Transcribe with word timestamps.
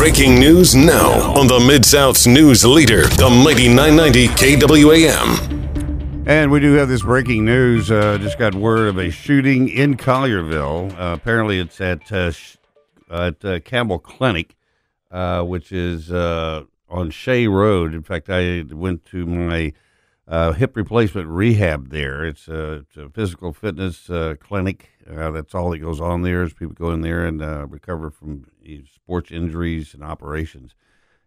Breaking 0.00 0.40
news 0.40 0.74
now 0.74 1.34
on 1.38 1.46
the 1.46 1.60
Mid 1.60 1.84
South's 1.84 2.26
news 2.26 2.64
leader, 2.64 3.02
the 3.02 3.28
mighty 3.28 3.68
990 3.68 4.28
KWAM. 4.28 6.26
And 6.26 6.50
we 6.50 6.58
do 6.58 6.72
have 6.72 6.88
this 6.88 7.02
breaking 7.02 7.44
news. 7.44 7.90
Uh, 7.90 8.16
just 8.16 8.38
got 8.38 8.54
word 8.54 8.88
of 8.88 8.96
a 8.96 9.10
shooting 9.10 9.68
in 9.68 9.98
Collierville. 9.98 10.98
Uh, 10.98 11.12
apparently, 11.12 11.60
it's 11.60 11.82
at 11.82 12.10
uh, 12.10 12.30
sh- 12.30 12.56
at 13.10 13.44
uh, 13.44 13.60
Campbell 13.60 13.98
Clinic, 13.98 14.56
uh, 15.10 15.42
which 15.42 15.70
is 15.70 16.10
uh, 16.10 16.62
on 16.88 17.10
Shea 17.10 17.46
Road. 17.46 17.92
In 17.92 18.02
fact, 18.02 18.30
I 18.30 18.64
went 18.70 19.04
to 19.04 19.26
my 19.26 19.74
hip 20.54 20.76
replacement 20.76 21.28
rehab 21.28 21.90
there. 21.90 22.24
It's 22.24 22.48
a, 22.48 22.86
it's 22.88 22.96
a 22.96 23.10
physical 23.10 23.52
fitness 23.52 24.08
clinic. 24.40 24.92
That's 25.06 25.54
all 25.54 25.68
that 25.70 25.78
goes 25.80 26.00
on 26.00 26.22
there 26.22 26.42
is 26.42 26.54
people 26.54 26.74
go 26.74 26.90
in 26.90 27.02
there 27.02 27.26
and 27.26 27.42
recover 27.70 28.10
from 28.10 28.46
sports 28.94 29.30
injuries 29.30 29.94
and 29.94 30.02
operations. 30.02 30.74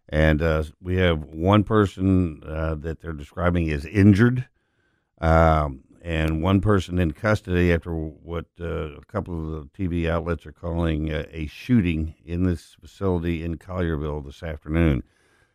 And 0.08 0.42
uh, 0.42 0.64
we 0.82 0.96
have 0.96 1.24
one 1.24 1.64
person 1.64 2.42
uh, 2.46 2.74
that 2.76 3.00
they're 3.00 3.12
describing 3.12 3.70
as 3.70 3.86
injured, 3.86 4.46
um, 5.20 5.84
and 6.02 6.42
one 6.42 6.60
person 6.60 6.98
in 6.98 7.12
custody 7.12 7.72
after 7.72 7.94
what 7.94 8.44
uh, 8.60 8.96
a 8.96 9.04
couple 9.06 9.56
of 9.56 9.62
the 9.62 9.68
TV 9.70 10.08
outlets 10.08 10.44
are 10.44 10.52
calling 10.52 11.10
uh, 11.10 11.24
a 11.30 11.46
shooting 11.46 12.14
in 12.24 12.44
this 12.44 12.76
facility 12.78 13.42
in 13.42 13.56
Collierville 13.56 14.24
this 14.24 14.42
afternoon. 14.42 15.02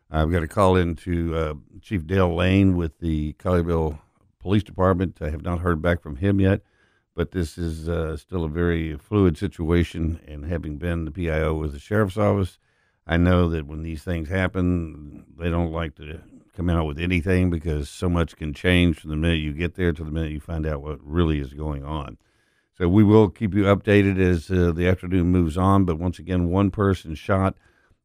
I've 0.09 0.31
got 0.31 0.41
a 0.41 0.47
call 0.47 0.75
in 0.75 0.95
to 0.97 1.35
uh, 1.35 1.53
Chief 1.81 2.07
Dale 2.07 2.35
Lane 2.35 2.75
with 2.75 2.97
the 2.99 3.33
Collierville 3.33 3.99
Police 4.39 4.63
Department. 4.63 5.19
I 5.21 5.29
have 5.29 5.43
not 5.43 5.59
heard 5.59 5.81
back 5.83 6.01
from 6.01 6.15
him 6.15 6.39
yet, 6.39 6.61
but 7.19 7.31
this 7.31 7.57
is 7.57 7.89
uh, 7.89 8.15
still 8.15 8.45
a 8.45 8.49
very 8.49 8.95
fluid 8.95 9.37
situation. 9.37 10.21
And 10.25 10.45
having 10.45 10.77
been 10.77 11.03
the 11.03 11.11
PIO 11.11 11.53
with 11.53 11.73
the 11.73 11.77
Sheriff's 11.79 12.15
Office, 12.15 12.57
I 13.05 13.17
know 13.17 13.49
that 13.49 13.67
when 13.67 13.83
these 13.83 14.03
things 14.03 14.29
happen, 14.29 15.25
they 15.37 15.49
don't 15.49 15.73
like 15.73 15.95
to 15.95 16.21
come 16.55 16.69
out 16.69 16.87
with 16.87 16.97
anything 16.97 17.49
because 17.49 17.89
so 17.89 18.07
much 18.07 18.37
can 18.37 18.53
change 18.53 19.01
from 19.01 19.09
the 19.09 19.17
minute 19.17 19.41
you 19.41 19.51
get 19.51 19.75
there 19.75 19.91
to 19.91 20.01
the 20.05 20.11
minute 20.11 20.31
you 20.31 20.39
find 20.39 20.65
out 20.65 20.81
what 20.81 20.97
really 21.03 21.39
is 21.39 21.53
going 21.53 21.83
on. 21.83 22.17
So 22.77 22.87
we 22.87 23.03
will 23.03 23.27
keep 23.27 23.53
you 23.53 23.63
updated 23.63 24.17
as 24.17 24.49
uh, 24.49 24.71
the 24.71 24.87
afternoon 24.87 25.27
moves 25.27 25.57
on. 25.57 25.83
But 25.83 25.99
once 25.99 26.19
again, 26.19 26.47
one 26.47 26.71
person 26.71 27.15
shot 27.15 27.57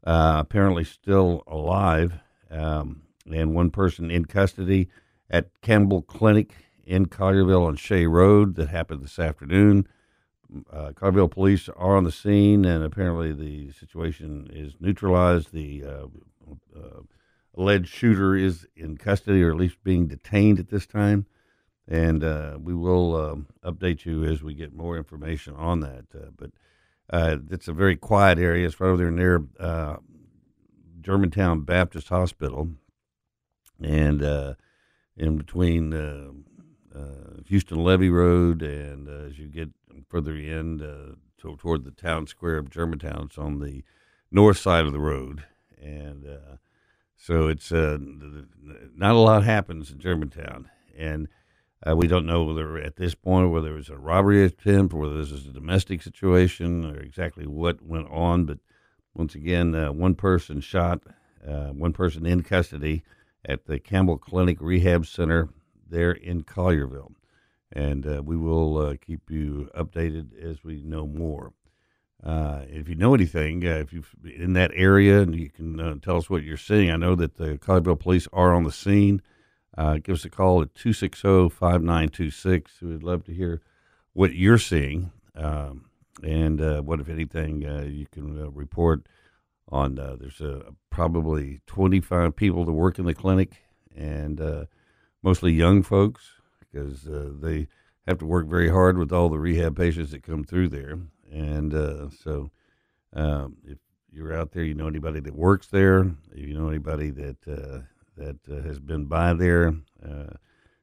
uh, 0.02 0.38
apparently 0.40 0.82
still 0.82 1.44
alive, 1.46 2.14
um, 2.50 3.02
and 3.32 3.54
one 3.54 3.70
person 3.70 4.10
in 4.10 4.24
custody 4.24 4.88
at 5.30 5.50
Campbell 5.60 6.02
Clinic 6.02 6.63
in 6.86 7.06
Collierville 7.06 7.66
on 7.66 7.76
Shea 7.76 8.06
Road. 8.06 8.56
That 8.56 8.68
happened 8.68 9.02
this 9.02 9.18
afternoon. 9.18 9.88
Uh, 10.70 10.92
Collierville 10.92 11.30
police 11.30 11.68
are 11.68 11.96
on 11.96 12.04
the 12.04 12.12
scene, 12.12 12.64
and 12.64 12.84
apparently 12.84 13.32
the 13.32 13.72
situation 13.72 14.48
is 14.52 14.74
neutralized. 14.78 15.52
The 15.52 15.84
uh, 15.84 16.06
uh, 16.76 17.00
alleged 17.56 17.88
shooter 17.88 18.36
is 18.36 18.66
in 18.76 18.96
custody, 18.96 19.42
or 19.42 19.50
at 19.50 19.56
least 19.56 19.82
being 19.82 20.06
detained 20.06 20.58
at 20.58 20.68
this 20.68 20.86
time. 20.86 21.26
And 21.86 22.24
uh, 22.24 22.58
we 22.60 22.74
will 22.74 23.16
um, 23.16 23.46
update 23.62 24.06
you 24.06 24.24
as 24.24 24.42
we 24.42 24.54
get 24.54 24.74
more 24.74 24.96
information 24.96 25.54
on 25.54 25.80
that. 25.80 26.04
Uh, 26.14 26.30
but 26.36 26.50
uh, 27.10 27.36
it's 27.50 27.68
a 27.68 27.74
very 27.74 27.96
quiet 27.96 28.38
area. 28.38 28.66
It's 28.66 28.80
right 28.80 28.88
over 28.88 28.96
there 28.96 29.10
near 29.10 29.44
Germantown 31.00 31.62
Baptist 31.62 32.08
Hospital, 32.08 32.70
and 33.82 34.56
in 35.16 35.36
between 35.36 36.44
Houston 37.46 37.82
Levee 37.82 38.08
Road 38.10 38.62
and 38.62 39.08
uh, 39.08 39.28
as 39.28 39.38
you 39.38 39.46
get 39.46 39.70
further 40.08 40.36
in 40.36 40.78
to, 40.78 41.56
toward 41.56 41.84
the 41.84 41.90
town 41.90 42.26
square 42.26 42.56
of 42.56 42.70
Germantown, 42.70 43.24
it's 43.26 43.38
on 43.38 43.60
the 43.60 43.84
north 44.30 44.58
side 44.58 44.86
of 44.86 44.92
the 44.92 45.00
road, 45.00 45.44
and 45.80 46.24
so 47.16 47.48
it's 47.48 47.70
not 47.70 49.14
a 49.14 49.18
lot 49.18 49.44
happens 49.44 49.90
in 49.90 49.98
Germantown, 49.98 50.70
and. 50.96 51.28
Uh, 51.86 51.94
we 51.94 52.06
don't 52.06 52.24
know 52.24 52.44
whether 52.44 52.78
at 52.78 52.96
this 52.96 53.14
point 53.14 53.50
whether 53.50 53.72
it 53.72 53.76
was 53.76 53.90
a 53.90 53.96
robbery 53.98 54.42
attempt 54.42 54.94
or 54.94 55.00
whether 55.00 55.18
this 55.18 55.30
is 55.30 55.46
a 55.46 55.50
domestic 55.50 56.00
situation 56.00 56.82
or 56.82 56.98
exactly 56.98 57.46
what 57.46 57.84
went 57.84 58.08
on. 58.10 58.46
But 58.46 58.58
once 59.14 59.34
again, 59.34 59.74
uh, 59.74 59.92
one 59.92 60.14
person 60.14 60.60
shot, 60.60 61.02
uh, 61.46 61.68
one 61.68 61.92
person 61.92 62.24
in 62.24 62.42
custody 62.42 63.02
at 63.44 63.66
the 63.66 63.78
Campbell 63.78 64.16
Clinic 64.16 64.56
Rehab 64.60 65.04
Center 65.04 65.50
there 65.88 66.12
in 66.12 66.42
Collierville. 66.44 67.14
And 67.72 68.06
uh, 68.06 68.22
we 68.24 68.36
will 68.36 68.78
uh, 68.78 68.94
keep 69.04 69.30
you 69.30 69.68
updated 69.76 70.40
as 70.40 70.62
we 70.62 70.82
know 70.82 71.06
more. 71.06 71.52
Uh, 72.22 72.62
if 72.68 72.88
you 72.88 72.94
know 72.94 73.14
anything, 73.14 73.62
if 73.62 73.92
you're 73.92 74.04
in 74.24 74.54
that 74.54 74.70
area 74.74 75.20
and 75.20 75.34
you 75.34 75.50
can 75.50 76.00
tell 76.00 76.16
us 76.16 76.30
what 76.30 76.42
you're 76.42 76.56
seeing, 76.56 76.90
I 76.90 76.96
know 76.96 77.14
that 77.16 77.36
the 77.36 77.58
Collierville 77.58 77.98
police 77.98 78.28
are 78.32 78.54
on 78.54 78.64
the 78.64 78.72
scene. 78.72 79.20
Uh, 79.76 79.98
give 79.98 80.14
us 80.14 80.24
a 80.24 80.30
call 80.30 80.62
at 80.62 80.74
260 80.74 81.48
5926. 81.48 82.80
We'd 82.80 83.02
love 83.02 83.24
to 83.24 83.34
hear 83.34 83.60
what 84.12 84.34
you're 84.34 84.58
seeing 84.58 85.10
um, 85.34 85.86
and 86.22 86.60
uh, 86.60 86.80
what, 86.80 87.00
if 87.00 87.08
anything, 87.08 87.66
uh, 87.66 87.82
you 87.82 88.06
can 88.10 88.40
uh, 88.40 88.50
report 88.50 89.06
on. 89.68 89.98
Uh, 89.98 90.16
there's 90.18 90.40
probably 90.90 91.60
25 91.66 92.36
people 92.36 92.64
that 92.64 92.72
work 92.72 92.98
in 92.98 93.04
the 93.04 93.14
clinic 93.14 93.56
and 93.96 94.40
uh, 94.40 94.64
mostly 95.24 95.52
young 95.52 95.82
folks 95.82 96.32
because 96.60 97.08
they 97.40 97.66
have 98.06 98.18
to 98.18 98.26
work 98.26 98.46
very 98.46 98.68
hard 98.68 98.98
with 98.98 99.10
all 99.10 99.28
the 99.28 99.38
rehab 99.38 99.76
patients 99.76 100.10
that 100.10 100.22
come 100.22 100.44
through 100.44 100.68
there. 100.68 100.98
And 101.32 101.72
so 102.22 102.50
um, 103.14 103.56
if 103.66 103.78
you're 104.12 104.36
out 104.36 104.52
there, 104.52 104.62
you 104.62 104.74
know 104.74 104.86
anybody 104.86 105.20
that 105.20 105.34
works 105.34 105.68
there, 105.68 106.00
if 106.32 106.46
you 106.46 106.54
know 106.54 106.68
anybody 106.68 107.10
that 107.10 107.40
that 108.16 108.36
uh, 108.50 108.62
has 108.62 108.78
been 108.78 109.06
by 109.06 109.32
there 109.32 109.74
uh, 110.04 110.34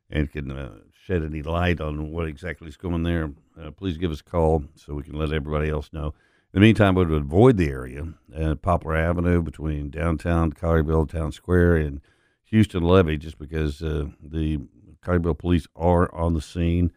and 0.09 0.31
can 0.31 0.51
uh, 0.51 0.71
shed 1.05 1.23
any 1.23 1.41
light 1.41 1.79
on 1.79 2.11
what 2.11 2.27
exactly 2.27 2.67
is 2.67 2.77
going 2.77 3.03
there, 3.03 3.31
uh, 3.61 3.71
please 3.71 3.97
give 3.97 4.11
us 4.11 4.21
a 4.21 4.23
call 4.23 4.63
so 4.75 4.93
we 4.93 5.03
can 5.03 5.13
let 5.13 5.31
everybody 5.31 5.69
else 5.69 5.89
know. 5.93 6.07
In 6.53 6.59
the 6.59 6.67
meantime, 6.67 6.95
we 6.95 7.05
would 7.05 7.21
avoid 7.21 7.57
the 7.57 7.69
area, 7.69 8.13
uh, 8.35 8.55
Poplar 8.55 8.97
Avenue 8.97 9.41
between 9.41 9.89
downtown 9.89 10.51
Collierville 10.51 11.09
Town 11.09 11.31
Square 11.31 11.77
and 11.77 12.01
Houston 12.51 12.83
Levee, 12.83 13.17
just 13.17 13.37
because 13.39 13.81
uh, 13.81 14.05
the 14.21 14.59
Collierville 15.03 15.37
police 15.37 15.67
are 15.75 16.13
on 16.13 16.33
the 16.33 16.41
scene. 16.41 16.91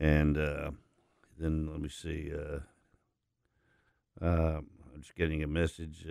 And 0.00 0.36
then 0.36 1.70
let 1.70 1.80
me 1.80 1.88
see. 1.88 2.32
I'm 4.20 4.66
just 4.98 5.14
getting 5.14 5.42
a 5.42 5.46
message 5.46 6.04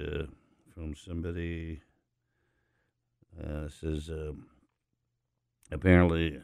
from 0.73 0.95
somebody. 0.95 1.81
Uh, 3.41 3.67
says 3.67 4.09
uh, 4.11 4.31
apparently 5.71 6.39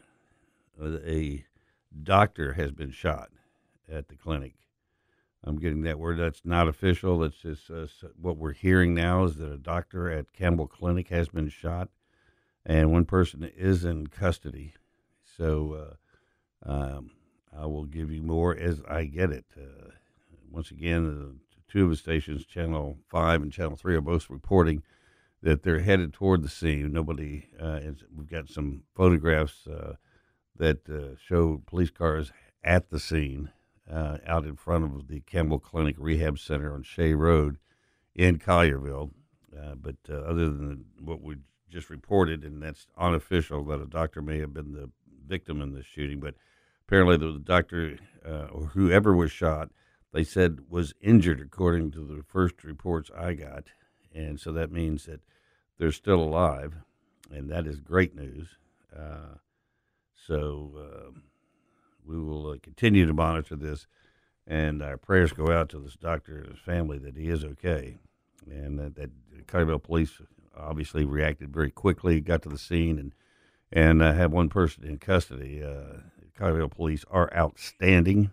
uh, 0.82 0.98
a 1.06 1.44
doctor 2.02 2.54
has 2.54 2.72
been 2.72 2.90
shot 2.90 3.30
at 3.88 4.08
the 4.08 4.16
clinic. 4.16 4.54
I'm 5.44 5.58
getting 5.58 5.82
that 5.82 6.00
word. 6.00 6.18
That's 6.18 6.42
not 6.44 6.66
official. 6.66 7.20
That's 7.20 7.36
just 7.36 7.70
uh, 7.70 7.86
what 8.20 8.36
we're 8.36 8.52
hearing 8.52 8.92
now 8.92 9.24
is 9.24 9.36
that 9.36 9.52
a 9.52 9.56
doctor 9.56 10.10
at 10.10 10.32
Campbell 10.32 10.66
Clinic 10.66 11.08
has 11.08 11.28
been 11.28 11.48
shot, 11.48 11.90
and 12.64 12.92
one 12.92 13.04
person 13.04 13.50
is 13.56 13.84
in 13.84 14.06
custody. 14.08 14.74
So 15.36 15.96
uh, 16.66 16.70
um, 16.70 17.10
I 17.56 17.66
will 17.66 17.84
give 17.84 18.10
you 18.10 18.22
more 18.22 18.56
as 18.56 18.82
I 18.88 19.04
get 19.04 19.30
it. 19.30 19.46
Uh, 19.56 19.90
once 20.50 20.70
again, 20.70 21.40
two 21.68 21.84
of 21.84 21.90
the 21.90 21.96
stations, 21.96 22.44
Channel 22.44 22.98
5 23.08 23.42
and 23.42 23.52
Channel 23.52 23.76
3, 23.76 23.96
are 23.96 24.00
both 24.00 24.28
reporting 24.28 24.82
that 25.42 25.62
they're 25.62 25.80
headed 25.80 26.12
toward 26.12 26.42
the 26.42 26.48
scene. 26.48 26.92
Nobody, 26.92 27.48
uh, 27.60 27.80
is, 27.82 28.04
we've 28.14 28.30
got 28.30 28.48
some 28.48 28.82
photographs 28.94 29.66
uh, 29.66 29.94
that 30.56 30.88
uh, 30.88 31.16
show 31.24 31.62
police 31.66 31.90
cars 31.90 32.32
at 32.62 32.90
the 32.90 33.00
scene 33.00 33.50
uh, 33.90 34.18
out 34.26 34.44
in 34.44 34.56
front 34.56 34.84
of 34.84 35.08
the 35.08 35.20
Campbell 35.20 35.58
Clinic 35.58 35.96
Rehab 35.98 36.38
Center 36.38 36.74
on 36.74 36.82
Shea 36.82 37.14
Road 37.14 37.58
in 38.14 38.38
Collierville. 38.38 39.10
Uh, 39.56 39.74
but 39.74 39.96
uh, 40.08 40.14
other 40.14 40.50
than 40.50 40.84
what 41.00 41.22
we 41.22 41.36
just 41.70 41.90
reported, 41.90 42.44
and 42.44 42.62
that's 42.62 42.86
unofficial, 42.98 43.64
that 43.64 43.80
a 43.80 43.86
doctor 43.86 44.20
may 44.20 44.38
have 44.38 44.52
been 44.52 44.72
the 44.72 44.90
victim 45.26 45.60
in 45.60 45.72
this 45.72 45.86
shooting, 45.86 46.20
but 46.20 46.34
apparently 46.86 47.16
the 47.16 47.38
doctor 47.38 47.98
or 48.24 48.66
whoever 48.74 49.14
was 49.14 49.30
shot, 49.30 49.70
they 50.12 50.24
said 50.24 50.60
was 50.68 50.92
injured, 51.00 51.40
according 51.40 51.92
to 51.92 52.04
the 52.04 52.22
first 52.22 52.64
reports 52.64 53.10
I 53.16 53.34
got 53.34 53.68
and 54.14 54.40
so 54.40 54.52
that 54.52 54.72
means 54.72 55.06
that 55.06 55.20
they're 55.78 55.92
still 55.92 56.20
alive. 56.22 56.74
and 57.32 57.48
that 57.48 57.66
is 57.66 57.78
great 57.80 58.14
news. 58.14 58.48
Uh, 58.96 59.36
so 60.14 60.72
uh, 60.76 61.10
we 62.04 62.18
will 62.18 62.50
uh, 62.50 62.56
continue 62.60 63.06
to 63.06 63.12
monitor 63.12 63.54
this, 63.54 63.86
and 64.46 64.82
our 64.82 64.96
prayers 64.96 65.32
go 65.32 65.52
out 65.52 65.68
to 65.70 65.78
this 65.78 65.94
doctor 65.94 66.38
and 66.38 66.48
his 66.48 66.58
family 66.58 66.98
that 66.98 67.16
he 67.16 67.28
is 67.28 67.44
okay, 67.44 67.98
and 68.50 68.78
that, 68.78 68.96
that 68.96 69.10
Collierville 69.46 69.82
police 69.82 70.20
obviously 70.56 71.04
reacted 71.04 71.52
very 71.52 71.70
quickly, 71.70 72.20
got 72.20 72.42
to 72.42 72.48
the 72.48 72.58
scene, 72.58 72.98
and 72.98 73.12
and 73.72 74.02
uh, 74.02 74.12
have 74.12 74.32
one 74.32 74.48
person 74.48 74.84
in 74.84 74.98
custody. 74.98 75.62
Uh, 75.62 76.00
Collierville 76.38 76.70
police 76.70 77.04
are 77.10 77.32
outstanding. 77.34 78.30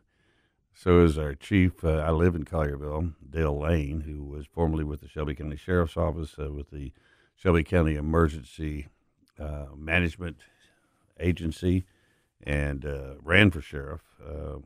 So 0.73 0.99
is 0.99 1.17
our 1.17 1.33
chief. 1.33 1.83
Uh, 1.83 1.97
I 1.97 2.11
live 2.11 2.35
in 2.35 2.45
Collierville, 2.45 3.13
Dale 3.27 3.59
Lane, 3.59 4.01
who 4.01 4.23
was 4.23 4.45
formerly 4.45 4.83
with 4.83 5.01
the 5.01 5.07
Shelby 5.07 5.35
County 5.35 5.57
Sheriff's 5.57 5.97
Office, 5.97 6.35
uh, 6.39 6.51
with 6.51 6.69
the 6.69 6.91
Shelby 7.35 7.63
County 7.63 7.95
Emergency 7.95 8.87
uh, 9.39 9.65
Management 9.75 10.37
Agency, 11.19 11.85
and 12.43 12.85
uh, 12.85 13.15
ran 13.23 13.49
for 13.51 13.59
sheriff 13.59 14.01
uh, 14.23 14.59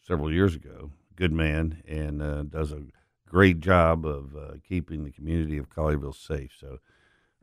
several 0.00 0.32
years 0.32 0.54
ago. 0.54 0.90
Good 1.16 1.32
man, 1.32 1.82
and 1.86 2.50
does 2.50 2.72
a 2.72 2.82
great 3.32 3.60
job 3.60 4.04
of 4.04 4.36
uh, 4.36 4.52
keeping 4.68 5.04
the 5.04 5.10
community 5.10 5.56
of 5.56 5.70
Collierville 5.70 6.14
safe. 6.14 6.52
So 6.60 6.78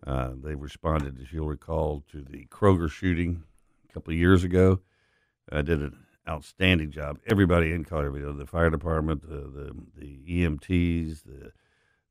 uh, 0.06 0.32
they 0.42 0.54
responded, 0.54 1.20
as 1.20 1.34
you'll 1.34 1.48
recall, 1.48 2.04
to 2.12 2.22
the 2.22 2.46
Kroger 2.46 2.90
shooting 2.90 3.44
a 3.90 3.94
couple 3.94 4.14
of 4.14 4.20
years 4.20 4.44
ago. 4.44 4.82
I 5.52 5.64
did 5.64 5.82
an 5.82 5.98
outstanding 6.28 6.92
job. 6.92 7.18
Everybody 7.26 7.72
in 7.72 7.84
Collierville, 7.84 8.38
the 8.38 8.46
fire 8.46 8.70
department, 8.70 9.28
the 9.28 9.42
the, 9.42 9.76
the 9.98 10.20
EMTs, 10.30 11.24
the 11.24 11.52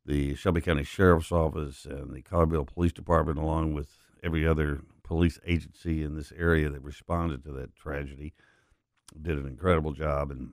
the 0.05 0.35
Shelby 0.35 0.61
County 0.61 0.83
Sheriff's 0.83 1.31
Office, 1.31 1.85
and 1.85 2.13
the 2.13 2.23
Collierville 2.23 2.67
Police 2.67 2.93
Department, 2.93 3.39
along 3.39 3.75
with 3.75 3.91
every 4.25 4.45
other 4.45 4.81
police 5.05 5.39
agency 5.47 6.03
in 6.03 6.17
this 6.17 6.33
area 6.37 6.69
that 6.69 6.83
responded 6.83 7.45
to 7.45 7.53
that 7.53 7.77
tragedy, 7.77 8.33
did 9.21 9.39
an 9.39 9.47
incredible 9.47 9.93
job, 9.93 10.33
and 10.33 10.51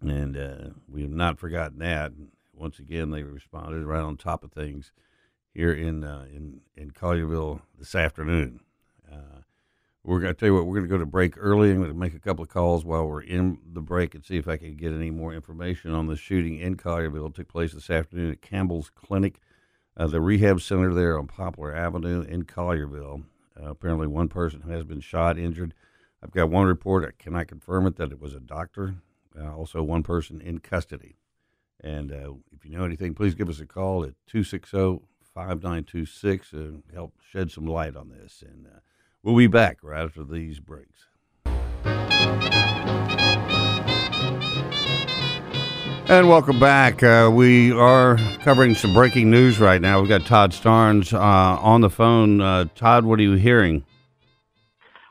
and 0.00 0.36
uh, 0.38 0.70
we 0.88 1.02
have 1.02 1.10
not 1.10 1.38
forgotten 1.38 1.80
that. 1.80 2.12
Once 2.56 2.78
again, 2.78 3.10
they 3.10 3.22
responded 3.22 3.84
right 3.84 4.00
on 4.00 4.16
top 4.16 4.42
of 4.42 4.52
things 4.52 4.92
here 5.52 5.72
in 5.72 6.04
uh, 6.04 6.26
in 6.32 6.60
in 6.76 6.90
Collierville 6.90 7.60
this 7.78 7.94
afternoon. 7.94 8.60
Uh, 9.10 9.40
we're 10.02 10.20
going 10.20 10.32
to 10.32 10.38
tell 10.38 10.48
you 10.48 10.54
what, 10.54 10.66
we're 10.66 10.76
going 10.76 10.88
to 10.88 10.94
go 10.94 10.98
to 10.98 11.06
break 11.06 11.34
early. 11.36 11.70
I'm 11.70 11.78
going 11.78 11.88
to 11.88 11.94
make 11.94 12.14
a 12.14 12.20
couple 12.20 12.44
of 12.44 12.48
calls 12.48 12.84
while 12.84 13.06
we're 13.06 13.22
in 13.22 13.58
the 13.72 13.80
break 13.80 14.14
and 14.14 14.24
see 14.24 14.36
if 14.36 14.46
I 14.46 14.56
can 14.56 14.76
get 14.76 14.92
any 14.92 15.10
more 15.10 15.34
information 15.34 15.92
on 15.92 16.06
the 16.06 16.16
shooting 16.16 16.58
in 16.58 16.76
Collierville. 16.76 17.30
It 17.30 17.34
took 17.34 17.48
place 17.48 17.72
this 17.72 17.90
afternoon 17.90 18.30
at 18.30 18.40
Campbell's 18.40 18.88
Clinic, 18.88 19.40
uh, 19.96 20.06
the 20.06 20.20
rehab 20.20 20.60
center 20.60 20.94
there 20.94 21.18
on 21.18 21.26
Poplar 21.26 21.74
Avenue 21.74 22.22
in 22.22 22.44
Collierville. 22.44 23.24
Uh, 23.60 23.70
apparently, 23.70 24.06
one 24.06 24.28
person 24.28 24.62
has 24.62 24.84
been 24.84 25.00
shot, 25.00 25.38
injured. 25.38 25.74
I've 26.22 26.30
got 26.30 26.50
one 26.50 26.66
report. 26.66 27.18
Can 27.18 27.34
I 27.34 27.42
confirm 27.44 27.86
it 27.86 27.96
that 27.96 28.12
it 28.12 28.20
was 28.20 28.34
a 28.34 28.40
doctor. 28.40 28.96
Uh, 29.38 29.54
also, 29.54 29.82
one 29.82 30.02
person 30.02 30.40
in 30.40 30.60
custody. 30.60 31.16
And 31.86 32.10
uh, 32.10 32.32
if 32.52 32.64
you 32.64 32.76
know 32.76 32.84
anything, 32.84 33.14
please 33.14 33.34
give 33.34 33.48
us 33.48 33.60
a 33.60 33.66
call 33.66 34.02
at 34.02 34.14
260 34.26 35.00
5926 35.34 36.52
and 36.52 36.82
help 36.92 37.12
shed 37.30 37.50
some 37.50 37.66
light 37.66 37.94
on 37.94 38.08
this. 38.08 38.42
And 38.46 38.66
uh, 38.66 38.80
We'll 39.26 39.34
be 39.34 39.48
back 39.48 39.78
right 39.82 40.04
after 40.04 40.22
these 40.22 40.60
breaks. 40.60 41.08
And 46.08 46.28
welcome 46.28 46.60
back. 46.60 47.02
Uh, 47.02 47.28
we 47.34 47.72
are 47.72 48.18
covering 48.44 48.76
some 48.76 48.94
breaking 48.94 49.28
news 49.28 49.58
right 49.58 49.80
now. 49.80 49.98
We've 49.98 50.08
got 50.08 50.26
Todd 50.26 50.52
Starnes 50.52 51.12
uh, 51.12 51.18
on 51.18 51.80
the 51.80 51.90
phone. 51.90 52.40
Uh, 52.40 52.66
Todd, 52.76 53.04
what 53.04 53.18
are 53.18 53.24
you 53.24 53.32
hearing? 53.32 53.84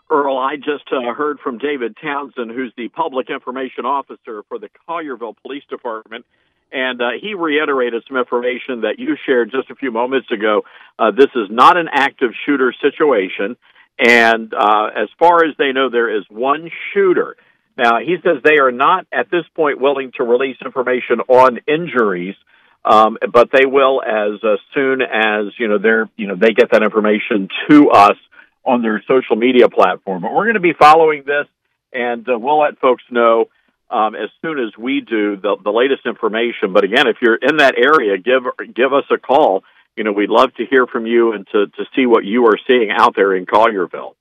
Earle, 0.10 0.38
I 0.38 0.56
just 0.56 0.86
uh, 0.94 1.14
heard 1.14 1.40
from 1.42 1.58
David 1.58 1.98
Townsend, 2.02 2.52
who's 2.52 2.72
the 2.78 2.88
public 2.88 3.30
information 3.30 3.86
officer 3.86 4.44
for 4.48 4.58
the 4.58 4.70
Collierville 4.88 5.36
Police 5.42 5.66
Department, 5.70 6.26
and 6.72 7.02
uh, 7.02 7.10
he 7.22 7.34
reiterated 7.34 8.04
some 8.08 8.18
information 8.18 8.82
that 8.82 8.96
you 8.98 9.16
shared 9.26 9.52
just 9.52 9.70
a 9.70 9.76
few 9.76 9.92
moments 9.92 10.32
ago. 10.32 10.64
Uh, 11.00 11.12
this 11.12 11.30
is 11.36 11.50
not 11.50 11.78
an 11.78 11.88
active 11.92 12.32
shooter 12.46 12.74
situation. 12.82 13.56
And 13.98 14.54
uh, 14.54 14.88
as 14.96 15.10
far 15.18 15.46
as 15.46 15.56
they 15.58 15.72
know, 15.72 15.90
there 15.90 16.18
is 16.18 16.26
one 16.30 16.70
shooter. 16.94 17.38
Now, 17.78 18.00
he 18.00 18.16
says 18.24 18.42
they 18.44 18.60
are 18.60 18.72
not 18.72 19.06
at 19.12 19.30
this 19.30 19.46
point 19.56 19.80
willing 19.80 20.12
to 20.18 20.24
release 20.24 20.58
information 20.64 21.22
on 21.28 21.60
injuries, 21.68 22.36
um, 22.84 23.18
but 23.32 23.50
they 23.52 23.66
will 23.66 24.02
as 24.02 24.44
uh, 24.44 24.56
soon 24.74 25.02
as 25.02 25.54
you 25.58 25.68
know 25.68 25.78
they're 25.78 26.10
you 26.16 26.28
know 26.28 26.36
they 26.36 26.54
get 26.54 26.72
that 26.72 26.84
information 26.84 27.50
to 27.70 27.90
us 27.90 28.16
on 28.64 28.82
their 28.82 29.04
social 29.08 29.36
media 29.36 29.68
platform. 29.70 30.22
But 30.22 30.34
we're 30.34 30.46
going 30.46 30.56
to 30.56 30.60
be 30.62 30.74
following 30.74 31.24
this, 31.26 31.48
and 31.92 32.28
uh, 32.30 32.38
we'll 32.38 32.60
let 32.60 32.80
folks 32.80 33.04
know 33.10 33.46
um, 33.90 34.16
as 34.16 34.30
soon 34.42 34.60
as 34.60 34.78
we 34.78 35.02
do 35.02 35.36
the, 35.38 35.58
the 35.64 35.72
latest 35.72 36.06
information. 36.06 36.74
But 36.74 36.84
again, 36.84 37.08
if 37.08 37.18
you're 37.22 37.36
in 37.36 37.58
that 37.58 37.76
area, 37.78 38.18
give 38.18 38.44
give 38.74 38.94
us 38.94 39.06
a 39.12 39.18
call 39.18 39.64
you 39.96 40.04
know, 40.04 40.12
we'd 40.12 40.30
love 40.30 40.54
to 40.56 40.66
hear 40.66 40.86
from 40.86 41.06
you 41.06 41.32
and 41.34 41.48
to, 41.48 41.68
to 41.68 41.86
see 41.96 42.06
what 42.06 42.26
you 42.26 42.46
are 42.46 42.60
seeing 42.68 42.90
out 42.92 43.16
there 43.16 43.34
in 43.34 43.46
Collierville. 43.46 44.16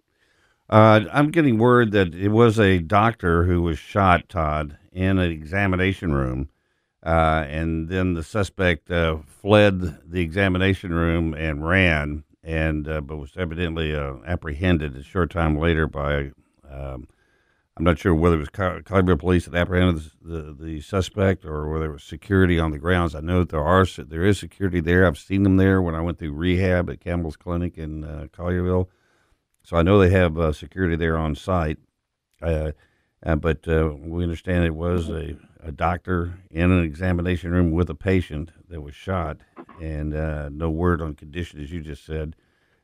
Uh, 0.71 1.01
I'm 1.13 1.31
getting 1.31 1.59
word 1.59 1.93
that 1.93 2.15
it 2.15 2.29
was 2.29 2.59
a 2.59 2.79
doctor 2.79 3.45
who 3.45 3.63
was 3.63 3.79
shot, 3.79 4.29
Todd, 4.29 4.79
in 4.93 5.19
an 5.19 5.31
examination 5.31 6.13
room. 6.13 6.49
Uh, 7.05 7.45
and 7.49 7.89
then 7.89 8.15
the 8.15 8.23
suspect 8.23 8.91
uh, 8.91 9.19
fled 9.27 9.99
the 10.11 10.23
examination 10.23 10.95
room 10.95 11.35
and 11.35 11.67
ran, 11.67 12.25
and 12.43 12.89
uh, 12.89 13.03
but 13.03 13.19
was 13.19 13.37
evidently 13.37 13.95
uh, 13.95 14.15
apprehended 14.27 14.97
a 14.97 15.03
short 15.03 15.31
time 15.31 15.59
later 15.59 15.87
by 15.87 16.31
um, 16.71 17.07
I'm 17.77 17.85
not 17.85 17.99
sure 17.99 18.15
whether 18.15 18.37
it 18.37 18.39
was 18.39 18.51
Collierville 18.51 19.19
police 19.19 19.47
that 19.47 19.57
apprehended 19.57 20.11
the, 20.23 20.57
the 20.59 20.81
suspect 20.81 21.45
or 21.45 21.69
whether 21.73 21.87
it 21.87 21.93
was 21.93 22.05
security 22.05 22.61
on 22.61 22.71
the 22.71 22.79
grounds. 22.79 23.17
I 23.17 23.21
know 23.21 23.41
that 23.41 23.49
there 23.49 23.65
are 23.65 23.85
there 23.85 24.25
is 24.25 24.39
security 24.39 24.81
there. 24.81 25.05
I've 25.05 25.19
seen 25.19 25.43
them 25.43 25.57
there 25.57 25.83
when 25.83 25.97
I 25.97 26.01
went 26.01 26.21
through 26.21 26.35
rehab 26.35 26.89
at 26.89 27.01
Campbell's 27.01 27.37
Clinic 27.37 27.77
in 27.77 28.05
uh, 28.05 28.27
Collierville, 28.33 28.89
so 29.65 29.77
I 29.77 29.83
know 29.83 29.99
they 29.99 30.11
have 30.11 30.39
uh, 30.39 30.53
security 30.53 30.95
there 30.95 31.19
on 31.19 31.35
site. 31.35 31.79
Uh, 32.41 32.73
uh 33.27 33.37
but 33.37 33.67
uh, 33.67 33.91
we 33.99 34.23
understand 34.23 34.65
it 34.65 34.77
was 34.77 35.09
a, 35.09 35.37
a 35.61 35.73
doctor 35.73 36.39
in 36.53 36.71
an 36.71 36.85
examination 36.85 37.51
room 37.51 37.73
with 37.73 37.91
a 37.91 37.95
patient 37.97 38.53
that 38.69 38.83
was 38.83 38.95
shot, 38.95 39.39
and 39.81 40.15
uh, 40.15 40.49
no 40.49 40.71
word 40.71 41.03
on 41.03 41.15
condition, 41.15 41.61
as 41.61 41.73
you 41.73 41.81
just 41.81 42.07
said 42.07 42.37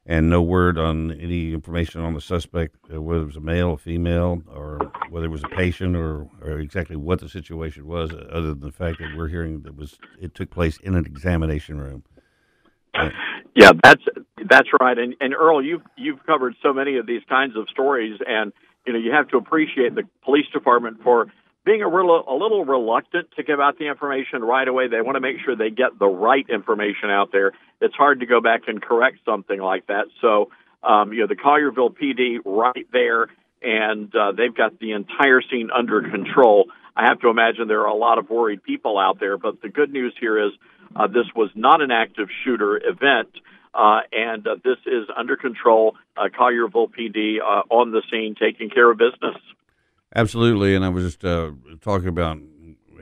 and 0.06 0.30
no 0.30 0.42
word 0.42 0.78
on 0.78 1.12
any 1.12 1.52
information 1.52 2.00
on 2.00 2.14
the 2.14 2.20
suspect, 2.20 2.76
uh, 2.92 3.00
whether 3.00 3.22
it 3.22 3.26
was 3.26 3.36
a 3.36 3.40
male 3.40 3.68
or 3.68 3.78
female, 3.78 4.42
or 4.52 4.90
whether 5.10 5.26
it 5.26 5.30
was 5.30 5.44
a 5.44 5.48
patient, 5.48 5.94
or, 5.94 6.28
or 6.42 6.58
exactly 6.58 6.96
what 6.96 7.20
the 7.20 7.28
situation 7.28 7.86
was, 7.86 8.10
uh, 8.12 8.26
other 8.32 8.54
than 8.54 8.60
the 8.60 8.72
fact 8.72 8.98
that 8.98 9.14
we're 9.16 9.28
hearing 9.28 9.62
that 9.62 9.76
was 9.76 9.98
it 10.20 10.34
took 10.34 10.50
place 10.50 10.78
in 10.82 10.94
an 10.94 11.06
examination 11.06 11.80
room. 11.80 12.02
Yeah, 13.54 13.72
that's 13.82 14.02
that's 14.48 14.68
right. 14.80 14.98
And 14.98 15.14
and 15.20 15.34
Earle, 15.34 15.64
you've 15.64 15.82
you've 15.96 16.24
covered 16.24 16.54
so 16.62 16.72
many 16.72 16.96
of 16.96 17.06
these 17.06 17.22
kinds 17.28 17.56
of 17.56 17.68
stories, 17.68 18.18
and 18.26 18.52
you 18.86 18.92
know 18.92 18.98
you 18.98 19.12
have 19.12 19.28
to 19.28 19.36
appreciate 19.36 19.94
the 19.94 20.04
police 20.24 20.46
department 20.52 21.02
for 21.02 21.26
being 21.64 21.82
a, 21.82 21.86
a 21.86 22.36
little 22.36 22.64
reluctant 22.64 23.28
to 23.36 23.42
give 23.42 23.60
out 23.60 23.78
the 23.78 23.88
information 23.88 24.42
right 24.42 24.66
away. 24.66 24.88
They 24.88 25.00
want 25.00 25.16
to 25.16 25.20
make 25.20 25.36
sure 25.44 25.56
they 25.56 25.70
get 25.70 25.98
the 25.98 26.06
right 26.06 26.46
information 26.48 27.10
out 27.10 27.30
there. 27.32 27.52
It's 27.80 27.94
hard 27.94 28.20
to 28.20 28.26
go 28.26 28.40
back 28.40 28.62
and 28.66 28.80
correct 28.80 29.18
something 29.24 29.60
like 29.60 29.86
that. 29.88 30.06
So, 30.20 30.50
um, 30.82 31.12
you 31.12 31.20
know, 31.20 31.26
the 31.26 31.36
Collierville 31.36 31.94
PD 31.94 32.38
right 32.44 32.86
there, 32.92 33.28
and 33.62 34.14
uh, 34.14 34.32
they've 34.32 34.54
got 34.54 34.78
the 34.78 34.92
entire 34.92 35.42
scene 35.42 35.70
under 35.76 36.00
control. 36.10 36.66
I 36.96 37.06
have 37.06 37.20
to 37.20 37.28
imagine 37.28 37.68
there 37.68 37.82
are 37.82 37.86
a 37.86 37.94
lot 37.94 38.18
of 38.18 38.30
worried 38.30 38.62
people 38.62 38.98
out 38.98 39.20
there, 39.20 39.36
but 39.36 39.60
the 39.60 39.68
good 39.68 39.92
news 39.92 40.14
here 40.18 40.46
is 40.46 40.52
uh, 40.96 41.06
this 41.06 41.26
was 41.36 41.50
not 41.54 41.82
an 41.82 41.90
active 41.90 42.28
shooter 42.44 42.76
event. 42.76 43.28
Uh, 43.72 44.00
and 44.10 44.46
uh, 44.46 44.56
this 44.64 44.78
is 44.86 45.06
under 45.16 45.36
control. 45.36 45.94
Uh, 46.16 46.28
Collierville 46.28 46.90
PD 46.90 47.36
uh, 47.40 47.62
on 47.70 47.92
the 47.92 48.02
scene, 48.10 48.34
taking 48.34 48.68
care 48.70 48.90
of 48.90 48.98
business. 48.98 49.36
Absolutely, 50.14 50.74
and 50.74 50.84
I 50.84 50.88
was 50.88 51.04
just 51.04 51.24
uh, 51.24 51.52
talking 51.80 52.08
about 52.08 52.38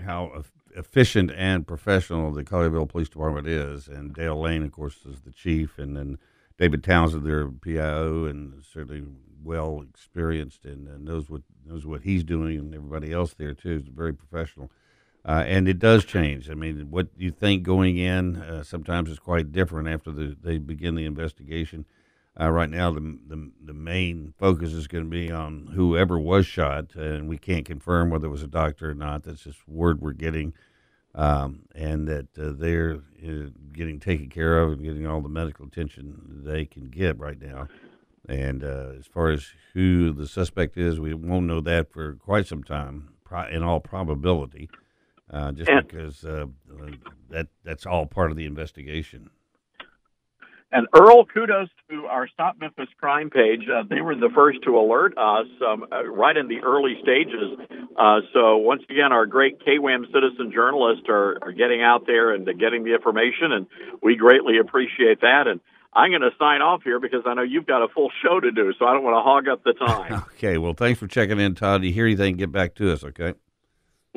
how 0.04 0.42
efficient 0.76 1.30
and 1.34 1.66
professional 1.66 2.32
the 2.32 2.44
Collierville 2.44 2.88
Police 2.88 3.08
Department 3.08 3.46
is, 3.46 3.88
and 3.88 4.14
Dale 4.14 4.38
Lane, 4.38 4.62
of 4.62 4.72
course, 4.72 4.98
is 5.06 5.20
the 5.22 5.32
chief, 5.32 5.78
and 5.78 5.96
then 5.96 6.18
David 6.58 6.84
Townsend, 6.84 7.24
their 7.24 7.48
PIO, 7.48 8.26
and 8.26 8.62
certainly 8.62 9.04
well 9.42 9.84
experienced 9.88 10.64
and 10.64 10.88
uh, 10.88 10.98
knows 10.98 11.30
what 11.30 11.42
knows 11.64 11.86
what 11.86 12.02
he's 12.02 12.24
doing, 12.24 12.58
and 12.58 12.74
everybody 12.74 13.12
else 13.12 13.34
there 13.34 13.54
too 13.54 13.76
is 13.76 13.88
very 13.88 14.12
professional. 14.12 14.70
Uh, 15.24 15.44
and 15.46 15.68
it 15.68 15.78
does 15.78 16.04
change. 16.04 16.48
I 16.48 16.54
mean, 16.54 16.90
what 16.90 17.08
you 17.16 17.30
think 17.30 17.62
going 17.62 17.98
in 17.98 18.36
uh, 18.36 18.62
sometimes 18.62 19.10
is 19.10 19.18
quite 19.18 19.52
different 19.52 19.88
after 19.88 20.10
the, 20.10 20.36
they 20.42 20.58
begin 20.58 20.94
the 20.94 21.04
investigation. 21.04 21.84
Uh, 22.40 22.50
right 22.50 22.70
now, 22.70 22.90
the, 22.92 23.18
the, 23.28 23.50
the 23.64 23.74
main 23.74 24.34
focus 24.38 24.72
is 24.72 24.88
going 24.88 25.04
to 25.04 25.10
be 25.10 25.30
on 25.30 25.70
whoever 25.74 26.18
was 26.18 26.46
shot, 26.46 26.94
and 26.96 27.28
we 27.28 27.38
can't 27.38 27.66
confirm 27.66 28.10
whether 28.10 28.26
it 28.28 28.30
was 28.30 28.42
a 28.44 28.48
doctor 28.48 28.90
or 28.90 28.94
not. 28.94 29.24
That's 29.24 29.42
just 29.44 29.68
word 29.68 30.00
we're 30.02 30.12
getting. 30.14 30.52
um, 31.14 31.62
and 31.74 32.08
that 32.08 32.28
uh, 32.38 32.52
they're 32.56 33.00
uh, 33.26 33.50
getting 33.74 34.00
taken 34.00 34.30
care 34.30 34.60
of 34.60 34.72
and 34.72 34.84
getting 34.84 35.06
all 35.06 35.22
the 35.22 35.30
medical 35.30 35.66
attention 35.66 36.42
they 36.44 36.66
can 36.66 36.90
get 36.90 37.18
right 37.18 37.40
now. 37.40 37.68
And 38.28 38.64
uh, 38.64 38.92
as 38.98 39.06
far 39.06 39.30
as 39.30 39.48
who 39.74 40.12
the 40.12 40.28
suspect 40.28 40.76
is, 40.78 41.00
we 41.00 41.14
won't 41.14 41.46
know 41.46 41.60
that 41.62 41.92
for 41.92 42.14
quite 42.14 42.46
some 42.46 42.64
time, 42.64 43.10
in 43.50 43.62
all 43.62 43.80
probability, 43.80 44.70
uh, 45.30 45.52
just 45.52 45.74
because 45.76 46.24
uh, 46.24 46.46
that 47.30 47.48
that's 47.64 47.86
all 47.86 48.06
part 48.06 48.30
of 48.30 48.36
the 48.38 48.46
investigation. 48.46 49.30
And 50.70 50.86
Earle, 50.94 51.24
kudos 51.24 51.68
to 51.90 52.04
our 52.06 52.28
Stop 52.28 52.56
Memphis 52.60 52.88
Crime 53.00 53.30
page. 53.30 53.62
Uh, 53.68 53.84
they 53.88 54.02
were 54.02 54.14
the 54.14 54.28
first 54.34 54.58
to 54.64 54.76
alert 54.76 55.16
us 55.16 55.46
um, 55.66 55.86
uh, 55.90 56.04
right 56.04 56.36
in 56.36 56.48
the 56.48 56.58
early 56.58 56.98
stages. 57.02 57.58
Uh, 57.96 58.20
so 58.34 58.58
once 58.58 58.82
again, 58.90 59.10
our 59.10 59.24
great 59.24 59.58
KWAM 59.60 60.04
citizen 60.12 60.52
journalists 60.52 61.06
are, 61.08 61.38
are 61.40 61.52
getting 61.52 61.82
out 61.82 62.06
there 62.06 62.34
and 62.34 62.46
getting 62.58 62.84
the 62.84 62.94
information, 62.94 63.52
and 63.52 63.66
we 64.02 64.16
greatly 64.16 64.58
appreciate 64.58 65.22
that. 65.22 65.46
And 65.46 65.60
I'm 65.94 66.10
going 66.10 66.20
to 66.20 66.36
sign 66.38 66.60
off 66.60 66.82
here 66.84 67.00
because 67.00 67.22
I 67.24 67.32
know 67.32 67.42
you've 67.42 67.66
got 67.66 67.82
a 67.82 67.88
full 67.88 68.10
show 68.22 68.38
to 68.38 68.50
do, 68.52 68.72
so 68.78 68.84
I 68.84 68.92
don't 68.92 69.02
want 69.02 69.16
to 69.16 69.22
hog 69.22 69.48
up 69.48 69.64
the 69.64 69.72
time. 69.72 70.24
okay. 70.34 70.58
Well, 70.58 70.74
thanks 70.74 71.00
for 71.00 71.06
checking 71.06 71.40
in, 71.40 71.54
Todd. 71.54 71.82
You 71.82 71.92
hear 71.92 72.04
anything, 72.04 72.36
get 72.36 72.52
back 72.52 72.74
to 72.74 72.92
us, 72.92 73.02
okay? 73.04 73.32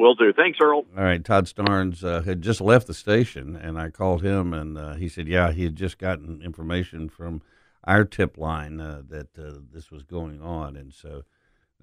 Will 0.01 0.15
do. 0.15 0.33
Thanks, 0.33 0.57
Earle. 0.59 0.85
All 0.97 1.03
right. 1.03 1.23
Todd 1.23 1.45
Starnes 1.45 2.03
uh, 2.03 2.23
had 2.23 2.41
just 2.41 2.59
left 2.59 2.87
the 2.87 2.93
station, 2.93 3.55
and 3.55 3.79
I 3.79 3.91
called 3.91 4.23
him, 4.23 4.51
and 4.51 4.75
uh, 4.75 4.93
he 4.95 5.07
said, 5.07 5.27
yeah, 5.27 5.51
he 5.51 5.63
had 5.63 5.75
just 5.75 5.99
gotten 5.99 6.41
information 6.41 7.07
from 7.07 7.43
our 7.83 8.03
tip 8.03 8.35
line 8.35 8.81
uh, 8.81 9.03
that 9.09 9.37
uh, 9.37 9.59
this 9.71 9.91
was 9.91 10.01
going 10.01 10.41
on. 10.41 10.75
And 10.75 10.91
so 10.91 11.21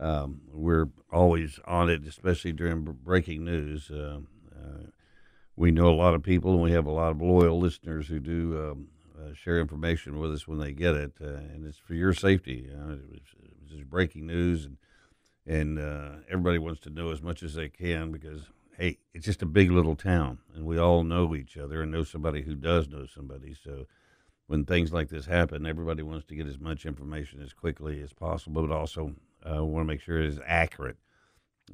um, 0.00 0.40
we're 0.52 0.88
always 1.12 1.60
on 1.64 1.88
it, 1.88 2.04
especially 2.08 2.52
during 2.52 2.82
breaking 2.82 3.44
news. 3.44 3.88
Uh, 3.88 4.18
uh, 4.52 4.86
we 5.54 5.70
know 5.70 5.88
a 5.88 5.94
lot 5.94 6.14
of 6.14 6.24
people, 6.24 6.54
and 6.54 6.62
we 6.62 6.72
have 6.72 6.86
a 6.86 6.90
lot 6.90 7.12
of 7.12 7.22
loyal 7.22 7.60
listeners 7.60 8.08
who 8.08 8.18
do 8.18 8.58
um, 8.58 8.88
share 9.34 9.60
information 9.60 10.18
with 10.18 10.32
us 10.32 10.48
when 10.48 10.58
they 10.58 10.72
get 10.72 10.96
it. 10.96 11.12
and 11.20 11.64
it's 11.64 11.78
for 11.78 11.94
your 11.94 12.12
safety. 12.12 12.68
it, 12.68 12.76
was, 12.84 12.98
it 12.98 13.52
was 13.62 13.70
just 13.70 13.88
breaking 13.88 14.26
news. 14.26 14.64
and 14.64 14.76
and 15.48 15.78
uh, 15.78 16.10
everybody 16.30 16.58
wants 16.58 16.80
to 16.80 16.90
know 16.90 17.10
as 17.10 17.22
much 17.22 17.42
as 17.42 17.54
they 17.54 17.68
can 17.68 18.12
because 18.12 18.42
hey, 18.76 18.98
it's 19.12 19.26
just 19.26 19.42
a 19.42 19.46
big 19.46 19.72
little 19.72 19.96
town, 19.96 20.38
and 20.54 20.64
we 20.64 20.78
all 20.78 21.02
know 21.02 21.34
each 21.34 21.56
other 21.56 21.82
and 21.82 21.90
know 21.90 22.04
somebody 22.04 22.42
who 22.42 22.54
does 22.54 22.88
know 22.88 23.06
somebody. 23.06 23.56
So 23.64 23.86
when 24.46 24.64
things 24.64 24.92
like 24.92 25.08
this 25.08 25.26
happen, 25.26 25.66
everybody 25.66 26.02
wants 26.02 26.26
to 26.26 26.36
get 26.36 26.46
as 26.46 26.60
much 26.60 26.86
information 26.86 27.42
as 27.42 27.52
quickly 27.52 28.00
as 28.00 28.12
possible, 28.12 28.62
but 28.62 28.74
also 28.74 29.14
uh, 29.44 29.64
want 29.64 29.84
to 29.84 29.92
make 29.92 30.00
sure 30.00 30.20
it 30.20 30.28
is 30.28 30.38
accurate 30.46 30.96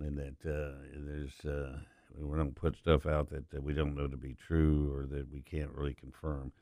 and 0.01 0.19
that 0.19 0.51
uh, 0.51 0.77
there's 0.95 1.45
uh, 1.45 1.79
we 2.19 2.37
don't 2.37 2.55
put 2.55 2.77
stuff 2.77 3.07
out 3.07 3.29
that, 3.31 3.51
that 3.51 3.63
we 3.63 3.73
don't 3.73 3.97
know 3.97 4.07
to 4.07 4.17
be 4.17 4.35
true 4.35 4.93
or 4.95 5.07
that 5.07 5.31
we 5.33 5.41
can't 5.41 5.71
really 5.73 5.95
confirm. 5.95 6.53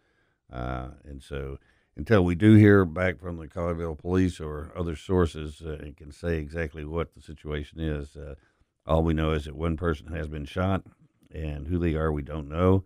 Uh, 0.52 0.88
and 1.04 1.22
so 1.22 1.58
until 1.96 2.24
we 2.24 2.34
do 2.34 2.54
hear 2.54 2.84
back 2.84 3.20
from 3.20 3.36
the 3.36 3.46
Collierville 3.46 3.98
police 3.98 4.40
or 4.40 4.72
other 4.76 4.96
sources 4.96 5.62
uh, 5.64 5.78
and 5.80 5.96
can 5.96 6.12
say 6.12 6.38
exactly 6.38 6.84
what 6.84 7.14
the 7.14 7.20
situation 7.20 7.80
is. 7.80 8.16
Uh, 8.16 8.34
all 8.86 9.02
we 9.02 9.14
know 9.14 9.32
is 9.32 9.44
that 9.44 9.54
one 9.54 9.76
person 9.76 10.08
has 10.08 10.28
been 10.28 10.44
shot, 10.44 10.82
and 11.30 11.66
who 11.66 11.78
they 11.78 11.94
are, 11.94 12.10
we 12.10 12.22
don't 12.22 12.48
know. 12.48 12.84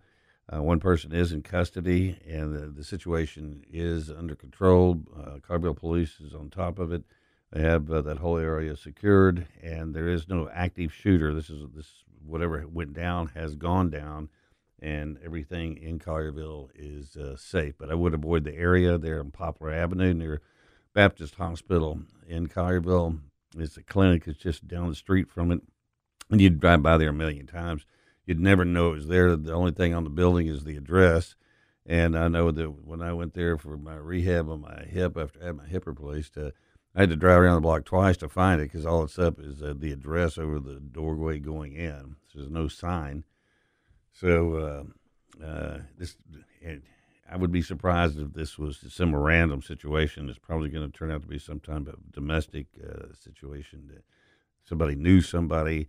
Uh, 0.52 0.62
one 0.62 0.78
person 0.78 1.12
is 1.12 1.32
in 1.32 1.42
custody, 1.42 2.18
and 2.28 2.54
the, 2.54 2.66
the 2.68 2.84
situation 2.84 3.64
is 3.72 4.10
under 4.10 4.34
control. 4.34 5.02
Uh, 5.16 5.38
Collierville 5.38 5.76
police 5.76 6.20
is 6.20 6.34
on 6.34 6.50
top 6.50 6.78
of 6.78 6.92
it. 6.92 7.02
They 7.52 7.62
have 7.62 7.90
uh, 7.90 8.02
that 8.02 8.18
whole 8.18 8.38
area 8.38 8.76
secured, 8.76 9.46
and 9.62 9.94
there 9.94 10.08
is 10.08 10.28
no 10.28 10.48
active 10.52 10.92
shooter. 10.92 11.32
This 11.32 11.48
is 11.48 11.64
this 11.74 12.04
whatever 12.24 12.66
went 12.66 12.92
down 12.92 13.28
has 13.28 13.54
gone 13.54 13.88
down 13.88 14.28
and 14.80 15.18
everything 15.24 15.76
in 15.78 15.98
Collierville 15.98 16.68
is 16.74 17.16
uh, 17.16 17.36
safe. 17.36 17.74
But 17.78 17.90
I 17.90 17.94
would 17.94 18.14
avoid 18.14 18.44
the 18.44 18.54
area 18.54 18.98
there 18.98 19.20
on 19.20 19.30
Poplar 19.30 19.72
Avenue 19.72 20.14
near 20.14 20.40
Baptist 20.92 21.36
Hospital 21.36 22.00
in 22.26 22.48
Collierville. 22.48 23.20
It's 23.56 23.76
a 23.76 23.82
clinic 23.82 24.24
that's 24.24 24.38
just 24.38 24.68
down 24.68 24.88
the 24.88 24.94
street 24.94 25.30
from 25.30 25.50
it, 25.50 25.62
and 26.30 26.40
you'd 26.40 26.60
drive 26.60 26.82
by 26.82 26.98
there 26.98 27.10
a 27.10 27.14
million 27.14 27.46
times. 27.46 27.86
You'd 28.26 28.40
never 28.40 28.64
know 28.64 28.90
it 28.90 28.94
was 28.94 29.08
there. 29.08 29.36
The 29.36 29.52
only 29.52 29.72
thing 29.72 29.94
on 29.94 30.04
the 30.04 30.10
building 30.10 30.48
is 30.48 30.64
the 30.64 30.76
address. 30.76 31.36
And 31.88 32.18
I 32.18 32.26
know 32.26 32.50
that 32.50 32.84
when 32.84 33.00
I 33.00 33.12
went 33.12 33.34
there 33.34 33.56
for 33.56 33.76
my 33.76 33.94
rehab 33.94 34.50
on 34.50 34.62
my 34.62 34.84
hip 34.88 35.16
after 35.16 35.40
I 35.40 35.46
had 35.46 35.56
my 35.56 35.66
hip 35.66 35.86
replaced, 35.86 36.36
uh, 36.36 36.50
I 36.94 37.00
had 37.00 37.10
to 37.10 37.16
drive 37.16 37.42
around 37.42 37.56
the 37.56 37.60
block 37.60 37.84
twice 37.84 38.16
to 38.18 38.28
find 38.28 38.60
it 38.60 38.64
because 38.64 38.84
all 38.84 39.04
it's 39.04 39.18
up 39.18 39.38
is 39.38 39.62
uh, 39.62 39.74
the 39.76 39.92
address 39.92 40.36
over 40.38 40.58
the 40.58 40.80
doorway 40.80 41.38
going 41.38 41.74
in. 41.74 42.16
So 42.32 42.40
there's 42.40 42.50
no 42.50 42.66
sign. 42.66 43.24
So 44.18 44.86
uh, 45.42 45.44
uh, 45.44 45.78
this, 45.98 46.16
I 47.30 47.36
would 47.36 47.52
be 47.52 47.60
surprised 47.60 48.18
if 48.18 48.32
this 48.32 48.58
was 48.58 48.82
some 48.88 49.14
random 49.14 49.60
situation. 49.60 50.30
It's 50.30 50.38
probably 50.38 50.70
going 50.70 50.90
to 50.90 50.96
turn 50.96 51.10
out 51.10 51.22
to 51.22 51.28
be 51.28 51.38
some 51.38 51.60
type 51.60 51.86
of 51.88 52.12
domestic 52.12 52.66
uh, 52.82 53.12
situation. 53.12 53.90
That 53.92 54.04
somebody 54.64 54.94
knew 54.94 55.20
somebody, 55.20 55.88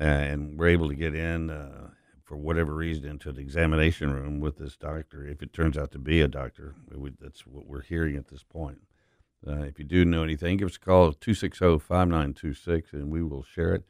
uh, 0.00 0.04
and 0.04 0.58
were 0.58 0.66
able 0.66 0.88
to 0.88 0.96
get 0.96 1.14
in 1.14 1.50
uh, 1.50 1.90
for 2.24 2.36
whatever 2.36 2.74
reason 2.74 3.08
into 3.08 3.30
the 3.30 3.40
examination 3.40 4.12
room 4.12 4.40
with 4.40 4.58
this 4.58 4.76
doctor. 4.76 5.24
If 5.24 5.40
it 5.40 5.52
turns 5.52 5.78
out 5.78 5.92
to 5.92 5.98
be 6.00 6.20
a 6.20 6.28
doctor, 6.28 6.74
we, 6.92 7.12
that's 7.20 7.46
what 7.46 7.66
we're 7.66 7.82
hearing 7.82 8.16
at 8.16 8.26
this 8.26 8.42
point. 8.42 8.78
Uh, 9.46 9.62
if 9.62 9.78
you 9.78 9.84
do 9.84 10.04
know 10.04 10.24
anything, 10.24 10.56
give 10.56 10.68
us 10.68 10.76
a 10.76 10.80
call 10.80 11.08
at 11.08 11.20
260 11.20 11.78
5926 11.78 12.92
and 12.92 13.10
we 13.10 13.22
will 13.22 13.44
share 13.44 13.74
it. 13.74 13.84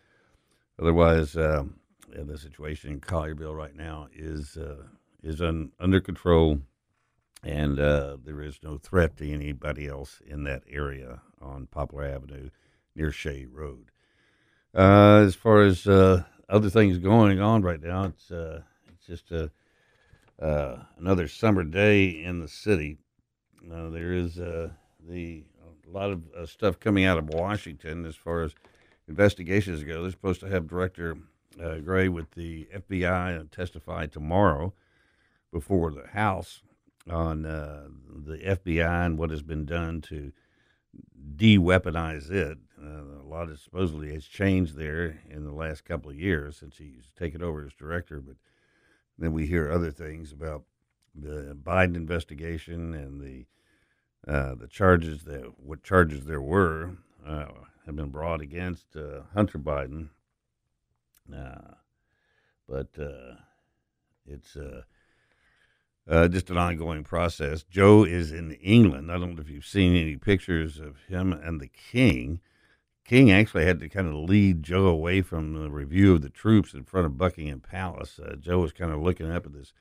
Otherwise, 0.79 1.37
um, 1.37 1.77
uh, 2.19 2.25
the 2.25 2.39
situation 2.39 2.93
in 2.93 3.01
Collierville 3.01 3.57
right 3.57 3.75
now 3.75 4.09
is 4.15 4.57
uh, 4.57 4.85
is 5.23 5.41
un, 5.41 5.73
under 5.79 6.01
control, 6.01 6.61
and 7.43 7.79
uh, 7.79 8.17
there 8.25 8.43
is 8.43 8.59
no 8.63 8.79
threat 8.79 9.17
to 9.17 9.31
anybody 9.31 9.87
else 9.87 10.21
in 10.27 10.45
that 10.45 10.63
area 10.69 11.21
on 11.41 11.67
Poplar 11.67 12.05
Avenue 12.05 12.51
near 12.95 13.11
Shea 13.11 13.47
Road. 13.47 13.91
Uh, 14.75 15.23
as 15.27 15.35
far 15.35 15.63
as 15.63 15.87
uh, 15.87 16.25
other 16.49 16.71
things 16.71 16.99
going 16.99 17.41
on 17.41 17.63
right 17.63 17.83
now, 17.83 18.05
it's 18.05 18.31
uh, 18.31 18.63
it's 18.93 19.07
just 19.07 19.31
a 19.31 19.51
another 20.99 21.29
summer 21.29 21.63
day 21.63 22.09
in 22.09 22.41
the 22.41 22.49
city. 22.49 22.99
there 23.63 24.13
is 24.13 24.37
the 24.37 25.45
a 25.87 25.91
lot 25.91 26.11
of 26.11 26.51
stuff 26.51 26.81
coming 26.81 27.05
out 27.05 27.19
of 27.19 27.29
Washington 27.29 28.07
as 28.07 28.17
far 28.17 28.43
as 28.43 28.55
investigations 29.09 29.85
go. 29.85 30.03
They're 30.03 30.11
supposed 30.11 30.41
to 30.41 30.49
have 30.49 30.67
Director 30.67 31.17
uh, 31.61 31.77
Gray 31.77 32.09
with 32.09 32.33
the 32.33 32.69
FBI 32.75 33.39
and 33.39 33.51
testify 33.51 34.07
tomorrow 34.07 34.73
before 35.53 35.91
the 35.91 36.07
House 36.09 36.63
on 37.11 37.45
uh, 37.45 37.89
the 38.09 38.39
FBI 38.39 39.07
and 39.07 39.19
what 39.19 39.31
has 39.31 39.43
been 39.43 39.65
done 39.65 40.01
to 40.03 40.33
de-weaponize 41.37 42.31
it. 42.31 42.59
Uh, 42.83 43.23
a 43.23 43.27
lot 43.27 43.49
of 43.49 43.59
supposedly 43.59 44.13
has 44.13 44.27
changed 44.27 44.77
there 44.77 45.21
in 45.31 45.45
the 45.45 45.53
last 45.53 45.85
couple 45.85 46.11
of 46.11 46.19
years 46.19 46.57
since 46.57 46.79
he's 46.79 47.13
taken 47.19 47.43
over 47.43 47.65
as 47.65 47.75
director. 47.75 48.21
But 48.21 48.37
then 49.19 49.33
we 49.33 49.47
hear 49.47 49.71
other 49.71 49.91
things 49.91 50.33
about 50.33 50.65
the 51.15 51.57
Biden 51.61 51.97
investigation 51.97 52.95
and 52.95 53.21
the 53.21 53.47
uh, 54.27 54.55
the 54.55 54.69
charges 54.69 55.25
that 55.25 55.59
what 55.59 55.83
charges 55.83 56.25
there 56.27 56.41
were 56.41 56.93
uh, 57.27 57.47
have 57.85 57.97
been 57.97 58.11
brought 58.11 58.41
against 58.41 58.97
uh, 58.97 59.23
Hunter 59.35 59.59
Biden 59.59 60.11
uh, 61.35 61.75
but 62.69 62.89
uh, 62.99 63.35
it's 64.27 64.57
uh, 64.57 64.83
uh, 66.09 66.29
just 66.29 66.51
an 66.51 66.57
ongoing 66.57 67.05
process. 67.05 67.63
Joe 67.65 68.05
is 68.05 68.33
in 68.33 68.53
England. 68.53 69.11
I 69.11 69.19
don't 69.19 69.35
know 69.35 69.43
if 69.43 69.51
you've 69.51 69.67
seen 69.67 69.95
any 69.95 70.17
pictures 70.17 70.79
of 70.79 70.97
him 71.09 71.33
and 71.33 71.61
the 71.61 71.69
king. 71.69 72.41
King 73.05 73.31
actually 73.31 73.65
had 73.65 73.81
to 73.81 73.89
kind 73.89 74.07
of 74.09 74.15
lead 74.15 74.63
Joe 74.63 74.87
away 74.87 75.23
from 75.23 75.55
the 75.55 75.71
review 75.71 76.15
of 76.15 76.23
the 76.23 76.31
troops 76.31 76.73
in 76.73 76.85
front 76.85 77.07
of 77.07 77.19
Buckingham 77.19 77.61
Palace. 77.61 78.19
Uh, 78.19 78.37
Joe 78.37 78.61
was 78.61 78.73
kind 78.73 78.93
of 78.93 79.03
looking 79.03 79.31
up 79.31 79.47
at 79.47 79.53
this 79.53 79.73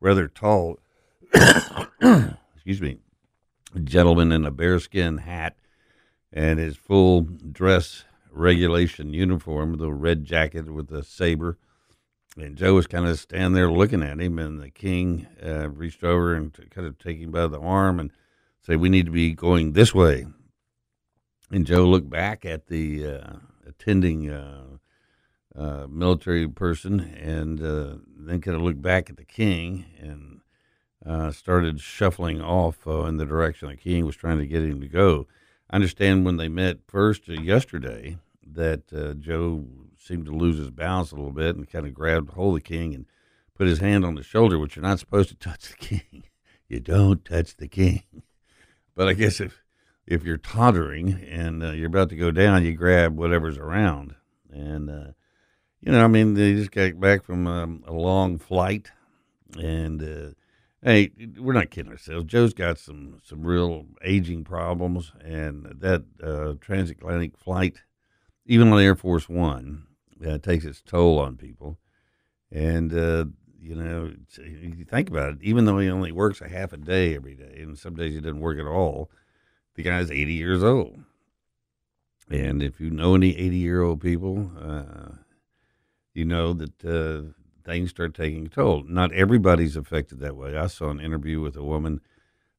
rather 0.00 0.28
tall, 0.28 0.78
excuse 2.54 2.80
me, 2.80 2.98
gentleman 3.84 4.32
in 4.32 4.44
a 4.44 4.50
bearskin 4.50 5.18
hat 5.18 5.56
and 6.32 6.58
his 6.58 6.76
full 6.76 7.22
dress 7.22 8.04
regulation 8.32 9.12
uniform, 9.12 9.76
the 9.78 9.92
red 9.92 10.24
jacket 10.24 10.72
with 10.72 10.88
the 10.88 11.02
saber. 11.02 11.58
And 12.36 12.56
Joe 12.56 12.74
was 12.74 12.86
kind 12.86 13.06
of 13.06 13.18
standing 13.18 13.52
there 13.52 13.70
looking 13.70 14.02
at 14.02 14.18
him, 14.18 14.38
and 14.38 14.60
the 14.60 14.70
king 14.70 15.26
uh, 15.44 15.68
reached 15.68 16.02
over 16.02 16.34
and 16.34 16.52
kind 16.70 16.86
of 16.86 16.98
take 16.98 17.18
him 17.18 17.30
by 17.30 17.46
the 17.46 17.60
arm 17.60 18.00
and 18.00 18.10
say, 18.62 18.74
"We 18.74 18.88
need 18.88 19.06
to 19.06 19.12
be 19.12 19.34
going 19.34 19.72
this 19.72 19.94
way." 19.94 20.26
And 21.50 21.66
Joe 21.66 21.84
looked 21.84 22.08
back 22.08 22.46
at 22.46 22.68
the 22.68 23.06
uh, 23.06 23.32
attending 23.66 24.30
uh, 24.30 24.78
uh 25.54 25.86
military 25.88 26.48
person, 26.48 27.00
and 27.00 27.62
uh, 27.62 27.96
then 28.16 28.40
kind 28.40 28.56
of 28.56 28.62
looked 28.62 28.80
back 28.80 29.10
at 29.10 29.18
the 29.18 29.26
king 29.26 29.84
and 30.00 30.40
uh, 31.04 31.32
started 31.32 31.80
shuffling 31.80 32.40
off 32.40 32.86
in 32.86 33.18
the 33.18 33.26
direction 33.26 33.68
the 33.68 33.76
king 33.76 34.06
was 34.06 34.16
trying 34.16 34.38
to 34.38 34.46
get 34.46 34.62
him 34.62 34.80
to 34.80 34.88
go. 34.88 35.26
I 35.72 35.76
understand 35.76 36.26
when 36.26 36.36
they 36.36 36.48
met 36.48 36.80
first 36.86 37.22
uh, 37.30 37.32
yesterday 37.32 38.18
that 38.46 38.92
uh, 38.92 39.14
Joe 39.14 39.64
seemed 39.98 40.26
to 40.26 40.32
lose 40.32 40.58
his 40.58 40.70
balance 40.70 41.12
a 41.12 41.16
little 41.16 41.32
bit 41.32 41.56
and 41.56 41.70
kind 41.70 41.86
of 41.86 41.94
grabbed 41.94 42.30
hold 42.30 42.56
of 42.58 42.62
the 42.62 42.68
king 42.68 42.94
and 42.94 43.06
put 43.54 43.66
his 43.66 43.78
hand 43.78 44.04
on 44.04 44.14
the 44.14 44.22
shoulder, 44.22 44.58
which 44.58 44.76
you're 44.76 44.84
not 44.84 44.98
supposed 44.98 45.30
to 45.30 45.34
touch 45.34 45.70
the 45.70 45.76
king. 45.76 46.24
you 46.68 46.78
don't 46.78 47.24
touch 47.24 47.56
the 47.56 47.68
king. 47.68 48.02
But 48.94 49.08
I 49.08 49.14
guess 49.14 49.40
if 49.40 49.62
if 50.06 50.24
you're 50.24 50.36
tottering 50.36 51.24
and 51.26 51.62
uh, 51.62 51.70
you're 51.70 51.86
about 51.86 52.10
to 52.10 52.16
go 52.16 52.30
down, 52.30 52.64
you 52.64 52.74
grab 52.74 53.16
whatever's 53.16 53.56
around. 53.56 54.14
And 54.50 54.90
uh, 54.90 55.12
you 55.80 55.92
know, 55.92 56.04
I 56.04 56.08
mean, 56.08 56.34
they 56.34 56.52
just 56.52 56.70
got 56.70 57.00
back 57.00 57.24
from 57.24 57.46
um, 57.46 57.82
a 57.86 57.94
long 57.94 58.36
flight, 58.36 58.90
and 59.58 60.02
uh, 60.02 60.34
hey, 60.82 61.10
we're 61.38 61.52
not 61.52 61.70
kidding 61.70 61.92
ourselves. 61.92 62.26
Joe's 62.26 62.54
got 62.54 62.78
some 62.78 63.20
some 63.22 63.42
real 63.42 63.86
aging 64.02 64.44
problems, 64.44 65.12
and 65.24 65.64
that 65.80 66.04
uh, 66.22 66.54
transatlantic 66.60 67.38
flight, 67.38 67.82
even 68.46 68.72
on 68.72 68.80
Air 68.80 68.96
Force 68.96 69.28
One, 69.28 69.84
uh, 70.26 70.38
takes 70.38 70.64
its 70.64 70.82
toll 70.82 71.18
on 71.18 71.36
people. 71.36 71.78
And 72.50 72.92
uh, 72.92 73.26
you 73.60 73.76
know, 73.76 74.12
you 74.38 74.84
think 74.84 75.08
about 75.08 75.34
it, 75.34 75.38
even 75.42 75.64
though 75.64 75.78
he 75.78 75.88
only 75.88 76.12
works 76.12 76.40
a 76.40 76.48
half 76.48 76.72
a 76.72 76.76
day 76.76 77.14
every 77.14 77.34
day, 77.34 77.58
and 77.60 77.78
some 77.78 77.94
days 77.94 78.14
he 78.14 78.20
doesn't 78.20 78.40
work 78.40 78.58
at 78.58 78.66
all, 78.66 79.10
the 79.74 79.82
guy's 79.82 80.10
80 80.10 80.32
years 80.32 80.62
old. 80.62 81.00
And 82.28 82.62
if 82.62 82.80
you 82.80 82.90
know 82.90 83.14
any 83.14 83.36
80 83.36 83.56
year 83.56 83.82
old 83.82 84.00
people, 84.00 84.50
uh, 84.60 85.16
you 86.14 86.24
know 86.24 86.52
that 86.54 86.84
uh, 86.84 87.32
things 87.64 87.90
start 87.90 88.14
taking 88.14 88.46
a 88.46 88.48
toll. 88.48 88.84
Not 88.86 89.12
everybody's 89.12 89.76
affected 89.76 90.20
that 90.20 90.36
way. 90.36 90.56
I 90.56 90.66
saw 90.66 90.90
an 90.90 91.00
interview 91.00 91.40
with 91.40 91.56
a 91.56 91.64
woman 91.64 92.00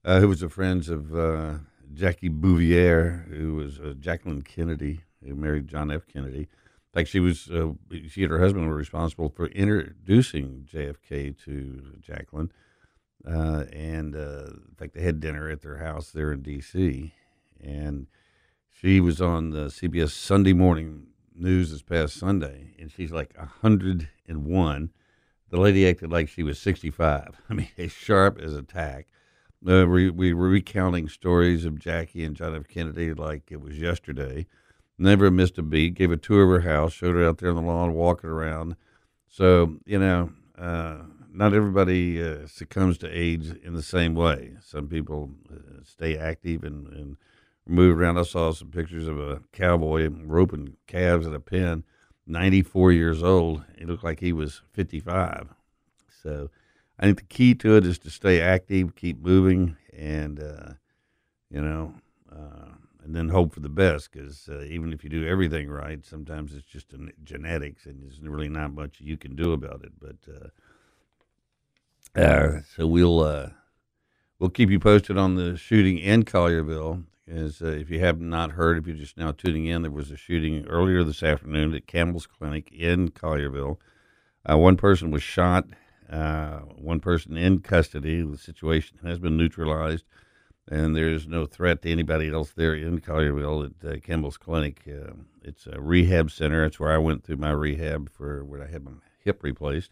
uh, 0.05 0.19
who 0.19 0.27
was 0.27 0.43
a 0.43 0.49
friend 0.49 0.87
of 0.89 1.15
uh, 1.15 1.53
Jackie 1.93 2.29
Bouvier, 2.29 3.25
who 3.29 3.55
was 3.55 3.79
uh, 3.79 3.93
Jacqueline 3.99 4.41
Kennedy, 4.41 5.01
who 5.25 5.35
married 5.35 5.67
John 5.67 5.91
F. 5.91 6.07
Kennedy. 6.11 6.39
In 6.39 6.99
fact, 6.99 7.09
she 7.09 7.19
was 7.19 7.49
uh, 7.49 7.73
she 8.07 8.23
and 8.23 8.31
her 8.31 8.39
husband 8.39 8.67
were 8.67 8.75
responsible 8.75 9.29
for 9.29 9.47
introducing 9.47 10.67
JFK 10.71 11.35
to 11.45 11.97
Jacqueline, 12.01 12.51
uh, 13.27 13.65
and 13.71 14.15
uh, 14.15 14.45
in 14.69 14.75
fact, 14.77 14.93
they 14.93 15.01
had 15.01 15.19
dinner 15.19 15.49
at 15.49 15.61
their 15.61 15.77
house 15.77 16.11
there 16.11 16.31
in 16.31 16.41
D.C. 16.41 17.13
And 17.61 18.07
she 18.69 18.99
was 18.99 19.21
on 19.21 19.51
the 19.51 19.67
CBS 19.67 20.11
Sunday 20.11 20.53
Morning 20.53 21.07
News 21.35 21.71
this 21.71 21.81
past 21.81 22.15
Sunday, 22.15 22.75
and 22.77 22.91
she's 22.91 23.11
like 23.11 23.33
a 23.39 23.45
hundred 23.45 24.09
and 24.27 24.45
one 24.45 24.91
the 25.53 25.59
lady 25.59 25.87
acted 25.87 26.11
like 26.11 26.29
she 26.29 26.41
was 26.41 26.57
65. 26.57 27.39
I 27.49 27.53
mean, 27.53 27.69
as 27.77 27.91
sharp 27.91 28.39
as 28.39 28.55
a 28.55 28.63
tack. 28.63 29.05
Uh, 29.65 29.85
we, 29.85 30.09
we 30.09 30.33
were 30.33 30.49
recounting 30.49 31.07
stories 31.07 31.63
of 31.63 31.77
Jackie 31.77 32.23
and 32.25 32.35
John 32.35 32.55
F. 32.55 32.67
Kennedy 32.67 33.13
like 33.13 33.51
it 33.51 33.61
was 33.61 33.79
yesterday. 33.79 34.47
Never 34.97 35.29
missed 35.29 35.59
a 35.59 35.61
beat. 35.61 35.93
Gave 35.93 36.11
a 36.11 36.17
tour 36.17 36.43
of 36.43 36.63
her 36.63 36.69
house. 36.69 36.93
Showed 36.93 37.15
her 37.15 37.23
out 37.23 37.37
there 37.37 37.51
on 37.51 37.55
the 37.55 37.61
lawn, 37.61 37.93
walking 37.93 38.31
around. 38.31 38.75
So 39.27 39.77
you 39.85 39.99
know, 39.99 40.31
uh, 40.57 41.03
not 41.31 41.53
everybody 41.53 42.21
uh, 42.21 42.47
succumbs 42.47 42.97
to 42.99 43.07
age 43.07 43.51
in 43.63 43.75
the 43.75 43.83
same 43.83 44.15
way. 44.15 44.53
Some 44.59 44.87
people 44.87 45.29
uh, 45.51 45.83
stay 45.83 46.17
active 46.17 46.63
and, 46.63 46.87
and 46.87 47.17
move 47.67 47.99
around. 47.99 48.17
I 48.17 48.23
saw 48.23 48.51
some 48.53 48.69
pictures 48.69 49.07
of 49.07 49.19
a 49.19 49.41
cowboy 49.51 50.09
roping 50.09 50.77
calves 50.87 51.27
at 51.27 51.35
a 51.35 51.39
pen 51.39 51.83
94 52.25 52.91
years 52.91 53.23
old. 53.23 53.63
He 53.77 53.85
looked 53.85 54.03
like 54.03 54.19
he 54.19 54.33
was 54.33 54.61
55. 54.71 55.49
So 56.21 56.49
I 56.99 57.05
think 57.05 57.17
the 57.17 57.25
key 57.25 57.53
to 57.55 57.77
it 57.77 57.85
is 57.85 57.99
to 57.99 58.09
stay 58.09 58.39
active, 58.39 58.95
keep 58.95 59.21
moving, 59.21 59.77
and, 59.91 60.39
uh, 60.39 60.73
you 61.49 61.61
know, 61.61 61.95
uh, 62.31 62.73
and 63.03 63.15
then 63.15 63.29
hope 63.29 63.53
for 63.53 63.59
the 63.59 63.69
best 63.69 64.11
because 64.11 64.47
uh, 64.49 64.61
even 64.61 64.93
if 64.93 65.03
you 65.03 65.09
do 65.09 65.27
everything 65.27 65.69
right, 65.69 66.05
sometimes 66.05 66.53
it's 66.53 66.65
just 66.65 66.93
genetics 67.23 67.85
and 67.85 68.01
there's 68.01 68.21
really 68.21 68.49
not 68.49 68.73
much 68.73 69.01
you 69.01 69.17
can 69.17 69.35
do 69.35 69.51
about 69.51 69.83
it. 69.83 69.91
But 69.99 70.15
uh, 70.33 72.21
uh, 72.21 72.61
so 72.75 72.87
we'll 72.87 73.19
uh, 73.19 73.49
we'll 74.39 74.49
keep 74.49 74.69
you 74.69 74.79
posted 74.79 75.17
on 75.17 75.35
the 75.35 75.57
shooting 75.57 75.97
in 75.97 76.23
Collierville 76.23 77.03
is 77.27 77.61
uh, 77.61 77.67
if 77.67 77.89
you 77.89 77.99
have 77.99 78.19
not 78.19 78.51
heard, 78.51 78.77
if 78.77 78.87
you're 78.87 78.95
just 78.95 79.17
now 79.17 79.31
tuning 79.31 79.65
in, 79.65 79.81
there 79.81 79.91
was 79.91 80.11
a 80.11 80.17
shooting 80.17 80.65
earlier 80.67 81.03
this 81.03 81.23
afternoon 81.23 81.73
at 81.73 81.87
Campbell's 81.87 82.27
Clinic 82.27 82.71
in 82.71 83.09
Collierville. 83.09 83.77
Uh, 84.49 84.57
one 84.57 84.75
person 84.75 85.09
was 85.09 85.23
shot, 85.23 85.65
uh, 86.09 86.59
one 86.59 86.99
person 86.99 87.37
in 87.37 87.59
custody. 87.59 88.21
The 88.21 88.37
situation 88.37 88.99
has 89.03 89.19
been 89.19 89.37
neutralized, 89.37 90.03
and 90.67 90.95
there's 90.95 91.27
no 91.27 91.45
threat 91.45 91.81
to 91.83 91.91
anybody 91.91 92.29
else 92.29 92.51
there 92.51 92.75
in 92.75 92.99
Collierville 92.99 93.71
at 93.83 93.89
uh, 93.89 93.99
Campbell's 94.01 94.37
Clinic. 94.37 94.81
Uh, 94.87 95.13
it's 95.41 95.65
a 95.65 95.79
rehab 95.79 96.29
center. 96.29 96.65
It's 96.65 96.79
where 96.79 96.91
I 96.91 96.97
went 96.97 97.23
through 97.23 97.37
my 97.37 97.51
rehab 97.51 98.11
for 98.11 98.43
when 98.43 98.61
I 98.61 98.67
had 98.67 98.83
my 98.83 98.91
hip 99.23 99.43
replaced. 99.43 99.91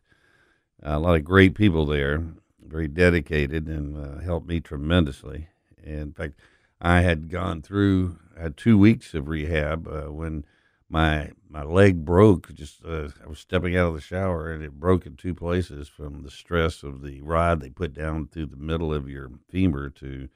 a 0.84 1.00
lot 1.00 1.16
of 1.16 1.24
great 1.24 1.56
people 1.56 1.86
there, 1.86 2.22
very 2.62 2.90
dedicated, 2.90 3.68
and 3.68 3.98
uh, 3.98 4.22
helped 4.22 4.48
me 4.48 4.60
tremendously. 4.60 5.48
And 5.84 6.00
in 6.00 6.14
fact, 6.14 6.34
I 6.82 7.02
had 7.02 7.30
gone 7.30 7.62
through 7.62 8.18
had 8.38 8.58
two 8.58 8.78
weeks 8.78 9.14
of 9.14 9.28
rehab 9.28 9.88
uh, 9.88 10.12
when 10.12 10.46
my 10.90 11.32
my 11.50 11.64
leg 11.64 12.04
broke. 12.04 12.54
Just 12.54 12.84
uh, 12.84 13.10
I 13.24 13.28
was 13.28 13.40
stepping 13.40 13.78
out 13.78 13.90
of 13.90 13.94
the 13.94 14.02
shower 14.02 14.52
and 14.52 14.64
it 14.64 14.80
broke 14.80 15.06
in 15.06 15.16
two 15.16 15.36
places 15.36 15.88
from 15.88 16.24
the 16.24 16.32
stress 16.32 16.82
of 16.84 17.02
the 17.02 17.22
rod 17.22 17.62
they 17.62 17.70
put 17.70 17.94
down 17.94 18.28
through 18.28 18.48
the 18.48 18.58
middle 18.58 18.94
of 18.94 19.08
your 19.08 19.30
femur 19.50 19.90
to 19.90 20.30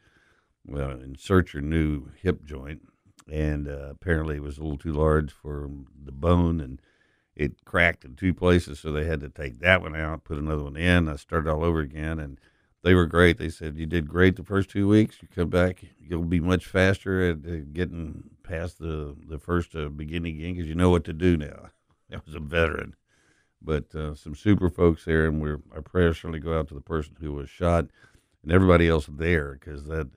insert 0.67 1.53
your 1.53 1.61
new 1.63 2.09
hip 2.21 2.43
joint. 2.45 2.81
And 3.31 3.67
uh, 3.67 3.89
apparently 3.89 4.35
it 4.35 4.43
was 4.43 4.57
a 4.57 4.61
little 4.61 4.77
too 4.77 4.93
large 4.93 5.31
for 5.31 5.69
the 6.03 6.11
bone 6.11 6.61
and 6.61 6.79
it 7.35 7.65
cracked 7.65 8.05
in 8.05 8.15
two 8.15 8.33
places, 8.33 8.79
so 8.79 8.91
they 8.91 9.05
had 9.05 9.19
to 9.19 9.29
take 9.29 9.59
that 9.59 9.81
one 9.81 9.95
out, 9.95 10.23
put 10.23 10.37
another 10.37 10.63
one 10.63 10.77
in. 10.77 11.09
I 11.09 11.17
started 11.17 11.49
all 11.51 11.65
over 11.65 11.81
again, 11.81 12.17
and 12.17 12.39
they 12.85 12.93
were 12.93 13.07
great. 13.07 13.39
They 13.39 13.49
said 13.49 13.77
you 13.77 13.87
did 13.87 14.07
great 14.07 14.35
the 14.35 14.43
first 14.43 14.69
two 14.69 14.87
weeks. 14.87 15.17
You 15.19 15.27
come 15.35 15.49
back, 15.49 15.83
you'll 15.99 16.21
be 16.21 16.39
much 16.39 16.67
faster 16.67 17.31
at, 17.31 17.73
getting 17.73 18.29
past 18.43 18.77
the 18.77 19.15
the 19.27 19.39
first 19.39 19.75
uh, 19.75 19.89
beginning 19.89 20.37
game 20.37 20.53
because 20.53 20.69
you 20.69 20.75
know 20.75 20.91
what 20.91 21.03
to 21.05 21.13
do 21.13 21.35
now. 21.35 21.69
I 22.13 22.17
was 22.23 22.35
a 22.35 22.39
veteran, 22.39 22.95
but 23.59 23.93
uh, 23.95 24.13
some 24.13 24.35
super 24.35 24.69
folks 24.69 25.03
there, 25.03 25.25
and 25.25 25.41
we're 25.41 25.61
our 25.73 25.81
prayers 25.81 26.17
certainly 26.17 26.39
go 26.39 26.59
out 26.59 26.67
to 26.67 26.75
the 26.75 26.81
person 26.81 27.15
who 27.19 27.33
was 27.33 27.49
shot 27.49 27.87
and 28.43 28.51
everybody 28.51 28.87
else 28.87 29.09
there 29.11 29.53
because 29.59 29.85
that 29.85 30.11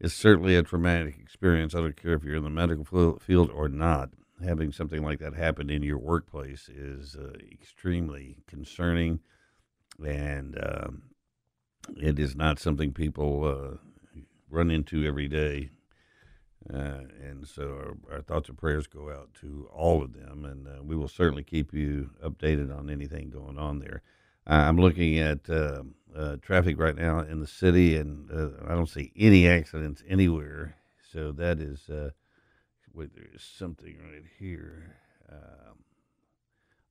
is 0.00 0.12
certainly 0.12 0.56
a 0.56 0.64
traumatic 0.64 1.20
experience. 1.20 1.72
I 1.72 1.78
don't 1.82 1.96
care 1.96 2.14
if 2.14 2.24
you're 2.24 2.34
in 2.34 2.42
the 2.42 2.50
medical 2.50 3.20
field 3.20 3.50
or 3.50 3.68
not. 3.68 4.10
Having 4.44 4.72
something 4.72 5.04
like 5.04 5.20
that 5.20 5.34
happen 5.34 5.70
in 5.70 5.84
your 5.84 5.98
workplace 5.98 6.68
is 6.68 7.14
uh, 7.14 7.34
extremely 7.52 8.38
concerning, 8.48 9.20
and 10.04 10.58
um, 10.60 11.02
it 11.96 12.18
is 12.18 12.36
not 12.36 12.58
something 12.58 12.92
people 12.92 13.44
uh, 13.44 13.76
run 14.50 14.70
into 14.70 15.04
every 15.04 15.28
day. 15.28 15.70
Uh, 16.72 17.00
and 17.24 17.46
so 17.46 17.96
our, 18.10 18.16
our, 18.16 18.22
thoughts 18.22 18.48
and 18.48 18.58
prayers 18.58 18.86
go 18.86 19.10
out 19.10 19.32
to 19.40 19.68
all 19.72 20.02
of 20.02 20.12
them, 20.12 20.44
and 20.44 20.66
uh, 20.66 20.82
we 20.82 20.94
will 20.94 21.08
certainly 21.08 21.42
keep 21.42 21.72
you 21.72 22.10
updated 22.22 22.76
on 22.76 22.90
anything 22.90 23.30
going 23.30 23.56
on 23.56 23.78
there. 23.78 24.02
I'm 24.46 24.76
looking 24.78 25.18
at 25.18 25.48
uh, 25.48 25.82
uh, 26.14 26.36
traffic 26.42 26.78
right 26.78 26.96
now 26.96 27.20
in 27.20 27.40
the 27.40 27.46
city, 27.46 27.96
and 27.96 28.30
uh, 28.30 28.64
I 28.66 28.74
don't 28.74 28.88
see 28.88 29.12
any 29.16 29.46
accidents 29.48 30.02
anywhere. 30.08 30.74
So 31.12 31.32
that 31.32 31.60
is, 31.60 31.88
wait, 32.92 33.14
there 33.14 33.28
is 33.34 33.42
something 33.42 33.96
right 34.12 34.24
here 34.38 34.96
um, 35.30 35.78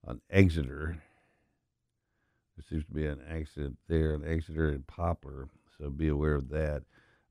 on 0.08 0.22
Exeter 0.30 1.02
there 2.58 2.65
seems 2.67 2.86
to 2.86 2.91
be 2.91 3.06
an 3.06 3.22
accident 3.30 3.78
there, 3.88 4.15
an 4.15 4.24
Exeter 4.28 4.70
and 4.70 4.86
Poplar, 4.88 5.48
so 5.78 5.89
be 5.89 6.08
aware 6.08 6.34
of 6.34 6.50
that. 6.50 6.84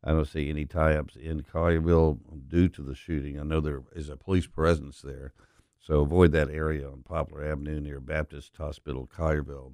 I 0.05 0.13
don't 0.13 0.29
see 0.29 0.49
any 0.49 0.67
tie-ups 0.67 1.17
in 1.17 1.43
Collierville 1.43 2.19
due 2.49 2.69
to 2.69 2.83
the 2.83 2.95
shooting. 2.95 3.41
I 3.41 3.43
know 3.43 3.61
there 3.61 3.83
is 3.95 4.09
a 4.09 4.17
police 4.17 4.47
presence 4.47 5.03
there, 5.03 5.33
so 5.81 6.01
avoid 6.01 6.31
that 6.33 6.49
area 6.49 6.89
on 6.89 7.03
Poplar 7.03 7.45
Avenue 7.45 7.81
near 7.81 7.99
Baptist 7.99 8.57
Hospital, 8.57 9.09
Collierville, 9.13 9.73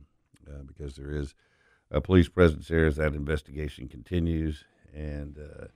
uh, 0.48 0.62
because 0.66 0.96
there 0.96 1.14
is 1.14 1.34
a 1.90 2.00
police 2.00 2.28
presence 2.28 2.68
there 2.68 2.86
as 2.86 2.96
that 2.96 3.14
investigation 3.14 3.88
continues, 3.88 4.64
and 4.94 5.38
uh, 5.38 5.66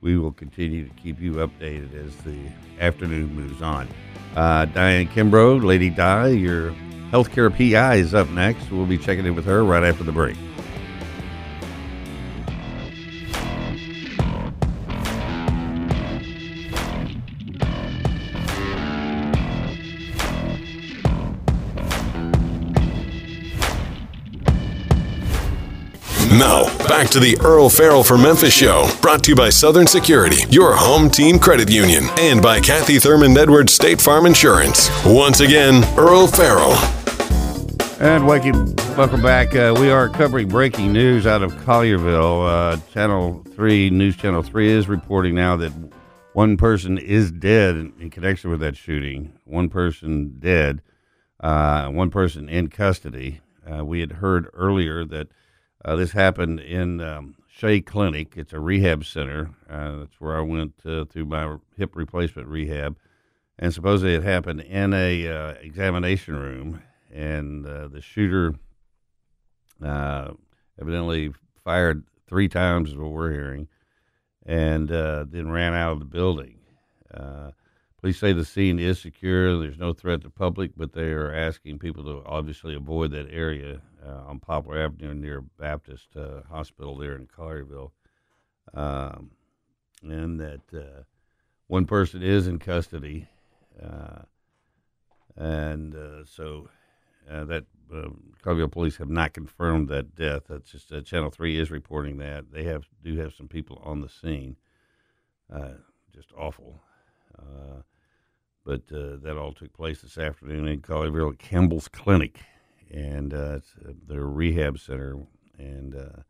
we 0.00 0.16
will 0.16 0.30
continue 0.30 0.86
to 0.86 0.94
keep 0.94 1.20
you 1.20 1.32
updated 1.34 1.92
as 2.06 2.14
the 2.18 2.38
afternoon 2.78 3.34
moves 3.34 3.60
on. 3.60 3.88
Uh, 4.36 4.66
Diane 4.66 5.08
Kimbro, 5.08 5.60
Lady 5.64 5.90
Di, 5.90 6.28
your 6.28 6.72
Healthcare 7.16 7.50
PI 7.50 7.94
is 7.94 8.12
up 8.12 8.28
next. 8.28 8.70
We'll 8.70 8.84
be 8.84 8.98
checking 8.98 9.24
in 9.24 9.34
with 9.34 9.46
her 9.46 9.64
right 9.64 9.82
after 9.82 10.04
the 10.04 10.12
break. 10.12 10.36
Now, 26.38 26.66
back 26.86 27.08
to 27.12 27.18
the 27.18 27.38
Earle 27.42 27.70
Farrell 27.70 28.04
for 28.04 28.18
Memphis 28.18 28.52
show, 28.52 28.90
brought 29.00 29.24
to 29.24 29.30
you 29.30 29.36
by 29.36 29.48
Southern 29.48 29.86
Security, 29.86 30.42
your 30.50 30.76
home 30.76 31.08
team 31.08 31.38
credit 31.38 31.70
union, 31.70 32.04
and 32.18 32.42
by 32.42 32.60
Kathy 32.60 32.96
Thurmond 32.96 33.38
Edwards 33.38 33.72
State 33.72 34.02
Farm 34.02 34.26
Insurance. 34.26 34.90
Once 35.06 35.40
again, 35.40 35.82
Earle 35.96 36.26
Farrell. 36.26 36.95
And 37.98 38.26
welcome, 38.26 38.74
welcome 38.94 39.22
back. 39.22 39.56
Uh, 39.56 39.74
we 39.80 39.90
are 39.90 40.10
covering 40.10 40.48
breaking 40.48 40.92
news 40.92 41.26
out 41.26 41.42
of 41.42 41.50
Collierville. 41.52 42.46
Uh, 42.46 42.76
Channel 42.92 43.42
3, 43.54 43.88
News 43.88 44.18
Channel 44.18 44.42
3 44.42 44.68
is 44.68 44.86
reporting 44.86 45.34
now 45.34 45.56
that 45.56 45.72
one 46.34 46.58
person 46.58 46.98
is 46.98 47.32
dead 47.32 47.74
in, 47.74 47.94
in 47.98 48.10
connection 48.10 48.50
with 48.50 48.60
that 48.60 48.76
shooting. 48.76 49.32
One 49.44 49.70
person 49.70 50.38
dead, 50.38 50.82
uh, 51.40 51.88
one 51.88 52.10
person 52.10 52.50
in 52.50 52.68
custody. 52.68 53.40
Uh, 53.66 53.82
we 53.82 54.00
had 54.00 54.12
heard 54.12 54.50
earlier 54.52 55.06
that 55.06 55.28
uh, 55.82 55.96
this 55.96 56.12
happened 56.12 56.60
in 56.60 57.00
um, 57.00 57.36
Shea 57.48 57.80
Clinic. 57.80 58.34
It's 58.36 58.52
a 58.52 58.60
rehab 58.60 59.06
center. 59.06 59.52
Uh, 59.70 60.00
that's 60.00 60.20
where 60.20 60.36
I 60.36 60.42
went 60.42 60.76
through 60.82 61.24
my 61.24 61.56
hip 61.78 61.96
replacement 61.96 62.46
rehab, 62.46 62.98
and 63.58 63.72
supposedly 63.72 64.14
it 64.14 64.22
happened 64.22 64.60
in 64.60 64.92
a 64.92 65.56
examination 65.62 66.36
room. 66.36 66.82
And 67.16 67.66
uh, 67.66 67.88
the 67.88 68.02
shooter 68.02 68.54
uh, 69.82 70.32
evidently 70.80 71.32
fired 71.64 72.04
three 72.28 72.48
times, 72.48 72.90
is 72.90 72.96
what 72.96 73.10
we're 73.10 73.32
hearing, 73.32 73.68
and 74.44 74.88
then 74.88 75.50
ran 75.50 75.74
out 75.74 75.92
of 75.92 76.00
the 76.00 76.04
building. 76.04 76.58
Police 78.06 78.20
say 78.20 78.32
the 78.32 78.44
scene 78.44 78.78
is 78.78 79.00
secure. 79.00 79.58
There's 79.58 79.78
no 79.78 79.92
threat 79.92 80.20
to 80.20 80.30
public, 80.30 80.70
but 80.76 80.92
they 80.92 81.10
are 81.10 81.32
asking 81.32 81.80
people 81.80 82.04
to 82.04 82.22
obviously 82.24 82.76
avoid 82.76 83.10
that 83.10 83.28
area 83.32 83.80
uh, 84.06 84.28
on 84.28 84.38
Poplar 84.38 84.78
Avenue 84.78 85.12
near 85.14 85.40
Baptist 85.40 86.14
uh, 86.14 86.42
Hospital 86.48 86.96
there 86.96 87.16
in 87.16 87.26
Collierville. 87.26 87.90
Um, 88.74 89.30
and 90.02 90.38
that 90.38 90.60
uh, 90.72 91.02
one 91.66 91.86
person 91.86 92.22
is 92.22 92.46
in 92.46 92.60
custody. 92.60 93.26
Uh, 93.82 94.22
and 95.36 95.94
uh, 95.96 96.24
so 96.24 96.68
uh, 97.30 97.44
that 97.44 97.64
Collierville 98.42 98.70
police 98.70 98.96
have 98.96 99.08
not 99.08 99.32
confirmed 99.32 99.88
that 99.88 100.14
death. 100.14 100.44
That's 100.48 100.70
just 100.70 100.92
Channel 101.04 101.30
3 101.30 101.58
is 101.58 101.70
reporting 101.70 102.18
that. 102.18 102.52
They 102.52 102.64
have 102.64 102.84
do 103.02 103.16
have 103.16 103.32
some 103.34 103.48
people 103.48 103.80
on 103.84 104.00
the 104.00 104.08
scene. 104.08 104.56
just 106.12 106.32
awful. 106.36 106.80
Uh, 107.38 107.82
but 108.66 108.82
uh, 108.92 109.16
that 109.22 109.36
all 109.38 109.52
took 109.52 109.72
place 109.72 110.02
this 110.02 110.18
afternoon 110.18 110.66
in 110.66 110.80
Collierville 110.80 111.38
Campbell's 111.38 111.86
Clinic, 111.86 112.40
and 112.90 113.32
uh, 113.32 113.60
uh, 113.86 113.92
their 114.08 114.26
rehab 114.26 114.78
center. 114.78 115.18
And 115.56 115.94
uh, 115.94 116.22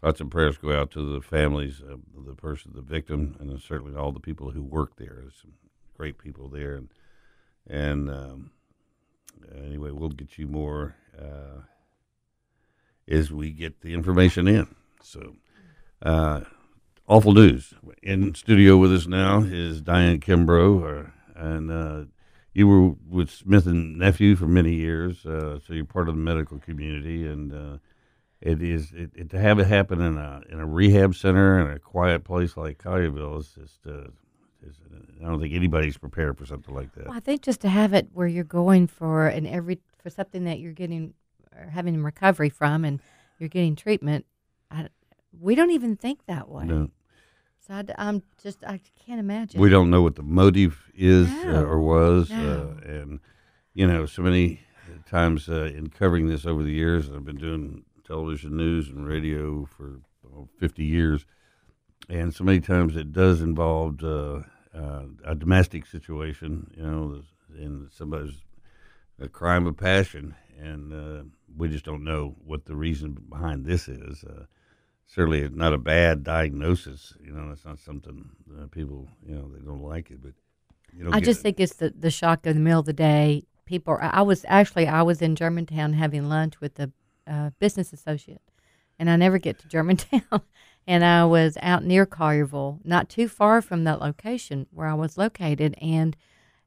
thoughts 0.00 0.20
and 0.20 0.30
prayers 0.30 0.58
go 0.58 0.72
out 0.72 0.90
to 0.92 1.14
the 1.14 1.20
families 1.20 1.80
of 1.80 2.00
the 2.26 2.34
person, 2.34 2.72
the 2.74 2.82
victim, 2.82 3.36
and 3.38 3.58
certainly 3.62 3.96
all 3.96 4.12
the 4.12 4.20
people 4.20 4.50
who 4.50 4.62
work 4.62 4.96
there. 4.96 5.18
There's 5.20 5.38
some 5.40 5.52
great 5.96 6.18
people 6.18 6.48
there, 6.48 6.74
and 6.74 6.88
and 7.68 8.10
um, 8.10 8.50
anyway, 9.64 9.90
we'll 9.90 10.08
get 10.08 10.38
you 10.38 10.46
more 10.46 10.96
uh, 11.18 11.62
as 13.08 13.30
we 13.30 13.50
get 13.50 13.80
the 13.80 13.94
information 13.94 14.48
in. 14.48 14.74
So 15.02 15.36
awful 17.08 17.32
news. 17.32 17.74
In 18.02 18.34
studio 18.34 18.76
with 18.76 18.92
us 18.92 19.06
now 19.06 19.42
is 19.42 19.80
Diane 19.80 20.20
Kimbro, 20.20 21.10
and 21.34 21.70
uh, 21.70 22.04
you 22.52 22.66
were 22.66 22.94
with 23.08 23.30
Smith 23.30 23.66
and 23.66 23.98
Nephew 23.98 24.36
for 24.36 24.46
many 24.46 24.74
years, 24.74 25.24
uh, 25.26 25.58
so 25.64 25.72
you're 25.72 25.84
part 25.84 26.08
of 26.08 26.14
the 26.14 26.20
medical 26.20 26.58
community, 26.58 27.26
and 27.26 27.52
uh, 27.52 27.78
it 28.40 28.62
is 28.62 28.92
it, 28.92 29.10
it, 29.14 29.30
to 29.30 29.38
have 29.38 29.58
it 29.58 29.66
happen 29.66 30.00
in 30.00 30.16
a 30.18 30.40
in 30.50 30.60
a 30.60 30.66
rehab 30.66 31.14
center 31.14 31.60
in 31.60 31.74
a 31.74 31.78
quiet 31.78 32.24
place 32.24 32.56
like 32.56 32.78
Collierville 32.78 33.40
is 33.40 33.54
just. 33.54 33.86
Uh, 34.64 34.68
is, 34.68 34.76
I 35.22 35.26
don't 35.26 35.40
think 35.40 35.54
anybody's 35.54 35.98
prepared 35.98 36.36
for 36.38 36.46
something 36.46 36.74
like 36.74 36.94
that. 36.94 37.06
Well, 37.06 37.16
I 37.16 37.20
think 37.20 37.42
just 37.42 37.60
to 37.60 37.68
have 37.68 37.92
it 37.92 38.08
where 38.12 38.26
you're 38.26 38.44
going 38.44 38.86
for 38.86 39.26
and 39.26 39.46
every 39.46 39.80
for 40.02 40.10
something 40.10 40.44
that 40.44 40.58
you're 40.58 40.72
getting 40.72 41.14
or 41.56 41.70
having 41.70 42.02
recovery 42.02 42.50
from, 42.50 42.84
and 42.84 43.00
you're 43.38 43.48
getting 43.48 43.76
treatment, 43.76 44.26
I, 44.70 44.88
we 45.38 45.54
don't 45.54 45.70
even 45.70 45.96
think 45.96 46.26
that 46.26 46.48
way. 46.48 46.64
No. 46.64 46.90
So 47.66 47.74
I, 47.74 48.08
am 48.08 48.22
just 48.42 48.64
I 48.64 48.80
can't 49.06 49.18
imagine. 49.18 49.60
We 49.60 49.70
don't 49.70 49.90
know 49.90 50.02
what 50.02 50.14
the 50.14 50.22
motive 50.22 50.90
is 50.94 51.28
uh, 51.44 51.64
or 51.66 51.80
was, 51.80 52.30
No. 52.30 52.76
uh, 52.76 52.88
and 52.88 53.20
you 53.74 53.86
know, 53.86 54.06
so 54.06 54.22
many 54.22 54.60
times 55.08 55.48
uh, 55.48 55.64
in 55.74 55.88
covering 55.88 56.28
this 56.28 56.46
over 56.46 56.62
the 56.62 56.72
years, 56.72 57.10
I've 57.10 57.24
been 57.24 57.36
doing 57.36 57.84
television 58.06 58.56
news 58.56 58.88
and 58.88 59.06
radio 59.06 59.66
for 59.66 60.00
oh, 60.34 60.48
50 60.58 60.84
years, 60.84 61.26
and 62.08 62.34
so 62.34 62.44
many 62.44 62.60
times 62.60 62.96
it 62.96 63.12
does 63.12 63.40
involve 63.40 64.02
uh, 64.02 64.40
uh, 64.74 65.02
a 65.24 65.34
domestic 65.34 65.86
situation, 65.86 66.70
you 66.76 66.82
know, 66.82 67.22
in 67.56 67.88
somebody's 67.90 68.42
a 69.20 69.28
crime 69.28 69.66
of 69.66 69.76
passion, 69.76 70.34
and 70.58 70.92
uh, 70.92 71.24
we 71.56 71.68
just 71.68 71.84
don't 71.84 72.04
know 72.04 72.36
what 72.44 72.66
the 72.66 72.76
reason 72.76 73.16
behind 73.28 73.64
this 73.64 73.88
is. 73.88 74.24
Uh, 74.24 74.44
certainly 75.06 75.48
not 75.48 75.72
a 75.72 75.78
bad 75.78 76.22
diagnosis. 76.22 77.14
You 77.22 77.32
know, 77.32 77.50
it's 77.52 77.64
not 77.64 77.78
something 77.78 78.30
uh, 78.58 78.66
people, 78.66 79.08
you 79.26 79.34
know, 79.34 79.48
they 79.48 79.64
don't 79.64 79.82
like 79.82 80.10
it, 80.10 80.22
but 80.22 80.32
I 81.12 81.20
just 81.20 81.40
it. 81.40 81.42
think 81.42 81.60
it's 81.60 81.76
the 81.76 81.92
the 81.98 82.10
shock 82.10 82.46
of 82.46 82.54
the 82.54 82.60
middle 82.60 82.80
of 82.80 82.86
the 82.86 82.92
day. 82.92 83.44
People, 83.64 83.94
are, 83.94 84.10
I 84.12 84.22
was 84.22 84.44
actually 84.48 84.86
I 84.86 85.02
was 85.02 85.20
in 85.20 85.34
Germantown 85.34 85.92
having 85.92 86.28
lunch 86.28 86.60
with 86.60 86.78
a 86.78 86.92
uh, 87.26 87.50
business 87.58 87.92
associate, 87.92 88.42
and 88.98 89.10
I 89.10 89.16
never 89.16 89.38
get 89.38 89.58
to 89.60 89.68
Germantown. 89.68 90.22
and 90.86 91.04
I 91.04 91.24
was 91.24 91.58
out 91.60 91.84
near 91.84 92.06
Collierville, 92.06 92.78
not 92.84 93.08
too 93.08 93.28
far 93.28 93.60
from 93.60 93.84
that 93.84 94.00
location 94.00 94.66
where 94.70 94.86
I 94.86 94.94
was 94.94 95.18
located, 95.18 95.74
and 95.80 96.16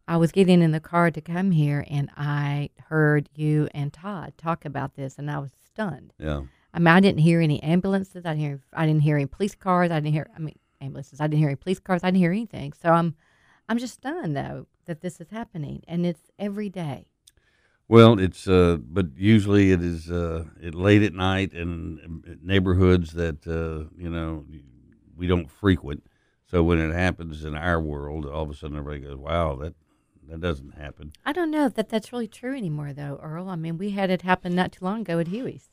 I 0.08 0.18
was 0.18 0.32
getting 0.32 0.62
in 0.62 0.72
the 0.72 0.80
car 0.80 1.12
to 1.12 1.22
come 1.22 1.52
here, 1.52 1.86
and 1.90 2.10
I 2.18 2.72
heard 2.88 3.30
you 3.36 3.70
and 3.74 3.94
Todd 3.94 4.34
talk 4.38 4.66
about 4.66 4.96
this, 4.96 5.18
and 5.18 5.30
I 5.30 5.40
was 5.40 5.52
stunned. 5.66 6.14
yeah. 6.18 6.42
I 6.72 6.78
mean, 6.78 6.88
I 6.88 7.00
didn't 7.00 7.22
hear 7.22 7.42
any 7.42 7.62
ambulances. 7.64 8.26
I 8.26 8.30
didn't 8.34 8.42
hear. 8.42 8.62
I 8.74 8.86
didn't 8.86 9.02
hear 9.02 9.16
any 9.16 9.26
police 9.26 9.56
cars. 9.56 9.90
I 9.90 9.96
didn't 9.96 10.14
hear. 10.14 10.30
I 10.36 10.40
mean, 10.40 10.60
ambulances. 10.80 11.20
I 11.20 11.26
didn't 11.26 11.40
hear 11.40 11.50
any 11.50 11.56
police 11.56 11.80
cars. 11.80 12.04
I 12.04 12.08
didn't 12.08 12.20
hear 12.20 12.32
anything. 12.32 12.74
So 12.74 12.90
I'm, 12.90 13.16
I'm 13.68 13.80
just 13.80 13.96
stunned 13.96 14.38
though 14.38 14.68
that 14.86 15.02
this 15.02 15.20
is 15.20 15.30
happening, 15.32 15.84
and 15.88 16.06
it's 16.06 16.30
every 16.38 16.70
day. 16.70 17.08
Well, 17.90 18.20
it's 18.20 18.48
uh, 18.48 18.78
but 18.80 19.08
usually 19.18 19.72
it 19.72 19.82
is 19.82 20.12
uh, 20.12 20.46
it 20.62 20.76
late 20.76 21.02
at 21.02 21.14
night 21.14 21.54
in 21.54 22.38
neighborhoods 22.44 23.14
that 23.14 23.46
uh, 23.48 23.90
you 24.00 24.10
know 24.10 24.46
we 25.18 25.26
don't 25.26 25.50
frequent. 25.50 26.04
So 26.46 26.64
when 26.64 26.80
it 26.80 26.94
happens 26.94 27.44
in 27.44 27.56
our 27.56 27.82
world, 27.82 28.26
all 28.28 28.44
of 28.44 28.52
a 28.52 28.54
sudden 28.54 28.78
everybody 28.78 29.08
goes, 29.08 29.18
"Wow, 29.18 29.56
that 29.56 29.74
that 30.30 30.40
doesn't 30.40 30.78
happen." 30.78 31.14
I 31.26 31.34
don't 31.34 31.50
know 31.50 31.68
that 31.68 31.90
that's 31.90 32.14
really 32.14 32.28
true 32.28 32.56
anymore, 32.56 32.94
though, 32.94 33.20
Earle. 33.24 33.50
I 33.50 33.56
mean, 33.56 33.80
we 33.80 33.90
had 33.90 34.12
it 34.12 34.22
happen 34.22 34.54
not 34.54 34.72
too 34.72 34.86
long 34.86 35.02
ago 35.02 35.18
at 35.18 35.30
Huey's, 35.30 35.72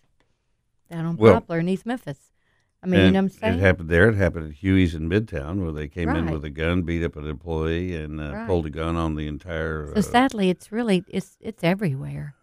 down 0.90 1.04
on 1.04 1.16
Well- 1.18 1.34
Poplar 1.34 1.58
in 1.58 1.68
East 1.68 1.84
Memphis. 1.84 2.32
I 2.82 2.86
mean, 2.86 3.06
you 3.06 3.12
know 3.12 3.18
what 3.18 3.18
I'm 3.18 3.28
saying? 3.30 3.54
It 3.54 3.60
happened 3.60 3.88
there. 3.88 4.08
It 4.08 4.14
happened 4.16 4.48
at 4.48 4.56
Huey's 4.56 4.94
in 4.94 5.08
Midtown, 5.08 5.62
where 5.62 5.72
they 5.72 5.88
came 5.88 6.10
in 6.10 6.30
with 6.30 6.44
a 6.44 6.50
gun, 6.50 6.82
beat 6.82 7.02
up 7.04 7.16
an 7.16 7.26
employee, 7.26 7.96
and 7.96 8.20
uh, 8.20 8.32
Right. 8.34 8.46
pulled 8.46 8.66
a 8.66 8.70
gun 8.70 8.96
on 8.96 9.14
the 9.16 9.26
entire. 9.26 9.88
So 9.88 9.98
uh, 9.98 10.02
sadly, 10.02 10.50
it's 10.50 10.70
really 10.70 11.04
it's 11.08 11.36
it's 11.40 11.64
everywhere. 11.64 12.34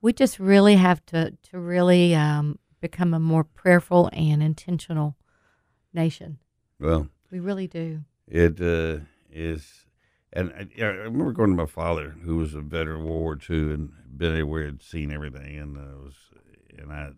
We 0.00 0.12
just 0.12 0.38
really 0.38 0.76
have 0.76 1.04
to 1.06 1.32
to 1.50 1.58
really 1.58 2.14
um, 2.14 2.58
become 2.80 3.14
a 3.14 3.20
more 3.20 3.44
prayerful 3.44 4.10
and 4.12 4.42
intentional 4.42 5.16
nation. 5.92 6.38
well, 6.80 7.08
We 7.30 7.40
really 7.40 7.66
do. 7.66 8.04
It 8.28 8.60
uh, 8.60 9.04
is, 9.30 9.86
and 10.32 10.52
I, 10.52 10.82
I 10.82 10.86
remember 10.86 11.32
going 11.32 11.50
to 11.50 11.56
my 11.56 11.66
father, 11.66 12.16
who 12.24 12.36
was 12.38 12.54
a 12.54 12.60
veteran 12.60 13.02
of 13.02 13.06
World 13.06 13.20
War 13.20 13.38
II 13.50 13.72
and 13.72 13.92
been 14.16 14.32
everywhere 14.32 14.64
and 14.64 14.82
seen 14.82 15.12
everything, 15.12 15.58
and 15.58 15.76
uh, 15.76 16.02
was, 16.04 16.14
and 16.76 16.92
I 16.92 17.10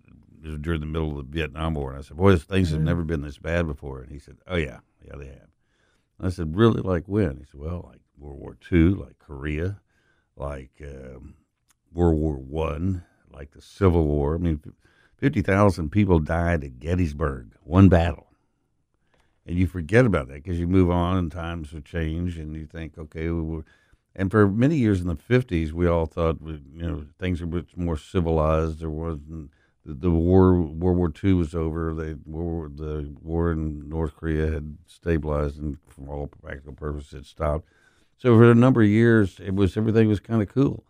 during 0.61 0.81
the 0.81 0.87
middle 0.87 1.19
of 1.19 1.31
the 1.31 1.39
Vietnam 1.39 1.75
War, 1.75 1.91
and 1.91 1.99
I 1.99 2.03
said, 2.03 2.17
"Boy, 2.17 2.37
things 2.37 2.71
have 2.71 2.81
never 2.81 3.05
been 3.05 3.23
this 3.23 3.39
bad 3.39 3.67
before." 3.67 4.01
And 4.03 4.11
he 4.11 4.19
said, 4.19 4.39
"Oh 4.47 4.57
yeah, 4.57 4.81
yeah, 5.05 5.17
they 5.17 5.27
have." 5.27 5.51
And 6.19 6.27
I 6.27 6.31
said, 6.31 6.57
"Really? 6.57 6.81
Like 6.81 7.07
when?" 7.07 7.39
He 7.39 7.45
said, 7.45 7.61
"Well, 7.61 7.89
like 7.91 8.01
World 8.19 8.39
War 8.39 8.57
II, 8.71 8.91
like 8.91 9.19
Korea, 9.19 9.81
like 10.37 10.83
um, 10.83 11.35
World 11.93 12.19
War 12.19 12.37
One, 12.37 13.05
like 13.33 13.53
the 13.53 13.63
Civil 13.63 14.07
War. 14.07 14.35
I 14.35 14.39
mean, 14.39 14.61
fifty 15.17 15.43
thousand 15.43 15.91
people 15.91 16.19
died 16.19 16.65
at 16.65 16.79
Gettysburg, 16.79 17.55
one 17.63 17.89
battle." 17.89 18.29
and 19.49 19.57
you 19.57 19.67
forget 19.67 20.05
about 20.05 20.29
that 20.29 20.43
because 20.43 20.61
you 20.61 20.69
move 20.69 20.91
on 20.91 21.17
and 21.17 21.33
times 21.33 21.73
have 21.73 21.83
changed 21.85 22.39
and 22.39 22.55
you 22.55 22.67
think 22.67 22.99
okay 22.99 23.31
we 23.31 23.43
were 23.43 23.65
and 24.15 24.31
for 24.31 24.47
many 24.47 24.77
years 24.77 25.01
in 25.01 25.07
the 25.09 25.17
50s 25.17 25.73
we 25.73 25.89
all 25.89 26.07
thought 26.07 26.37
you 26.45 26.87
know 26.87 27.07
things 27.19 27.41
were 27.41 27.47
much 27.47 27.77
more 27.77 27.97
civilized 27.97 28.81
there 28.81 28.91
wasn't 28.91 29.51
the, 29.95 30.11
war 30.11 30.55
world 30.55 30.99
war 30.99 31.13
ii 31.25 31.33
was 31.33 31.55
over 31.55 31.95
they 31.95 32.15
war, 32.25 32.71
the 32.75 33.15
war 33.23 33.53
in 33.53 33.89
north 33.89 34.15
korea 34.15 34.51
had 34.51 34.77
stabilized 34.87 35.59
and 35.59 35.79
for 35.89 36.09
all 36.09 36.27
practical 36.27 36.73
purposes 36.73 37.15
it 37.15 37.27
stopped 37.27 37.67
so 38.19 38.37
for 38.37 38.51
a 38.51 38.55
number 38.55 38.83
of 38.83 38.89
years 38.89 39.41
it 39.41 39.55
was 39.55 39.77
everything 39.77 40.09
was 40.09 40.21
kind 40.21 40.43
of 40.43 40.49
cool 40.49 40.85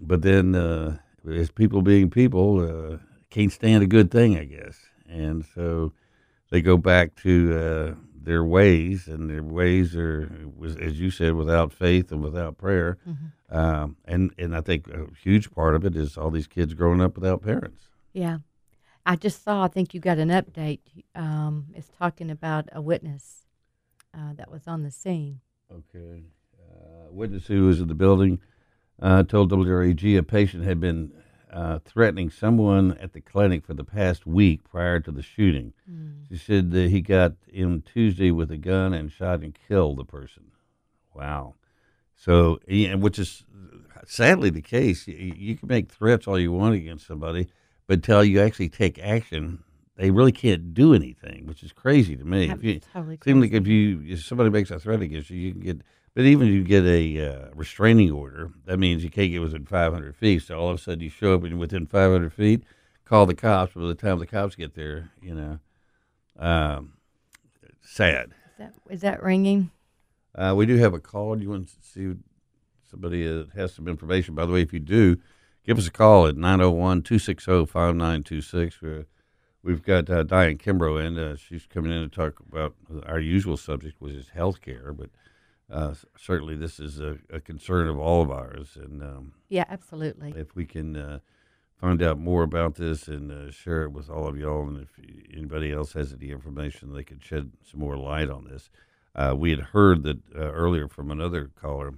but 0.00 0.22
then 0.22 0.54
uh, 0.54 0.96
as 1.28 1.50
people 1.50 1.82
being 1.82 2.10
people 2.10 2.60
uh, 2.60 2.98
can't 3.30 3.52
stand 3.52 3.82
a 3.82 3.86
good 3.86 4.10
thing 4.10 4.38
i 4.38 4.44
guess 4.44 4.76
and 5.08 5.44
so 5.54 5.92
they 6.50 6.60
go 6.60 6.76
back 6.76 7.14
to 7.16 7.56
uh, 7.56 7.94
their 8.22 8.44
ways, 8.44 9.08
and 9.08 9.30
their 9.30 9.42
ways 9.42 9.96
are, 9.96 10.30
as 10.80 11.00
you 11.00 11.10
said, 11.10 11.34
without 11.34 11.72
faith 11.72 12.12
and 12.12 12.22
without 12.22 12.58
prayer. 12.58 12.98
Mm-hmm. 13.08 13.56
Um, 13.56 13.96
and 14.04 14.32
and 14.38 14.54
I 14.54 14.60
think 14.60 14.88
a 14.88 15.06
huge 15.22 15.50
part 15.52 15.74
of 15.74 15.84
it 15.84 15.96
is 15.96 16.16
all 16.16 16.30
these 16.30 16.46
kids 16.46 16.74
growing 16.74 17.00
up 17.00 17.16
without 17.16 17.42
parents. 17.42 17.88
Yeah. 18.12 18.38
I 19.06 19.16
just 19.16 19.42
saw, 19.42 19.64
I 19.64 19.68
think 19.68 19.94
you 19.94 20.00
got 20.00 20.18
an 20.18 20.28
update. 20.28 20.80
Um, 21.14 21.66
it's 21.74 21.88
talking 21.98 22.30
about 22.30 22.68
a 22.72 22.82
witness 22.82 23.46
uh, 24.14 24.34
that 24.34 24.50
was 24.50 24.66
on 24.66 24.82
the 24.82 24.90
scene. 24.90 25.40
Okay. 25.72 26.24
Uh, 26.58 27.10
witness 27.10 27.46
who 27.46 27.66
was 27.66 27.80
in 27.80 27.88
the 27.88 27.94
building 27.94 28.40
uh, 29.00 29.22
told 29.22 29.50
WREG 29.50 30.18
a 30.18 30.22
patient 30.22 30.64
had 30.64 30.80
been 30.80 31.12
uh, 31.50 31.78
threatening 31.80 32.30
someone 32.30 32.96
at 33.00 33.12
the 33.12 33.20
clinic 33.20 33.64
for 33.64 33.74
the 33.74 33.84
past 33.84 34.26
week 34.26 34.62
prior 34.64 35.00
to 35.00 35.10
the 35.10 35.22
shooting. 35.22 35.72
She 36.28 36.36
said 36.36 36.70
that 36.70 36.90
he 36.90 37.00
got 37.00 37.32
in 37.48 37.82
Tuesday 37.82 38.30
with 38.30 38.52
a 38.52 38.56
gun 38.56 38.92
and 38.92 39.10
shot 39.10 39.40
and 39.40 39.56
killed 39.66 39.98
the 39.98 40.04
person. 40.04 40.52
Wow. 41.12 41.54
So, 42.14 42.60
yeah, 42.68 42.94
which 42.94 43.18
is 43.18 43.44
sadly 44.06 44.50
the 44.50 44.62
case. 44.62 45.08
You 45.08 45.56
can 45.56 45.66
make 45.66 45.90
threats 45.90 46.28
all 46.28 46.38
you 46.38 46.52
want 46.52 46.76
against 46.76 47.06
somebody, 47.06 47.48
but 47.90 47.96
until 47.96 48.22
you 48.22 48.40
actually 48.40 48.68
take 48.68 49.00
action, 49.00 49.64
they 49.96 50.12
really 50.12 50.30
can't 50.30 50.72
do 50.74 50.94
anything, 50.94 51.44
which 51.46 51.64
is 51.64 51.72
crazy 51.72 52.16
to 52.16 52.24
me. 52.24 52.48
If 52.48 52.62
you, 52.62 52.74
That's 52.74 52.86
totally 52.92 53.18
seems 53.24 53.40
like 53.40 53.52
if 53.52 53.66
you 53.66 54.00
if 54.06 54.24
somebody 54.24 54.48
makes 54.48 54.70
a 54.70 54.78
threat 54.78 55.00
against 55.00 55.28
you, 55.28 55.40
you 55.40 55.50
can 55.50 55.60
get. 55.60 55.80
But 56.14 56.22
even 56.22 56.46
if 56.46 56.54
you 56.54 56.62
get 56.62 56.84
a 56.84 57.26
uh, 57.26 57.48
restraining 57.52 58.12
order, 58.12 58.52
that 58.66 58.78
means 58.78 59.02
you 59.02 59.10
can't 59.10 59.32
get 59.32 59.40
within 59.40 59.66
500 59.66 60.14
feet. 60.14 60.44
So 60.44 60.56
all 60.56 60.70
of 60.70 60.78
a 60.78 60.80
sudden 60.80 61.00
you 61.00 61.10
show 61.10 61.34
up 61.34 61.40
and 61.40 61.50
you're 61.50 61.58
within 61.58 61.84
500 61.84 62.32
feet, 62.32 62.62
call 63.04 63.26
the 63.26 63.34
cops. 63.34 63.74
By 63.74 63.88
the 63.88 63.96
time 63.96 64.20
the 64.20 64.26
cops 64.26 64.54
get 64.54 64.76
there, 64.76 65.10
you 65.20 65.34
know, 65.34 65.58
um, 66.38 66.92
sad. 67.82 68.34
Is 68.52 68.58
that, 68.58 68.74
is 68.88 69.00
that 69.00 69.20
ringing? 69.20 69.72
Uh, 70.32 70.54
we 70.56 70.64
do 70.64 70.76
have 70.76 70.94
a 70.94 71.00
call. 71.00 71.34
Do 71.34 71.42
you 71.42 71.50
want 71.50 71.66
to 71.66 71.74
see 71.82 72.14
somebody 72.88 73.26
that 73.26 73.48
has 73.56 73.74
some 73.74 73.88
information? 73.88 74.36
By 74.36 74.46
the 74.46 74.52
way, 74.52 74.62
if 74.62 74.72
you 74.72 74.78
do, 74.78 75.16
give 75.64 75.78
us 75.78 75.86
a 75.86 75.90
call 75.90 76.26
at 76.26 76.36
901 76.36 77.02
260 77.02 77.66
5926. 77.66 79.06
We've 79.62 79.82
got 79.82 80.08
uh, 80.08 80.22
Diane 80.22 80.56
Kimbro 80.56 81.04
in. 81.04 81.18
Uh, 81.18 81.36
she's 81.36 81.66
coming 81.66 81.92
in 81.92 82.08
to 82.08 82.08
talk 82.08 82.40
about 82.40 82.74
our 83.06 83.20
usual 83.20 83.56
subject, 83.58 84.00
which 84.00 84.14
is 84.14 84.30
health 84.30 84.62
care. 84.62 84.94
But 84.94 85.10
uh, 85.70 85.94
certainly, 86.16 86.56
this 86.56 86.80
is 86.80 86.98
a, 86.98 87.18
a 87.30 87.40
concern 87.40 87.86
of 87.86 87.98
all 87.98 88.22
of 88.22 88.30
ours. 88.30 88.78
And 88.80 89.02
um, 89.02 89.34
Yeah, 89.48 89.64
absolutely. 89.68 90.32
if 90.34 90.56
we 90.56 90.64
can 90.64 90.96
uh, 90.96 91.18
find 91.78 92.02
out 92.02 92.18
more 92.18 92.42
about 92.42 92.76
this 92.76 93.06
and 93.06 93.30
uh, 93.30 93.50
share 93.50 93.82
it 93.82 93.92
with 93.92 94.08
all 94.08 94.26
of 94.26 94.38
y'all, 94.38 94.66
and 94.66 94.80
if 94.80 94.98
anybody 95.32 95.72
else 95.72 95.92
has 95.92 96.14
any 96.14 96.30
information, 96.30 96.94
they 96.94 97.04
could 97.04 97.22
shed 97.22 97.52
some 97.70 97.80
more 97.80 97.98
light 97.98 98.30
on 98.30 98.44
this. 98.44 98.70
Uh, 99.14 99.34
we 99.36 99.50
had 99.50 99.60
heard 99.60 100.04
that 100.04 100.18
uh, 100.34 100.38
earlier 100.52 100.88
from 100.88 101.10
another 101.10 101.50
caller 101.60 101.92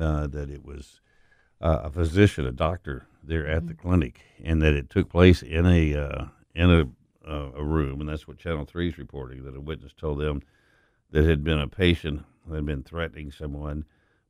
uh, 0.00 0.26
that 0.26 0.50
it 0.50 0.64
was 0.64 1.00
uh, 1.60 1.80
a 1.84 1.90
physician, 1.90 2.46
a 2.46 2.52
doctor 2.52 3.06
there 3.22 3.46
at 3.46 3.66
the 3.66 3.74
clinic, 3.74 4.20
and 4.42 4.60
that 4.62 4.74
it 4.74 4.90
took 4.90 5.08
place 5.08 5.42
in 5.42 5.66
a 5.66 5.94
uh, 5.94 6.24
in 6.54 6.70
a 6.70 6.88
uh, 7.26 7.50
a 7.56 7.64
room, 7.64 8.00
and 8.00 8.08
that's 8.08 8.28
what 8.28 8.38
Channel 8.38 8.66
Three 8.66 8.88
is 8.88 8.98
reporting. 8.98 9.44
That 9.44 9.56
a 9.56 9.60
witness 9.60 9.92
told 9.92 10.20
them 10.20 10.42
that 11.10 11.24
had 11.24 11.44
been 11.44 11.58
a 11.58 11.68
patient 11.68 12.24
that 12.46 12.56
had 12.56 12.66
been 12.66 12.82
threatening 12.82 13.30
someone. 13.30 13.84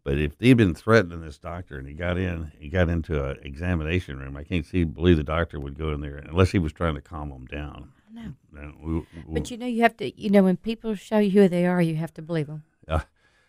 But 0.05 0.19
if 0.19 0.33
he'd 0.39 0.59
been 0.59 0.75
threatening 0.75 1.23
this 1.23 1.39
doctor 1.39 1.79
and 1.79 1.89
he 1.89 1.95
got 1.95 2.19
in, 2.19 2.53
he 2.59 2.69
got 2.69 2.91
into 2.91 3.25
an 3.25 3.39
examination 3.43 4.19
room. 4.19 4.37
I 4.37 4.45
can't 4.45 4.67
see 4.67 4.85
believe 4.85 5.17
the 5.17 5.25
doctor 5.25 5.59
would 5.59 5.79
go 5.79 5.93
in 5.93 6.03
there 6.03 6.17
unless 6.17 6.51
he 6.51 6.59
was 6.59 6.75
trying 6.75 6.95
to 6.95 7.01
calm 7.01 7.31
him 7.31 7.47
down. 7.47 7.91
No. 8.13 8.35
No, 8.53 8.73
we, 8.83 8.93
we, 8.95 9.07
But 9.29 9.51
you 9.51 9.57
know, 9.57 9.67
you 9.67 9.83
have 9.83 9.97
to, 9.97 10.21
you 10.21 10.29
know, 10.29 10.43
when 10.43 10.59
people 10.59 10.95
show 10.95 11.19
you 11.19 11.31
who 11.31 11.49
they 11.49 11.67
are, 11.67 11.81
you 11.81 11.97
have 11.97 12.13
to 12.15 12.23
believe 12.23 12.49
them. 12.49 12.65
Yeah. 12.87 13.03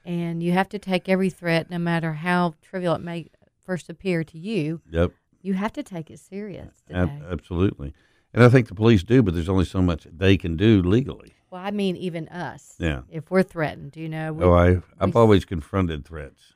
And 0.06 0.42
you 0.42 0.54
have 0.54 0.70
to 0.70 0.80
take 0.80 1.10
every 1.10 1.30
threat, 1.30 1.70
no 1.70 1.78
matter 1.78 2.14
how 2.14 2.56
trivial 2.62 2.96
it 2.96 3.02
may 3.02 3.28
first 3.66 3.90
appear 3.90 4.24
to 4.24 4.38
you, 4.38 4.82
yep, 4.90 5.12
you 5.42 5.54
have 5.54 5.74
to 5.74 5.84
take 5.84 6.10
it 6.10 6.20
serious 6.20 6.82
today. 6.88 7.22
absolutely. 7.30 7.94
And 8.34 8.44
I 8.44 8.50
think 8.50 8.68
the 8.68 8.76
police 8.76 9.04
do, 9.04 9.24
but 9.24 9.34
there's 9.34 9.50
only 9.50 9.66
so 9.66 9.82
much 9.82 10.08
they 10.12 10.36
can 10.38 10.58
do 10.58 10.82
legally. 10.82 11.34
well, 11.52 11.62
I 11.64 11.72
mean, 11.72 11.96
even 11.96 12.28
us. 12.30 12.76
Yeah. 12.80 13.02
If 13.10 13.32
we're 13.32 13.44
threatened, 13.44 13.96
you 13.96 14.10
know. 14.10 14.38
Oh, 14.42 14.54
I 14.54 14.82
I've 15.00 15.16
always 15.16 15.46
confronted 15.46 16.06
threats. 16.06 16.54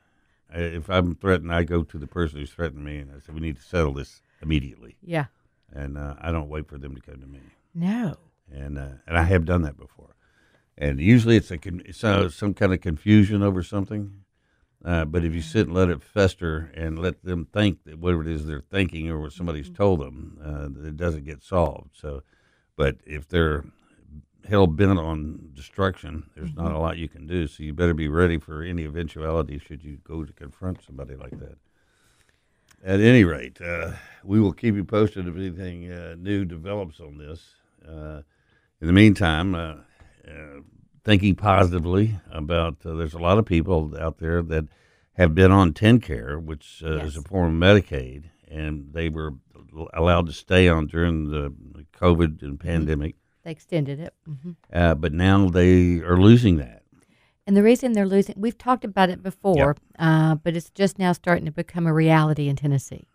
I, 0.54 0.60
if 0.60 0.90
I'm 0.90 1.16
threatened, 1.16 1.54
I 1.54 1.64
go 1.64 1.84
to 1.84 1.98
the 1.98 2.08
person 2.08 2.40
who's 2.40 2.52
threatened 2.52 2.84
me, 2.84 2.98
and 2.98 3.12
I 3.12 3.20
say 3.20 3.32
we 3.34 3.40
need 3.40 3.56
to 3.58 3.62
settle 3.64 3.94
this 3.94 4.22
immediately. 4.42 4.98
yeah. 5.02 5.26
And 5.72 5.98
uh, 5.98 6.16
I 6.20 6.32
don't 6.32 6.50
wait 6.50 6.68
for 6.68 6.80
them 6.80 6.96
to 6.96 7.02
come 7.02 7.22
to 7.22 7.28
me. 7.28 7.42
No. 7.76 8.18
and 8.52 8.78
uh, 8.80 8.96
and 9.08 9.16
I 9.18 9.24
have 9.24 9.46
done 9.46 9.62
that 9.62 9.78
before. 9.78 10.16
And 10.78 11.00
usually 11.00 11.38
it's 11.38 11.52
a 11.52 11.58
con- 11.60 11.84
it's 11.86 12.04
uh, 12.04 12.30
some 12.30 12.54
kind 12.56 12.74
of 12.74 12.82
confusion 12.82 13.44
over 13.44 13.62
something. 13.62 14.24
Uh, 14.84 15.04
but 15.04 15.26
if 15.26 15.34
you 15.34 15.42
sit 15.42 15.68
and 15.68 15.76
let 15.76 15.90
it 15.90 16.02
fester 16.02 16.72
and 16.74 16.98
let 16.98 17.24
them 17.24 17.46
think 17.46 17.84
that 17.84 18.00
whatever 18.00 18.22
it 18.22 18.30
is 18.30 18.46
they're 18.46 18.62
thinking 18.62 19.10
or 19.10 19.20
what 19.20 19.34
somebody's 19.34 19.70
told 19.70 20.00
them, 20.00 20.40
uh, 20.44 20.88
it 20.88 20.96
doesn't 20.96 21.26
get 21.26 21.44
solved. 21.44 21.90
So, 21.94 22.24
but 22.78 22.98
if 23.06 23.28
they're 23.28 23.66
hell 24.48 24.68
bent 24.68 24.98
on 24.98 25.52
destruction, 25.54 26.30
there's 26.36 26.56
not 26.56 26.72
a 26.72 26.80
lot 26.80 26.98
you 26.98 27.10
can 27.10 27.28
do. 27.28 27.46
So 27.48 27.64
you 27.64 27.74
better 27.74 27.94
be 27.94 28.08
ready 28.08 28.38
for 28.38 28.64
any 28.64 28.84
eventuality 28.84 29.60
should 29.60 29.84
you 29.84 29.98
go 30.04 30.24
to 30.24 30.32
confront 30.34 30.84
somebody 30.86 31.16
like 31.16 31.38
that. 31.40 31.58
At 32.84 33.02
any 33.02 33.26
rate, 33.26 33.60
uh, 33.62 33.92
we 34.24 34.40
will 34.40 34.54
keep 34.54 34.76
you 34.76 34.86
posted 34.86 35.28
if 35.28 35.36
anything 35.36 35.92
uh, 35.92 36.16
new 36.18 36.46
develops 36.46 37.02
on 37.02 37.18
this. 37.18 37.56
Uh, 37.86 38.22
in 38.80 38.88
the 38.88 38.94
meantime, 38.94 39.54
uh, 39.54 39.76
uh, 40.26 40.62
thinking 41.04 41.36
positively 41.36 42.20
about 42.32 42.78
uh, 42.86 42.94
there's 42.94 43.14
a 43.14 43.20
lot 43.20 43.38
of 43.38 43.46
people 43.46 43.96
out 44.00 44.18
there 44.18 44.42
that 44.44 44.66
have 45.14 45.36
been 45.36 45.52
on 45.52 45.74
TennCare, 45.74 46.42
which 46.42 46.82
uh, 46.86 47.00
is 47.00 47.18
a 47.18 47.22
form 47.22 47.62
of 47.62 47.70
Medicaid, 47.70 48.26
and 48.48 48.94
they 48.94 49.10
were 49.10 49.34
allowed 49.94 50.28
to 50.28 50.34
stay 50.34 50.68
on 50.68 50.88
during 50.88 51.30
the 51.30 51.54
COVID 51.94 52.42
and 52.42 52.60
pandemic. 52.60 53.16
They 53.44 53.52
extended 53.52 54.00
it. 54.00 54.14
hmm 54.26 54.52
Uh, 54.72 54.96
but 54.96 55.14
now 55.14 55.50
they 55.50 56.00
are 56.00 56.18
losing 56.18 56.58
that. 56.58 56.84
And 57.46 57.58
the 57.58 57.64
reason 57.64 57.94
they're 57.94 58.06
losing, 58.06 58.36
we've 58.38 58.58
talked 58.58 58.86
about 58.86 59.10
it 59.10 59.24
before, 59.24 59.76
uh, 59.98 60.36
but 60.36 60.56
it's 60.56 60.70
just 60.70 61.00
now 61.00 61.14
starting 61.14 61.46
to 61.46 61.52
become 61.52 61.88
a 61.88 61.94
reality 61.94 62.48
in 62.48 62.56
Tennessee 62.56 63.08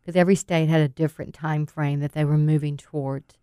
because 0.00 0.16
every 0.16 0.34
state 0.34 0.68
had 0.68 0.82
a 0.82 0.88
different 0.88 1.32
time 1.34 1.64
frame 1.66 2.00
that 2.00 2.12
they 2.12 2.24
were 2.24 2.36
moving 2.36 2.76
towards. 2.76 3.38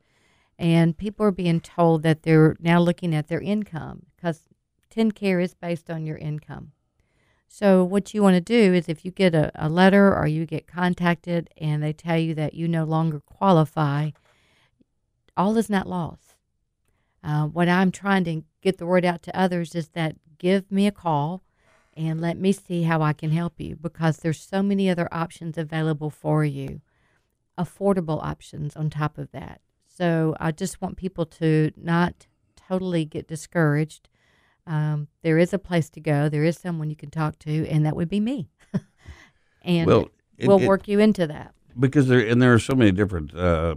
And 0.60 0.98
people 0.98 1.26
are 1.26 1.32
being 1.32 1.62
told 1.62 2.04
that 2.04 2.24
they're 2.24 2.56
now 2.60 2.80
looking 2.80 3.14
at 3.14 3.28
their 3.28 3.42
income 3.42 4.08
because 4.16 4.44
TennCare 4.94 5.44
is 5.44 5.54
based 5.54 5.90
on 5.90 6.06
your 6.06 6.18
income. 6.18 6.72
So, 7.48 7.84
what 7.84 8.14
you 8.14 8.22
want 8.22 8.36
to 8.36 8.42
do 8.42 8.74
is 8.74 8.90
if 8.90 9.06
you 9.06 9.12
get 9.12 9.34
a, 9.34 9.52
a 9.56 9.70
letter 9.70 10.14
or 10.14 10.28
you 10.28 10.46
get 10.46 10.68
contacted 10.68 11.50
and 11.58 11.82
they 11.82 11.94
tell 11.94 12.18
you 12.18 12.36
that 12.36 12.56
you 12.56 12.68
no 12.68 12.84
longer 12.84 13.22
qualify, 13.22 14.12
all 15.38 15.56
is 15.58 15.70
not 15.70 15.88
lost. 15.88 16.36
Uh, 17.24 17.46
what 17.46 17.70
I'm 17.70 17.92
trying 17.92 18.24
to 18.26 18.44
get 18.62 18.78
the 18.78 18.86
word 18.86 19.06
out 19.06 19.22
to 19.24 19.40
others 19.40 19.76
is 19.76 19.90
that 19.90 20.16
give 20.38 20.72
me 20.72 20.88
a 20.88 20.92
call 20.92 21.44
and 21.96 22.22
let 22.22 22.38
me 22.38 22.52
see 22.52 22.84
how 22.84 23.02
I 23.02 23.14
can 23.14 23.32
help 23.32 23.60
you 23.60 23.76
because 23.76 24.18
there's 24.18 24.40
so 24.40 24.62
many 24.62 24.90
other 24.90 25.08
options 25.12 25.58
available 25.58 26.10
for 26.10 26.46
you, 26.46 26.82
affordable 27.58 28.22
options 28.24 28.76
on 28.76 28.90
top 28.90 29.18
of 29.18 29.32
that. 29.32 29.62
So 29.98 30.36
I 30.40 30.52
just 30.52 30.82
want 30.82 30.98
people 30.98 31.26
to 31.26 31.72
not 31.76 32.28
totally 32.56 33.06
get 33.06 33.28
discouraged. 33.28 34.10
Um, 34.68 35.08
there 35.24 35.38
is 35.38 35.54
a 35.54 35.60
place 35.60 35.90
to 35.92 36.00
go. 36.02 36.30
There 36.30 36.44
is 36.44 36.58
someone 36.58 36.90
you 36.90 36.96
can 36.96 37.10
talk 37.10 37.40
to, 37.40 37.68
and 37.68 37.86
that 37.86 37.96
would 37.96 38.10
be 38.10 38.20
me. 38.20 38.50
and 39.64 39.88
Well, 39.88 40.10
it- 40.38 40.48
we'll 40.48 40.62
it- 40.62 40.68
work 40.68 40.88
you 40.88 41.00
into 41.00 41.26
that. 41.28 41.54
because 41.80 42.08
there 42.08 42.20
and 42.20 42.42
there 42.42 42.54
are 42.54 42.60
so 42.60 42.76
many 42.76 42.92
different 42.92 43.34
uh, 43.36 43.76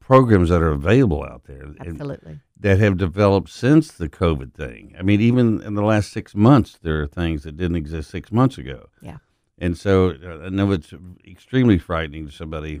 programs 0.00 0.48
that 0.50 0.62
are 0.62 0.70
available 0.72 1.22
out 1.24 1.44
there. 1.44 1.74
Absolutely. 1.80 2.40
that 2.58 2.78
have 2.78 2.96
developed 2.96 3.48
since 3.50 3.92
the 3.92 4.08
COVID 4.08 4.54
thing. 4.54 4.94
I 4.98 5.02
mean, 5.02 5.20
even 5.20 5.62
in 5.62 5.74
the 5.74 5.82
last 5.82 6.10
six 6.12 6.34
months, 6.34 6.78
there 6.82 7.00
are 7.02 7.06
things 7.06 7.42
that 7.44 7.56
didn't 7.56 7.76
exist 7.76 8.10
six 8.10 8.32
months 8.32 8.56
ago. 8.58 8.88
Yeah. 9.02 9.18
And 9.58 9.76
so 9.78 10.10
uh, 10.10 10.46
I 10.46 10.48
know 10.50 10.72
it's 10.72 10.92
extremely 11.26 11.78
frightening 11.78 12.26
to 12.26 12.32
somebody. 12.32 12.80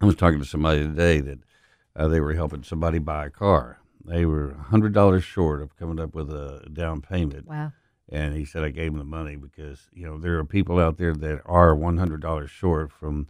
I 0.00 0.06
was 0.06 0.14
talking 0.16 0.38
to 0.38 0.44
somebody 0.44 0.80
today 0.80 1.20
that 1.20 1.38
uh, 1.96 2.08
they 2.08 2.20
were 2.20 2.34
helping 2.34 2.62
somebody 2.62 2.98
buy 2.98 3.26
a 3.26 3.30
car. 3.30 3.78
They 4.04 4.24
were 4.24 4.54
hundred 4.54 4.92
dollars 4.94 5.24
short 5.24 5.60
of 5.60 5.76
coming 5.76 6.00
up 6.00 6.14
with 6.14 6.30
a 6.30 6.68
down 6.72 7.00
payment, 7.02 7.46
Wow. 7.46 7.72
and 8.08 8.34
he 8.34 8.44
said 8.44 8.64
I 8.64 8.70
gave 8.70 8.92
him 8.92 8.98
the 8.98 9.04
money 9.04 9.36
because 9.36 9.88
you 9.92 10.06
know 10.06 10.18
there 10.18 10.38
are 10.38 10.44
people 10.44 10.78
out 10.78 10.96
there 10.96 11.14
that 11.14 11.42
are 11.44 11.74
one 11.74 11.98
hundred 11.98 12.20
dollars 12.22 12.50
short 12.50 12.90
from 12.92 13.26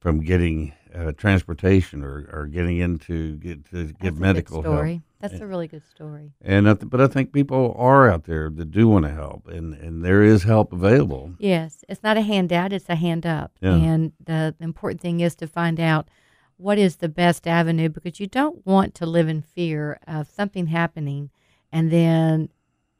from 0.00 0.20
getting 0.20 0.72
uh, 0.94 1.12
transportation 1.12 2.02
or, 2.04 2.28
or 2.32 2.46
getting 2.46 2.78
into 2.78 3.36
get 3.36 3.64
to 3.70 3.84
That's 3.86 3.92
get 4.02 4.12
a 4.14 4.16
medical 4.20 4.62
help. 4.62 4.74
That's 5.20 5.40
a 5.40 5.46
really 5.46 5.66
good 5.66 5.84
story. 5.84 6.32
And 6.40 6.68
I 6.68 6.74
th- 6.74 6.90
but 6.90 7.00
I 7.00 7.08
think 7.08 7.32
people 7.32 7.74
are 7.76 8.10
out 8.10 8.24
there 8.24 8.50
that 8.50 8.70
do 8.70 8.88
want 8.88 9.04
to 9.04 9.10
help, 9.10 9.48
and, 9.48 9.74
and 9.74 10.04
there 10.04 10.22
is 10.22 10.44
help 10.44 10.72
available. 10.72 11.34
Yes, 11.38 11.84
it's 11.88 12.02
not 12.02 12.16
a 12.16 12.22
handout; 12.22 12.72
it's 12.72 12.88
a 12.88 12.94
hand 12.94 13.26
up. 13.26 13.52
Yeah. 13.60 13.74
And 13.74 14.12
the, 14.24 14.54
the 14.56 14.64
important 14.64 15.00
thing 15.00 15.20
is 15.20 15.34
to 15.36 15.46
find 15.46 15.80
out 15.80 16.08
what 16.56 16.78
is 16.78 16.96
the 16.96 17.08
best 17.08 17.46
avenue 17.46 17.88
because 17.88 18.20
you 18.20 18.26
don't 18.26 18.66
want 18.66 18.94
to 18.96 19.06
live 19.06 19.28
in 19.28 19.42
fear 19.42 19.98
of 20.06 20.28
something 20.28 20.66
happening 20.66 21.30
and 21.72 21.90
then 21.90 22.48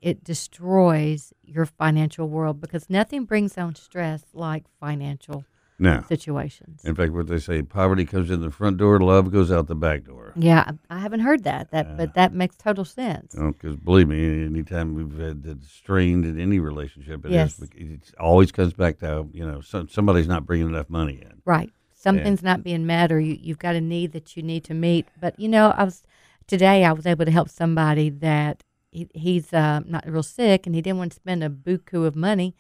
it 0.01 0.23
destroys 0.23 1.33
your 1.43 1.67
financial 1.67 2.29
world 2.29 2.61
because 2.61 2.89
nothing 2.89 3.25
brings 3.25 3.59
on 3.59 3.75
stress 3.75 4.23
like 4.33 4.65
financial 4.81 5.45
No. 5.81 6.03
situations. 6.09 6.85
In 6.85 6.95
fact, 6.95 7.13
what 7.13 7.29
they 7.29 7.39
say, 7.39 7.63
poverty 7.63 8.05
comes 8.05 8.31
in 8.31 8.41
the 8.41 8.51
front 8.51 8.79
door, 8.79 8.99
love 8.99 9.31
goes 9.31 9.53
out 9.53 9.69
the 9.69 9.77
back 9.77 10.05
door. 10.05 10.33
Yeah, 10.37 10.73
I 10.91 10.99
haven't 10.99 11.21
heard 11.21 11.45
that. 11.45 11.71
That, 11.71 11.97
but 11.97 12.15
that 12.15 12.33
makes 12.33 12.57
total 12.57 12.85
sense. 12.85 13.35
Because 13.35 13.77
believe 13.77 14.09
me, 14.09 14.45
anytime 14.45 14.95
we've 14.95 15.17
had 15.19 15.45
it 15.47 15.65
strained 15.65 16.25
in 16.25 16.39
any 16.41 16.59
relationship, 16.59 17.25
it 17.25 17.31
Yes. 17.31 17.61
is- 17.61 17.69
it 17.77 18.13
always 18.19 18.51
comes 18.51 18.73
back 18.73 18.99
to 18.99 19.29
you 19.33 19.47
know 19.47 19.61
some, 19.61 19.89
somebody's 19.89 20.27
not 20.29 20.45
bringing 20.47 20.69
enough 20.69 20.91
money 20.91 21.21
in. 21.23 21.43
Right. 21.45 21.71
Something's 21.95 22.43
not 22.43 22.63
being 22.63 22.87
met, 22.87 23.11
or 23.11 23.19
you, 23.21 23.37
you've 23.41 23.59
got 23.59 23.75
a 23.75 23.81
need 23.81 24.13
that 24.13 24.37
you 24.37 24.43
need 24.43 24.65
to 24.65 24.75
meet. 24.75 25.07
But 25.21 25.39
you 25.39 25.49
know, 25.49 25.71
I 25.77 25.85
was 25.85 26.03
today. 26.47 26.85
I 26.85 26.93
was 26.93 27.07
able 27.07 27.25
to 27.25 27.31
help 27.31 27.49
somebody 27.49 28.09
that 28.11 28.63
he, 28.91 29.09
he's 29.15 29.53
uh, 29.53 29.81
not 29.87 30.05
real 30.09 30.23
sick, 30.23 30.67
and 30.67 30.75
he 30.75 30.81
didn't 30.83 30.99
want 30.99 31.13
to 31.13 31.17
spend 31.17 31.43
a 31.45 31.49
buku 31.51 32.05
of 32.07 32.15
money, 32.17 32.55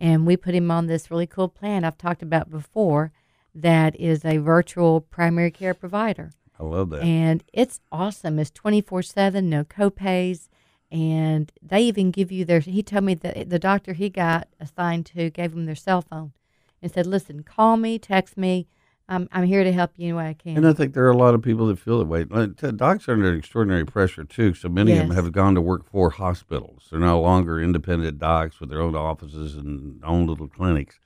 and 0.00 0.26
we 0.26 0.36
put 0.36 0.54
him 0.54 0.70
on 0.70 0.86
this 0.86 1.10
really 1.10 1.26
cool 1.26 1.48
plan 1.48 1.84
I've 1.84 1.98
talked 1.98 2.22
about 2.22 2.50
before. 2.50 3.12
That 3.54 3.98
is 3.98 4.24
a 4.24 4.36
virtual 4.38 5.00
primary 5.00 5.50
care 5.50 5.74
provider, 5.74 6.32
I 6.58 6.62
love 6.64 6.90
that. 6.90 7.02
and 7.02 7.42
it's 7.52 7.80
awesome. 7.90 8.38
It's 8.38 8.50
twenty 8.50 8.80
four 8.80 9.02
seven, 9.02 9.50
no 9.50 9.64
copays, 9.64 10.48
and 10.90 11.50
they 11.60 11.80
even 11.82 12.10
give 12.10 12.30
you 12.30 12.44
their. 12.44 12.60
He 12.60 12.82
told 12.82 13.04
me 13.04 13.14
that 13.14 13.50
the 13.50 13.58
doctor 13.58 13.92
he 13.94 14.08
got 14.08 14.48
assigned 14.60 15.06
to 15.06 15.30
gave 15.30 15.52
him 15.52 15.66
their 15.66 15.74
cell 15.74 16.02
phone, 16.02 16.32
and 16.80 16.92
said, 16.92 17.06
"Listen, 17.06 17.42
call 17.42 17.76
me, 17.76 17.98
text 17.98 18.36
me. 18.36 18.68
I'm 19.10 19.28
I'm 19.32 19.44
here 19.44 19.64
to 19.64 19.72
help 19.72 19.90
you 19.96 20.06
any 20.06 20.12
way 20.14 20.28
I 20.28 20.34
can." 20.34 20.56
And 20.56 20.66
I 20.66 20.72
think 20.72 20.94
there 20.94 21.04
are 21.04 21.10
a 21.10 21.16
lot 21.16 21.34
of 21.34 21.42
people 21.42 21.66
that 21.66 21.78
feel 21.78 21.98
that 21.98 22.06
way. 22.06 22.24
Docs 22.24 23.08
are 23.08 23.12
under 23.12 23.34
extraordinary 23.34 23.84
pressure 23.84 24.24
too. 24.24 24.54
So 24.54 24.68
many 24.68 24.92
of 24.92 24.98
them 25.08 25.16
have 25.16 25.32
gone 25.32 25.54
to 25.56 25.60
work 25.60 25.84
for 25.84 26.10
hospitals. 26.10 26.86
They're 26.90 27.00
no 27.00 27.20
longer 27.20 27.60
independent 27.60 28.18
docs 28.18 28.60
with 28.60 28.70
their 28.70 28.80
own 28.80 28.96
offices 28.96 29.56
and 29.56 30.02
own 30.04 30.26
little 30.26 30.48
clinics. 30.48 30.98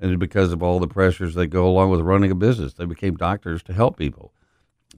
And 0.00 0.18
because 0.18 0.52
of 0.52 0.62
all 0.62 0.80
the 0.80 0.88
pressures 0.88 1.34
that 1.34 1.46
go 1.46 1.66
along 1.66 1.90
with 1.90 2.00
running 2.00 2.32
a 2.32 2.34
business, 2.34 2.74
they 2.74 2.86
became 2.86 3.14
doctors 3.14 3.62
to 3.64 3.72
help 3.72 3.96
people. 3.96 4.32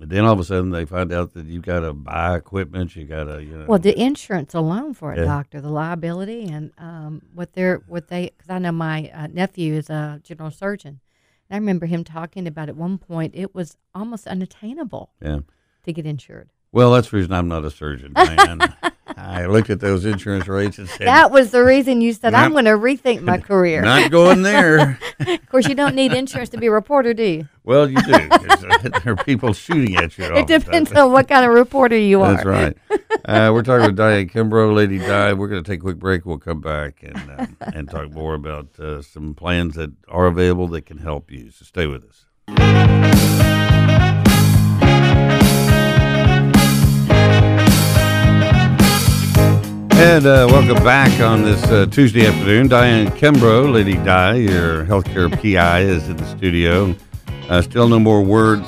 And 0.01 0.11
then 0.11 0.25
all 0.25 0.33
of 0.33 0.41
a 0.41 0.45
sudden, 0.45 0.71
they 0.71 0.85
find 0.85 1.13
out 1.13 1.35
that 1.35 1.47
you've 1.47 1.63
got 1.63 1.81
to 1.81 1.93
buy 1.93 2.37
equipment. 2.37 2.97
You 2.97 3.05
got 3.05 3.25
to, 3.25 3.43
you 3.43 3.57
know. 3.57 3.67
well, 3.69 3.79
the 3.79 3.99
insurance 4.01 4.55
alone 4.55 4.95
for 4.95 5.13
a 5.13 5.17
Yeah. 5.19 5.25
doctor, 5.25 5.61
the 5.61 5.69
liability, 5.69 6.49
and 6.49 6.73
um, 6.79 7.23
what 7.33 7.53
they're 7.53 7.77
what 7.87 8.09
they 8.09 8.31
because 8.37 8.51
I 8.51 8.59
know 8.59 8.73
my 8.73 9.11
uh, 9.15 9.27
nephew 9.29 9.75
is 9.75 9.91
a 9.91 10.21
general 10.25 10.51
surgeon. 10.51 11.01
I 11.51 11.57
remember 11.57 11.87
him 11.87 12.05
talking 12.05 12.47
about 12.47 12.69
at 12.69 12.77
one 12.77 12.99
point 12.99 13.35
it 13.35 13.55
was 13.55 13.77
almost 13.95 14.27
unattainable 14.27 15.13
yeah. 15.21 15.41
to 15.85 15.93
get 15.93 16.07
insured. 16.07 16.51
Well, 16.75 16.91
that's 16.91 17.09
the 17.11 17.19
reason 17.19 17.33
I'm 17.33 17.47
not 17.47 17.65
a 17.65 17.71
surgeon, 17.71 18.13
man. 18.17 18.75
I 19.17 19.47
looked 19.47 19.71
at 19.71 19.79
those 19.79 20.05
insurance 20.05 20.49
rates 20.49 20.77
and 20.79 20.89
said, 20.89 21.07
That 21.07 21.31
was 21.31 21.53
the 21.53 21.63
reason 21.63 22.01
you 22.01 22.13
said 22.13 22.35
I'm 22.35 22.51
going 22.51 22.65
to 22.65 22.73
rethink 22.73 23.23
my 23.23 23.39
career. 23.51 23.81
not 23.81 24.11
going 24.11 24.43
there. 24.43 24.99
of 25.21 25.49
course, 25.49 25.69
you 25.69 25.77
don't 25.77 25.95
need 25.95 26.13
insurance 26.13 26.49
to 26.49 26.59
be 26.59 26.67
a 26.67 26.73
reporter, 26.73 27.15
do 27.15 27.23
you? 27.23 27.49
well, 27.63 27.89
you 27.89 27.97
do. 28.03 28.13
uh, 28.13 28.79
there 29.05 29.13
are 29.13 29.25
people 29.25 29.53
shooting 29.53 29.95
at 29.97 30.19
you. 30.19 30.25
all 30.25 30.37
It 30.37 30.49
depends 30.49 30.93
on 30.93 31.13
what 31.13 31.29
kind 31.29 31.47
of 31.47 31.53
reporter 31.53 31.97
you 31.97 32.23
are. 32.23 32.33
That's 32.33 32.45
right. 32.45 32.77
Uh, 33.25 33.51
we're 33.55 33.63
talking 33.63 33.87
with 33.87 33.97
Diane 33.97 34.29
Kimbro, 34.29 34.75
Lady 34.75 34.99
Di. 34.99 35.33
We're 35.33 35.49
going 35.49 35.63
to 35.63 35.71
take 35.71 35.79
a 35.79 35.83
quick 35.83 35.99
break. 35.99 36.27
We'll 36.27 36.39
come 36.39 36.61
back 36.61 37.05
and 37.05 37.31
um, 37.39 37.57
and 37.61 37.89
talk 37.89 38.11
more 38.11 38.35
about 38.35 38.81
uh, 38.81 39.01
some 39.01 39.35
plans 39.35 39.77
that 39.77 39.93
are 40.09 40.27
available 40.27 40.67
that 40.69 40.87
can 40.87 40.99
help 40.99 41.31
you. 41.31 41.53
So 41.53 41.65
stay 41.65 41.87
with 41.87 42.05
us. 42.05 43.54
And 50.05 50.27
uh, 50.27 50.47
welcome 50.51 50.85
back 50.85 51.19
on 51.23 51.45
this 51.45 51.65
uh, 51.65 51.87
Tuesday 51.87 52.27
afternoon. 52.27 52.69
Diane 52.69 53.07
Kimbro, 53.13 53.73
Lady 53.73 53.95
Di, 53.95 54.35
your 54.35 54.85
healthcare 54.85 55.33
PI, 55.43 55.81
is 55.81 56.07
in 56.11 56.19
the 56.19 56.27
studio. 56.37 56.95
Uh, 57.49 57.63
still 57.63 57.89
no 57.89 57.99
more 57.99 58.23
word 58.23 58.63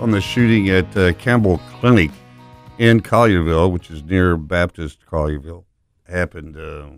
on 0.00 0.12
the 0.12 0.20
shooting 0.22 0.70
at 0.70 0.96
uh, 0.96 1.12
Campbell 1.12 1.60
Clinic 1.78 2.10
in 2.78 3.02
Collierville, 3.02 3.70
which 3.70 3.90
is 3.90 4.02
near 4.02 4.38
Baptist 4.38 5.04
Collierville. 5.04 5.64
Happened 6.08 6.56
uh, 6.56 6.88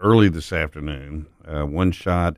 early 0.00 0.28
this 0.28 0.52
afternoon. 0.52 1.28
Uh, 1.46 1.62
one 1.62 1.92
shot 1.92 2.36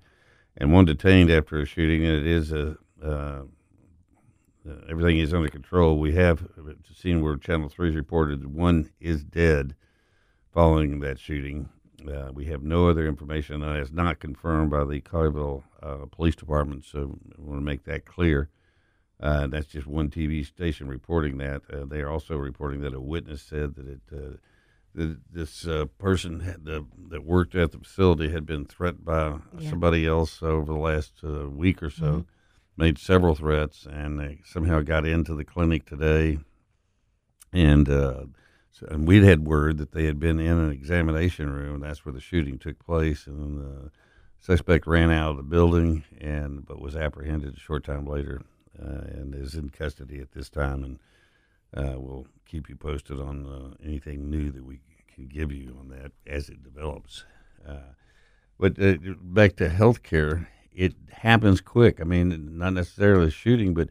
and 0.58 0.74
one 0.74 0.84
detained 0.84 1.30
after 1.30 1.58
a 1.58 1.64
shooting, 1.64 2.04
and 2.04 2.14
it 2.14 2.26
is 2.26 2.52
a. 2.52 2.76
Everything 4.90 5.18
is 5.18 5.32
under 5.32 5.48
control. 5.48 5.98
We 5.98 6.12
have 6.16 6.46
seen 6.94 7.22
where 7.22 7.36
Channel 7.36 7.70
3 7.70 7.88
has 7.88 7.96
reported 7.96 8.42
that 8.42 8.50
one 8.50 8.90
is 9.00 9.24
dead 9.24 9.74
following 10.52 11.00
that 11.00 11.18
shooting. 11.18 11.68
Uh, 12.06 12.30
we 12.32 12.46
have 12.46 12.62
no 12.62 12.88
other 12.88 13.06
information 13.06 13.60
that 13.60 13.76
is 13.76 13.92
not 13.92 14.18
confirmed 14.18 14.70
by 14.70 14.84
the 14.84 15.00
Collierville 15.00 15.62
uh, 15.82 16.06
Police 16.10 16.34
Department, 16.34 16.84
so 16.84 17.18
I 17.38 17.40
want 17.40 17.60
to 17.60 17.64
make 17.64 17.84
that 17.84 18.04
clear. 18.04 18.48
Uh, 19.20 19.46
that's 19.46 19.68
just 19.68 19.86
one 19.86 20.10
TV 20.10 20.44
station 20.44 20.88
reporting 20.88 21.38
that. 21.38 21.62
Uh, 21.72 21.84
they 21.84 22.00
are 22.00 22.10
also 22.10 22.36
reporting 22.36 22.80
that 22.80 22.92
a 22.94 23.00
witness 23.00 23.40
said 23.42 23.76
that 23.76 23.86
it 23.86 24.00
uh, 24.12 24.36
that 24.94 25.16
this 25.32 25.66
uh, 25.66 25.86
person 25.96 26.40
had, 26.40 26.68
uh, 26.68 26.82
that 27.08 27.24
worked 27.24 27.54
at 27.54 27.72
the 27.72 27.78
facility 27.78 28.30
had 28.30 28.44
been 28.44 28.66
threatened 28.66 29.04
by 29.06 29.38
Yeah. 29.58 29.70
somebody 29.70 30.06
else 30.06 30.42
over 30.42 30.66
the 30.66 30.78
last 30.78 31.14
uh, 31.24 31.48
week 31.48 31.82
or 31.82 31.88
so. 31.88 32.26
Made 32.76 32.98
several 32.98 33.34
threats, 33.34 33.86
and 33.86 34.18
they 34.18 34.40
somehow 34.44 34.80
got 34.80 35.06
into 35.06 35.34
the 35.34 35.44
clinic 35.44 35.86
today. 35.86 36.40
And 37.52 37.88
uh, 37.88 38.24
so, 38.72 38.86
and 38.90 39.06
we'd 39.06 39.22
had 39.22 39.46
word 39.46 39.78
that 39.78 39.92
they 39.92 40.06
had 40.06 40.18
been 40.18 40.40
in 40.40 40.58
an 40.58 40.70
examination 40.70 41.52
room. 41.52 41.80
That's 41.80 42.04
where 42.04 42.12
the 42.12 42.20
shooting 42.20 42.58
took 42.58 42.78
place, 42.84 43.26
and 43.26 43.58
the 43.58 43.90
suspect 44.40 44.86
ran 44.86 45.10
out 45.10 45.32
of 45.32 45.36
the 45.36 45.42
building, 45.42 46.04
and 46.20 46.64
but 46.64 46.80
was 46.80 46.96
apprehended 46.96 47.56
a 47.56 47.60
short 47.60 47.84
time 47.84 48.06
later, 48.06 48.40
uh, 48.82 49.02
and 49.12 49.34
is 49.34 49.54
in 49.54 49.68
custody 49.68 50.20
at 50.20 50.32
this 50.32 50.48
time. 50.48 50.82
And 50.82 50.98
uh, 51.76 52.00
we'll 52.00 52.26
keep 52.46 52.68
you 52.68 52.76
posted 52.76 53.20
on 53.20 53.46
uh, 53.46 53.86
anything 53.86 54.30
new 54.30 54.50
that 54.50 54.64
we 54.64 54.80
can 55.14 55.26
give 55.26 55.52
you 55.52 55.76
on 55.78 55.88
that 55.88 56.12
as 56.26 56.48
it 56.48 56.62
develops. 56.62 57.24
Uh, 57.68 57.92
but 58.58 58.80
uh, 58.80 58.96
back 59.20 59.56
to 59.56 59.68
healthcare, 59.68 60.46
it 60.72 60.94
happens 61.10 61.60
quick. 61.60 62.00
I 62.00 62.04
mean, 62.04 62.56
not 62.58 62.72
necessarily 62.72 63.30
shooting, 63.30 63.74
but 63.74 63.90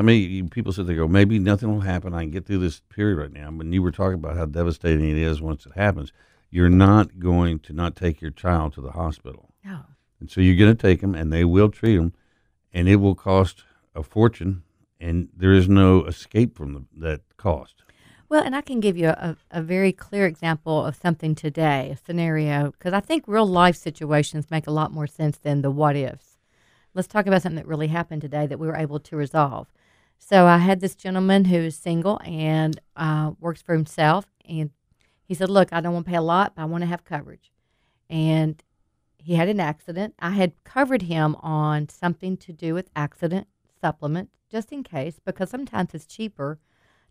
I 0.00 0.02
mean, 0.02 0.48
people 0.48 0.72
sit 0.72 0.86
there 0.86 0.94
and 0.94 1.00
go, 1.00 1.08
maybe 1.08 1.38
nothing 1.38 1.70
will 1.70 1.82
happen. 1.82 2.14
I 2.14 2.22
can 2.22 2.30
get 2.30 2.46
through 2.46 2.60
this 2.60 2.80
period 2.88 3.18
right 3.18 3.30
now. 3.30 3.50
When 3.50 3.70
you 3.70 3.82
were 3.82 3.90
talking 3.90 4.14
about 4.14 4.34
how 4.34 4.46
devastating 4.46 5.06
it 5.06 5.18
is 5.18 5.42
once 5.42 5.66
it 5.66 5.74
happens, 5.76 6.10
you're 6.48 6.70
not 6.70 7.18
going 7.18 7.58
to 7.58 7.74
not 7.74 7.96
take 7.96 8.22
your 8.22 8.30
child 8.30 8.72
to 8.72 8.80
the 8.80 8.92
hospital. 8.92 9.50
No. 9.62 9.80
And 10.18 10.30
so 10.30 10.40
you're 10.40 10.56
going 10.56 10.74
to 10.74 10.82
take 10.82 11.02
them, 11.02 11.14
and 11.14 11.30
they 11.30 11.44
will 11.44 11.68
treat 11.68 11.96
them, 11.96 12.14
and 12.72 12.88
it 12.88 12.96
will 12.96 13.14
cost 13.14 13.64
a 13.94 14.02
fortune, 14.02 14.62
and 14.98 15.28
there 15.36 15.52
is 15.52 15.68
no 15.68 16.06
escape 16.06 16.56
from 16.56 16.72
the, 16.72 16.84
that 16.96 17.20
cost. 17.36 17.82
Well, 18.30 18.42
and 18.42 18.56
I 18.56 18.62
can 18.62 18.80
give 18.80 18.96
you 18.96 19.08
a, 19.08 19.36
a 19.50 19.60
very 19.60 19.92
clear 19.92 20.24
example 20.24 20.82
of 20.82 20.96
something 20.96 21.34
today, 21.34 21.90
a 21.90 21.96
scenario, 21.98 22.70
because 22.70 22.94
I 22.94 23.00
think 23.00 23.24
real 23.26 23.46
life 23.46 23.76
situations 23.76 24.50
make 24.50 24.66
a 24.66 24.70
lot 24.72 24.94
more 24.94 25.06
sense 25.06 25.36
than 25.36 25.60
the 25.60 25.70
what 25.70 25.94
ifs. 25.94 26.38
Let's 26.94 27.06
talk 27.06 27.26
about 27.26 27.42
something 27.42 27.56
that 27.56 27.66
really 27.66 27.88
happened 27.88 28.22
today 28.22 28.46
that 28.46 28.58
we 28.58 28.66
were 28.66 28.76
able 28.76 28.98
to 28.98 29.14
resolve. 29.14 29.68
So 30.22 30.46
I 30.46 30.58
had 30.58 30.80
this 30.80 30.94
gentleman 30.94 31.46
who 31.46 31.56
is 31.56 31.76
single 31.76 32.20
and 32.24 32.80
uh, 32.94 33.32
works 33.40 33.62
for 33.62 33.72
himself, 33.72 34.26
and 34.48 34.70
he 35.24 35.34
said, 35.34 35.50
"Look, 35.50 35.72
I 35.72 35.80
don't 35.80 35.94
want 35.94 36.06
to 36.06 36.10
pay 36.10 36.16
a 36.16 36.22
lot, 36.22 36.54
but 36.54 36.62
I 36.62 36.66
want 36.66 36.82
to 36.82 36.86
have 36.88 37.04
coverage." 37.04 37.50
And 38.08 38.62
he 39.18 39.34
had 39.34 39.48
an 39.48 39.60
accident. 39.60 40.14
I 40.20 40.30
had 40.30 40.62
covered 40.62 41.02
him 41.02 41.36
on 41.40 41.88
something 41.88 42.36
to 42.38 42.52
do 42.52 42.74
with 42.74 42.90
accident 42.94 43.48
supplement, 43.80 44.30
just 44.50 44.72
in 44.72 44.82
case, 44.84 45.18
because 45.24 45.50
sometimes 45.50 45.94
it's 45.94 46.06
cheaper 46.06 46.58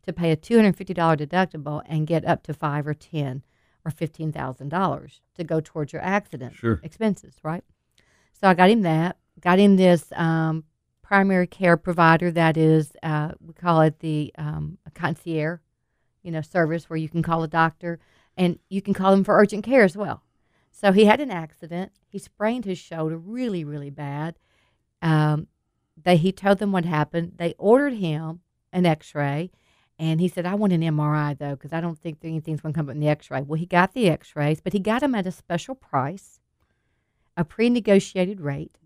to 0.04 0.13
pay 0.13 0.32
a 0.32 0.36
two 0.36 0.56
hundred 0.56 0.76
fifty 0.78 0.93
dollar 0.93 1.17
deductible 1.17 1.82
and 1.88 2.08
get 2.08 2.24
up 2.24 2.43
to 2.43 2.54
five 2.54 2.88
or 2.88 2.93
ten 2.93 3.43
or 3.84 3.91
fifteen 3.91 4.32
thousand 4.32 4.69
dollars 4.69 5.22
to 5.36 5.43
go 5.43 5.60
towards 5.60 5.91
your 5.91 6.02
accident 6.04 6.54
Sure. 6.54 6.80
expenses, 6.84 7.36
right? 7.43 7.63
So 8.39 8.48
I 8.48 8.54
got 8.54 8.69
him 8.69 8.84
that. 8.84 9.17
Got 9.41 9.60
him 9.60 9.76
this 9.78 10.12
um, 10.15 10.63
primary 11.10 11.48
care 11.48 11.76
provider 11.76 12.30
that 12.30 12.56
is 12.56 12.91
uh, 13.02 13.32
we 13.43 13.52
call 13.52 13.82
it 13.82 13.98
the 13.98 14.32
um, 14.38 14.78
concierge, 14.93 15.60
you 16.22 16.30
know, 16.30 16.39
service 16.39 16.88
where 16.88 16.97
you 16.97 17.10
can 17.10 17.24
call 17.24 17.41
a 17.41 17.47
doctor 17.47 17.97
and 18.38 18.60
you 18.70 18.80
can 18.80 18.93
call 18.93 19.10
them 19.10 19.24
for 19.24 19.36
urgent 19.36 19.64
care 19.64 19.82
as 19.82 19.97
well. 19.97 20.22
So 20.70 20.91
he 20.91 21.05
had 21.05 21.20
an 21.20 21.32
accident. 21.32 21.93
He 22.07 22.20
sprained 22.20 22.66
his 22.66 22.78
shoulder 22.78 23.18
really, 23.18 23.64
really 23.64 23.89
bad. 23.89 24.38
Um, 25.01 25.47
they 25.99 26.16
he 26.16 26.32
told 26.32 26.60
them 26.60 26.72
what 26.72 26.86
happened. 26.86 27.34
They 27.38 27.55
ordered 27.57 27.93
him 27.93 28.41
an 28.72 28.86
X-ray, 28.86 29.49
and 29.97 30.22
he 30.22 30.28
said, 30.28 30.45
"I 30.45 30.53
want 30.53 30.74
an 30.74 30.82
MRI 30.82 31.36
though, 31.36 31.55
because 31.55 31.74
I 31.74 31.82
don't 31.82 31.97
think 31.97 32.20
anything's 32.22 32.62
going 32.62 32.74
to 32.74 32.78
come 32.78 32.88
up 32.88 32.93
in 32.93 33.01
the 33.01 33.10
X-ray." 33.10 33.41
Well, 33.41 33.60
he 33.60 33.66
got 33.66 33.93
the 33.93 34.07
X-rays, 34.10 34.62
but 34.62 34.74
he 34.74 34.80
got 34.80 35.01
them 35.01 35.16
at 35.16 35.26
a 35.26 35.32
special 35.32 35.74
price, 35.74 36.39
a 37.36 37.43
pre-negotiated 37.43 38.41
rate. 38.41 38.78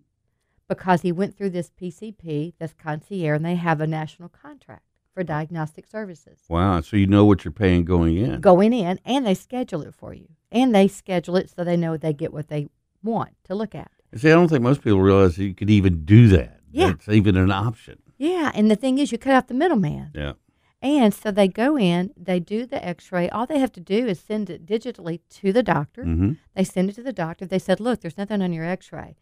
Because 0.68 1.02
he 1.02 1.12
went 1.12 1.38
through 1.38 1.52
this 1.52 1.72
PCP, 1.80 2.54
this 2.60 2.74
concierge, 2.74 3.36
and 3.38 3.46
they 3.46 3.56
have 3.56 3.82
a 3.82 3.88
national 3.88 4.30
contract 4.30 4.84
for 5.14 5.24
diagnostic 5.24 5.86
services 5.86 6.40
Wow. 6.50 6.82
So 6.82 6.98
you 6.98 7.06
know 7.06 7.24
what 7.24 7.46
you're 7.46 7.52
paying 7.52 7.86
going 7.86 8.18
in. 8.18 8.42
going 8.42 8.74
in, 8.74 9.00
and 9.06 9.26
they 9.26 9.36
schedule 9.36 9.82
it 9.84 9.94
for 9.94 10.14
you, 10.14 10.28
and 10.52 10.74
they 10.74 10.88
schedule 10.88 11.36
it 11.36 11.52
so 11.52 11.64
they 11.64 11.78
know 11.78 11.98
they 11.98 12.14
get 12.14 12.34
what 12.34 12.48
they 12.48 12.68
want 13.04 13.32
to 13.44 13.56
look 13.56 13.76
at. 13.76 13.92
See, 14.16 14.30
I 14.30 14.34
don't 14.34 14.48
think 14.48 14.62
most 14.62 14.82
people 14.82 15.02
realize 15.02 15.38
you 15.38 15.54
could 15.54 15.70
even 15.70 16.06
do 16.06 16.28
that. 16.30 16.62
Yeah. 16.72 16.92
It's 16.92 17.08
even 17.08 17.38
an 17.38 17.52
option. 17.52 18.00
Yeah, 18.18 18.52
and 18.56 18.72
the 18.72 18.76
thing 18.76 18.98
is, 18.98 19.12
you 19.12 19.18
cut 19.18 19.34
out 19.34 19.48
the 19.48 19.54
middleman. 19.54 20.12
Yeah. 20.16 20.34
And 20.82 21.14
so 21.14 21.32
they 21.32 21.48
go 21.48 21.78
in, 21.78 22.12
they 22.18 22.40
do 22.42 22.66
the 22.66 22.84
x 22.84 23.12
ray. 23.12 23.30
All 23.30 23.46
they 23.46 23.60
have 23.60 23.72
to 23.74 23.80
do 23.80 24.06
is 24.06 24.20
send 24.20 24.50
it 24.50 24.66
digitally 24.66 25.22
to 25.30 25.54
the 25.54 25.64
doctor. 25.64 26.04
Mm-hmm. 26.04 26.34
They 26.56 26.64
send 26.66 26.90
it 26.90 26.96
to 26.96 27.04
the 27.04 27.14
doctor. 27.14 27.46
They 27.46 27.60
said, 27.60 27.80
Look, 27.80 28.02
there's 28.02 28.18
nothing 28.18 28.42
on 28.42 28.52
your 28.52 28.66
x 28.66 28.92
ray. 28.92 29.16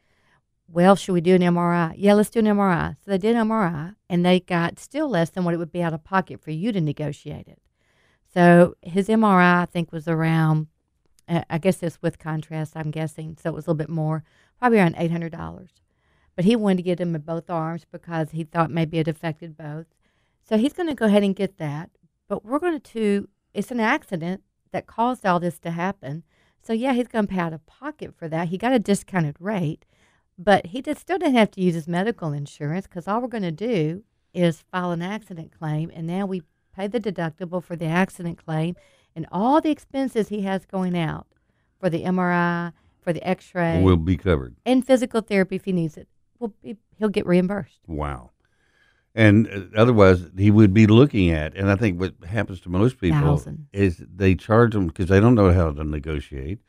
Well, 0.74 0.96
should 0.96 1.12
we 1.12 1.22
do 1.22 1.36
an 1.36 1.42
MRI? 1.42 1.96
Yeah, 1.98 2.14
let's 2.14 2.30
do 2.30 2.40
an 2.40 2.46
MRI. 2.46 2.96
So 3.04 3.12
they 3.12 3.18
did 3.18 3.36
an 3.36 3.50
MRI 3.50 3.96
and 4.10 4.26
they 4.26 4.40
got 4.40 4.80
still 4.80 5.10
less 5.10 5.30
than 5.30 5.44
what 5.44 5.54
it 5.54 5.58
would 5.58 5.72
be 5.72 5.82
out 5.82 5.94
of 5.94 6.06
pocket 6.06 6.42
for 6.42 6.52
you 6.52 6.72
to 6.72 6.80
negotiate 6.80 7.48
it. 7.50 7.62
So 8.34 8.76
his 8.82 9.10
MRI, 9.10 9.64
I 9.64 9.66
think, 9.66 9.92
was 9.92 10.08
around, 10.08 10.68
uh, 11.28 11.42
I 11.50 11.58
guess 11.58 11.84
it's 11.84 12.02
with 12.02 12.20
contrast, 12.20 12.78
I'm 12.78 12.90
guessing. 12.90 13.38
So 13.42 13.50
it 13.50 13.54
was 13.54 13.68
a 13.68 13.72
little 13.72 13.80
bit 13.80 13.90
more, 13.90 14.24
probably 14.60 14.80
around 14.80 14.96
$800. 14.96 15.68
But 16.38 16.46
he 16.46 16.56
wanted 16.56 16.78
to 16.78 16.84
get 16.84 17.02
him 17.02 17.16
in 17.16 17.22
both 17.22 17.50
arms 17.50 17.86
because 17.92 18.32
he 18.32 18.46
thought 18.46 18.72
maybe 18.72 18.98
it 18.98 19.10
affected 19.10 19.58
both. 19.58 19.88
So 20.48 20.58
he's 20.58 20.74
going 20.74 20.88
to 20.88 20.96
go 20.96 21.08
ahead 21.08 21.24
and 21.24 21.36
get 21.36 21.58
that. 21.58 21.90
But 22.30 22.46
we're 22.46 22.60
going 22.60 22.80
to, 22.80 23.28
it's 23.54 23.72
an 23.72 23.82
accident 23.82 24.44
that 24.72 24.88
caused 24.88 25.26
all 25.26 25.42
this 25.42 25.60
to 25.60 25.72
happen. 25.72 26.24
So 26.64 26.72
yeah, 26.72 26.94
he's 26.94 27.10
going 27.10 27.28
to 27.28 27.34
pay 27.34 27.42
out 27.42 27.52
of 27.52 27.66
pocket 27.66 28.16
for 28.16 28.30
that. 28.30 28.48
He 28.48 28.58
got 28.58 28.72
a 28.72 28.80
discounted 28.80 29.36
rate, 29.38 29.84
but 30.44 30.68
he 30.68 30.82
still 30.96 31.18
didn't 31.20 31.36
have 31.36 31.52
to 31.52 31.62
use 31.62 31.76
his 31.76 31.88
medical 31.88 32.34
insurance 32.34 32.88
because 32.88 33.08
all 33.08 33.22
we're 33.22 33.28
going 33.28 33.44
to 33.44 33.52
do 33.52 34.04
is 34.34 34.64
file 34.72 34.92
an 34.92 35.02
accident 35.02 35.52
claim, 35.58 35.92
and 35.94 36.08
now 36.08 36.26
we 36.26 36.42
pay 36.76 36.88
the 36.88 37.00
deductible 37.00 37.64
for 37.64 37.76
the 37.76 37.86
accident 37.86 38.44
claim 38.44 38.76
and 39.16 39.28
all 39.32 39.62
the 39.62 39.70
expenses 39.70 40.30
he 40.30 40.42
has 40.42 40.66
going 40.66 40.98
out 40.98 41.28
for 41.80 41.90
the 41.90 42.04
MRI, 42.04 42.72
for 43.02 43.12
the 43.14 43.28
X-ray, 43.28 43.82
Will 43.82 43.98
be 43.98 44.18
covered. 44.18 44.56
and 44.66 44.86
physical 44.86 45.22
therapy 45.22 45.58
if 45.58 45.66
he 45.66 45.74
needs 45.74 45.98
it. 45.98 46.08
Will 46.40 46.54
be, 46.64 46.78
he'll 46.98 47.10
get 47.10 47.26
reimbursed. 47.26 47.80
Wow. 47.88 48.32
And 49.14 49.48
uh, 49.48 49.78
otherwise, 49.80 50.30
he 50.38 50.50
would 50.50 50.74
be 50.74 50.88
looking 50.88 51.30
at, 51.32 51.56
and 51.56 51.70
I 51.70 51.76
think 51.76 52.00
what 52.00 52.14
happens 52.26 52.62
to 52.62 52.70
most 52.70 52.98
people 53.00 53.20
Thousand. 53.20 53.68
is 53.74 54.02
they 54.16 54.36
charge 54.36 54.74
them 54.74 54.88
because 54.88 55.10
they 55.10 55.20
don't 55.20 55.36
know 55.36 55.52
how 55.52 55.72
to 55.72 55.84
negotiate, 55.84 56.60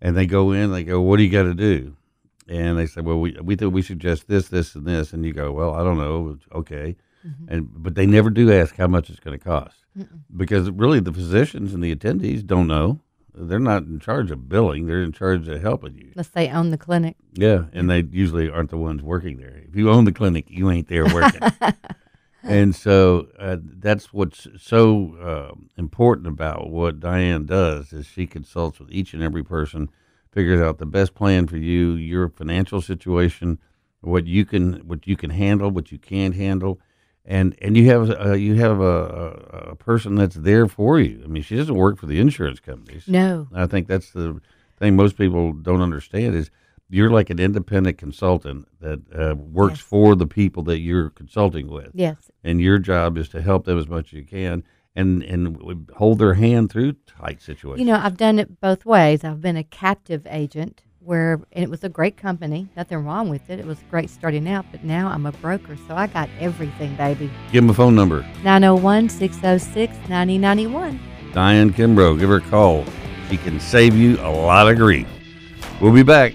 and 0.00 0.16
they 0.16 0.26
go 0.26 0.52
in, 0.52 0.72
they 0.72 0.82
go, 0.84 1.00
"What 1.00 1.18
do 1.18 1.22
you 1.22 1.30
got 1.30 1.42
to 1.44 1.54
do?" 1.54 1.96
And 2.48 2.78
they 2.78 2.86
say, 2.86 3.00
"Well, 3.00 3.20
we 3.20 3.36
we 3.42 3.56
think 3.56 3.72
we 3.72 3.82
suggest 3.82 4.28
this, 4.28 4.48
this, 4.48 4.74
and 4.74 4.86
this," 4.86 5.12
and 5.12 5.24
you 5.24 5.32
go, 5.32 5.52
"Well, 5.52 5.74
I 5.74 5.84
don't 5.84 5.98
know, 5.98 6.38
okay," 6.52 6.96
and 7.48 7.68
but 7.72 7.94
they 7.94 8.06
never 8.06 8.30
do 8.30 8.52
ask 8.52 8.76
how 8.76 8.88
much 8.88 9.08
it's 9.10 9.20
going 9.20 9.38
to 9.38 9.44
cost 9.44 9.76
because 10.36 10.70
really 10.70 11.00
the 11.00 11.12
physicians 11.12 11.74
and 11.74 11.82
the 11.82 11.94
attendees 11.94 12.44
don't 12.44 12.66
know. 12.66 13.00
They're 13.34 13.58
not 13.58 13.84
in 13.84 13.98
charge 13.98 14.30
of 14.30 14.48
billing; 14.48 14.86
they're 14.86 15.02
in 15.02 15.12
charge 15.12 15.48
of 15.48 15.62
helping 15.62 15.96
you. 15.96 16.10
Unless 16.14 16.28
they 16.28 16.48
own 16.50 16.70
the 16.70 16.78
clinic. 16.78 17.16
Yeah, 17.32 17.64
and 17.72 17.88
they 17.88 18.02
usually 18.10 18.50
aren't 18.50 18.70
the 18.70 18.76
ones 18.76 19.02
working 19.02 19.38
there. 19.38 19.62
If 19.68 19.74
you 19.76 19.90
own 19.90 20.04
the 20.04 20.12
clinic, 20.12 20.46
you 20.48 20.70
ain't 20.70 20.88
there 20.88 21.06
working. 21.06 21.40
and 22.42 22.74
so 22.74 23.28
uh, 23.38 23.56
that's 23.62 24.12
what's 24.12 24.48
so 24.58 25.16
uh, 25.22 25.54
important 25.78 26.26
about 26.26 26.70
what 26.70 27.00
Diane 27.00 27.46
does 27.46 27.92
is 27.92 28.06
she 28.06 28.26
consults 28.26 28.78
with 28.78 28.90
each 28.90 29.14
and 29.14 29.22
every 29.22 29.42
person, 29.44 29.88
figures 30.32 30.60
out 30.60 30.78
the 30.78 30.86
best 30.86 31.14
plan 31.14 31.46
for 31.46 31.56
you, 31.56 31.92
your 31.92 32.28
financial 32.28 32.80
situation, 32.80 33.58
what 34.00 34.26
you 34.26 34.44
can 34.44 34.74
what 34.88 35.06
you 35.06 35.16
can 35.16 35.30
handle, 35.30 35.70
what 35.70 35.92
you 35.92 35.98
can't 35.98 36.34
handle, 36.34 36.80
and 37.24 37.54
and 37.62 37.76
you 37.76 37.86
have 37.86 38.10
uh, 38.10 38.32
you 38.32 38.54
have 38.56 38.80
a, 38.80 38.84
a, 39.52 39.56
a 39.72 39.76
person 39.76 40.16
that's 40.16 40.34
there 40.36 40.66
for 40.66 40.98
you. 40.98 41.20
I 41.24 41.28
mean, 41.28 41.42
she 41.42 41.56
doesn't 41.56 41.74
work 41.74 41.98
for 41.98 42.06
the 42.06 42.18
insurance 42.18 42.58
companies. 42.60 43.04
No. 43.06 43.46
I 43.54 43.66
think 43.66 43.86
that's 43.86 44.10
the 44.12 44.40
thing 44.78 44.96
most 44.96 45.16
people 45.16 45.52
don't 45.52 45.82
understand 45.82 46.34
is 46.34 46.50
you're 46.88 47.10
like 47.10 47.30
an 47.30 47.38
independent 47.38 47.96
consultant 47.96 48.66
that 48.80 49.00
uh, 49.14 49.34
works 49.36 49.78
Yes. 49.78 49.80
for 49.80 50.14
the 50.16 50.26
people 50.26 50.62
that 50.64 50.80
you're 50.80 51.10
consulting 51.10 51.68
with, 51.70 51.90
Yes. 51.94 52.30
and 52.44 52.60
your 52.60 52.78
job 52.78 53.16
is 53.16 53.28
to 53.30 53.40
help 53.40 53.64
them 53.66 53.78
as 53.78 53.88
much 53.88 54.08
as 54.08 54.12
you 54.14 54.24
can 54.24 54.64
and 54.94 55.22
and 55.22 55.90
hold 55.96 56.18
their 56.18 56.34
hand 56.34 56.70
through 56.70 56.94
tight 57.06 57.42
situations. 57.42 57.80
You 57.80 57.86
know, 57.92 58.00
I've 58.02 58.16
done 58.16 58.38
it 58.38 58.60
both 58.60 58.84
ways. 58.84 59.24
I've 59.24 59.40
been 59.40 59.56
a 59.56 59.64
captive 59.64 60.26
agent 60.28 60.82
where, 61.04 61.40
and 61.52 61.64
it 61.64 61.70
was 61.70 61.82
a 61.82 61.88
great 61.88 62.16
company. 62.16 62.68
Nothing 62.76 63.04
wrong 63.04 63.28
with 63.28 63.50
it. 63.50 63.58
It 63.58 63.66
was 63.66 63.78
great 63.90 64.08
starting 64.08 64.48
out, 64.48 64.66
but 64.70 64.84
now 64.84 65.08
I'm 65.08 65.26
a 65.26 65.32
broker, 65.32 65.76
so 65.88 65.96
I 65.96 66.06
got 66.06 66.28
everything, 66.38 66.94
baby. 66.96 67.30
Give 67.50 67.64
them 67.64 67.70
a 67.70 67.74
phone 67.74 67.94
number, 67.94 68.22
901 68.44 69.08
606 69.08 70.08
9091. 70.08 71.00
Diane 71.32 71.72
Kimbro. 71.72 72.18
Give 72.18 72.28
her 72.28 72.36
a 72.36 72.40
call. 72.40 72.84
She 73.30 73.38
can 73.38 73.58
save 73.58 73.96
you 73.96 74.20
a 74.20 74.30
lot 74.30 74.70
of 74.70 74.76
grief. 74.76 75.08
We'll 75.80 75.92
be 75.92 76.02
back. 76.02 76.34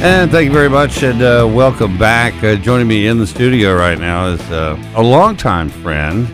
And 0.00 0.30
thank 0.32 0.46
you 0.46 0.52
very 0.52 0.68
much, 0.68 1.02
and 1.02 1.22
uh, 1.22 1.48
welcome 1.48 1.96
back. 1.96 2.34
Uh, 2.42 2.56
joining 2.56 2.88
me 2.88 3.06
in 3.06 3.18
the 3.18 3.26
studio 3.26 3.74
right 3.74 3.98
now 3.98 4.26
is 4.26 4.40
uh, 4.50 4.76
a 4.96 5.02
longtime 5.02 5.68
friend, 5.70 6.28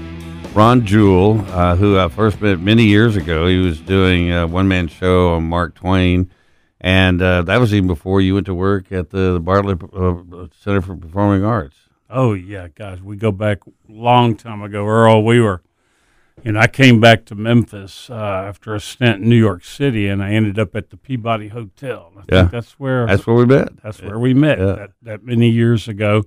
Ron 0.56 0.86
Jewell, 0.86 1.40
uh, 1.50 1.76
who 1.76 1.98
I 1.98 2.08
first 2.08 2.40
met 2.40 2.60
many 2.60 2.84
years 2.84 3.16
ago. 3.16 3.46
He 3.46 3.58
was 3.58 3.78
doing 3.80 4.32
a 4.32 4.46
one 4.46 4.68
man 4.68 4.88
show 4.88 5.34
on 5.34 5.44
Mark 5.44 5.74
Twain, 5.74 6.30
and 6.80 7.20
uh, 7.20 7.42
that 7.42 7.58
was 7.58 7.74
even 7.74 7.88
before 7.88 8.22
you 8.22 8.34
went 8.34 8.46
to 8.46 8.54
work 8.54 8.90
at 8.90 9.10
the 9.10 9.38
Bartlett 9.38 9.82
uh, 9.94 10.46
Center 10.58 10.80
for 10.80 10.96
Performing 10.96 11.44
Arts. 11.44 11.76
Oh 12.08 12.32
yeah, 12.32 12.68
guys, 12.74 13.02
we 13.02 13.16
go 13.16 13.30
back 13.32 13.58
long 13.86 14.34
time 14.34 14.62
ago. 14.62 14.86
Earle, 14.86 15.22
we 15.24 15.40
were, 15.40 15.60
you 16.44 16.52
know, 16.52 16.60
I 16.60 16.66
came 16.68 17.00
back 17.00 17.24
to 17.26 17.34
Memphis 17.34 18.08
uh, 18.10 18.14
after 18.14 18.74
a 18.74 18.80
stint 18.80 19.22
in 19.22 19.28
New 19.28 19.36
York 19.36 19.64
City, 19.64 20.08
and 20.08 20.22
I 20.22 20.30
ended 20.32 20.58
up 20.58 20.74
at 20.76 20.90
the 20.90 20.96
Peabody 20.96 21.48
Hotel. 21.48 22.12
I 22.16 22.20
Yeah. 22.28 22.40
think 22.42 22.50
that's 22.52 22.72
where 22.78 23.06
That's 23.06 23.26
where 23.26 23.36
we 23.36 23.46
met. 23.46 23.82
that's 23.82 24.02
where 24.02 24.18
we 24.18 24.34
met 24.34 24.58
Yeah. 24.58 24.64
that, 24.74 24.90
that 25.02 25.24
many 25.24 25.48
years 25.50 25.88
ago. 25.88 26.24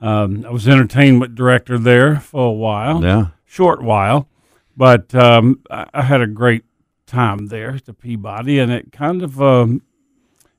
Um, 0.00 0.44
I 0.46 0.50
was 0.50 0.68
entertainment 0.68 1.34
director 1.34 1.78
there 1.78 2.16
for 2.20 2.48
a 2.48 2.52
while, 2.52 3.02
Yeah. 3.02 3.28
short 3.46 3.82
while, 3.82 4.28
but 4.76 5.14
um, 5.14 5.60
I, 5.70 5.86
I 5.94 6.02
had 6.02 6.20
a 6.20 6.26
great 6.26 6.64
time 7.06 7.46
there 7.46 7.70
at 7.70 7.86
the 7.86 7.94
Peabody, 7.94 8.58
and 8.58 8.70
it 8.70 8.92
kind 8.92 9.22
of 9.22 9.40
um, 9.40 9.82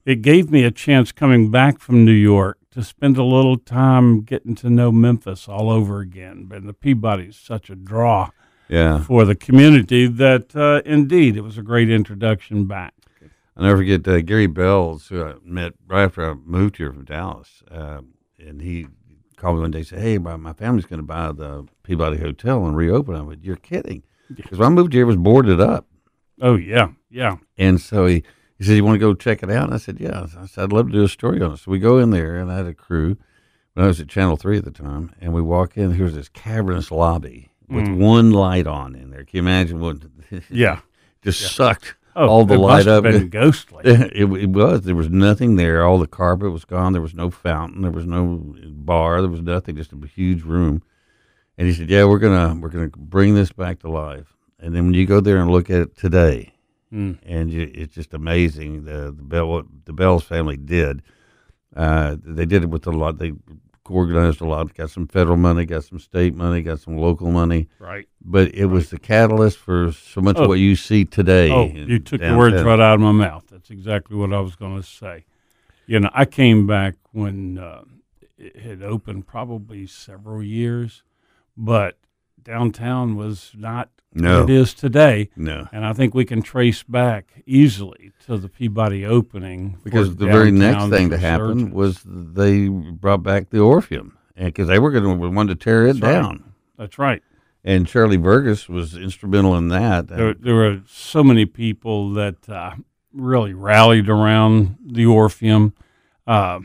it 0.05 0.21
gave 0.21 0.51
me 0.51 0.63
a 0.63 0.71
chance 0.71 1.11
coming 1.11 1.49
back 1.51 1.79
from 1.79 2.05
New 2.05 2.11
York 2.11 2.57
to 2.71 2.83
spend 2.83 3.17
a 3.17 3.23
little 3.23 3.57
time 3.57 4.21
getting 4.21 4.53
to 4.55 4.69
know 4.69 4.91
Memphis 4.91 5.47
all 5.47 5.69
over 5.69 5.99
again. 5.99 6.45
But 6.47 6.65
the 6.65 6.73
Peabody 6.73 7.25
is 7.25 7.35
such 7.37 7.69
a 7.69 7.75
draw 7.75 8.29
Yeah. 8.67 9.03
for 9.03 9.25
the 9.25 9.35
community 9.35 10.07
that 10.07 10.55
uh, 10.55 10.81
indeed 10.85 11.37
it 11.37 11.41
was 11.41 11.57
a 11.57 11.61
great 11.61 11.89
introduction 11.89 12.65
back. 12.65 12.93
I'll 13.57 13.63
never 13.63 13.77
forget 13.77 14.07
uh, 14.07 14.21
Gary 14.21 14.47
Belz, 14.47 15.07
who 15.07 15.23
I 15.23 15.35
met 15.43 15.73
right 15.87 16.03
after 16.03 16.29
I 16.29 16.33
moved 16.33 16.77
here 16.77 16.91
from 16.91 17.05
Dallas. 17.05 17.63
Uh, 17.71 18.01
and 18.39 18.61
he 18.61 18.87
called 19.37 19.55
me 19.57 19.61
one 19.61 19.71
day 19.71 19.79
and 19.79 19.87
said, 19.87 19.99
Hey, 19.99 20.17
my, 20.17 20.35
my 20.35 20.53
family's 20.53 20.85
going 20.85 20.99
to 20.99 21.05
buy 21.05 21.31
the 21.31 21.65
Peabody 21.83 22.17
Hotel 22.17 22.65
and 22.65 22.75
reopen. 22.75 23.15
I 23.15 23.21
went, 23.21 23.43
You're 23.45 23.55
kidding. 23.55 24.03
Because 24.33 24.57
when 24.57 24.67
I 24.67 24.69
moved 24.71 24.93
here, 24.93 25.03
it 25.03 25.05
was 25.05 25.15
boarded 25.15 25.61
up. 25.61 25.87
Oh 26.41 26.55
yeah, 26.55 26.89
yeah. 27.09 27.37
And 27.57 27.79
so 27.79 28.07
he, 28.07 28.23
he 28.57 28.63
said, 28.65 28.75
You 28.75 28.83
want 28.83 28.95
to 28.95 28.99
go 28.99 29.13
check 29.13 29.41
it 29.43 29.49
out? 29.49 29.65
And 29.65 29.73
I 29.73 29.77
said, 29.77 29.99
Yeah. 29.99 30.25
I 30.37 30.47
said, 30.47 30.65
I'd 30.65 30.73
love 30.73 30.87
to 30.87 30.93
do 30.93 31.03
a 31.03 31.07
story 31.07 31.41
on 31.41 31.53
it. 31.53 31.57
So 31.59 31.71
we 31.71 31.79
go 31.79 31.97
in 31.99 32.09
there, 32.09 32.35
and 32.37 32.51
I 32.51 32.57
had 32.57 32.65
a 32.65 32.73
crew 32.73 33.15
when 33.73 33.85
I 33.85 33.87
was 33.87 34.01
at 34.01 34.09
Channel 34.09 34.35
3 34.35 34.57
at 34.57 34.65
the 34.65 34.71
time. 34.71 35.13
And 35.21 35.33
we 35.33 35.41
walk 35.41 35.77
in, 35.77 35.91
here's 35.91 36.15
this 36.15 36.27
cavernous 36.29 36.91
lobby 36.91 37.51
with 37.69 37.87
one 37.89 38.31
light 38.31 38.67
on 38.67 38.95
in 38.95 39.11
there. 39.11 39.23
Can 39.23 39.37
you 39.37 39.41
imagine 39.43 39.79
what? 39.79 39.97
Yeah. 40.49 40.79
just 41.21 41.55
sucked 41.55 41.95
Oh, 42.17 42.27
all 42.29 42.45
the 42.45 42.53
it 42.55 42.59
light 42.59 42.85
must 42.85 42.87
have 42.87 43.05
up. 43.05 43.11
been 43.11 43.29
ghostly. 43.41 43.81
it, 43.83 44.13
it 44.15 44.49
was. 44.49 44.81
There 44.83 44.95
was 44.95 45.09
nothing 45.09 45.57
there. 45.57 45.83
All 45.83 45.99
the 45.99 46.07
carpet 46.07 46.49
was 46.51 46.63
gone. 46.63 46.93
There 46.93 47.01
was 47.01 47.13
no 47.13 47.29
fountain. 47.29 47.81
There 47.81 47.91
was 47.91 48.05
no 48.05 48.55
bar. 48.69 49.21
There 49.21 49.29
was 49.29 49.41
nothing. 49.41 49.75
Just 49.75 49.91
a 49.91 49.97
huge 50.07 50.43
room. 50.43 50.81
And 51.57 51.67
he 51.67 51.73
said, 51.73 51.89
"Yeah, 51.89 52.05
we're 52.05 52.19
gonna 52.19 52.57
we're 52.59 52.69
gonna 52.69 52.87
bring 52.95 53.35
this 53.35 53.51
back 53.51 53.79
to 53.79 53.89
life." 53.89 54.33
and 54.59 54.73
then 54.73 54.85
when 54.85 54.93
you 54.93 55.05
go 55.05 55.19
there 55.19 55.37
and 55.37 55.51
look 55.51 55.69
at 55.69 55.81
it 55.81 55.97
today, 55.97 56.53
Mm. 56.93 57.17
and 57.25 57.51
you, 57.51 57.69
it's 57.73 57.93
just 57.93 58.13
amazing 58.13 58.85
the 58.85 59.13
the 59.15 59.23
Bell 59.23 59.49
what 59.49 59.65
the 59.83 59.91
Belz 59.93 60.23
family 60.23 60.55
did. 60.55 61.01
Uh, 61.75 62.15
they 62.23 62.45
did 62.45 62.63
it 62.63 62.69
with 62.69 62.87
a 62.87 62.91
lot. 62.91 63.17
They 63.17 63.33
organized 63.89 64.41
a 64.41 64.45
lot. 64.45 64.73
Got 64.73 64.89
some 64.89 65.07
federal 65.07 65.37
money, 65.37 65.65
got 65.65 65.83
some 65.83 65.99
state 65.99 66.35
money, 66.35 66.61
got 66.61 66.79
some 66.79 66.97
local 66.97 67.31
money. 67.31 67.67
Right. 67.79 68.07
But 68.21 68.53
it 68.53 68.65
was 68.65 68.89
the 68.89 68.99
catalyst 68.99 69.57
for 69.57 69.91
so 69.91 70.21
much 70.21 70.37
Oh. 70.37 70.43
of 70.43 70.47
what 70.49 70.59
you 70.59 70.75
see 70.75 71.05
today. 71.05 71.51
Oh, 71.51 71.65
you 71.65 71.99
took 71.99 72.21
the 72.21 72.35
words 72.37 72.61
right 72.63 72.79
out 72.79 72.95
of 72.95 72.99
my 73.01 73.11
mouth. 73.11 73.45
That's 73.49 73.69
exactly 73.69 74.17
what 74.17 74.33
I 74.33 74.39
was 74.39 74.55
going 74.55 74.77
to 74.81 74.87
say. 74.87 75.25
You 75.87 75.99
know, 75.99 76.09
I 76.13 76.25
came 76.25 76.65
back 76.65 76.95
when 77.11 77.57
uh, 77.59 77.83
it 78.37 78.57
had 78.59 78.81
opened 78.81 79.27
probably 79.27 79.85
several 79.87 80.41
years, 80.41 81.03
but 81.55 81.97
downtown 82.45 83.17
was 83.17 83.51
not 83.57 83.89
No. 84.13 84.41
what 84.41 84.49
it 84.49 84.53
is 84.55 84.73
today. 84.73 85.29
No, 85.35 85.67
And 85.73 85.85
I 85.85 85.91
think 85.91 86.13
we 86.15 86.23
can 86.23 86.41
trace 86.41 86.83
back 86.83 87.43
easily 87.45 88.13
to 88.25 88.37
the 88.37 88.47
Peabody 88.47 89.05
opening. 89.05 89.77
because 89.83 90.15
the 90.15 90.27
very 90.27 90.51
next 90.51 90.87
thing 90.89 91.09
to 91.09 91.17
happen 91.17 91.71
was 91.71 92.01
they 92.05 92.69
brought 92.69 93.23
back 93.23 93.49
the 93.49 93.59
Orpheum, 93.59 94.17
and 94.37 94.47
because 94.47 94.69
they 94.69 94.79
were 94.79 94.91
going 94.91 95.19
to 95.19 95.29
want 95.29 95.49
to 95.49 95.55
tear 95.55 95.85
it 95.87 95.99
That's 95.99 96.01
right. 96.01 96.11
down, 96.21 96.53
That's 96.77 96.97
right. 96.97 97.21
and 97.65 97.89
Shirley 97.89 98.17
Burgess 98.17 98.69
was 98.69 98.95
instrumental 98.95 99.55
in 99.57 99.67
that. 99.69 100.07
There, 100.07 100.33
there 100.33 100.55
were 100.55 100.81
so 100.87 101.21
many 101.23 101.45
people 101.45 102.13
that 102.13 102.47
uh, 102.47 102.75
really 103.11 103.53
rallied 103.53 104.07
around 104.07 104.77
the 104.85 105.05
Orpheum. 105.05 105.73
Uh, 106.27 106.59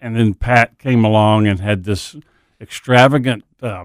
and 0.00 0.14
then 0.16 0.34
Pat 0.34 0.78
came 0.78 1.04
along 1.04 1.46
and 1.46 1.58
had 1.60 1.84
this 1.84 2.14
extravagant 2.60 3.44
uh, 3.62 3.84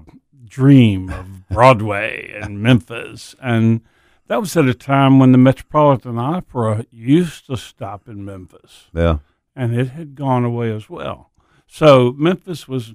dream 0.54 1.10
of 1.10 1.48
Broadway 1.48 2.32
and 2.40 2.62
Memphis. 2.68 3.34
And 3.42 3.80
that 4.28 4.40
was 4.40 4.56
at 4.56 4.66
a 4.66 4.74
time 4.74 5.18
when 5.18 5.32
the 5.32 5.38
Metropolitan 5.38 6.18
Opera 6.18 6.86
used 6.90 7.46
to 7.46 7.56
stop 7.56 8.08
in 8.08 8.24
Memphis, 8.24 8.84
yeah, 8.94 9.18
and 9.56 9.74
it 9.78 9.88
had 9.88 10.14
gone 10.14 10.44
away 10.44 10.72
as 10.72 10.88
well. 10.88 11.30
So 11.66 12.12
Memphis 12.16 12.68
was 12.68 12.94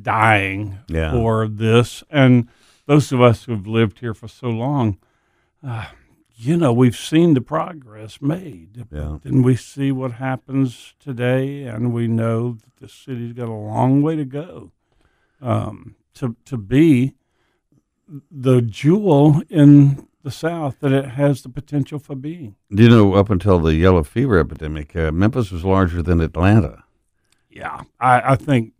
dying 0.00 0.78
Yeah. 0.88 1.10
for 1.12 1.48
this. 1.48 2.02
And 2.10 2.48
those 2.86 3.12
of 3.12 3.20
us 3.20 3.44
who 3.44 3.52
have 3.52 3.66
lived 3.66 3.98
here 3.98 4.14
for 4.14 4.28
so 4.28 4.48
long, 4.48 4.98
uh, 5.66 5.86
you 6.34 6.56
know, 6.56 6.72
we've 6.72 6.96
seen 6.96 7.34
the 7.34 7.40
progress 7.40 8.20
made. 8.22 8.86
Yeah. 8.90 9.18
Then 9.22 9.42
we 9.42 9.54
see 9.56 9.92
what 9.92 10.12
happens 10.12 10.94
today, 10.98 11.64
and 11.64 11.92
we 11.92 12.06
know 12.08 12.52
that 12.54 12.76
the 12.80 12.88
city's 12.88 13.32
got 13.34 13.48
a 13.48 13.52
long 13.52 14.02
way 14.02 14.16
to 14.16 14.24
go 14.24 14.70
um, 15.40 15.94
to 16.14 16.36
to 16.44 16.56
be 16.56 17.14
the 18.30 18.60
jewel 18.60 19.42
in 19.48 20.06
the 20.22 20.30
South 20.30 20.78
that 20.80 20.92
it 20.92 21.06
has 21.10 21.42
the 21.42 21.48
potential 21.48 21.98
for 21.98 22.14
being. 22.14 22.54
Do 22.74 22.82
you 22.84 22.88
know 22.88 23.14
up 23.14 23.30
until 23.30 23.58
the 23.58 23.74
yellow 23.74 24.02
fever 24.02 24.38
epidemic, 24.38 24.94
uh, 24.94 25.10
Memphis 25.10 25.50
was 25.50 25.64
larger 25.64 26.02
than 26.02 26.20
Atlanta. 26.20 26.84
Yeah, 27.50 27.82
I, 28.00 28.32
I 28.32 28.36
think. 28.36 28.72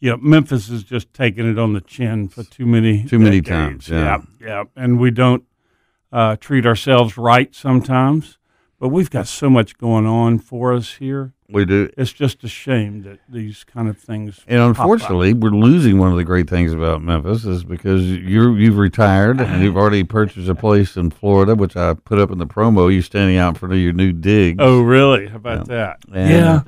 Yeah, 0.00 0.14
Memphis 0.20 0.68
has 0.68 0.84
just 0.84 1.12
taken 1.12 1.50
it 1.50 1.58
on 1.58 1.72
the 1.72 1.80
chin 1.80 2.28
for 2.28 2.44
too 2.44 2.66
many 2.66 3.02
Too 3.04 3.18
many 3.18 3.40
decades. 3.40 3.88
times, 3.88 3.88
yeah. 3.88 4.18
yeah, 4.40 4.46
yeah. 4.46 4.64
and 4.76 5.00
we 5.00 5.10
don't 5.10 5.42
uh, 6.12 6.36
treat 6.36 6.64
ourselves 6.66 7.18
right 7.18 7.52
sometimes. 7.52 8.38
But 8.80 8.90
we've 8.90 9.10
got 9.10 9.26
so 9.26 9.50
much 9.50 9.76
going 9.76 10.06
on 10.06 10.38
for 10.38 10.72
us 10.72 10.94
here. 10.94 11.32
We 11.50 11.64
do, 11.64 11.90
It's 11.96 12.12
just 12.12 12.44
a 12.44 12.48
shame 12.48 13.02
that 13.02 13.18
these 13.28 13.64
kind 13.64 13.88
of 13.88 13.98
things. 13.98 14.40
and 14.46 14.60
unfortunately, 14.60 15.32
we're 15.34 15.50
losing 15.50 15.98
one 15.98 16.12
of 16.12 16.16
the 16.16 16.22
great 16.24 16.48
things 16.48 16.72
about 16.72 17.02
Memphis 17.02 17.44
is 17.44 17.64
because 17.64 18.04
you're 18.08 18.56
you've 18.56 18.76
retired 18.76 19.40
and 19.40 19.62
you've 19.62 19.76
already 19.76 20.04
purchased 20.04 20.48
a 20.48 20.54
place 20.54 20.96
in 20.96 21.10
Florida, 21.10 21.56
which 21.56 21.74
I 21.76 21.94
put 21.94 22.18
up 22.18 22.30
in 22.30 22.38
the 22.38 22.46
promo. 22.46 22.92
You 22.92 23.02
standing 23.02 23.36
out 23.36 23.48
in 23.48 23.54
front 23.54 23.72
of 23.74 23.80
your 23.80 23.94
new 23.94 24.12
dig. 24.12 24.56
Oh, 24.60 24.82
really? 24.82 25.26
How 25.26 25.36
about 25.36 25.66
that? 25.68 25.98
And, 26.12 26.30
yeah, 26.30 26.52
uh, 26.52 26.60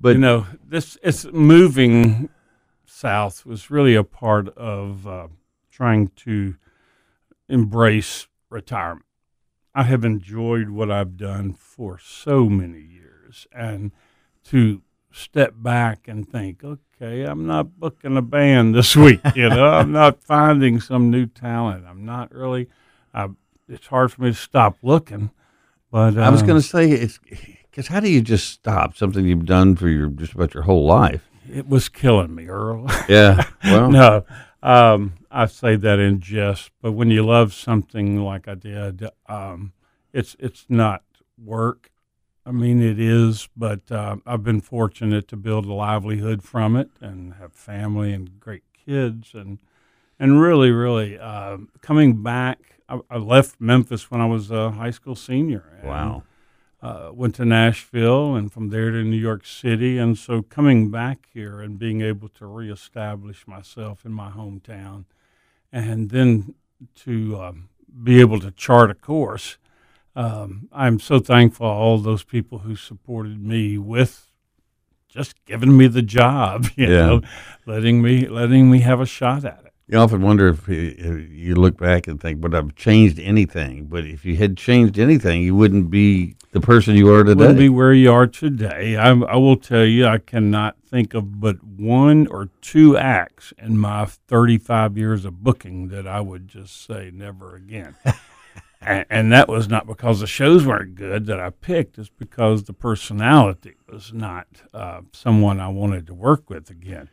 but 0.00 0.16
you 0.16 0.20
know, 0.20 0.46
this 0.66 0.98
it's 1.02 1.24
moving 1.26 2.28
south 2.84 3.46
was 3.46 3.70
really 3.70 3.94
a 3.94 4.04
part 4.04 4.48
of 4.56 5.06
uh, 5.06 5.28
trying 5.70 6.08
to 6.16 6.56
embrace 7.48 8.26
retirement. 8.50 9.06
I 9.74 9.84
have 9.84 10.04
enjoyed 10.04 10.70
what 10.70 10.90
I've 10.90 11.16
done 11.16 11.52
for 11.52 11.98
so 11.98 12.48
many 12.48 12.80
years, 12.80 13.46
and 13.52 13.92
to 14.44 14.82
step 15.10 15.54
back 15.56 16.06
and 16.08 16.28
think, 16.28 16.62
okay, 16.62 17.22
I'm 17.22 17.46
not 17.46 17.78
booking 17.78 18.16
a 18.16 18.22
band 18.22 18.74
this 18.74 18.94
week. 18.96 19.20
You 19.34 19.48
know, 19.48 19.66
I'm 19.66 19.92
not 19.92 20.22
finding 20.22 20.80
some 20.80 21.10
new 21.10 21.26
talent. 21.26 21.84
I'm 21.86 22.04
not 22.04 22.32
really. 22.32 22.68
I, 23.12 23.28
it's 23.68 23.86
hard 23.86 24.12
for 24.12 24.22
me 24.22 24.30
to 24.30 24.36
stop 24.36 24.78
looking. 24.82 25.30
But 25.90 26.18
I 26.18 26.28
was 26.30 26.42
uh, 26.42 26.46
going 26.46 26.60
to 26.60 26.66
say 26.66 26.90
it's 26.90 27.18
because 27.70 27.86
how 27.86 28.00
do 28.00 28.10
you 28.10 28.20
just 28.20 28.50
stop 28.50 28.96
something 28.96 29.24
you've 29.24 29.46
done 29.46 29.76
for 29.76 29.88
your 29.88 30.08
just 30.08 30.34
about 30.34 30.54
your 30.54 30.64
whole 30.64 30.86
life? 30.86 31.28
it 31.52 31.68
was 31.68 31.88
killing 31.88 32.34
me, 32.34 32.48
Earle. 32.48 32.86
Yeah, 33.08 33.44
well, 33.64 33.90
no, 33.90 34.24
um, 34.62 35.14
I 35.34 35.46
say 35.46 35.74
that 35.74 35.98
in 35.98 36.20
jest, 36.20 36.70
but 36.80 36.92
when 36.92 37.10
you 37.10 37.26
love 37.26 37.52
something 37.52 38.22
like 38.22 38.46
I 38.46 38.54
did, 38.54 39.08
um, 39.26 39.72
it's 40.12 40.36
it's 40.38 40.66
not 40.68 41.02
work. 41.36 41.90
I 42.46 42.52
mean, 42.52 42.80
it 42.80 43.00
is, 43.00 43.48
but 43.56 43.90
uh, 43.90 44.16
I've 44.26 44.44
been 44.44 44.60
fortunate 44.60 45.26
to 45.28 45.36
build 45.36 45.66
a 45.66 45.72
livelihood 45.72 46.44
from 46.44 46.76
it 46.76 46.90
and 47.00 47.34
have 47.34 47.52
family 47.52 48.12
and 48.12 48.38
great 48.38 48.62
kids, 48.86 49.34
and 49.34 49.58
and 50.20 50.40
really, 50.40 50.70
really 50.70 51.18
uh, 51.18 51.58
coming 51.80 52.22
back. 52.22 52.60
I, 52.88 53.00
I 53.10 53.16
left 53.16 53.60
Memphis 53.60 54.10
when 54.12 54.20
I 54.20 54.26
was 54.26 54.52
a 54.52 54.70
high 54.70 54.92
school 54.92 55.16
senior. 55.16 55.64
and, 55.80 55.88
wow. 55.88 56.22
uh, 56.80 57.10
went 57.12 57.34
to 57.36 57.44
Nashville 57.44 58.36
and 58.36 58.52
from 58.52 58.68
there 58.68 58.92
to 58.92 59.02
New 59.02 59.16
York 59.16 59.46
City. 59.46 59.98
And 59.98 60.16
so 60.16 60.42
coming 60.42 60.90
back 60.90 61.26
here 61.32 61.60
and 61.60 61.78
being 61.78 62.02
able 62.02 62.28
to 62.28 62.46
reestablish 62.46 63.48
myself 63.48 64.04
in 64.04 64.12
my 64.12 64.30
hometown 64.30 65.06
and 65.74 66.10
then 66.10 66.54
to 67.04 67.40
um, 67.40 67.68
be 68.02 68.20
able 68.20 68.38
to 68.40 68.50
chart 68.52 68.90
a 68.90 68.94
course, 68.94 69.58
um, 70.14 70.68
I'm 70.72 71.00
so 71.00 71.18
thankful 71.18 71.66
all 71.66 71.98
those 71.98 72.22
people 72.22 72.58
who 72.60 72.76
supported 72.76 73.42
me 73.44 73.76
with 73.78 74.30
just 75.08 75.34
giving 75.44 75.76
me 75.76 75.86
the 75.88 76.02
job, 76.02 76.66
you 76.76 76.86
Yeah. 76.86 77.06
know, 77.06 77.20
letting 77.66 78.00
me 78.02 78.28
letting 78.28 78.70
me 78.70 78.80
have 78.80 79.00
a 79.00 79.06
shot 79.06 79.44
at 79.44 79.62
it. 79.63 79.63
You 79.86 79.98
often 79.98 80.22
wonder 80.22 80.48
if 80.48 80.66
you, 80.66 81.54
look 81.54 81.76
back 81.76 82.06
and 82.06 82.18
think, 82.18 82.42
"Would 82.42 82.54
I've 82.54 82.74
changed 82.74 83.18
anything?" 83.18 83.84
But 83.84 84.06
if 84.06 84.24
you 84.24 84.36
had 84.36 84.56
changed 84.56 84.98
anything, 84.98 85.42
you 85.42 85.54
wouldn't 85.54 85.90
be 85.90 86.36
the 86.52 86.60
person 86.60 86.96
you 86.96 87.12
are 87.12 87.22
today. 87.22 87.40
Wouldn't 87.40 87.58
be 87.58 87.68
where 87.68 87.92
you 87.92 88.10
are 88.10 88.26
today. 88.26 88.96
I, 88.96 89.10
I 89.10 89.36
will 89.36 89.56
tell 89.56 89.84
you, 89.84 90.06
I 90.06 90.18
cannot 90.18 90.76
think 90.88 91.12
of 91.12 91.38
but 91.38 91.62
one 91.62 92.26
or 92.28 92.48
two 92.62 92.96
acts 92.96 93.52
in 93.58 93.76
my 93.76 94.06
35 94.06 94.96
years 94.96 95.26
of 95.26 95.42
booking 95.44 95.88
that 95.88 96.06
I 96.06 96.20
would 96.20 96.48
just 96.48 96.86
say 96.86 97.10
never 97.12 97.54
again. 97.54 97.94
and, 98.80 99.04
and 99.10 99.32
that 99.32 99.48
was 99.48 99.68
not 99.68 99.86
because 99.86 100.20
the 100.20 100.26
shows 100.26 100.64
weren't 100.64 100.94
good 100.94 101.26
that 101.26 101.40
I 101.40 101.50
picked. 101.50 101.98
It's 101.98 102.08
because 102.08 102.64
the 102.64 102.72
personality 102.72 103.74
was 103.86 104.14
not 104.14 104.46
uh, 104.72 105.02
someone 105.12 105.60
I 105.60 105.68
wanted 105.68 106.06
to 106.06 106.14
work 106.14 106.48
with 106.48 106.70
again. 106.70 107.10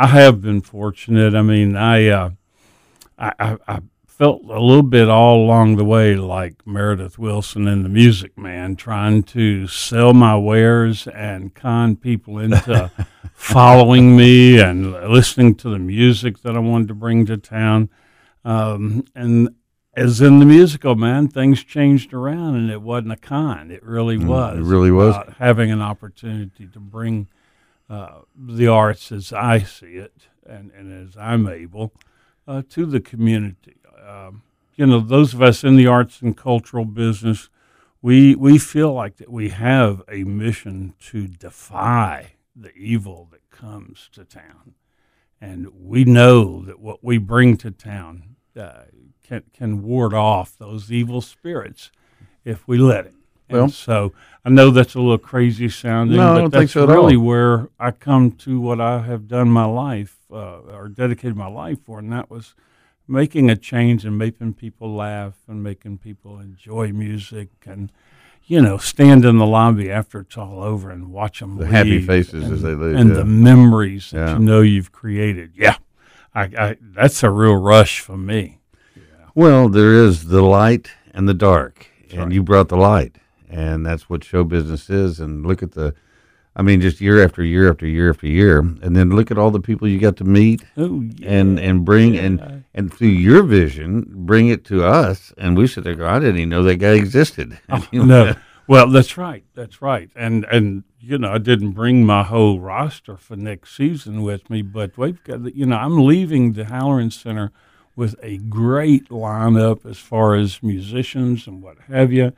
I 0.00 0.06
have 0.06 0.40
been 0.40 0.60
fortunate. 0.60 1.34
I 1.34 1.42
mean, 1.42 1.74
I, 1.74 2.06
uh, 2.06 2.30
I, 3.18 3.32
I, 3.40 3.56
I 3.66 3.78
felt 4.06 4.42
a 4.44 4.60
little 4.60 4.84
bit 4.84 5.08
all 5.08 5.42
along 5.42 5.74
the 5.74 5.84
way 5.84 6.14
like 6.14 6.64
Meredith 6.64 7.18
Willson 7.18 7.66
in 7.66 7.82
The 7.82 7.88
Music 7.88 8.38
Man, 8.38 8.76
trying 8.76 9.24
to 9.24 9.66
sell 9.66 10.14
my 10.14 10.36
wares 10.36 11.08
and 11.08 11.52
con 11.52 11.96
people 11.96 12.38
into 12.38 12.92
following 13.34 14.16
me 14.16 14.60
and 14.60 14.92
listening 15.10 15.56
to 15.56 15.68
the 15.68 15.80
music 15.80 16.42
that 16.42 16.54
I 16.54 16.60
wanted 16.60 16.86
to 16.88 16.94
bring 16.94 17.26
to 17.26 17.36
town. 17.36 17.90
Um, 18.44 19.04
and 19.16 19.48
as 19.96 20.20
in 20.20 20.38
the 20.38 20.46
musical, 20.46 20.94
man, 20.94 21.26
things 21.26 21.64
changed 21.64 22.14
around, 22.14 22.54
and 22.54 22.70
it 22.70 22.82
wasn't 22.82 23.14
a 23.14 23.16
con. 23.16 23.72
It 23.72 23.82
really 23.82 24.16
was. 24.16 24.58
Mm, 24.58 24.60
it 24.60 24.64
really 24.64 24.92
was. 24.92 25.16
having 25.38 25.72
an 25.72 25.82
opportunity 25.82 26.68
to 26.68 26.78
bring 26.78 27.26
uh, 27.88 28.20
the 28.36 28.68
arts 28.68 29.10
as 29.12 29.32
I 29.32 29.60
see 29.60 29.96
it 29.96 30.28
and, 30.46 30.70
and 30.72 31.08
as 31.08 31.16
I'm 31.16 31.48
able 31.48 31.92
uh, 32.46 32.62
to 32.70 32.86
the 32.86 33.00
community. 33.00 33.76
Um, 34.06 34.42
you 34.76 34.86
know, 34.86 35.00
those 35.00 35.34
of 35.34 35.42
us 35.42 35.64
in 35.64 35.76
the 35.76 35.86
arts 35.86 36.22
and 36.22 36.36
cultural 36.36 36.84
business, 36.84 37.48
we 38.00 38.34
we 38.36 38.58
feel 38.58 38.92
like 38.92 39.16
that 39.16 39.30
we 39.30 39.48
have 39.48 40.02
a 40.08 40.22
mission 40.24 40.94
to 41.10 41.26
defy 41.26 42.34
the 42.54 42.72
evil 42.74 43.28
that 43.32 43.50
comes 43.50 44.08
to 44.12 44.24
town, 44.24 44.74
and 45.40 45.68
we 45.74 46.04
know 46.04 46.62
that 46.64 46.78
what 46.78 47.02
we 47.02 47.18
bring 47.18 47.56
to 47.56 47.72
town 47.72 48.36
uh, 48.56 48.82
can 49.26 49.42
can 49.52 49.82
ward 49.82 50.14
off 50.14 50.56
those 50.56 50.92
evil 50.92 51.20
spirits 51.20 51.90
if 52.44 52.68
we 52.68 52.78
let 52.78 53.06
it. 53.06 53.14
And 53.48 53.58
Well- 53.58 53.68
so 53.68 54.12
I 54.44 54.50
know 54.50 54.70
that's 54.70 54.94
a 54.94 55.00
little 55.00 55.18
crazy 55.18 55.68
sounding, 55.68 56.16
No, 56.16 56.22
I 56.22 56.34
but 56.34 56.40
don't 56.40 56.50
think 56.50 56.60
that's 56.62 56.72
so 56.72 56.82
at 56.84 56.88
all. 56.90 56.94
really 56.96 57.16
where 57.16 57.68
I 57.78 57.90
come 57.90 58.30
to 58.32 58.60
what 58.60 58.80
I 58.80 59.02
have 59.02 59.28
done 59.28 59.50
my 59.50 59.64
life 59.64 60.16
uh, 60.32 60.58
or 60.72 60.88
dedicated 60.88 61.36
my 61.36 61.48
life 61.48 61.78
for, 61.84 61.98
and 61.98 62.10
that 62.12 62.30
was 62.30 62.54
making 63.06 63.50
a 63.50 63.56
change 63.56 64.04
and 64.04 64.16
making 64.18 64.54
people 64.54 64.94
laugh 64.94 65.34
and 65.48 65.62
making 65.62 65.98
people 65.98 66.38
enjoy 66.38 66.92
music 66.92 67.48
and 67.66 67.90
you 68.44 68.60
know 68.62 68.76
stand 68.78 69.24
in 69.24 69.38
the 69.38 69.46
lobby 69.46 69.90
after 69.90 70.20
it's 70.20 70.36
all 70.36 70.62
over 70.62 70.90
and 70.90 71.10
watch 71.10 71.40
them 71.40 71.56
The 71.56 71.66
happy 71.66 72.00
faces 72.02 72.44
and, 72.44 72.52
as 72.54 72.62
they 72.62 72.74
leave, 72.74 72.96
and 72.96 73.10
yeah. 73.10 73.16
the 73.16 73.24
memories 73.24 74.10
that 74.12 74.18
Yeah. 74.18 74.32
you 74.38 74.44
know 74.44 74.60
you've 74.60 74.92
created. 74.92 75.52
Yeah, 75.56 75.76
I, 76.34 76.42
I 76.58 76.76
that's 76.80 77.22
a 77.22 77.30
real 77.30 77.56
rush 77.56 78.00
for 78.00 78.16
me. 78.16 78.60
Well, 79.34 79.68
there 79.68 79.92
is 79.94 80.28
the 80.28 80.42
light 80.42 80.90
and 81.12 81.28
the 81.28 81.34
dark, 81.34 81.86
and 82.10 82.18
right. 82.20 82.32
you 82.32 82.42
brought 82.42 82.68
the 82.68 82.76
light, 82.76 83.16
and 83.50 83.84
that's 83.86 84.08
what 84.10 84.24
show 84.24 84.44
business 84.44 84.88
is. 84.90 85.20
And 85.20 85.46
look 85.46 85.62
at 85.62 85.72
the, 85.72 85.94
I 86.56 86.62
mean, 86.62 86.80
just 86.80 87.00
year 87.00 87.22
after 87.24 87.42
year 87.44 87.70
after 87.70 87.86
year 87.86 88.10
after 88.10 88.26
year, 88.26 88.58
and 88.58 88.94
then 88.96 89.10
look 89.10 89.30
at 89.30 89.38
all 89.38 89.50
the 89.50 89.60
people 89.60 89.86
you 89.88 89.98
got 89.98 90.16
to 90.18 90.24
meet 90.24 90.64
Oh, 90.76 91.00
yeah. 91.16 91.30
and 91.30 91.58
and 91.60 91.84
bring 91.84 92.16
and 92.16 92.64
and 92.74 92.92
through 92.92 93.08
your 93.08 93.42
vision, 93.44 94.06
bring 94.10 94.48
it 94.48 94.64
to 94.66 94.84
us, 94.84 95.32
and 95.38 95.56
we 95.56 95.66
sit 95.66 95.84
there 95.84 95.94
go, 95.94 96.06
I 96.08 96.18
didn't 96.18 96.36
even 96.36 96.48
know 96.50 96.62
that 96.64 96.76
guy 96.76 96.92
existed. 96.94 97.58
Oh, 97.68 97.86
no. 97.92 98.34
Well, 98.66 98.90
that's 98.90 99.16
right. 99.16 99.44
That's 99.54 99.80
right. 99.80 100.10
And 100.14 100.44
and 100.50 100.84
you 101.00 101.16
know, 101.16 101.32
I 101.32 101.38
didn't 101.38 101.72
bring 101.72 102.04
my 102.04 102.22
whole 102.24 102.58
roster 102.60 103.16
for 103.16 103.36
next 103.36 103.76
season 103.76 104.22
with 104.22 104.50
me, 104.50 104.62
but 104.62 104.98
we've 104.98 105.22
got 105.24 105.44
the- 105.44 105.56
you 105.56 105.64
know, 105.64 105.76
I'm 105.76 106.04
leaving 106.04 106.52
the 106.54 106.64
Halloran 106.64 107.10
Center 107.12 107.50
with 107.96 108.14
a 108.22 108.38
great 108.38 109.08
lineup 109.08 109.86
as 109.88 109.96
far 109.98 110.34
as 110.34 110.62
musicians 110.62 111.46
and 111.46 111.62
what 111.62 111.78
have 111.88 112.12
you. 112.12 112.32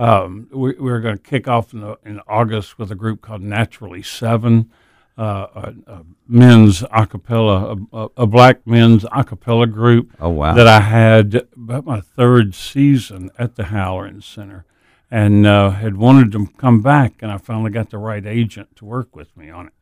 Um, 0.00 0.48
we, 0.50 0.72
we're 0.78 1.00
going 1.00 1.18
to 1.18 1.22
kick 1.22 1.46
off 1.46 1.74
in, 1.74 1.80
the, 1.80 1.98
in 2.06 2.20
August 2.26 2.78
with 2.78 2.90
a 2.90 2.94
group 2.94 3.20
called 3.20 3.42
Naturally 3.42 4.02
Seven, 4.02 4.70
uh, 5.18 5.46
a, 5.54 5.74
a 5.86 6.04
men's 6.26 6.82
a 6.90 7.06
cappella, 7.06 7.76
a, 7.92 7.96
a, 8.04 8.08
a 8.16 8.26
black 8.26 8.66
men's 8.66 9.04
a 9.12 9.22
cappella 9.22 9.66
group 9.66 10.16
Oh 10.18 10.30
wow! 10.30 10.54
that 10.54 10.66
I 10.66 10.80
had 10.80 11.46
about 11.54 11.84
my 11.84 12.00
third 12.00 12.54
season 12.54 13.30
at 13.38 13.56
the 13.56 13.64
Halloran 13.64 14.22
Center, 14.22 14.64
and 15.10 15.46
uh, 15.46 15.70
had 15.70 15.96
wanted 15.96 16.32
to 16.32 16.46
come 16.56 16.80
back, 16.80 17.14
and 17.20 17.30
I 17.30 17.36
finally 17.36 17.70
got 17.70 17.90
the 17.90 17.98
right 17.98 18.24
agent 18.24 18.76
to 18.76 18.86
work 18.86 19.14
with 19.14 19.36
me 19.36 19.50
on 19.50 19.66
it. 19.66 19.72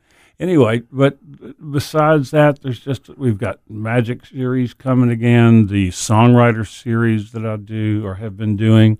Anyway, 0.41 0.83
but 0.91 1.19
besides 1.71 2.33
that, 2.33 2.62
there's 2.62 2.81
just 2.81 3.09
we've 3.16 3.39
got 3.39 3.61
Magic 3.69 4.27
series 4.27 4.75
coming 4.75 5.11
again, 5.11 5.69
the 5.69 5.91
songwriter 5.91 6.66
series 6.66 7.31
that 7.33 7.47
I 7.47 7.57
do 7.57 8.05
or 8.05 8.16
have 8.16 8.37
been 8.37 8.57
doing, 8.57 8.99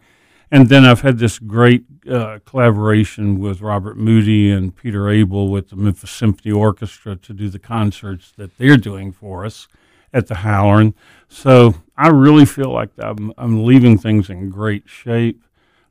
and 0.51 0.69
then 0.69 0.85
I've 0.85 1.03
had 1.03 1.19
this 1.19 1.39
great 1.39 1.85
uh, 2.11 2.39
collaboration 2.45 3.39
with 3.39 3.61
Robert 3.61 3.97
Moody 3.97 4.51
and 4.51 4.75
Peter 4.75 5.11
Abell 5.11 5.49
with 5.49 5.69
the 5.69 5.77
Memphis 5.77 6.11
Symphony 6.11 6.53
Orchestra 6.53 7.17
to 7.17 7.33
do 7.33 7.49
the 7.49 7.59
concerts 7.59 8.33
that 8.37 8.57
they're 8.57 8.77
doing 8.77 9.13
for 9.13 9.45
us 9.45 9.69
at 10.13 10.27
the 10.27 10.37
Halloran. 10.37 10.95
So 11.29 11.75
I 11.97 12.09
really 12.09 12.47
feel 12.47 12.71
like 12.73 12.91
I'm, 12.99 13.33
I'm 13.37 13.65
leaving 13.65 13.99
things 13.99 14.31
in 14.31 14.51
great 14.51 14.89
shape. 14.89 15.43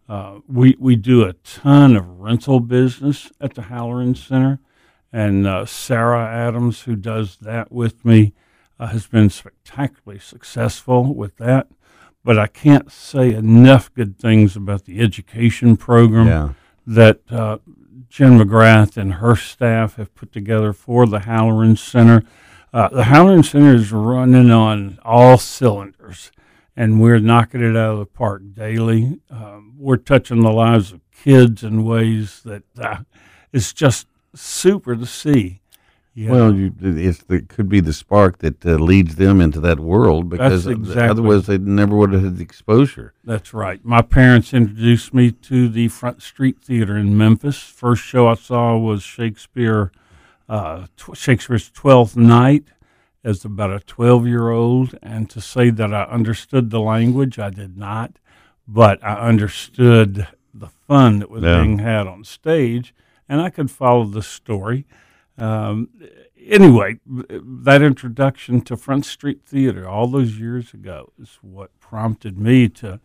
Uh, 0.09 0.39
we 0.47 0.75
we 0.79 0.95
do 0.95 1.23
a 1.23 1.33
ton 1.33 1.95
of 1.95 2.19
rental 2.19 2.61
business 2.61 3.29
at 3.41 3.55
the 3.55 3.63
Halloran 3.63 4.15
Center, 4.15 4.59
and 5.11 5.45
uh, 5.45 5.65
Sarah 5.65 6.25
Adams, 6.25 6.83
who 6.83 6.95
does 6.95 7.35
that 7.41 7.73
with 7.73 8.05
me, 8.05 8.33
uh, 8.79 8.87
has 8.87 9.05
been 9.05 9.29
spectacularly 9.29 10.19
successful 10.19 11.13
with 11.13 11.35
that. 11.37 11.67
But 12.23 12.37
I 12.37 12.47
can't 12.47 12.91
say 12.91 13.33
enough 13.33 13.93
good 13.93 14.17
things 14.19 14.55
about 14.55 14.85
the 14.85 14.99
education 14.99 15.77
program 15.77 16.27
yeah, 16.27 16.49
that 16.85 17.21
uh, 17.29 17.59
Jen 18.09 18.39
McGrath 18.39 18.97
and 18.97 19.15
her 19.15 19.35
staff 19.35 19.95
have 19.95 20.13
put 20.15 20.31
together 20.31 20.73
for 20.73 21.05
the 21.05 21.19
Halloran 21.19 21.75
Center. 21.75 22.23
Uh, 22.73 22.89
the 22.89 23.05
Halloran 23.05 23.43
Center 23.43 23.75
is 23.75 23.91
running 23.91 24.51
on 24.51 24.99
all 25.03 25.37
cylinders, 25.37 26.31
and 26.75 27.01
we're 27.01 27.19
knocking 27.19 27.61
it 27.61 27.77
out 27.77 27.93
of 27.93 27.99
the 27.99 28.05
park 28.05 28.41
daily. 28.53 29.19
Um, 29.29 29.75
we're 29.77 29.97
touching 29.97 30.41
the 30.41 30.51
lives 30.51 30.91
of 30.91 31.01
kids 31.11 31.63
in 31.63 31.85
ways 31.85 32.41
that 32.43 32.63
uh, 32.77 32.99
it's 33.53 33.73
just 33.73 34.07
super 34.35 34.95
to 34.95 35.05
see. 35.05 35.61
Yeah. 36.19 36.31
well, 36.31 36.55
you, 36.55 36.73
it's 36.81 37.19
the, 37.25 37.43
could 37.43 37.69
be 37.69 37.79
the 37.79 37.93
spark 37.93 38.39
that 38.39 38.65
uh, 38.65 38.71
leads 38.71 39.17
them 39.17 39.39
into 39.39 39.59
that 39.59 39.79
world 39.79 40.29
because 40.29 40.65
exactly- 40.65 41.03
otherwise 41.09 41.45
they 41.45 41.59
never 41.59 41.95
would 41.95 42.11
have 42.11 42.23
had 42.23 42.37
the 42.37 42.43
exposure. 42.43 43.13
That's 43.23 43.53
right. 43.53 43.85
My 43.85 44.01
parents 44.01 44.51
introduced 44.51 45.13
me 45.13 45.29
to 45.31 45.69
the 45.69 45.89
Front 45.89 46.23
Street 46.23 46.59
Theater 46.59 46.97
in 46.97 47.15
Memphis. 47.15 47.59
First 47.59 48.01
show 48.03 48.27
I 48.27 48.33
saw 48.33 48.75
was 48.79 49.03
Shakespeare, 49.03 49.91
uh, 50.49 50.87
tw- 50.97 51.15
Shakespeare's 51.15 51.69
Twelfth 51.69 52.15
Night, 52.17 52.63
as 53.23 53.45
about 53.45 53.71
a 53.71 53.79
twelve-year-old. 53.81 54.97
And 55.03 55.29
to 55.29 55.39
say 55.39 55.69
that 55.69 55.93
I 55.93 56.05
understood 56.05 56.71
the 56.71 56.79
language, 56.81 57.37
I 57.37 57.51
did 57.51 57.77
not, 57.77 58.17
but 58.67 59.03
I 59.03 59.13
understood 59.19 60.27
the 60.51 60.69
fun 60.87 61.19
that 61.19 61.29
was 61.29 61.43
Yeah. 61.43 61.61
being 61.61 61.77
had 61.77 62.07
on 62.07 62.23
stage, 62.23 62.95
and 63.29 63.39
I 63.39 63.51
could 63.51 63.69
follow 63.69 64.05
the 64.05 64.23
story. 64.23 64.87
Um, 65.37 65.89
anyway, 66.39 66.99
that 67.05 67.81
introduction 67.81 68.61
to 68.61 68.77
Front 68.77 69.05
Street 69.05 69.41
Theater 69.45 69.87
all 69.87 70.07
those 70.07 70.39
years 70.39 70.73
ago 70.73 71.11
is 71.21 71.37
what 71.41 71.77
prompted 71.79 72.37
me 72.39 72.69
to 72.69 72.99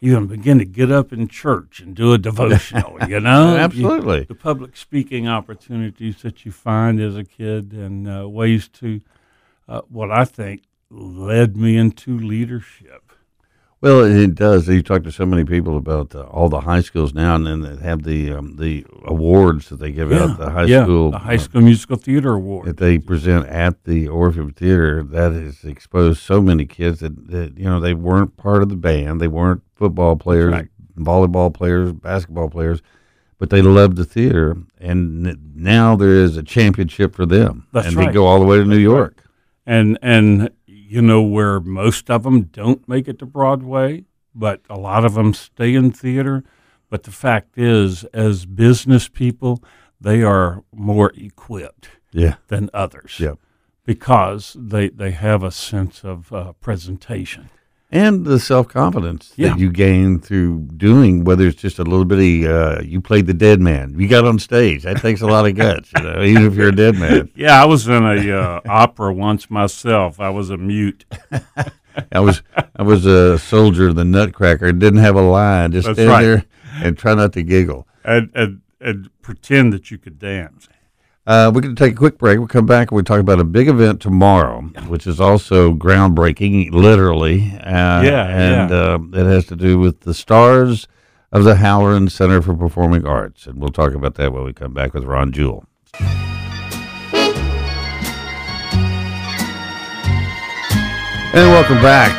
even 0.00 0.26
begin 0.26 0.58
to 0.58 0.64
get 0.64 0.90
up 0.90 1.12
in 1.12 1.28
church 1.28 1.78
and 1.78 1.94
do 1.94 2.12
a 2.12 2.18
devotional. 2.18 2.98
You 3.08 3.20
know, 3.20 3.56
Absolutely. 3.56 4.24
the 4.24 4.34
public 4.34 4.76
speaking 4.76 5.28
opportunities 5.28 6.22
that 6.22 6.44
you 6.44 6.50
find 6.50 7.00
as 7.00 7.16
a 7.16 7.24
kid 7.24 7.72
and 7.72 8.08
uh, 8.08 8.28
ways 8.28 8.68
to 8.68 9.00
uh, 9.68 9.82
what 9.88 10.10
I 10.10 10.24
think 10.24 10.62
led 10.90 11.56
me 11.56 11.76
into 11.76 12.18
leadership. 12.18 13.11
Well, 13.82 14.04
it 14.04 14.36
does. 14.36 14.68
You 14.68 14.80
talk 14.80 15.02
to 15.02 15.10
so 15.10 15.26
many 15.26 15.44
people 15.44 15.76
about 15.76 16.14
uh, 16.14 16.22
all 16.26 16.48
the 16.48 16.60
high 16.60 16.82
schools 16.82 17.14
now, 17.14 17.34
and 17.34 17.44
then 17.44 17.62
they 17.62 17.84
have 17.84 18.04
the 18.04 18.32
um, 18.32 18.54
the 18.54 18.86
awards 19.04 19.70
that 19.70 19.80
they 19.80 19.90
give 19.90 20.12
out. 20.12 20.38
The 20.38 20.50
high 20.50 20.66
yeah, 20.66 20.84
school, 20.84 21.10
the 21.10 21.18
High 21.18 21.34
uh, 21.34 21.38
School 21.38 21.62
Musical 21.62 21.96
Theater 21.96 22.32
Award. 22.34 22.68
that 22.68 22.76
they 22.76 22.98
present 22.98 23.48
at 23.48 23.82
the 23.82 24.06
Orpheum 24.06 24.52
Theater. 24.52 25.02
That 25.02 25.32
has 25.32 25.64
exposed 25.64 26.22
so 26.22 26.40
many 26.40 26.64
kids 26.64 27.00
that, 27.00 27.26
that 27.32 27.58
you 27.58 27.64
know 27.64 27.80
they 27.80 27.92
weren't 27.92 28.36
part 28.36 28.62
of 28.62 28.68
the 28.68 28.76
band. 28.76 29.20
They 29.20 29.26
weren't 29.26 29.62
football 29.74 30.14
players, 30.14 30.52
right. 30.52 30.68
volleyball 30.96 31.52
players, 31.52 31.92
basketball 31.92 32.50
players, 32.50 32.82
but 33.38 33.50
they 33.50 33.62
loved 33.62 33.96
the 33.96 34.04
theater. 34.04 34.58
And 34.78 35.56
now 35.56 35.96
there 35.96 36.14
is 36.14 36.36
a 36.36 36.44
championship 36.44 37.16
for 37.16 37.26
them, 37.26 37.66
That's 37.72 37.88
and 37.88 37.96
right. 37.96 38.06
they 38.06 38.12
go 38.12 38.26
all 38.26 38.38
the 38.38 38.46
way 38.46 38.58
to 38.58 38.64
New 38.64 38.78
York. 38.78 39.24
and 39.66 39.98
and 40.02 40.50
you 40.92 41.00
know 41.00 41.22
where 41.22 41.58
most 41.58 42.10
of 42.10 42.22
them 42.24 42.42
don't 42.42 42.86
make 42.86 43.08
it 43.08 43.18
to 43.20 43.26
Broadway, 43.26 44.04
but 44.34 44.60
a 44.68 44.78
lot 44.78 45.04
of 45.06 45.14
them 45.14 45.32
stay 45.32 45.74
in 45.74 45.90
theater. 45.90 46.44
But 46.90 47.04
the 47.04 47.10
fact 47.10 47.56
is, 47.56 48.04
as 48.12 48.44
business 48.44 49.08
people, 49.08 49.62
they 49.98 50.22
are 50.22 50.62
more 50.74 51.10
equipped 51.16 51.88
Yeah, 52.12 52.34
than 52.48 52.68
others 52.74 53.18
Yep. 53.18 53.38
because 53.86 54.54
they 54.60 54.90
they 54.90 55.12
have 55.12 55.42
a 55.42 55.50
sense 55.50 56.04
of 56.04 56.30
uh, 56.32 56.52
presentation. 56.60 57.48
And 57.92 58.24
the 58.24 58.40
self 58.40 58.68
confidence 58.68 59.32
Yeah. 59.36 59.50
that 59.50 59.58
you 59.58 59.70
gain 59.70 60.18
through 60.18 60.68
doing, 60.76 61.24
whether 61.24 61.46
it's 61.46 61.60
just 61.60 61.78
a 61.78 61.84
little 61.84 62.04
bitty, 62.06 62.48
uh, 62.48 62.80
you 62.82 63.00
played 63.00 63.26
the 63.26 63.34
dead 63.34 63.60
man, 63.60 63.94
you 63.98 64.08
got 64.08 64.24
on 64.24 64.38
stage. 64.38 64.82
That 64.84 64.96
takes 64.96 65.20
a 65.20 65.26
lot 65.26 65.46
of 65.46 65.54
guts, 65.54 65.90
you 65.96 66.02
know, 66.02 66.22
even 66.22 66.46
if 66.46 66.54
you're 66.54 66.70
a 66.70 66.74
dead 66.74 66.96
man. 66.96 67.30
Yeah, 67.36 67.62
I 67.62 67.66
was 67.66 67.86
in 67.86 68.02
a 68.04 68.30
uh, 68.32 68.60
opera 68.68 69.12
once 69.12 69.50
myself. 69.50 70.18
I 70.18 70.30
was 70.30 70.50
a 70.50 70.56
mute. 70.56 71.04
I 72.12 72.20
was 72.20 72.42
I 72.76 72.82
was 72.82 73.04
a 73.04 73.38
soldier 73.38 73.92
the 73.92 74.04
Nutcracker. 74.04 74.72
Didn't 74.72 75.00
have 75.00 75.16
a 75.16 75.20
line. 75.22 75.72
Just 75.72 75.86
That's 75.86 75.96
stand 75.96 76.10
right. 76.10 76.22
there 76.22 76.44
and 76.82 76.96
try 76.96 77.14
not 77.14 77.32
to 77.34 77.42
giggle. 77.42 77.86
And, 78.04 78.30
and, 78.34 78.62
and 78.80 79.10
pretend 79.20 79.72
that 79.74 79.90
you 79.90 79.98
could 79.98 80.18
dance. 80.18 80.68
Uh, 81.24 81.52
we're 81.54 81.60
going 81.60 81.74
to 81.74 81.78
take 81.84 81.92
a 81.94 81.96
quick 81.96 82.18
break. 82.18 82.38
We'll 82.38 82.48
come 82.48 82.66
back 82.66 82.90
and 82.90 82.96
we'll 82.96 83.04
talk 83.04 83.20
about 83.20 83.38
a 83.38 83.44
big 83.44 83.68
event 83.68 84.00
tomorrow, 84.00 84.62
which 84.88 85.06
is 85.06 85.20
also 85.20 85.72
groundbreaking, 85.72 86.72
literally. 86.72 87.52
Uh, 87.60 88.02
Yeah, 88.02 88.26
and 88.26 88.70
yeah. 88.70 88.76
Uh, 88.76 88.98
it 89.12 89.26
has 89.26 89.46
to 89.46 89.56
do 89.56 89.78
with 89.78 90.00
the 90.00 90.14
stars 90.14 90.88
of 91.30 91.44
the 91.44 91.54
Halloran 91.54 92.08
Center 92.08 92.42
for 92.42 92.54
Performing 92.56 93.06
Arts, 93.06 93.46
and 93.46 93.60
we'll 93.60 93.70
talk 93.70 93.94
about 93.94 94.14
that 94.16 94.32
when 94.32 94.42
we 94.44 94.52
come 94.52 94.74
back 94.74 94.94
with 94.94 95.04
Ron 95.04 95.30
Jewell. 95.32 95.64
And 101.34 101.50
welcome 101.50 101.80
back 101.80 102.12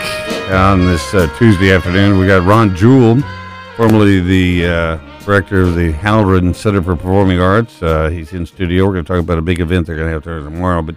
on 0.51 0.86
this 0.88 1.14
uh, 1.14 1.28
Tuesday 1.38 1.72
afternoon. 1.72 2.18
We 2.18 2.26
got 2.26 2.45
Ron 2.47 2.76
Jewell, 2.76 3.18
formerly 3.76 4.19
the 4.19 4.67
uh, 4.67 4.97
director 5.26 5.61
of 5.61 5.76
the 5.76 5.91
Halloran 5.91 6.53
Center 6.53 6.82
for 6.82 6.95
Performing 6.95 7.39
Arts. 7.39 7.82
Uh, 7.82 8.09
he's 8.09 8.32
in 8.32 8.45
studio. 8.45 8.86
We're 8.86 8.93
going 8.93 9.05
to 9.05 9.07
talk 9.11 9.19
about 9.19 9.39
a 9.39 9.41
big 9.41 9.59
event 9.59 9.88
they're 9.88 9.95
going 9.95 10.09
to 10.09 10.13
have 10.13 10.24
there 10.24 10.39
tomorrow. 10.39 10.84
But 10.84 10.95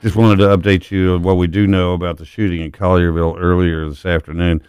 just 0.00 0.16
wanted 0.16 0.36
to 0.36 0.56
update 0.56 0.90
you 0.90 1.14
on 1.14 1.22
what 1.22 1.36
we 1.36 1.46
do 1.46 1.66
know 1.66 1.92
about 1.92 2.16
the 2.16 2.24
shooting 2.24 2.62
in 2.62 2.72
Collierville 2.72 3.36
earlier 3.38 3.86
this 3.88 4.06
afternoon. 4.06 4.62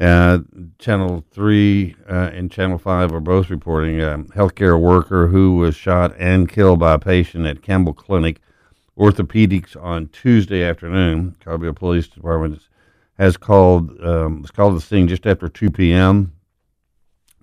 Uh, 0.00 0.40
Channel 0.78 1.24
3 1.30 1.94
uh, 2.08 2.30
and 2.32 2.50
Channel 2.50 2.78
5 2.78 3.12
are 3.12 3.20
both 3.20 3.50
reporting 3.50 4.00
a 4.00 4.18
healthcare 4.34 4.80
worker 4.80 5.28
who 5.28 5.56
was 5.56 5.76
shot 5.76 6.12
and 6.18 6.48
killed 6.48 6.80
by 6.80 6.94
a 6.94 6.98
patient 6.98 7.46
at 7.46 7.62
Campbell 7.62 7.94
Clinic 7.94 8.40
orthopedics 8.98 9.80
on 9.80 10.08
Tuesday 10.08 10.64
afternoon. 10.64 11.36
Collierville 11.44 11.76
Police 11.76 12.08
Department 12.08 12.60
has 13.16 13.36
called 13.36 14.00
um, 14.00 14.42
was 14.42 14.50
called 14.50 14.74
the 14.74 14.80
scene 14.80 15.06
just 15.06 15.26
after 15.26 15.48
2 15.48 15.70
p.m. 15.70 16.32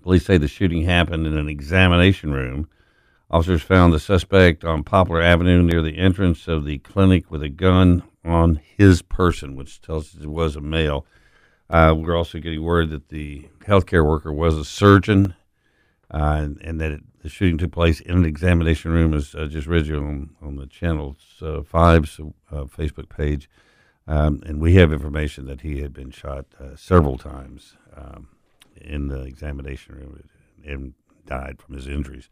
Police 0.08 0.24
say 0.24 0.38
the 0.38 0.48
shooting 0.48 0.84
happened 0.84 1.26
in 1.26 1.36
an 1.36 1.50
examination 1.50 2.32
room. 2.32 2.66
Officers 3.30 3.60
found 3.60 3.92
the 3.92 4.00
suspect 4.00 4.64
on 4.64 4.82
Poplar 4.82 5.20
Avenue 5.20 5.62
near 5.62 5.82
the 5.82 5.98
entrance 5.98 6.48
of 6.48 6.64
the 6.64 6.78
clinic 6.78 7.30
with 7.30 7.42
a 7.42 7.50
gun 7.50 8.02
on 8.24 8.58
his 8.78 9.02
person, 9.02 9.54
which 9.54 9.82
tells 9.82 10.14
us 10.14 10.22
it 10.22 10.30
was 10.30 10.56
a 10.56 10.62
male. 10.62 11.04
Uh, 11.68 11.94
we're 11.94 12.16
also 12.16 12.38
getting 12.38 12.62
word 12.62 12.88
that 12.88 13.10
the 13.10 13.46
healthcare 13.66 14.02
worker 14.02 14.32
was 14.32 14.56
a 14.56 14.64
surgeon, 14.64 15.34
uh, 16.10 16.38
and, 16.40 16.58
and, 16.62 16.80
that 16.80 16.90
it, 16.90 17.02
the 17.22 17.28
shooting 17.28 17.58
took 17.58 17.72
place 17.72 18.00
in 18.00 18.16
an 18.16 18.24
examination 18.24 18.90
room, 18.90 19.12
as 19.12 19.34
uh, 19.34 19.44
just 19.44 19.66
read 19.66 19.84
you 19.84 19.98
on, 19.98 20.30
on 20.40 20.56
the 20.56 20.66
Channel 20.66 21.18
uh, 21.42 21.60
5's 21.60 22.18
uh, 22.50 22.64
Facebook 22.64 23.10
page. 23.10 23.50
Um, 24.06 24.42
and 24.46 24.58
we 24.58 24.76
have 24.76 24.90
information 24.90 25.44
that 25.48 25.60
he 25.60 25.82
had 25.82 25.92
been 25.92 26.12
shot 26.12 26.46
uh, 26.58 26.76
several 26.76 27.18
times 27.18 27.76
um, 27.94 28.28
in 28.80 29.08
the 29.08 29.22
examination 29.22 29.94
room 29.94 30.22
and 30.64 30.94
died 31.26 31.60
from 31.60 31.74
his 31.74 31.86
injuries. 31.86 32.28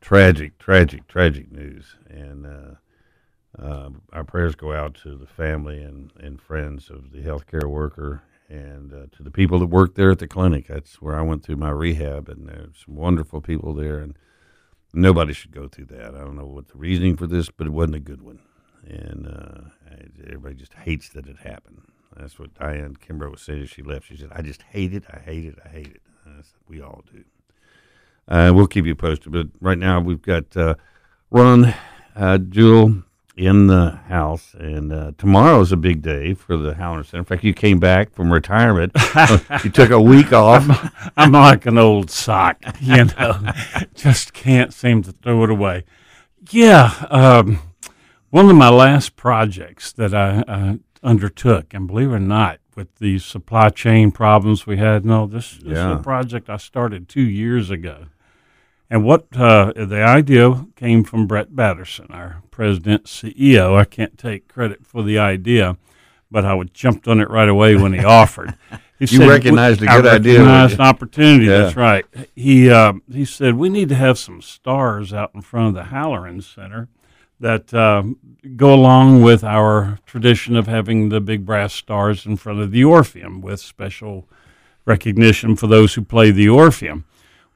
Tragic, 0.00 0.58
tragic, 0.58 1.06
tragic 1.08 1.50
news. 1.50 1.96
And 2.08 2.46
uh, 2.46 3.90
our 4.12 4.24
prayers 4.24 4.54
go 4.54 4.72
out 4.72 4.94
to 5.02 5.16
the 5.16 5.26
family 5.26 5.82
and, 5.82 6.12
and 6.18 6.40
friends 6.40 6.90
of 6.90 7.12
the 7.12 7.22
healthcare 7.22 7.68
worker 7.68 8.22
and 8.48 8.92
uh, 8.92 9.06
to 9.16 9.22
the 9.22 9.30
people 9.30 9.58
that 9.58 9.66
work 9.66 9.94
there 9.94 10.10
at 10.10 10.18
the 10.18 10.26
clinic. 10.26 10.68
That's 10.68 11.02
where 11.02 11.18
I 11.18 11.22
went 11.22 11.42
through 11.44 11.56
my 11.56 11.70
rehab, 11.70 12.28
and 12.28 12.48
there's 12.48 12.84
some 12.84 12.96
wonderful 12.96 13.40
people 13.40 13.74
there, 13.74 13.98
and 13.98 14.16
nobody 14.94 15.32
should 15.32 15.52
go 15.52 15.68
through 15.68 15.86
that. 15.86 16.14
I 16.14 16.18
don't 16.18 16.36
know 16.36 16.46
what 16.46 16.68
the 16.68 16.78
reasoning 16.78 17.16
for 17.16 17.26
this, 17.26 17.50
but 17.50 17.66
it 17.66 17.70
wasn't 17.70 17.96
a 17.96 18.00
good 18.00 18.22
one, 18.22 18.40
and 18.86 19.26
uh, 19.26 19.96
everybody 20.24 20.54
just 20.54 20.74
hates 20.74 21.10
that 21.10 21.26
it 21.26 21.38
happened. 21.38 21.82
That's 22.16 22.38
what 22.38 22.54
Diane 22.54 22.96
Kimbro 22.96 23.30
was 23.30 23.42
saying 23.42 23.62
as 23.62 23.70
she 23.70 23.82
left. 23.82 24.08
She 24.08 24.16
said, 24.16 24.30
"I 24.32 24.42
just 24.42 24.62
hate 24.62 24.94
it. 24.94 25.04
I 25.10 25.18
hate 25.18 25.44
it. 25.44 25.58
I 25.64 25.68
hate 25.68 25.86
it." 25.86 26.02
Said, 26.24 26.44
we 26.68 26.80
all 26.80 27.02
do. 27.12 27.24
Uh, 28.28 28.52
we'll 28.54 28.66
keep 28.66 28.84
you 28.84 28.94
posted, 28.94 29.32
but 29.32 29.46
right 29.60 29.78
now 29.78 30.00
we've 30.00 30.20
got 30.20 30.54
uh, 30.56 30.74
Ron, 31.30 31.74
uh, 32.14 32.38
Jewell, 32.38 33.02
in 33.38 33.68
the 33.68 33.92
house. 34.08 34.54
And 34.58 34.92
uh, 34.92 35.12
tomorrow 35.16 35.60
is 35.60 35.72
a 35.72 35.76
big 35.76 36.02
day 36.02 36.34
for 36.34 36.56
the 36.56 36.74
Halloran 36.74 37.04
Center. 37.04 37.18
In 37.18 37.24
fact, 37.24 37.44
you 37.44 37.54
came 37.54 37.78
back 37.78 38.12
from 38.12 38.32
retirement. 38.32 38.92
you 39.64 39.70
took 39.70 39.90
a 39.90 40.00
week 40.00 40.32
off. 40.32 40.66
I'm, 40.68 41.12
I'm, 41.16 41.32
like 41.32 41.64
an 41.64 41.78
old 41.78 42.10
sock, 42.10 42.60
you 42.80 43.04
know, 43.04 43.52
just 43.94 44.32
can't 44.32 44.74
seem 44.74 45.02
to 45.04 45.12
throw 45.12 45.44
it 45.44 45.50
away. 45.50 45.84
Yeah. 46.50 47.06
Um, 47.10 47.60
one 48.30 48.50
of 48.50 48.56
my 48.56 48.68
last 48.68 49.16
projects 49.16 49.92
that 49.92 50.14
I 50.14 50.40
uh, 50.40 50.74
undertook, 51.02 51.74
and 51.74 51.86
believe 51.86 52.10
it 52.10 52.14
or 52.14 52.20
not, 52.20 52.60
with 52.74 52.94
the 52.96 53.18
supply 53.18 53.68
chain 53.70 54.10
problems 54.10 54.66
we 54.66 54.76
had, 54.76 55.04
no, 55.04 55.26
this, 55.26 55.58
this 55.58 55.74
yeah. 55.74 55.92
is 55.92 56.00
a 56.00 56.02
project 56.02 56.48
I 56.48 56.56
started 56.56 57.08
two 57.08 57.22
years 57.22 57.70
ago. 57.70 58.06
And 58.90 59.04
what 59.04 59.26
uh, 59.36 59.72
the 59.74 60.02
idea 60.02 60.66
came 60.76 61.04
from 61.04 61.26
Brett 61.26 61.54
Batterson, 61.54 62.06
our 62.10 62.42
president 62.50 63.04
CEO. 63.04 63.76
I 63.76 63.84
can't 63.84 64.16
take 64.16 64.48
credit 64.48 64.86
for 64.86 65.02
the 65.02 65.18
idea, 65.18 65.76
but 66.30 66.44
I 66.44 66.54
would 66.54 66.72
jumped 66.72 67.06
on 67.06 67.20
it 67.20 67.28
right 67.28 67.48
away 67.48 67.76
when 67.76 67.92
he 67.92 68.04
offered. 68.04 68.54
He 68.98 69.04
you 69.04 69.18
said, 69.18 69.28
recognized 69.28 69.82
a 69.82 69.86
good 69.86 70.06
I 70.06 70.16
idea. 70.16 70.38
Recognized 70.38 70.74
an 70.74 70.80
opportunity. 70.80 71.44
Yeah. 71.46 71.58
That's 71.58 71.76
right. 71.76 72.04
He 72.34 72.70
uh, 72.70 72.94
he 73.12 73.24
said 73.24 73.54
we 73.54 73.68
need 73.68 73.90
to 73.90 73.94
have 73.94 74.18
some 74.18 74.40
stars 74.40 75.12
out 75.12 75.32
in 75.34 75.42
front 75.42 75.68
of 75.68 75.74
the 75.74 75.90
Halloran 75.90 76.40
Center 76.40 76.88
that 77.38 77.72
uh, 77.72 78.02
go 78.56 78.74
along 78.74 79.22
with 79.22 79.44
our 79.44 79.98
tradition 80.06 80.56
of 80.56 80.66
having 80.66 81.08
the 81.08 81.20
big 81.20 81.44
brass 81.44 81.72
stars 81.74 82.26
in 82.26 82.36
front 82.36 82.60
of 82.60 82.70
the 82.70 82.84
Orpheum 82.84 83.40
with 83.40 83.60
special 83.60 84.28
recognition 84.84 85.56
for 85.56 85.66
those 85.66 85.94
who 85.94 86.02
play 86.02 86.30
the 86.30 86.48
Orpheum. 86.48 87.04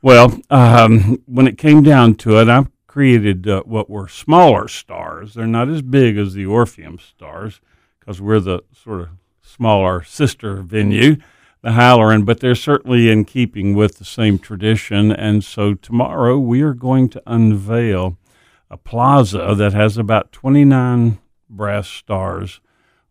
Well, 0.02 0.40
um, 0.50 1.22
when 1.26 1.46
it 1.46 1.58
came 1.58 1.82
down 1.82 2.16
to 2.16 2.40
it, 2.40 2.48
I 2.48 2.66
created 2.86 3.48
uh, 3.48 3.62
what 3.62 3.88
were 3.88 4.08
smaller 4.08 4.68
stars. 4.68 5.34
They're 5.34 5.46
not 5.46 5.68
as 5.68 5.80
big 5.80 6.18
as 6.18 6.34
the 6.34 6.46
Orpheum 6.46 6.98
stars 6.98 7.60
because 7.98 8.20
we're 8.20 8.40
the 8.40 8.60
sort 8.72 9.00
of 9.02 9.08
smaller 9.40 10.02
sister 10.02 10.56
venue, 10.56 11.16
the 11.62 11.72
Halloran, 11.72 12.24
but 12.24 12.40
they're 12.40 12.54
certainly 12.54 13.10
in 13.10 13.24
keeping 13.24 13.74
with 13.74 13.98
the 13.98 14.04
same 14.04 14.38
tradition. 14.38 15.12
And 15.12 15.44
so 15.44 15.74
tomorrow 15.74 16.38
we 16.38 16.62
are 16.62 16.74
going 16.74 17.08
to 17.10 17.22
unveil 17.26 18.18
a 18.72 18.78
plaza 18.78 19.54
that 19.56 19.74
has 19.74 19.98
about 19.98 20.32
29 20.32 21.18
brass 21.48 21.86
stars 21.86 22.60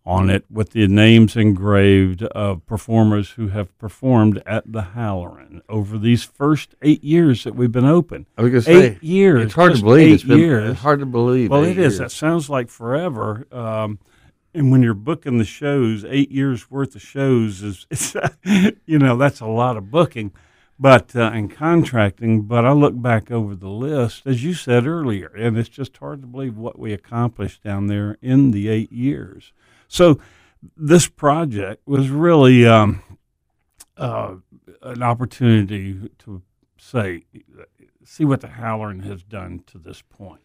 on 0.03 0.32
it 0.32 0.43
with 0.49 0.72
the 0.72 0.88
names 0.88 1.36
engraved 1.36 2.24
of 2.24 2.66
performers 2.66 3.32
who 3.32 3.49
have 3.49 3.78
performed 3.78 4.41
at 4.47 4.64
the 4.70 4.82
Halloran 4.82 5.62
over 5.70 5.99
these 5.99 6.24
first 6.24 6.74
eight 6.82 7.03
years 7.03 7.43
that 7.43 7.55
we've 7.55 7.72
been 7.72 7.86
open. 7.86 8.26
I 8.36 8.41
was 8.41 8.68
eight 8.68 8.93
say, 8.93 8.99
years. 9.01 9.45
It's 9.45 9.53
hard 9.53 9.76
to 9.76 9.84
believe. 9.84 10.16
It's 10.16 10.24
been 10.24 10.39
years. 10.39 10.80
hard 10.80 11.01
to 11.01 11.05
believe. 11.05 11.51
Well, 11.51 11.64
it 11.64 11.78
years. 11.78 11.93
is. 11.93 11.99
That 11.99 12.12
sounds 12.12 12.49
like 12.49 12.70
forever. 12.70 13.45
Um, 13.51 13.99
and 14.55 14.72
when 14.72 14.82
you're 14.82 14.95
booking 14.95 15.38
the 15.38 15.45
shows, 15.45 16.03
eight 16.03 16.32
years 16.32 16.72
worth 16.72 16.95
of 16.95 17.03
shows 17.03 17.62
is, 17.62 17.86
it's, 17.91 18.16
you 18.88 18.97
know, 18.97 19.16
that's 19.16 19.39
a 19.39 19.45
lot 19.45 19.78
of 19.78 19.91
booking. 19.91 20.32
But 20.82 21.15
uh, 21.15 21.29
and 21.32 21.51
contracting, 21.51 22.41
but 22.41 22.65
I 22.65 22.71
look 22.71 22.99
back 22.99 23.29
over 23.29 23.53
the 23.53 23.69
list, 23.69 24.25
as 24.25 24.43
you 24.43 24.55
said 24.55 24.88
earlier, 24.88 25.27
and 25.38 25.55
it's 25.55 25.69
just 25.69 25.95
hard 25.97 26.21
to 26.21 26.27
believe 26.27 26.57
what 26.57 26.79
we 26.79 26.91
accomplished 26.91 27.63
down 27.63 27.86
there 27.86 28.17
in 28.19 28.49
the 28.49 28.67
eight 28.67 28.91
years. 28.91 29.53
So 29.88 30.19
this 30.75 31.07
project 31.07 31.88
was 31.88 32.09
really 32.09 32.65
um, 32.65 33.03
uh, 33.95 34.38
an 34.82 35.03
opportunity 35.03 36.09
to 36.17 36.41
say, 36.79 37.25
see 38.03 38.25
what 38.25 38.41
the 38.41 38.47
Halloran 38.47 39.01
has 39.01 39.21
done 39.21 39.63
to 39.67 39.77
this 39.77 40.01
point. 40.01 40.41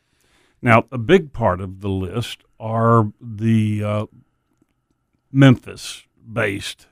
Now, 0.61 0.85
a 0.93 0.99
big 0.99 1.33
part 1.33 1.63
of 1.63 1.81
the 1.81 1.89
list 1.89 2.43
are 2.61 3.11
the 3.21 3.83
uh, 3.83 4.07
Memphis-based 5.33 6.89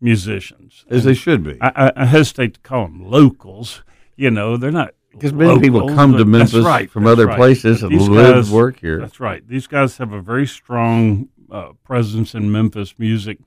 musicians, 0.00 0.84
as 0.88 1.04
they 1.04 1.14
should 1.14 1.42
be. 1.42 1.58
I, 1.60 1.92
I, 1.96 2.04
hesitate 2.04 2.54
to 2.54 2.60
call 2.60 2.84
them 2.84 3.10
locals. 3.10 3.82
You 4.16 4.30
know, 4.30 4.56
they're 4.56 4.70
not 4.70 4.94
because 5.12 5.32
many 5.32 5.48
locals, 5.50 5.62
people 5.62 5.88
come 5.94 6.16
to 6.16 6.24
Memphis 6.24 6.64
right, 6.64 6.90
from 6.90 7.06
other 7.06 7.26
right. 7.26 7.36
places 7.36 7.82
and 7.82 7.92
live 7.92 8.34
guys, 8.34 8.50
work 8.50 8.80
here. 8.80 9.00
That's 9.00 9.20
right. 9.20 9.46
These 9.46 9.66
guys 9.66 9.96
have 9.98 10.12
a 10.12 10.20
very 10.20 10.46
strong 10.46 11.28
uh, 11.50 11.72
presence 11.84 12.34
in 12.34 12.50
Memphis 12.52 12.94
music. 12.98 13.38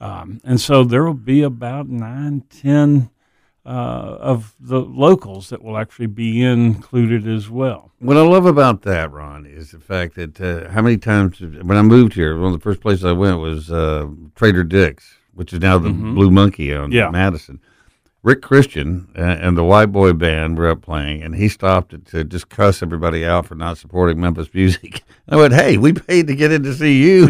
Um, 0.00 0.40
and 0.42 0.60
so 0.60 0.82
there 0.82 1.04
will 1.04 1.14
be 1.14 1.42
about 1.42 1.88
nine, 1.88 2.42
ten 2.50 3.10
uh, 3.64 3.68
of 3.68 4.56
the 4.58 4.80
locals 4.80 5.50
that 5.50 5.62
will 5.62 5.78
actually 5.78 6.06
be 6.06 6.42
included 6.42 7.28
as 7.28 7.48
well. 7.48 7.92
What 8.00 8.16
I 8.16 8.22
love 8.22 8.46
about 8.46 8.82
that, 8.82 9.12
Ron, 9.12 9.46
is 9.46 9.70
the 9.70 9.78
fact 9.78 10.16
that 10.16 10.40
uh, 10.40 10.68
how 10.70 10.82
many 10.82 10.96
times 10.96 11.40
when 11.40 11.76
I 11.76 11.82
moved 11.82 12.14
here, 12.14 12.36
one 12.36 12.52
of 12.52 12.58
the 12.58 12.62
first 12.62 12.80
places 12.80 13.04
I 13.04 13.12
went 13.12 13.38
was 13.38 13.70
uh, 13.70 14.08
Trader 14.34 14.64
Dick's, 14.64 15.14
which 15.34 15.52
is 15.52 15.60
now 15.60 15.78
the 15.78 15.88
mm-hmm. 15.88 16.14
Blue 16.14 16.30
Monkey 16.30 16.74
on 16.74 16.92
yeah. 16.92 17.10
Madison. 17.10 17.60
Rick 18.22 18.40
Christian 18.40 19.08
and 19.16 19.58
the 19.58 19.64
White 19.64 19.90
Boy 19.90 20.12
Band 20.12 20.56
were 20.56 20.68
up 20.68 20.82
playing, 20.82 21.22
and 21.22 21.34
he 21.34 21.48
stopped 21.48 22.06
to 22.06 22.22
just 22.22 22.48
cuss 22.48 22.80
everybody 22.80 23.24
out 23.24 23.46
for 23.46 23.56
not 23.56 23.78
supporting 23.78 24.20
Memphis 24.20 24.48
music. 24.54 25.02
I 25.28 25.36
went, 25.36 25.52
"Hey, 25.52 25.76
we 25.76 25.92
paid 25.92 26.28
to 26.28 26.36
get 26.36 26.52
in 26.52 26.62
to 26.62 26.72
see 26.72 27.02
you." 27.02 27.26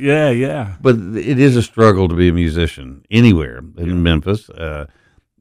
yeah, 0.00 0.30
yeah. 0.30 0.76
But 0.80 0.96
it 0.96 1.38
is 1.38 1.56
a 1.56 1.62
struggle 1.62 2.08
to 2.08 2.14
be 2.16 2.28
a 2.28 2.32
musician 2.32 3.04
anywhere 3.10 3.58
in 3.76 3.88
yeah. 3.88 3.94
Memphis. 3.94 4.50
Uh, 4.50 4.86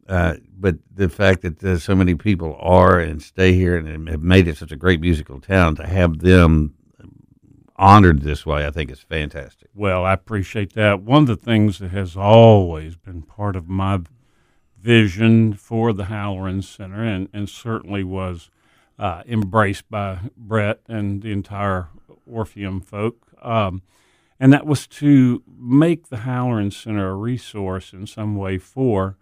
uh, 0.07 0.35
but 0.59 0.75
the 0.93 1.09
fact 1.09 1.41
that 1.41 1.63
uh, 1.63 1.79
so 1.79 1.95
many 1.95 2.13
people 2.13 2.55
are 2.59 2.99
and 2.99 3.21
stay 3.21 3.53
here 3.53 3.77
and 3.77 4.07
have 4.07 4.21
made 4.21 4.47
it 4.47 4.57
such 4.57 4.71
a 4.71 4.75
great 4.75 5.01
musical 5.01 5.39
town, 5.39 5.75
to 5.77 5.87
have 5.87 6.19
them 6.19 6.75
honored 7.81 8.21
this 8.21 8.45
way, 8.45 8.65
I 8.65 8.69
think 8.69 8.91
is 8.91 8.99
fantastic. 9.01 9.69
Well, 9.73 10.05
I 10.05 10.13
appreciate 10.13 10.73
that. 10.73 11.01
One 11.01 11.23
of 11.23 11.27
the 11.27 11.35
things 11.35 11.79
that 11.79 11.89
has 11.89 12.15
always 12.15 12.95
been 12.95 13.23
part 13.23 13.55
of 13.55 13.67
my 13.67 14.01
vision 14.79 15.53
for 15.53 15.91
the 15.91 16.05
Halloran 16.05 16.61
Center, 16.61 17.03
and, 17.03 17.27
and 17.33 17.49
certainly 17.49 18.03
was 18.03 18.51
uh, 18.99 19.23
embraced 19.27 19.89
by 19.89 20.19
Brett 20.37 20.79
and 20.87 21.23
the 21.23 21.31
entire 21.31 21.89
Orpheum 22.25 22.81
folk. 22.81 23.17
Um, 23.41 23.81
and 24.39 24.53
that 24.53 24.67
was 24.67 24.85
to 24.87 25.43
make 25.47 26.09
the 26.09 26.17
Halloran 26.17 26.71
Center 26.71 27.09
a 27.09 27.15
resource 27.15 27.93
in 27.93 28.05
some 28.05 28.35
way 28.35 28.59
for 28.59 29.17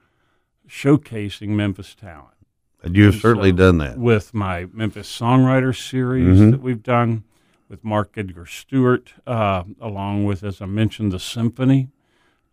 showcasing 0.68 1.50
Memphis 1.50 1.96
talent. 1.96 2.36
And 2.84 2.96
you've 2.96 3.16
and 3.16 3.22
certainly 3.22 3.52
so 3.52 3.56
done 3.56 3.78
that. 3.80 3.98
With 3.98 4.34
my 4.34 4.68
Memphis 4.74 5.10
Songwriter 5.10 5.76
series 5.76 6.40
mm-hmm. 6.40 6.52
that 6.52 6.62
we've 6.62 6.84
done 6.84 7.24
with 7.70 7.84
Mark 7.84 8.14
Edgar 8.18 8.46
Stewart, 8.48 9.14
uh, 9.28 9.64
along 9.80 10.26
with, 10.26 10.44
as 10.44 10.60
I 10.62 10.66
mentioned, 10.66 11.12
the 11.12 11.20
symphony 11.20 11.90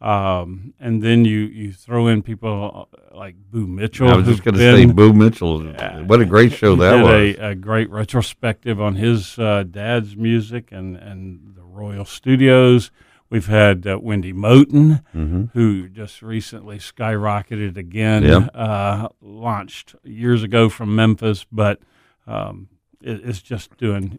Um, 0.00 0.74
and 0.78 1.02
then 1.02 1.24
you, 1.24 1.38
you 1.40 1.72
throw 1.72 2.06
in 2.06 2.22
people 2.22 2.88
uh, 2.92 3.16
like 3.16 3.34
Boo 3.50 3.66
Mitchell. 3.66 4.08
I 4.10 4.16
was 4.16 4.26
just 4.26 4.44
going 4.44 4.54
to 4.54 4.60
say 4.60 4.84
Boo 4.84 5.14
Mitchell. 5.14 5.62
What 6.04 6.20
a 6.20 6.26
great 6.26 6.52
show 6.52 6.76
that 6.76 7.02
was. 7.02 7.12
A, 7.12 7.34
a 7.52 7.54
great 7.54 7.88
retrospective 7.88 8.78
on 8.78 8.96
his 8.96 9.38
uh, 9.38 9.64
dad's 9.68 10.14
music 10.14 10.70
and, 10.70 10.96
and 10.96 11.54
the 11.56 11.62
Royal 11.62 12.04
Studios. 12.04 12.90
We've 13.30 13.46
had 13.46 13.86
uh, 13.86 13.98
Wendy 14.00 14.34
Moten, 14.34 15.02
Mm-hmm. 15.14 15.44
who 15.54 15.88
just 15.88 16.20
recently 16.20 16.78
skyrocketed 16.78 17.78
again. 17.78 18.22
Yep. 18.22 18.50
Uh, 18.54 19.08
launched 19.22 19.94
years 20.04 20.42
ago 20.42 20.68
from 20.68 20.94
Memphis, 20.94 21.46
but 21.50 21.80
um, 22.26 22.68
it, 23.00 23.22
it's 23.24 23.40
just 23.40 23.74
doing 23.78 24.18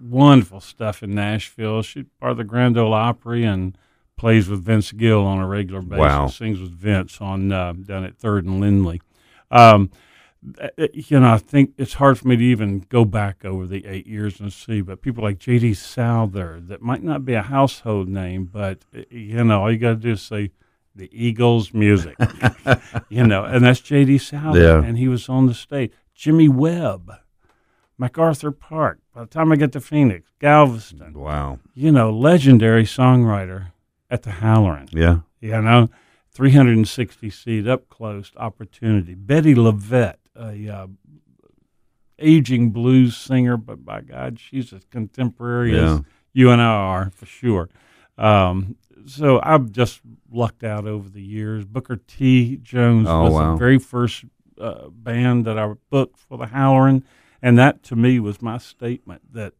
wonderful 0.00 0.60
stuff 0.60 1.02
in 1.02 1.14
Nashville. 1.14 1.82
She's 1.82 2.04
part 2.20 2.32
of 2.32 2.38
the 2.38 2.44
Grand 2.44 2.78
Ole 2.78 2.94
Opry 2.94 3.44
and 3.44 3.76
plays 4.16 4.48
with 4.48 4.64
Vince 4.64 4.92
Gill 4.92 5.24
on 5.24 5.38
a 5.38 5.46
regular 5.46 5.80
basis. 5.80 5.98
Wow. 5.98 6.26
Sings 6.26 6.60
with 6.60 6.72
Vince 6.72 7.20
on 7.20 7.50
uh, 7.52 7.72
down 7.72 8.04
at 8.04 8.18
Third 8.18 8.44
and 8.44 8.60
Lindsley. 8.60 9.00
Um, 9.50 9.90
uh, 10.60 10.68
you 10.94 11.20
know, 11.20 11.34
I 11.34 11.38
think 11.38 11.74
it's 11.76 11.94
hard 11.94 12.18
for 12.18 12.28
me 12.28 12.36
to 12.36 12.44
even 12.44 12.86
go 12.88 13.04
back 13.04 13.44
over 13.44 13.66
the 13.66 13.84
eight 13.86 14.06
years 14.06 14.40
and 14.40 14.52
see, 14.52 14.80
but 14.80 15.02
people 15.02 15.22
like 15.22 15.38
J.D. 15.38 15.74
Souther, 15.74 16.60
that 16.62 16.80
might 16.80 17.02
not 17.02 17.24
be 17.24 17.34
a 17.34 17.42
household 17.42 18.08
name, 18.08 18.46
but, 18.46 18.84
uh, 18.96 19.02
you 19.10 19.44
know, 19.44 19.62
all 19.62 19.72
you 19.72 19.78
got 19.78 19.90
to 19.90 19.96
do 19.96 20.12
is 20.12 20.22
say 20.22 20.50
the 20.94 21.10
Eagles 21.12 21.74
music, 21.74 22.16
you 23.10 23.26
know, 23.26 23.44
and 23.44 23.64
that's 23.64 23.80
J.D. 23.80 24.18
Souther. 24.18 24.60
Yeah. 24.60 24.82
And 24.82 24.96
he 24.96 25.08
was 25.08 25.28
on 25.28 25.46
the 25.46 25.54
stage. 25.54 25.92
Jimmy 26.14 26.48
Webb, 26.48 27.12
MacArthur 28.00 28.50
Park. 28.50 28.98
By 29.14 29.20
the 29.20 29.26
time 29.26 29.52
I 29.52 29.56
get 29.56 29.72
to 29.72 29.80
Phoenix, 29.80 30.32
Galveston, 30.40 31.12
Wow. 31.12 31.58
you 31.74 31.92
know, 31.92 32.10
legendary 32.10 32.84
songwriter 32.84 33.72
at 34.10 34.22
the 34.22 34.30
Halloran. 34.30 34.88
Yeah. 34.90 35.18
You 35.40 35.60
know, 35.60 35.88
360 36.32 37.28
seat 37.30 37.68
up 37.68 37.88
close 37.90 38.32
opportunity. 38.36 39.14
Bettye 39.14 39.54
LaVette, 39.54 40.14
a 40.34 40.68
uh, 40.74 40.86
aging 42.18 42.70
blues 42.70 43.16
singer, 43.16 43.56
but 43.56 43.84
by 43.84 44.00
God, 44.00 44.38
she's 44.38 44.72
as 44.72 44.84
contemporary 44.90 45.74
Yeah. 45.76 45.94
as 45.96 46.00
you 46.32 46.50
and 46.50 46.60
I 46.60 46.64
are 46.66 47.10
for 47.14 47.26
sure. 47.26 47.68
Um, 48.18 48.76
so 49.06 49.40
I've 49.42 49.72
just 49.72 50.00
lucked 50.30 50.62
out 50.64 50.86
over 50.86 51.08
the 51.08 51.22
years. 51.22 51.64
Booker 51.64 51.96
T. 51.96 52.56
Jones 52.62 53.08
Oh, 53.08 53.22
was 53.24 53.32
wow. 53.34 53.52
the 53.52 53.58
very 53.58 53.78
first 53.78 54.24
uh, 54.60 54.88
band 54.90 55.46
that 55.46 55.58
I 55.58 55.72
booked 55.88 56.18
for 56.18 56.36
the 56.36 56.46
Halloran, 56.46 57.02
and 57.42 57.58
that 57.58 57.82
to 57.84 57.96
me 57.96 58.20
was 58.20 58.40
my 58.42 58.58
statement 58.58 59.32
that 59.32 59.54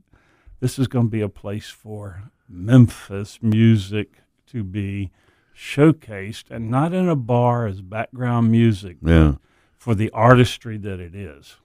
this 0.61 0.79
is 0.79 0.89
going 0.89 1.07
to 1.07 1.11
be 1.11 1.21
a 1.23 1.29
place 1.29 1.69
for 1.71 2.25
Memphis 2.49 3.39
music 3.43 4.19
to 4.49 4.63
be 4.65 5.11
showcased 5.57 6.51
and 6.51 6.71
not 6.71 6.93
in 6.93 7.09
a 7.09 7.17
bar 7.17 7.67
as 7.67 7.81
background 7.83 8.51
music 8.51 8.97
Yeah. 9.03 9.35
for 9.77 9.95
the 9.95 10.11
artistry 10.11 10.77
that 10.79 11.01
it 11.01 11.15
is. 11.15 11.57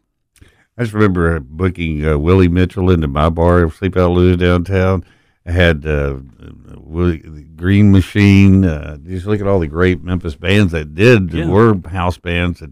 I 0.78 0.84
just 0.84 0.94
remember 0.94 1.40
booking 1.40 2.06
uh, 2.06 2.18
Willie 2.18 2.50
Mitchell 2.50 2.90
into 2.92 3.08
my 3.08 3.30
bar, 3.30 3.70
Sleep 3.72 3.96
Out 3.96 4.12
Louie's 4.12 4.38
downtown. 4.38 5.06
I 5.46 5.52
had 5.54 5.86
uh, 5.86 6.18
Willie, 6.76 7.20
Green 7.56 7.92
Machine. 7.92 8.66
Uh, 8.66 8.98
just 8.98 9.26
look 9.26 9.40
at 9.40 9.48
all 9.48 9.60
the 9.60 9.68
great 9.68 10.04
Memphis 10.04 10.36
bands 10.36 10.72
that 10.74 10.94
did 10.94 11.32
Yeah. 11.34 11.48
were 11.48 11.80
house 11.90 12.18
bands 12.18 12.60
that 12.60 12.72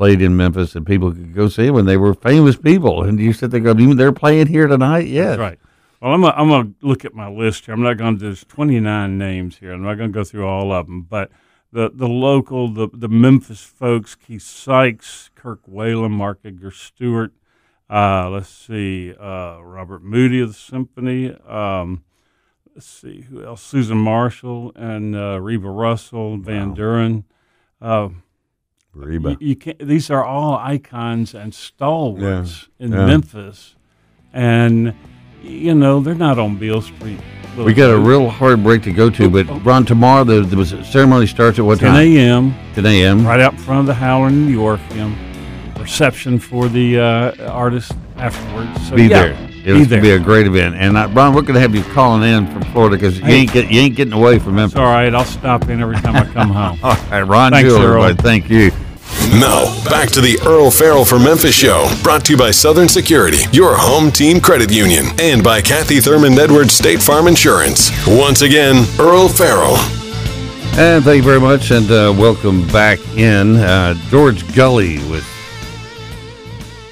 played 0.00 0.22
in 0.22 0.34
Memphis, 0.34 0.74
and 0.74 0.86
people 0.86 1.12
could 1.12 1.34
go 1.34 1.46
see 1.46 1.66
them, 1.66 1.76
and 1.76 1.86
they 1.86 1.98
were 1.98 2.14
famous 2.14 2.56
people. 2.56 3.02
And 3.02 3.20
you 3.20 3.34
sit 3.34 3.50
there 3.50 3.60
going, 3.60 3.78
even 3.80 3.98
they're 3.98 4.12
playing 4.12 4.46
here 4.46 4.66
tonight. 4.66 5.06
Yes, 5.06 5.36
That's 5.36 5.40
right. 5.40 5.58
Well, 6.00 6.14
I'm 6.14 6.48
going 6.48 6.74
to 6.80 6.86
look 6.86 7.04
at 7.04 7.12
my 7.12 7.28
list 7.28 7.66
here. 7.66 7.74
I'm 7.74 7.82
not 7.82 7.98
going 7.98 8.16
to. 8.16 8.24
There's 8.24 8.42
29 8.44 9.18
names 9.18 9.58
here. 9.58 9.74
I'm 9.74 9.82
not 9.82 9.96
going 9.96 10.10
to 10.10 10.14
go 10.14 10.24
through 10.24 10.46
all 10.46 10.72
of 10.72 10.86
them, 10.86 11.02
but 11.02 11.30
the 11.70 11.90
the 11.92 12.08
local, 12.08 12.68
the 12.72 12.88
the 12.94 13.10
Memphis 13.10 13.62
folks: 13.62 14.14
Keith 14.14 14.40
Sykes, 14.40 15.28
Kirk 15.34 15.60
Whalum, 15.66 16.12
Mark 16.12 16.38
Edgar 16.46 16.70
Stewart. 16.70 17.34
Uh, 17.90 18.30
let's 18.30 18.48
see, 18.48 19.12
uh, 19.20 19.58
Robert 19.60 20.02
Moody 20.02 20.40
of 20.40 20.48
the 20.48 20.54
Symphony. 20.54 21.36
Um, 21.46 22.04
let's 22.74 22.86
see 22.86 23.26
who 23.28 23.44
else: 23.44 23.62
Susan 23.62 23.98
Marshall 23.98 24.72
and 24.76 25.14
uh, 25.14 25.38
Reba 25.38 25.68
Russell, 25.68 26.38
Van 26.38 26.70
Wow. 26.70 26.74
Duren. 26.74 27.24
Reba. 28.94 29.30
you, 29.32 29.48
you 29.48 29.56
can't, 29.56 29.78
these 29.78 30.10
are 30.10 30.24
all 30.24 30.56
icons 30.56 31.34
and 31.34 31.54
stalwarts 31.54 32.68
in 32.78 32.92
yeah. 32.92 33.06
Memphis, 33.06 33.76
and 34.32 34.94
you 35.42 35.74
know 35.74 36.00
they're 36.00 36.14
not 36.14 36.38
on 36.38 36.58
Beale 36.58 36.82
Street. 36.82 37.20
We 37.56 37.74
got 37.74 37.90
a 37.90 37.98
real 37.98 38.28
hard 38.28 38.62
break 38.62 38.82
to 38.84 38.92
go 38.92 39.10
to, 39.10 39.28
but 39.28 39.44
Ron, 39.64 39.84
tomorrow 39.84 40.24
the, 40.24 40.42
the 40.42 40.84
ceremony 40.84 41.26
starts 41.26 41.58
at 41.58 41.64
what 41.64 41.80
10 41.80 41.88
time? 41.90 41.96
a.m. 41.96 42.54
10 42.74 42.86
a.m. 42.86 43.26
right 43.26 43.40
out 43.40 43.54
in 43.54 43.58
front 43.58 43.80
of 43.80 43.86
the 43.86 43.94
Halloran, 43.94 44.34
in 44.34 44.46
New 44.46 44.52
York. 44.52 44.80
Reception 45.78 46.38
for 46.38 46.68
the 46.68 47.00
uh, 47.00 47.50
artist 47.50 47.92
afterwards. 48.16 48.88
So 48.88 48.96
be 48.96 49.04
yeah, 49.04 49.22
there. 49.22 49.49
Be 49.74 49.80
It's 49.82 49.90
gonna 49.90 50.02
be 50.02 50.10
a 50.12 50.18
great 50.18 50.46
event. 50.46 50.74
And 50.76 50.96
uh, 50.96 51.08
Ron, 51.12 51.34
we're 51.34 51.42
gonna 51.42 51.60
have 51.60 51.74
you 51.74 51.82
calling 51.84 52.22
in 52.28 52.46
from 52.52 52.62
Florida 52.72 52.96
because 52.96 53.18
you 53.18 53.24
Hey. 53.24 53.40
ain't 53.40 53.52
get 53.52 53.70
you 53.70 53.80
ain't 53.80 53.96
getting 53.96 54.12
away 54.14 54.38
from 54.38 54.52
It's 54.58 54.74
Memphis. 54.74 54.76
all 54.78 54.84
right. 54.84 55.14
I'll 55.14 55.24
stop 55.24 55.68
in 55.68 55.80
every 55.80 55.96
time 55.96 56.16
I 56.16 56.24
come 56.32 56.50
home. 56.50 56.78
All 56.82 56.94
right, 57.10 57.22
Ron 57.22 57.52
Thanks, 57.52 57.68
Jewell, 57.70 57.82
Earle. 57.82 58.04
everybody. 58.04 58.22
Thank 58.22 58.50
you. 58.50 58.70
Now, 59.40 59.66
back 59.90 60.08
to 60.10 60.20
the 60.20 60.38
Earle 60.46 60.70
Farrell 60.70 61.04
for 61.04 61.18
Memphis 61.18 61.54
show, 61.54 61.88
brought 62.02 62.24
to 62.26 62.32
you 62.32 62.38
by 62.38 62.50
Southern 62.52 62.88
Security, 62.88 63.38
your 63.52 63.74
home 63.76 64.10
team 64.12 64.40
credit 64.40 64.72
union, 64.72 65.06
and 65.20 65.42
by 65.42 65.60
Kathy 65.60 65.96
Thurmond 65.96 66.38
Edwards 66.38 66.72
State 66.74 67.00
Farm 67.02 67.26
Insurance. 67.26 67.90
Once 68.06 68.42
again, 68.42 68.84
Earle 69.00 69.28
Farrell. 69.28 69.76
And 70.78 71.04
thank 71.04 71.16
you 71.18 71.22
very 71.22 71.40
much, 71.40 71.70
and 71.72 71.90
uh, 71.90 72.14
welcome 72.16 72.66
back 72.68 73.00
in. 73.16 73.56
Uh, 73.56 73.94
George 74.08 74.46
Gully 74.54 74.98
with 75.10 75.26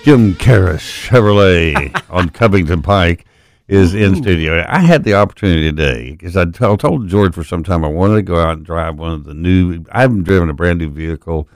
Jim 0.05 0.35
Keras 0.35 0.79
Chevrolet 0.81 2.03
on 2.11 2.31
Covington 2.31 2.81
Pike 2.83 3.27
is 3.67 3.95
in 3.95 4.17
studio. 4.17 4.65
I 4.67 4.79
had 4.81 5.05
the 5.05 5.13
opportunity 5.15 5.71
today 5.71 6.13
because 6.13 6.35
I 6.37 6.47
t- 6.47 6.65
I 6.65 6.75
told 6.77 7.09
George 7.09 7.35
for 7.35 7.45
some 7.45 7.63
time 7.63 7.85
I 7.85 7.89
wanted 7.89 8.15
to 8.17 8.23
go 8.23 8.37
out 8.41 8.57
and 8.57 8.65
drive 8.65 8.97
one 8.99 9.13
of 9.13 9.25
the 9.25 9.35
new. 9.35 9.85
I 9.93 10.01
haven't 10.03 10.23
driven 10.23 10.49
a 10.49 10.55
brand 10.55 10.79
new 10.79 10.89
vehicle. 10.89 11.49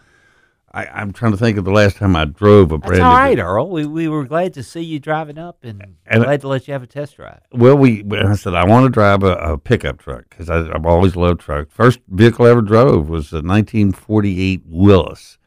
I, 0.74 0.86
I'm 0.86 1.12
trying 1.12 1.32
to 1.32 1.38
think 1.38 1.56
of 1.58 1.64
the 1.64 1.70
last 1.70 1.96
time 1.96 2.14
I 2.16 2.24
drove 2.26 2.72
a 2.72 2.78
That's 2.78 2.88
brand 2.88 3.02
all 3.02 3.12
new. 3.12 3.18
right, 3.18 3.34
vehicle. 3.36 3.50
Earle. 3.52 3.70
We, 3.70 3.86
we 3.86 4.08
were 4.08 4.24
glad 4.24 4.52
to 4.54 4.62
see 4.62 4.80
you 4.82 4.98
driving 4.98 5.38
up 5.38 5.58
and, 5.64 5.96
And- 6.06 6.24
glad 6.24 6.40
to 6.42 6.48
let 6.48 6.66
you 6.68 6.72
have 6.72 6.82
a 6.82 6.86
test 6.86 7.16
drive. 7.16 7.40
Well, 7.52 7.76
we 7.78 8.04
I 8.12 8.34
said 8.34 8.54
I 8.54 8.64
want 8.66 8.84
to 8.84 8.90
drive 8.90 9.22
a, 9.22 9.32
a 9.36 9.58
pickup 9.58 9.98
truck 9.98 10.24
because 10.28 10.50
I've 10.50 10.84
always 10.84 11.16
loved 11.16 11.40
trucks. 11.40 11.72
First 11.72 12.00
vehicle 12.08 12.44
I 12.46 12.50
ever 12.50 12.62
drove 12.62 13.08
was 13.08 13.32
a 13.32 13.36
1948 13.36 14.62
Willys, 14.66 15.38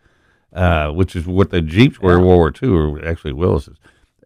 uh, 0.55 0.89
which 0.91 1.15
is 1.15 1.27
what 1.27 1.51
the 1.51 1.61
Jeeps 1.61 1.99
were 1.99 2.17
in 2.17 2.25
World 2.25 2.37
War 2.39 2.53
II, 2.63 2.69
or 2.69 3.05
actually 3.07 3.33
Willys's, 3.33 3.77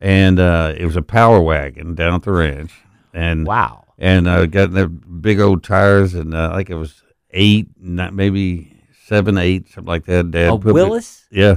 and 0.01 0.39
uh, 0.39 0.73
it 0.77 0.85
was 0.85 0.95
a 0.95 1.01
power 1.01 1.41
wagon 1.41 1.95
down 1.95 2.13
at 2.15 2.21
the 2.23 2.31
ranch, 2.31 2.71
and 3.13 3.45
Wow. 3.45 3.83
and 3.97 4.27
uh, 4.27 4.45
got 4.45 4.71
the 4.71 4.87
big 4.87 5.39
old 5.41 5.63
tires, 5.63 6.13
and 6.13 6.33
uh, 6.33 6.51
like 6.53 6.69
it 6.69 6.75
was 6.75 7.03
eight, 7.31 7.67
not 7.79 8.13
maybe 8.13 8.77
seven, 9.05 9.37
eight, 9.37 9.67
something 9.69 9.87
like 9.89 10.05
that. 10.05 10.31
Dad 10.31 10.49
A 10.53 10.57
put 10.57 10.67
me- 10.67 10.71
Willis? 10.73 11.25
yeah. 11.31 11.55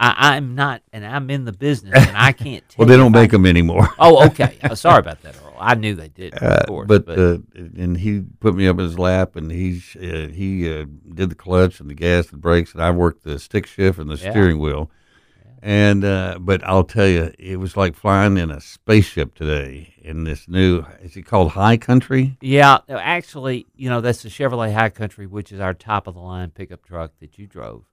I, 0.00 0.36
I'm 0.36 0.54
not, 0.54 0.82
and 0.92 1.04
I'm 1.04 1.28
in 1.28 1.44
the 1.44 1.52
business, 1.52 1.92
and 2.06 2.16
I 2.16 2.30
can't 2.30 2.62
tell 2.68 2.76
Well, 2.78 2.88
they 2.88 2.96
don't 2.96 3.14
I- 3.16 3.20
make 3.22 3.32
them 3.32 3.44
anymore. 3.46 3.88
Oh, 3.98 4.24
okay. 4.28 4.56
Uh, 4.62 4.76
sorry 4.76 5.00
about 5.00 5.20
that. 5.22 5.34
I 5.60 5.74
knew 5.74 5.94
they 5.94 6.08
did, 6.08 6.34
of 6.34 6.42
Uh, 6.42 6.66
course. 6.66 6.88
but 6.88 7.08
uh, 7.08 7.38
and 7.54 7.96
he 7.96 8.22
put 8.40 8.54
me 8.54 8.66
up 8.68 8.78
in 8.78 8.84
his 8.84 8.98
lap, 8.98 9.36
and 9.36 9.50
he 9.50 9.80
uh, 9.96 10.28
he 10.28 10.72
uh, 10.72 10.86
did 11.14 11.30
the 11.30 11.34
clutch 11.34 11.80
and 11.80 11.88
the 11.90 11.94
gas 11.94 12.30
and 12.32 12.40
brakes, 12.40 12.72
and 12.72 12.82
I 12.82 12.90
worked 12.90 13.24
the 13.24 13.38
stick 13.38 13.66
shift 13.66 13.98
and 13.98 14.10
the 14.10 14.16
Yeah. 14.16 14.30
steering 14.30 14.58
wheel. 14.58 14.90
And 15.60 16.04
uh, 16.04 16.38
but 16.40 16.62
I'll 16.62 16.84
tell 16.84 17.08
you, 17.08 17.32
it 17.38 17.56
was 17.58 17.76
like 17.76 17.96
flying 17.96 18.36
in 18.36 18.50
a 18.50 18.60
spaceship 18.60 19.34
today 19.34 19.94
in 19.98 20.24
this 20.24 20.46
new. 20.48 20.84
Is 21.02 21.16
it 21.16 21.22
called 21.22 21.50
High 21.52 21.76
Country? 21.76 22.36
yeah, 22.40 22.78
actually, 22.88 23.66
you 23.74 23.90
know, 23.90 24.00
that's 24.00 24.22
the 24.22 24.28
Chevrolet 24.28 24.72
High 24.72 24.90
Country, 24.90 25.26
which 25.26 25.50
is 25.50 25.58
our 25.58 25.74
top 25.74 26.06
of 26.06 26.14
the 26.14 26.20
line 26.20 26.50
pickup 26.50 26.84
truck 26.84 27.10
that 27.20 27.38
you 27.38 27.48
drove. 27.48 27.84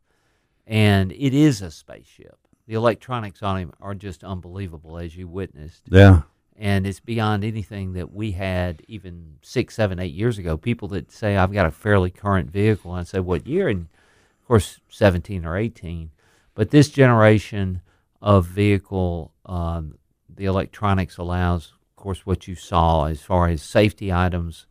And 0.68 1.12
it 1.12 1.34
is 1.34 1.62
a 1.62 1.72
spaceship. 1.72 2.38
The 2.68 2.76
electronics 2.76 3.42
on 3.44 3.58
him 3.58 3.74
are 3.80 3.96
just 3.96 4.24
unbelievable, 4.24 4.98
as 4.98 5.16
you 5.16 5.28
witnessed. 5.28 5.84
Yeah, 5.90 6.22
and 6.58 6.88
it's 6.88 7.00
beyond 7.00 7.44
anything 7.44 7.94
that 7.94 8.14
we 8.14 8.32
had 8.32 8.82
even 8.88 9.38
six, 9.42 9.76
seven, 9.76 10.00
eight 10.00 10.14
years 10.14 10.38
ago. 10.38 10.58
People 10.58 10.88
that 10.90 11.12
say 11.12 11.36
I've 11.36 11.54
got 11.54 11.66
a 11.66 11.72
fairly 11.72 12.12
current 12.12 12.50
vehicle, 12.50 12.92
and 12.92 13.02
I 13.02 13.04
say 13.04 13.20
what 13.20 13.48
year, 13.48 13.68
and 13.68 13.88
of 14.42 14.48
course 14.48 14.80
seventeen 14.90 15.46
or 15.46 15.58
eighteen. 15.58 16.12
But 16.54 16.70
this 16.70 16.90
generation 16.90 17.82
of 18.22 18.46
vehicle, 18.46 19.34
um, 19.46 19.98
the 20.34 20.46
electronics 20.46 21.18
allows, 21.18 21.74
of 21.92 21.96
course, 22.02 22.26
what 22.26 22.48
you 22.48 22.56
saw 22.56 23.06
as 23.06 23.22
far 23.22 23.48
as 23.50 23.62
safety 23.62 24.12
items. 24.14 24.66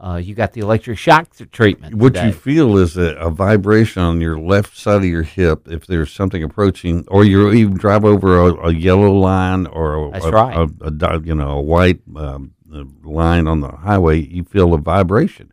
Uh, 0.00 0.16
you 0.16 0.32
got 0.32 0.52
the 0.52 0.60
electric 0.60 0.96
shock 0.96 1.26
treatment. 1.50 1.94
what 1.96 2.14
today. 2.14 2.26
you 2.26 2.32
feel 2.32 2.76
is 2.78 2.96
a, 2.96 3.16
a 3.16 3.30
vibration 3.30 4.00
on 4.00 4.20
your 4.20 4.38
left 4.38 4.76
side 4.76 4.98
of 4.98 5.04
your 5.04 5.24
hip 5.24 5.66
if 5.68 5.86
there's 5.88 6.12
something 6.12 6.42
approaching, 6.42 7.04
or 7.08 7.24
you 7.24 7.50
even 7.52 7.76
drive 7.76 8.04
over 8.04 8.38
a, 8.38 8.68
a 8.68 8.72
yellow 8.72 9.10
line 9.12 9.66
or 9.66 10.08
a, 10.08 10.10
That's 10.12 10.24
a, 10.26 10.30
right. 10.30 10.56
a, 10.56 11.06
a 11.10 11.20
you 11.20 11.34
know 11.34 11.58
a 11.58 11.60
white 11.60 12.00
um, 12.14 12.54
uh, 12.72 12.84
line 13.02 13.48
on 13.48 13.60
the 13.60 13.70
highway. 13.72 14.20
You 14.20 14.44
feel 14.44 14.70
the 14.70 14.76
vibration, 14.76 15.50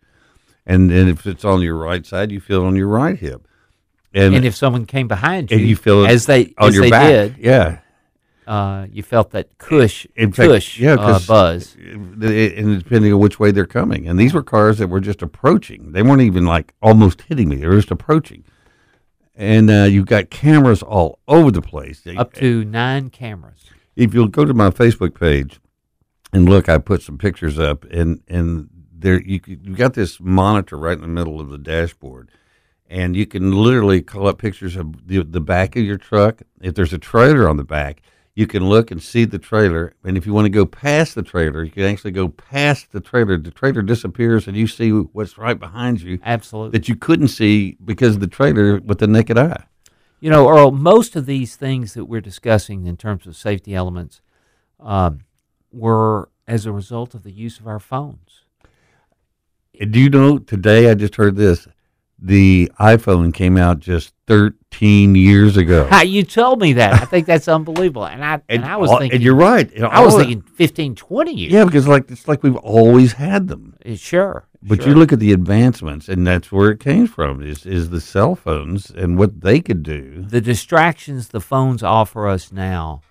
and 0.65 0.91
then 0.91 1.07
if 1.07 1.25
it's 1.25 1.43
on 1.43 1.61
your 1.61 1.75
right 1.77 2.05
side, 2.05 2.31
you 2.31 2.39
feel 2.39 2.63
it 2.63 2.67
on 2.67 2.75
your 2.75 2.87
right 2.87 3.17
hip, 3.17 3.47
And, 4.13 4.45
if 4.45 4.55
someone 4.55 4.85
came 4.85 5.07
behind 5.07 5.49
you, 5.49 5.57
and 5.57 5.67
you 5.67 5.75
feel 5.75 6.05
it 6.05 6.11
as 6.11 6.27
they 6.27 6.53
on 6.59 6.67
as 6.69 6.75
your 6.75 6.83
they 6.83 6.89
back. 6.91 7.09
did, 7.09 7.37
Yeah, 7.39 7.79
uh, 8.47 8.87
you 8.91 9.01
felt 9.03 9.31
that 9.31 9.57
cush, 9.57 10.05
In 10.15 10.31
fact, 10.31 10.49
cush 10.49 10.79
yeah, 10.79 10.93
uh, 10.95 11.19
buzz. 11.27 11.75
and 11.75 12.79
depending 12.83 13.13
on 13.13 13.19
which 13.19 13.39
way 13.39 13.51
they're 13.51 13.65
coming. 13.65 14.07
And 14.07 14.19
these 14.19 14.33
were 14.33 14.43
cars 14.43 14.77
that 14.77 14.87
were 14.87 14.99
just 14.99 15.21
approaching. 15.21 15.91
They 15.93 16.03
weren't 16.03 16.21
even 16.21 16.45
like 16.45 16.73
almost 16.81 17.23
hitting 17.23 17.49
me. 17.49 17.57
They 17.57 17.67
were 17.67 17.75
just 17.75 17.91
approaching. 17.91 18.43
And 19.35 19.69
uh, 19.69 19.83
you've 19.83 20.05
got 20.05 20.29
cameras 20.29 20.81
all 20.81 21.19
over 21.27 21.51
the 21.51 21.61
place. 21.61 22.03
Up 22.15 22.33
to 22.33 22.63
nine 22.63 23.09
cameras. 23.09 23.65
if 23.95 24.13
you'll 24.13 24.27
go 24.29 24.45
to 24.45 24.53
my 24.53 24.69
Facebook 24.69 25.19
page 25.19 25.59
and 26.31 26.47
look, 26.47 26.69
I 26.69 26.77
put 26.77 27.01
some 27.01 27.17
pictures 27.17 27.59
up, 27.59 27.83
and 27.85 28.21
and 28.27 28.69
there 28.97 29.21
you 29.21 29.41
you 29.45 29.75
got 29.75 29.93
this 29.93 30.19
monitor 30.19 30.77
right 30.77 30.95
in 30.95 31.01
the 31.01 31.07
middle 31.07 31.39
of 31.41 31.49
the 31.49 31.57
dashboard, 31.57 32.29
and 32.89 33.15
you 33.15 33.25
can 33.25 33.51
literally 33.51 34.01
call 34.01 34.27
up 34.27 34.37
pictures 34.37 34.75
of 34.75 35.07
the, 35.07 35.23
the 35.23 35.41
back 35.41 35.75
of 35.75 35.83
your 35.83 35.97
truck. 35.97 36.41
If 36.61 36.75
there's 36.75 36.93
a 36.93 36.97
trailer 36.97 37.47
on 37.49 37.57
the 37.57 37.63
back, 37.63 38.01
you 38.35 38.45
can 38.45 38.67
look 38.67 38.91
and 38.91 39.01
see 39.01 39.23
the 39.23 39.39
trailer, 39.39 39.93
and 40.03 40.17
if 40.17 40.25
you 40.25 40.33
want 40.33 40.45
to 40.45 40.49
go 40.49 40.65
past 40.65 41.15
the 41.15 41.23
trailer, 41.23 41.63
you 41.63 41.71
can 41.71 41.83
actually 41.83 42.11
go 42.11 42.27
past 42.27 42.91
the 42.91 42.99
trailer. 42.99 43.37
The 43.37 43.49
trailer 43.49 43.81
disappears, 43.81 44.45
and 44.45 44.57
you 44.57 44.67
see 44.67 44.91
what's 44.91 45.37
right 45.37 45.57
behind 45.57 46.01
you 46.01 46.19
Absolutely. 46.21 46.77
that 46.77 46.89
you 46.89 46.97
couldn't 46.97 47.29
see 47.29 47.77
because 47.83 48.15
of 48.15 48.21
the 48.21 48.27
trailer 48.27 48.81
with 48.81 48.99
the 48.99 49.07
naked 49.07 49.37
eye. 49.37 49.63
You 50.19 50.29
know, 50.29 50.49
Earle, 50.49 50.71
most 50.71 51.15
of 51.15 51.25
these 51.25 51.55
things 51.55 51.93
that 51.93 52.05
we're 52.05 52.21
discussing 52.21 52.85
in 52.85 52.97
terms 52.97 53.25
of 53.25 53.37
safety 53.37 53.73
elements 53.73 54.21
um, 54.81 55.21
were 55.71 56.29
as 56.45 56.65
a 56.65 56.73
result 56.73 57.15
of 57.15 57.23
the 57.23 57.31
use 57.31 57.59
of 57.59 57.67
our 57.67 57.79
phones. 57.79 58.43
And 59.79 59.91
Do 59.91 59.99
you 59.99 60.09
know 60.09 60.39
today? 60.39 60.89
I 60.89 60.93
just 60.93 61.15
heard 61.15 61.37
this. 61.37 61.67
The 62.17 62.71
iPhone 62.79 63.33
came 63.33 63.57
out 63.57 63.79
just 63.79 64.13
13 64.27 65.15
years 65.15 65.57
ago. 65.57 65.87
You 66.03 66.23
told 66.23 66.61
me 66.61 66.73
that. 66.73 66.93
I 66.93 67.05
think 67.05 67.27
that's 67.27 67.47
unbelievable. 67.47 68.05
And 68.05 68.23
I 68.23 68.41
and, 68.49 68.63
I 68.65 68.77
was 68.77 68.89
all- 68.89 68.99
thinking, 68.99 69.17
and 69.17 69.23
you're 69.23 69.35
right. 69.35 69.71
And 69.73 69.85
I 69.85 69.99
was 70.03 70.15
thinking 70.15 70.41
15, 70.41 70.95
20 70.95 71.33
years. 71.33 71.51
yeah, 71.51 71.65
because 71.65 71.87
like 71.87 72.09
it's 72.09 72.27
like 72.27 72.41
we've 72.41 72.55
always 72.55 73.13
had 73.13 73.47
them. 73.47 73.75
Uh, 73.85 73.95
sure. 73.95 74.47
But 74.63 74.81
sure. 74.81 74.89
you 74.89 74.95
look 74.95 75.13
at 75.13 75.19
the 75.19 75.31
advancements, 75.31 76.09
and 76.09 76.25
that's 76.25 76.51
where 76.51 76.71
it 76.71 76.79
came 76.79 77.05
from. 77.05 77.43
Is 77.43 77.65
is 77.65 77.89
the 77.91 78.01
cell 78.01 78.35
phones 78.35 78.89
and 78.89 79.17
what 79.19 79.41
they 79.41 79.59
could 79.59 79.83
do? 79.83 80.23
the 80.27 80.41
distractions 80.41 81.27
the 81.27 81.41
phones 81.41 81.83
offer 81.83 82.27
us 82.27 82.51
now, 82.51 83.01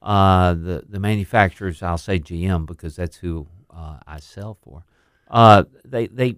uh, 0.00 0.54
the 0.54 0.84
the 0.88 1.00
manufacturers, 1.00 1.82
I'll 1.82 1.98
say 1.98 2.18
GM 2.18 2.64
because 2.66 2.96
that's 2.96 3.16
who 3.16 3.46
uh, 3.70 3.98
I 4.06 4.20
sell 4.20 4.56
for. 4.62 4.84
Uh, 5.30 5.64
they 5.84 6.06
they, 6.06 6.36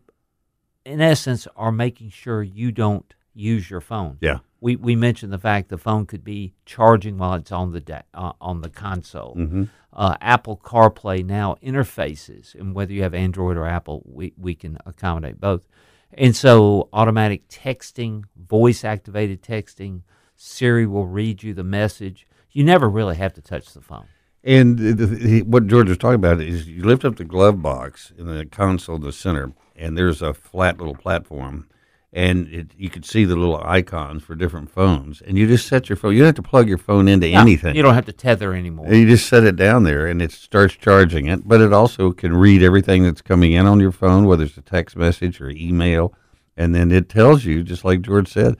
in 0.84 1.00
essence, 1.00 1.46
are 1.56 1.72
making 1.72 2.10
sure 2.10 2.42
you 2.42 2.72
don't 2.72 3.14
use 3.34 3.70
your 3.70 3.80
phone. 3.80 4.18
Yeah. 4.20 4.38
We 4.60 4.76
we 4.76 4.96
mentioned 4.96 5.32
the 5.32 5.38
fact 5.38 5.68
the 5.68 5.78
phone 5.78 6.06
could 6.06 6.24
be 6.24 6.54
charging 6.64 7.18
while 7.18 7.34
it's 7.34 7.52
on 7.52 7.72
the 7.72 7.80
da- 7.80 8.02
uh, 8.14 8.32
on 8.40 8.62
the 8.62 8.70
console. 8.70 9.34
Mm-hmm. 9.36 9.64
Uh, 9.92 10.16
Apple 10.20 10.60
CarPlay 10.64 11.24
now 11.24 11.56
interfaces, 11.62 12.54
and 12.54 12.74
whether 12.74 12.92
you 12.92 13.02
have 13.02 13.14
Android 13.14 13.56
or 13.56 13.66
Apple, 13.66 14.02
we, 14.04 14.32
we 14.36 14.54
can 14.54 14.76
accommodate 14.86 15.40
both. 15.40 15.68
And 16.12 16.34
so, 16.34 16.88
automatic 16.92 17.48
texting, 17.48 18.24
voice 18.36 18.84
activated 18.84 19.40
texting, 19.40 20.02
Siri 20.36 20.86
will 20.86 21.06
read 21.06 21.42
you 21.42 21.54
the 21.54 21.62
message. 21.64 22.26
You 22.50 22.64
never 22.64 22.88
really 22.88 23.16
have 23.16 23.34
to 23.34 23.40
touch 23.40 23.72
the 23.72 23.80
phone. 23.80 24.06
And 24.46 24.78
the, 24.78 25.06
the, 25.06 25.42
what 25.42 25.66
George 25.66 25.88
was 25.88 25.96
talking 25.96 26.16
about 26.16 26.40
is 26.42 26.68
you 26.68 26.84
lift 26.84 27.04
up 27.06 27.16
the 27.16 27.24
glove 27.24 27.62
box 27.62 28.12
in 28.18 28.26
the 28.26 28.44
console 28.44 28.96
in 28.96 29.02
the 29.02 29.12
center, 29.12 29.52
and 29.74 29.96
there's 29.96 30.20
a 30.20 30.34
flat 30.34 30.76
little 30.76 30.94
platform, 30.94 31.66
and 32.12 32.46
it, 32.48 32.72
you 32.76 32.90
can 32.90 33.02
see 33.02 33.24
the 33.24 33.36
little 33.36 33.62
icons 33.64 34.22
for 34.22 34.34
different 34.34 34.70
phones, 34.70 35.22
and 35.22 35.38
you 35.38 35.46
just 35.46 35.66
set 35.66 35.88
your 35.88 35.96
phone. 35.96 36.12
You 36.12 36.18
don't 36.18 36.26
have 36.26 36.34
to 36.34 36.42
plug 36.42 36.68
your 36.68 36.76
phone 36.76 37.08
into 37.08 37.30
No, 37.30 37.40
anything. 37.40 37.74
You 37.74 37.82
don't 37.82 37.94
have 37.94 38.04
to 38.04 38.12
tether 38.12 38.52
anymore. 38.52 38.84
And 38.84 38.96
you 38.96 39.06
just 39.06 39.30
set 39.30 39.44
it 39.44 39.56
down 39.56 39.84
there, 39.84 40.06
and 40.06 40.20
it 40.20 40.30
starts 40.30 40.76
charging 40.76 41.26
it. 41.26 41.48
But 41.48 41.62
it 41.62 41.72
also 41.72 42.12
can 42.12 42.36
read 42.36 42.62
everything 42.62 43.02
that's 43.02 43.22
coming 43.22 43.52
in 43.52 43.64
on 43.64 43.80
your 43.80 43.92
phone, 43.92 44.26
whether 44.26 44.44
it's 44.44 44.58
a 44.58 44.62
text 44.62 44.94
message 44.94 45.40
or 45.40 45.48
email, 45.48 46.12
and 46.54 46.74
then 46.74 46.92
it 46.92 47.08
tells 47.08 47.46
you, 47.46 47.62
just 47.62 47.82
like 47.82 48.02
George 48.02 48.28
said. 48.28 48.58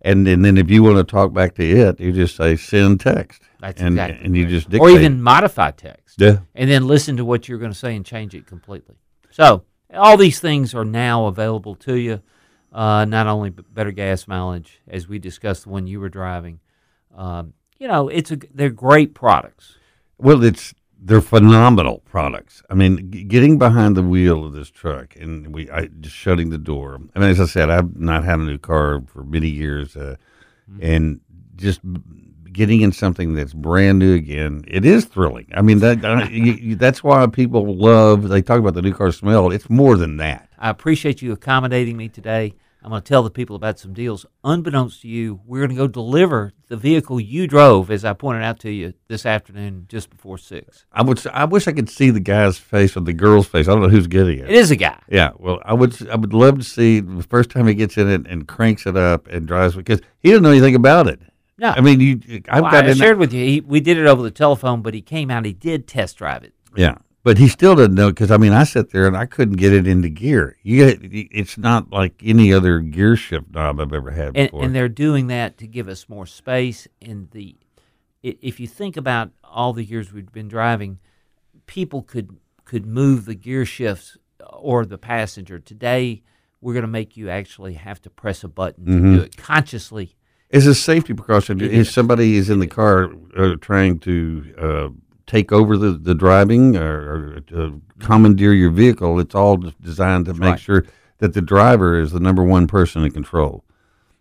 And, 0.00 0.26
and 0.26 0.42
then 0.42 0.56
if 0.56 0.70
you 0.70 0.82
want 0.82 0.96
to 0.96 1.04
talk 1.04 1.34
back 1.34 1.56
to 1.56 1.62
it, 1.62 2.00
you 2.00 2.12
just 2.12 2.36
say 2.36 2.56
send 2.56 3.00
text. 3.00 3.42
That's 3.60 3.80
and, 3.80 3.94
exactly 3.94 4.24
And 4.26 4.36
you 4.36 4.46
just 4.46 4.68
dictate. 4.68 4.80
or 4.80 4.90
even 4.90 5.22
modify 5.22 5.70
text. 5.70 6.20
yeah. 6.20 6.38
and 6.54 6.70
then 6.70 6.86
listen 6.86 7.16
to 7.16 7.24
what 7.24 7.48
you're 7.48 7.58
going 7.58 7.72
to 7.72 7.78
say 7.78 7.96
and 7.96 8.04
change 8.04 8.34
it 8.34 8.46
completely. 8.46 8.96
So 9.30 9.64
all 9.94 10.16
these 10.16 10.40
things 10.40 10.74
are 10.74 10.84
now 10.84 11.26
available 11.26 11.74
to 11.76 11.94
you. 11.94 12.20
Uh, 12.72 13.04
not 13.06 13.26
only 13.26 13.50
better 13.50 13.90
gas 13.92 14.28
mileage, 14.28 14.80
as 14.88 15.08
we 15.08 15.18
discussed 15.18 15.62
the 15.64 15.70
one 15.70 15.86
you 15.86 15.98
were 16.00 16.10
driving. 16.10 16.60
Um, 17.16 17.54
you 17.78 17.88
know, 17.88 18.08
it's 18.08 18.30
a 18.30 18.36
they're 18.52 18.68
great 18.70 19.14
products. 19.14 19.76
Well, 20.18 20.42
it's 20.44 20.74
they're 21.00 21.20
phenomenal 21.22 21.98
products. 22.04 22.62
I 22.68 22.74
mean, 22.74 23.10
g- 23.10 23.22
getting 23.24 23.58
behind 23.58 23.96
the 23.96 24.02
wheel 24.02 24.44
of 24.44 24.52
this 24.52 24.70
truck 24.70 25.14
and 25.16 25.54
we 25.54 25.70
I, 25.70 25.86
just 25.86 26.14
shutting 26.16 26.50
the 26.50 26.58
door. 26.58 27.00
I 27.14 27.18
mean, 27.18 27.30
as 27.30 27.40
I 27.40 27.46
said, 27.46 27.70
I've 27.70 27.96
not 27.96 28.24
had 28.24 28.40
a 28.40 28.44
new 28.44 28.58
car 28.58 29.02
for 29.06 29.22
many 29.24 29.48
years, 29.48 29.96
uh, 29.96 30.16
and 30.80 31.20
just 31.54 31.80
getting 32.56 32.80
in 32.80 32.90
something 32.90 33.34
that's 33.34 33.52
brand 33.52 33.98
new 33.98 34.14
again. 34.14 34.64
It 34.66 34.84
is 34.84 35.04
thrilling. 35.04 35.46
I 35.54 35.62
mean, 35.62 35.78
that 35.80 36.04
uh, 36.04 36.08
I, 36.08 36.28
you, 36.28 36.74
that's 36.74 37.04
why 37.04 37.24
people 37.26 37.76
love. 37.76 38.28
They 38.28 38.42
talk 38.42 38.58
about 38.58 38.74
the 38.74 38.82
new 38.82 38.94
car 38.94 39.12
smell. 39.12 39.52
It's 39.52 39.70
more 39.70 39.96
than 39.96 40.16
that. 40.16 40.48
I 40.58 40.70
appreciate 40.70 41.22
you 41.22 41.32
accommodating 41.32 41.96
me 41.96 42.08
today. 42.08 42.54
I'm 42.82 42.90
going 42.90 43.02
to 43.02 43.08
tell 43.08 43.24
the 43.24 43.30
people 43.30 43.56
about 43.56 43.80
some 43.80 43.92
deals. 43.92 44.24
Unbeknownst 44.44 45.02
to 45.02 45.08
you, 45.08 45.40
we're 45.44 45.58
going 45.58 45.70
to 45.70 45.76
go 45.76 45.88
deliver 45.88 46.52
the 46.68 46.76
vehicle 46.76 47.20
you 47.20 47.48
drove, 47.48 47.90
as 47.90 48.04
I 48.04 48.12
pointed 48.12 48.44
out 48.44 48.60
to 48.60 48.70
you 48.70 48.94
this 49.08 49.26
afternoon, 49.26 49.86
just 49.88 50.08
before 50.08 50.38
six. 50.38 50.86
I 50.92 51.02
would. 51.02 51.24
I 51.26 51.46
wish 51.46 51.66
I 51.66 51.72
could 51.72 51.90
see 51.90 52.10
the 52.10 52.20
guy's 52.20 52.58
face 52.58 52.96
or 52.96 53.00
the 53.00 53.12
girl's 53.12 53.48
face. 53.48 53.66
I 53.66 53.72
don't 53.72 53.82
know 53.82 53.88
who's 53.88 54.06
getting 54.06 54.38
it. 54.38 54.44
It 54.44 54.54
is 54.54 54.70
a 54.70 54.76
guy. 54.76 55.00
Yeah, 55.08 55.32
well, 55.36 55.60
I 55.64 55.74
would 55.74 56.08
I 56.08 56.14
would 56.14 56.32
love 56.32 56.58
to 56.58 56.64
see 56.64 57.00
the 57.00 57.24
first 57.24 57.50
time 57.50 57.66
he 57.66 57.74
gets 57.74 57.96
in 57.96 58.08
it 58.08 58.26
and 58.28 58.46
cranks 58.46 58.86
it 58.86 58.96
up 58.96 59.26
and 59.26 59.48
drives 59.48 59.74
because 59.74 60.00
he 60.20 60.30
doesn't 60.30 60.44
know 60.44 60.50
anything 60.50 60.76
about 60.76 61.08
it. 61.08 61.20
No, 61.58 61.70
I 61.70 61.80
mean, 61.80 62.00
you 62.00 62.20
I've 62.48 62.62
Well, 62.62 62.70
got 62.72 62.86
I 62.86 62.92
shared 62.94 63.18
with 63.18 63.32
you. 63.32 63.44
He, 63.44 63.60
we 63.60 63.80
did 63.80 63.96
it 63.96 64.06
over 64.06 64.22
the 64.22 64.30
telephone, 64.30 64.82
but 64.82 64.92
he 64.94 65.00
came 65.00 65.30
out. 65.30 65.44
He 65.46 65.52
did 65.54 65.86
test 65.88 66.18
drive 66.18 66.44
it. 66.44 66.52
yeah, 66.76 66.96
but 67.22 67.38
he 67.38 67.48
still 67.48 67.74
didn't 67.74 67.94
know 67.96 68.10
because 68.10 68.30
I 68.30 68.36
mean, 68.36 68.52
I 68.52 68.64
sat 68.64 68.90
there 68.90 69.06
and 69.06 69.16
I 69.16 69.24
couldn't 69.26 69.56
get 69.56 69.72
it 69.72 69.86
into 69.86 70.08
gear. 70.10 70.56
You 70.62 70.98
it's 71.00 71.56
not 71.56 71.90
like 71.90 72.20
any 72.22 72.52
other 72.52 72.80
gear 72.80 73.16
shift 73.16 73.50
knob 73.52 73.80
I've 73.80 73.92
ever 73.92 74.10
had 74.10 74.36
and, 74.36 74.50
before. 74.50 74.64
and 74.64 74.74
they're 74.74 74.88
doing 74.90 75.28
that 75.28 75.56
to 75.58 75.66
give 75.66 75.88
us 75.88 76.08
more 76.08 76.26
space. 76.26 76.86
And 77.00 77.30
the 77.30 77.56
if 78.22 78.60
you 78.60 78.66
think 78.66 78.96
about 78.96 79.30
all 79.44 79.72
the 79.72 79.84
years 79.84 80.12
we've 80.12 80.32
been 80.32 80.48
driving, 80.48 80.98
people 81.66 82.02
could 82.02 82.36
could 82.66 82.84
move 82.84 83.24
the 83.24 83.34
gear 83.34 83.64
shifts 83.64 84.18
or 84.52 84.84
the 84.84 84.98
passenger. 84.98 85.58
Today, 85.58 86.22
we're 86.60 86.72
going 86.74 86.82
to 86.82 86.88
make 86.88 87.16
you 87.16 87.30
actually 87.30 87.74
have 87.74 88.02
to 88.02 88.10
press 88.10 88.44
a 88.44 88.48
button 88.48 88.84
to 88.84 88.90
Mm-hmm. 88.92 89.14
do 89.16 89.22
it 89.22 89.36
consciously. 89.38 90.16
As 90.52 90.66
a 90.66 90.74
safety 90.74 91.12
precaution, 91.12 91.60
if 91.60 91.90
somebody 91.90 92.36
is 92.36 92.48
in 92.50 92.60
the 92.60 92.66
car 92.68 93.10
uh, 93.36 93.56
trying 93.60 93.98
to 94.00 94.54
uh, 94.58 94.88
take 95.26 95.50
over 95.50 95.76
the, 95.76 95.90
the 95.90 96.14
driving 96.14 96.76
or, 96.76 97.42
or 97.52 97.64
uh, 97.64 97.70
commandeer 97.98 98.52
your 98.52 98.70
vehicle, 98.70 99.18
it's 99.18 99.34
all 99.34 99.56
designed 99.56 100.26
to 100.26 100.34
make 100.34 100.50
right. 100.50 100.60
sure 100.60 100.84
that 101.18 101.34
the 101.34 101.42
driver 101.42 101.98
is 101.98 102.12
the 102.12 102.20
number 102.20 102.44
one 102.44 102.66
person 102.68 103.04
in 103.04 103.10
control, 103.10 103.64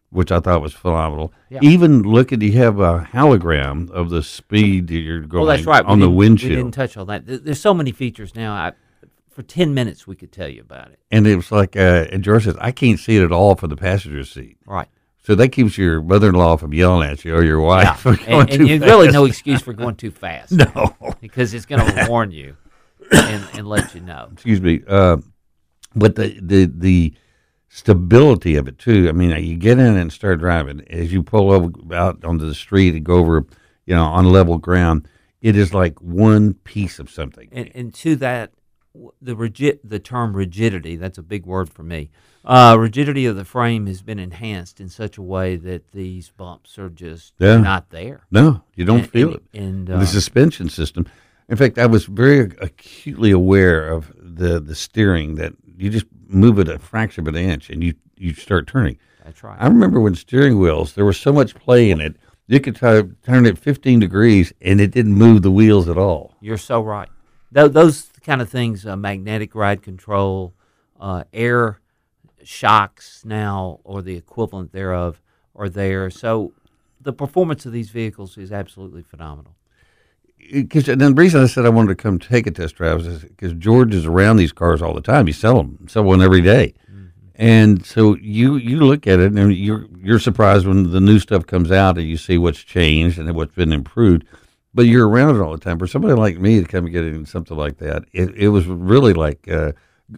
which 0.09 0.31
I 0.31 0.39
thought 0.39 0.61
was 0.63 0.73
phenomenal. 0.73 1.31
Yeah. 1.49 1.59
Even 1.61 2.01
look 2.01 2.33
at 2.33 2.41
you 2.41 2.53
have 2.53 2.79
a 2.79 3.07
hologram 3.13 3.91
of 3.91 4.09
the 4.09 4.23
speed 4.23 4.87
that 4.87 4.97
you're 4.97 5.21
going 5.21 5.45
Well, 5.45 5.55
that's 5.55 5.67
right. 5.67 5.85
We 5.85 5.91
on 5.91 5.99
the 5.99 6.07
didn't- 6.07 6.41
We 6.41 6.49
didn't 6.49 6.71
touch 6.71 6.97
on 6.97 7.05
that. 7.07 7.23
There's 7.27 7.61
so 7.61 7.73
many 7.73 7.91
features 7.91 8.33
now. 8.33 8.53
I, 8.53 8.73
for 9.29 9.43
ten 9.43 9.73
minutes, 9.73 10.07
we 10.07 10.15
could 10.15 10.31
tell 10.31 10.47
you 10.47 10.61
about 10.61 10.91
it. 10.91 10.99
and 11.11 11.27
it 11.27 11.35
was 11.35 11.51
like, 11.51 11.75
uh, 11.75 12.07
and 12.11 12.23
George 12.23 12.45
says, 12.45 12.55
I 12.59 12.71
can't 12.71 12.97
see 12.99 13.17
it 13.17 13.23
at 13.23 13.31
all 13.31 13.55
for 13.55 13.67
the 13.67 13.75
passenger 13.75 14.23
seat. 14.23 14.57
Right. 14.65 14.87
So 15.25 15.33
that 15.33 15.49
keeps 15.49 15.75
your 15.75 16.03
mother 16.03 16.29
in 16.29 16.35
law 16.35 16.55
from 16.55 16.71
yelling 16.71 17.09
at 17.09 17.25
you 17.25 17.35
or 17.35 17.43
your 17.43 17.59
wife. 17.59 17.99
for 18.01 18.15
going 18.15 18.41
and, 18.41 18.49
and 18.51 18.67
you 18.67 18.79
really 18.79 19.09
no 19.09 19.25
excuse 19.25 19.59
for 19.59 19.73
going 19.73 19.95
too 19.95 20.11
fast. 20.11 20.51
No. 20.75 20.95
because 21.19 21.51
it's 21.55 21.65
going 21.65 21.83
to 21.95 22.05
warn 22.07 22.29
you 22.31 22.55
and, 23.11 23.43
and 23.55 23.67
let 23.67 23.95
you 23.95 24.01
know. 24.01 24.29
excuse 24.33 24.61
me. 24.61 24.81
Uh, 24.87 25.17
but 25.95 26.15
the, 26.15 26.39
the 26.41 26.65
the 26.65 27.13
stability 27.69 28.55
of 28.55 28.67
it 28.67 28.77
too. 28.77 29.09
I 29.09 29.13
mean, 29.13 29.31
you 29.43 29.57
get 29.57 29.79
in 29.79 29.97
and 29.97 30.13
start 30.13 30.39
driving 30.39 30.81
as 30.91 31.11
you 31.11 31.23
pull 31.23 31.51
over 31.51 31.71
out 31.95 32.23
onto 32.23 32.45
the 32.45 32.53
street 32.53 32.93
and 32.93 33.03
go 33.03 33.15
over, 33.15 33.47
you 33.87 33.95
know, 33.95 34.05
on 34.05 34.29
level 34.29 34.59
ground. 34.59 35.07
It 35.41 35.55
is 35.55 35.73
like 35.73 35.99
one 36.01 36.53
piece 36.53 36.99
of 36.99 37.09
something. 37.09 37.49
And, 37.51 37.71
and 37.73 37.93
to 37.95 38.15
that, 38.17 38.51
the 39.21 39.35
rigid, 39.35 39.79
the 39.83 39.99
term 39.99 40.35
rigidity, 40.35 40.95
that's 40.95 41.17
a 41.17 41.23
big 41.23 41.45
word 41.45 41.69
for 41.69 41.83
me. 41.83 42.09
Uh, 42.43 42.75
rigidity 42.79 43.25
of 43.25 43.35
the 43.35 43.45
frame 43.45 43.87
has 43.87 44.01
been 44.01 44.19
enhanced 44.19 44.79
in 44.79 44.87
such 44.89 45.17
a 45.17 45.21
way 45.21 45.55
that 45.55 45.91
these 45.91 46.29
bumps 46.29 46.77
are 46.77 46.89
just 46.89 47.33
Yeah. 47.39 47.57
not 47.57 47.89
there. 47.89 48.25
No, 48.31 48.61
you 48.75 48.85
don't 48.85 48.99
And- 48.99 49.09
feel 49.09 49.27
and- 49.29 49.35
it. 49.53 49.59
And 49.59 49.87
the 49.87 49.95
uh, 49.97 50.05
suspension 50.05 50.69
system. 50.69 51.05
In 51.49 51.57
fact, 51.57 51.77
I 51.77 51.85
was 51.87 52.05
very 52.05 52.51
acutely 52.61 53.31
aware 53.31 53.87
of 53.87 54.11
the 54.19 54.59
the 54.59 54.75
steering 54.75 55.35
that 55.35 55.53
you 55.77 55.89
just 55.89 56.05
move 56.27 56.57
it 56.59 56.67
a 56.69 56.79
fraction 56.79 57.27
of 57.27 57.33
an 57.33 57.39
inch, 57.39 57.69
and 57.69 57.83
you 57.83 57.93
you 58.17 58.33
start 58.33 58.65
turning. 58.67 58.97
That's 59.23 59.43
right. 59.43 59.57
I 59.59 59.67
remember 59.67 59.99
when 59.99 60.15
steering 60.15 60.59
wheels, 60.59 60.93
there 60.93 61.05
was 61.05 61.17
so 61.17 61.33
much 61.33 61.55
play 61.55 61.89
in 61.91 61.99
it. 61.99 62.15
You 62.47 62.59
could 62.59 62.75
try, 62.75 63.01
turn 63.23 63.47
it 63.47 63.57
15 63.57 63.99
degrees, 63.99 64.53
and 64.61 64.79
it 64.79 64.91
didn't 64.91 65.15
move 65.15 65.41
the 65.41 65.49
wheels 65.51 65.89
at 65.89 65.97
all. 65.97 66.35
You're 66.41 66.57
so 66.59 66.79
right. 66.81 67.09
Th- 67.53 67.71
those 67.71 68.03
kind 68.25 68.41
of 68.41 68.49
things, 68.49 68.85
uh, 68.85 68.95
magnetic 68.95 69.55
ride 69.55 69.81
control, 69.81 70.53
uh, 70.99 71.23
air 71.31 71.79
shocks 72.43 73.23
now, 73.23 73.79
or 73.83 74.01
the 74.01 74.15
equivalent 74.15 74.71
thereof, 74.71 75.21
are 75.55 75.69
there. 75.69 76.09
So 76.09 76.53
the 76.99 77.13
performance 77.13 77.65
of 77.65 77.71
these 77.71 77.89
vehicles 77.89 78.37
is 78.37 78.51
absolutely 78.51 79.03
phenomenal. 79.03 79.55
Because 80.51 80.87
and 80.87 81.01
the 81.01 81.13
reason 81.13 81.41
I 81.41 81.47
said 81.47 81.65
I 81.65 81.69
wanted 81.69 81.89
to 81.89 81.95
come 81.95 82.19
take 82.19 82.45
a 82.45 82.51
test 82.51 82.75
drive 82.75 82.99
is 82.99 83.23
because 83.23 83.53
George 83.53 83.95
is 83.95 84.05
around 84.05 84.37
these 84.37 84.51
cars 84.51 84.81
all 84.81 84.93
the 84.93 85.01
time. 85.01 85.27
You 85.27 85.33
sell 85.33 85.57
them, 85.57 85.87
sell 85.87 86.03
one 86.03 86.21
every 86.21 86.41
day. 86.41 86.75
And 87.37 87.85
so 87.85 88.15
you 88.15 88.55
you 88.55 88.79
look 88.79 89.07
at 89.07 89.19
it 89.19 89.33
and 89.33 89.53
you're 89.53 89.87
you're 89.97 90.19
surprised 90.19 90.65
when 90.65 90.91
the 90.91 91.01
new 91.01 91.19
stuff 91.19 91.45
comes 91.45 91.69
out 91.69 91.97
and 91.97 92.07
you 92.07 92.15
see 92.15 92.37
what's 92.37 92.63
changed 92.63 93.19
and 93.19 93.33
what's 93.35 93.53
been 93.55 93.73
improved. 93.73 94.23
But 94.75 94.83
you're 94.83 95.07
around 95.07 95.37
it 95.37 95.39
all 95.41 95.53
the 95.53 95.57
time. 95.57 95.79
For 95.79 95.87
somebody 95.87 96.13
like 96.13 96.37
me 96.37 96.59
to 96.61 96.67
come 96.67 96.83
and 96.85 96.93
get 96.93 97.05
in 97.05 97.25
something 97.25 97.57
like 97.57 97.77
that, 97.77 98.03
it, 98.13 98.35
it 98.35 98.49
was 98.49 98.67
really 98.67 99.13
like. 99.13 99.47
Uh, 99.49 99.71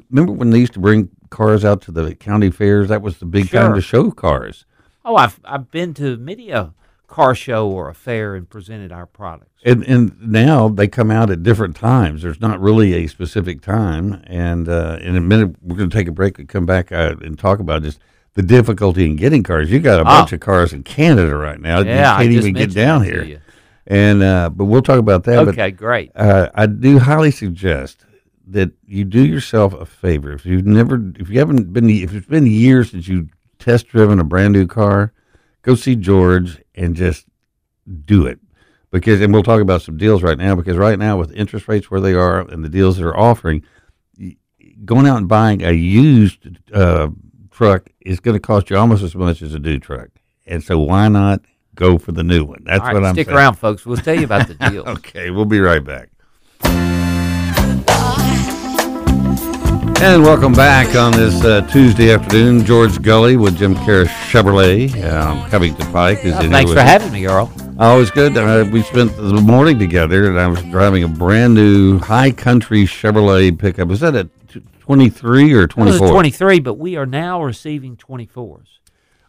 remember 0.09 0.33
when 0.33 0.49
they 0.49 0.59
used 0.59 0.73
to 0.73 0.79
bring 0.79 1.09
cars 1.29 1.63
out 1.63 1.81
to 1.83 1.91
the 1.91 2.13
county 2.15 2.49
fairs? 2.49 2.89
That 2.89 3.01
was 3.03 3.19
the 3.19 3.25
big 3.25 3.49
time 3.51 3.67
Sure. 3.67 3.75
to 3.75 3.81
show 3.81 4.11
cars. 4.11 4.65
Oh, 5.05 5.15
I've 5.15 5.39
I've 5.45 5.71
been 5.71 5.93
to 5.95 6.17
many 6.17 6.49
a 6.49 6.73
car 7.07 7.33
show 7.35 7.69
or 7.69 7.87
a 7.87 7.93
fair 7.93 8.35
and 8.35 8.49
presented 8.49 8.91
our 8.91 9.05
products. 9.05 9.61
And, 9.63 9.81
and 9.85 10.19
now 10.21 10.67
they 10.67 10.87
come 10.89 11.09
out 11.09 11.29
at 11.29 11.41
different 11.41 11.75
times. 11.77 12.21
There's 12.23 12.41
not 12.41 12.59
really 12.59 12.93
a 12.95 13.07
specific 13.07 13.61
time. 13.61 14.21
And 14.27 14.67
uh, 14.67 14.97
in 15.01 15.15
a 15.15 15.21
minute, 15.21 15.55
we're 15.61 15.77
going 15.77 15.89
to 15.89 15.95
take 15.97 16.09
a 16.09 16.11
break 16.11 16.37
and 16.37 16.49
come 16.49 16.65
back 16.65 16.91
uh, 16.91 17.15
and 17.21 17.39
talk 17.39 17.59
about 17.59 17.83
just 17.83 17.99
the 18.33 18.41
difficulty 18.41 19.05
in 19.05 19.15
getting 19.15 19.41
cars. 19.41 19.71
You 19.71 19.79
got 19.79 20.01
a 20.01 20.03
bunch 20.03 20.33
Ah. 20.33 20.35
of 20.35 20.41
cars 20.41 20.73
in 20.73 20.83
Canada 20.83 21.35
right 21.37 21.61
now. 21.61 21.79
Yeah, 21.79 22.13
I 22.13 22.23
you 22.23 22.27
can't 22.29 22.33
just 22.33 22.47
even 22.49 22.53
get 22.61 22.73
down 22.73 23.03
here. 23.03 23.41
And 23.89 24.21
uh, 24.21 24.49
but 24.49 24.65
we'll 24.65 24.81
talk 24.81 24.99
about 24.99 25.23
that. 25.23 25.47
Okay, 25.47 25.71
great. 25.71 26.11
Uh, 26.13 26.49
I 26.53 26.65
do 26.65 26.99
highly 26.99 27.31
suggest 27.31 28.05
that 28.47 28.71
you 28.85 29.05
do 29.05 29.25
yourself 29.25 29.73
a 29.73 29.85
favor. 29.85 30.33
If 30.33 30.45
you've 30.45 30.65
never, 30.65 31.01
if 31.15 31.29
you 31.29 31.39
haven't 31.39 31.71
been, 31.71 31.89
if 31.89 32.13
it's 32.13 32.27
been 32.27 32.45
years 32.45 32.91
since 32.91 33.07
you 33.07 33.29
test 33.59 33.87
driven 33.87 34.19
a 34.19 34.25
brand 34.25 34.53
new 34.53 34.67
car, 34.67 35.13
go 35.61 35.75
see 35.75 35.95
George 35.95 36.61
and 36.75 36.95
just 36.95 37.27
do 38.05 38.25
it. 38.25 38.39
Because, 38.91 39.21
and 39.21 39.33
we'll 39.33 39.43
talk 39.43 39.61
about 39.61 39.81
some 39.81 39.97
deals 39.97 40.21
right 40.21 40.37
now. 40.37 40.53
Because 40.53 40.75
right 40.75 40.99
now, 40.99 41.17
with 41.17 41.31
interest 41.31 41.69
rates 41.69 41.89
where 41.89 42.01
they 42.01 42.13
are 42.13 42.41
and 42.41 42.65
the 42.65 42.69
deals 42.69 42.97
they're 42.97 43.17
offering, 43.17 43.63
going 44.83 45.07
out 45.07 45.17
and 45.17 45.29
buying 45.29 45.63
a 45.63 45.71
used 45.71 46.45
uh, 46.73 47.07
truck 47.51 47.89
is 48.01 48.19
going 48.19 48.35
to 48.35 48.41
cost 48.41 48.69
you 48.69 48.77
almost 48.77 49.01
as 49.01 49.15
much 49.15 49.41
as 49.41 49.53
a 49.53 49.59
new 49.59 49.79
truck. 49.79 50.09
And 50.45 50.61
so, 50.61 50.77
why 50.77 51.07
not 51.07 51.41
go 51.77 51.97
for 51.97 52.11
the 52.11 52.23
new 52.23 52.43
one? 52.43 52.63
That's 52.65 52.81
All 52.81 52.87
right, 52.87 52.93
what 52.93 53.03
I'm 53.05 53.15
saying. 53.15 53.15
stick 53.15 53.27
saying. 53.27 53.37
around, 53.37 53.53
folks. 53.55 53.85
We'll 53.85 53.95
tell 53.97 54.15
you 54.15 54.25
about 54.25 54.47
the 54.47 54.53
deal. 54.69 54.83
Okay, 54.85 55.29
we'll 55.31 55.45
be 55.45 55.59
right 55.61 55.83
back. 55.83 56.09
And 59.99 60.21
welcome 60.21 60.53
back 60.53 60.95
on 60.95 61.11
this 61.13 61.43
uh, 61.43 61.61
Tuesday 61.71 62.13
afternoon. 62.13 62.63
George 62.65 63.01
Gully 63.01 63.35
with 63.35 63.57
Jim 63.57 63.73
Keras 63.73 64.05
Chevrolet, 64.29 64.93
um, 65.11 65.49
Covington 65.49 65.91
Pike. 65.91 66.19
Is 66.19 66.35
in 66.35 66.41
here 66.43 66.51
Thanks 66.51 66.71
for 66.71 66.77
us. 66.77 66.85
having 66.87 67.11
me, 67.11 67.25
Earle. 67.25 67.51
Always 67.79 68.11
good. 68.11 68.37
Uh, 68.37 68.69
we 68.71 68.83
spent 68.83 69.15
the 69.17 69.41
morning 69.41 69.79
together, 69.79 70.29
and 70.29 70.39
I 70.39 70.45
was 70.47 70.61
driving 70.65 71.03
a 71.03 71.07
brand 71.07 71.55
new 71.55 71.97
high 71.97 72.29
country 72.31 72.83
Chevrolet 72.85 73.57
pickup. 73.57 73.87
Was 73.87 74.01
that 74.01 74.15
a 74.15 74.25
t- 74.47 74.61
23 74.81 75.53
or 75.53 75.65
24? 75.67 76.09
23, 76.11 76.59
but 76.59 76.75
we 76.75 76.95
are 76.95 77.07
now 77.07 77.41
receiving 77.41 77.97
24s. 77.97 78.67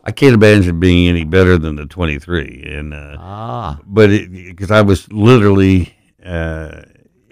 I 0.08 0.10
can't 0.10 0.32
imagine 0.32 0.80
being 0.80 1.06
any 1.06 1.24
better 1.24 1.58
than 1.58 1.76
the 1.76 1.84
23. 1.84 2.64
And 2.66 2.94
uh, 2.94 3.16
Ah, 3.18 3.78
but 3.86 4.08
because 4.08 4.70
I 4.70 4.80
was 4.80 5.10
literally 5.12 5.94
uh, 6.24 6.80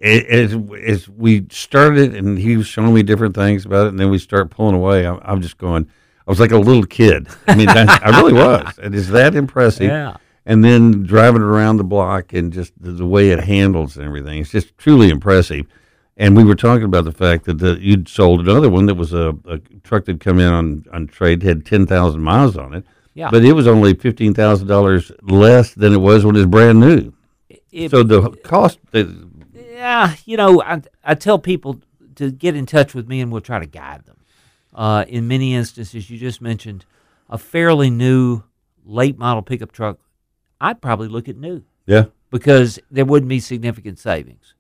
as 0.03 0.55
as 0.85 1.09
we 1.09 1.47
started 1.51 2.15
and 2.15 2.39
he 2.39 2.59
was 2.59 2.67
showing 2.67 2.93
me 2.93 3.03
different 3.03 3.35
things 3.35 3.65
about 3.65 3.87
it, 3.87 3.89
and 3.91 3.99
then 3.99 4.11
we 4.11 4.19
start 4.19 4.51
pulling 4.51 4.75
away. 4.75 5.07
I'm, 5.07 5.19
I'm 5.23 5.41
just 5.41 5.57
going. 5.57 5.89
I 6.27 6.31
was 6.31 6.39
like 6.39 6.51
a 6.53 6.59
little 6.59 6.85
kid. 6.85 7.29
I 7.49 7.55
mean, 7.55 7.67
that, 7.67 8.03
I 8.05 8.21
really 8.21 8.35
was. 8.35 8.79
And 8.83 8.95
It 8.95 8.99
is 8.99 9.09
that 9.11 9.35
impressive. 9.35 9.89
yeah. 9.89 10.19
And 10.45 10.63
then 10.63 11.03
driving 11.05 11.41
it 11.41 11.45
around 11.47 11.79
the 11.79 11.85
block 11.85 12.33
and 12.35 12.53
just 12.53 12.73
the, 12.81 12.93
the 12.93 13.07
way 13.07 13.31
it 13.31 13.41
handles 13.41 13.97
and 13.97 14.05
everything, 14.05 14.41
it's 14.43 14.51
just 14.51 14.77
truly 14.77 15.09
impressive. 15.09 15.67
And 16.17 16.37
we 16.37 16.45
were 16.45 16.55
talking 16.55 16.85
about 16.85 17.05
the 17.05 17.13
fact 17.13 17.45
that 17.45 17.59
the, 17.59 17.79
you'd 17.81 18.09
sold 18.09 18.41
another 18.41 18.71
one 18.71 18.87
that 18.87 18.95
was 18.95 19.13
a, 19.13 19.37
a 19.47 19.59
truck 19.85 20.07
that 20.07 20.19
come 20.21 20.41
in 20.41 20.51
on, 20.51 20.85
on 20.93 21.07
trade, 21.07 21.43
had 21.43 21.67
10,000 21.67 22.21
miles 22.23 22.57
on 22.57 22.73
it. 22.75 22.87
Yeah. 23.13 23.31
But 23.31 23.45
it 23.45 23.53
was 23.53 23.67
only 23.67 23.95
$15,000 23.95 25.31
less 25.31 25.75
than 25.75 25.93
it 25.93 25.99
was 25.99 26.25
when 26.25 26.35
it 26.37 26.39
was 26.39 26.47
brand 26.47 26.81
new. 26.81 27.13
It- 27.71 27.91
So 27.91 28.03
the 28.03 28.31
cost, 28.45 28.79
the, 28.93 29.29
yeah, 29.55 30.17
you 30.25 30.37
know, 30.39 30.63
I, 30.63 30.83
I 31.05 31.15
tell 31.15 31.39
people 31.39 31.81
to 32.15 32.31
get 32.31 32.57
in 32.57 32.65
touch 32.65 32.95
with 32.95 33.09
me 33.09 33.21
and 33.21 33.31
we'll 33.31 33.43
try 33.43 33.59
to 33.59 33.67
guide 33.67 34.07
them. 34.07 34.17
Uh, 34.75 35.05
in 35.09 35.29
many 35.29 35.55
instances, 35.55 36.09
you 36.11 36.19
just 36.19 36.41
mentioned 36.41 36.85
a 37.29 37.37
fairly 37.39 37.91
new 37.91 38.43
late 38.85 39.19
model 39.19 39.43
pickup 39.43 39.73
truck. 39.73 39.99
I'd 40.61 40.81
probably 40.81 41.09
look 41.09 41.29
at 41.29 41.37
new 41.37 41.63
yeah. 41.87 42.07
because 42.31 42.79
there 42.91 43.05
wouldn't 43.05 43.29
be 43.29 43.41
significant 43.41 43.99
savings. 43.99 44.55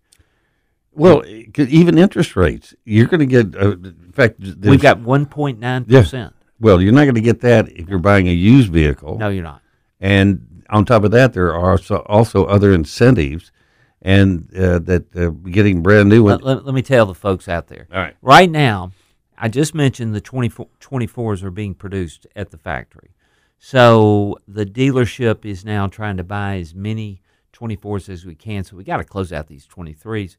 Well, 0.96 1.22
even 1.26 1.98
interest 1.98 2.36
rates, 2.36 2.74
you're 2.84 3.06
going 3.06 3.20
to 3.20 3.26
get, 3.26 3.54
uh, 3.54 3.72
in 3.72 4.12
fact, 4.12 4.40
We've 4.40 4.80
got 4.80 4.98
1.9%. 4.98 6.32
well, 6.58 6.80
you're 6.80 6.92
not 6.92 7.04
going 7.04 7.14
to 7.16 7.20
get 7.20 7.40
that 7.42 7.68
if 7.68 7.88
you're 7.88 7.98
buying 7.98 8.28
a 8.28 8.32
used 8.32 8.72
vehicle. 8.72 9.18
No, 9.18 9.28
you're 9.28 9.44
not. 9.44 9.60
And 10.00 10.64
on 10.70 10.84
top 10.86 11.04
of 11.04 11.10
that, 11.10 11.34
there 11.34 11.54
are 11.54 11.70
also, 11.72 11.96
also 12.06 12.46
other 12.46 12.72
incentives, 12.72 13.52
and 14.00 14.48
uh, 14.56 14.78
that 14.80 15.14
uh, 15.16 15.30
getting 15.50 15.82
brand 15.82 16.08
new 16.08 16.24
Let, 16.24 16.42
let, 16.42 16.64
let 16.64 16.74
me 16.74 16.82
tell 16.82 17.06
the 17.06 17.14
folks 17.14 17.48
out 17.48 17.66
there. 17.68 17.86
All 17.92 17.98
right. 18.00 18.16
Right 18.22 18.50
now, 18.50 18.92
I 19.36 19.48
just 19.48 19.74
mentioned 19.74 20.14
the 20.14 20.20
24, 20.20 20.68
24s 20.80 21.42
are 21.42 21.50
being 21.50 21.74
produced 21.74 22.26
at 22.34 22.50
the 22.50 22.58
factory. 22.58 23.10
So 23.58 24.38
the 24.46 24.64
dealership 24.66 25.44
is 25.44 25.64
now 25.64 25.88
trying 25.88 26.16
to 26.18 26.24
buy 26.24 26.56
as 26.58 26.74
many 26.74 27.20
24s 27.52 28.08
as 28.08 28.24
we 28.24 28.34
can. 28.34 28.64
So 28.64 28.76
we 28.76 28.84
got 28.84 28.98
to 28.98 29.04
close 29.04 29.32
out 29.32 29.48
these 29.48 29.66
23s. 29.66 30.36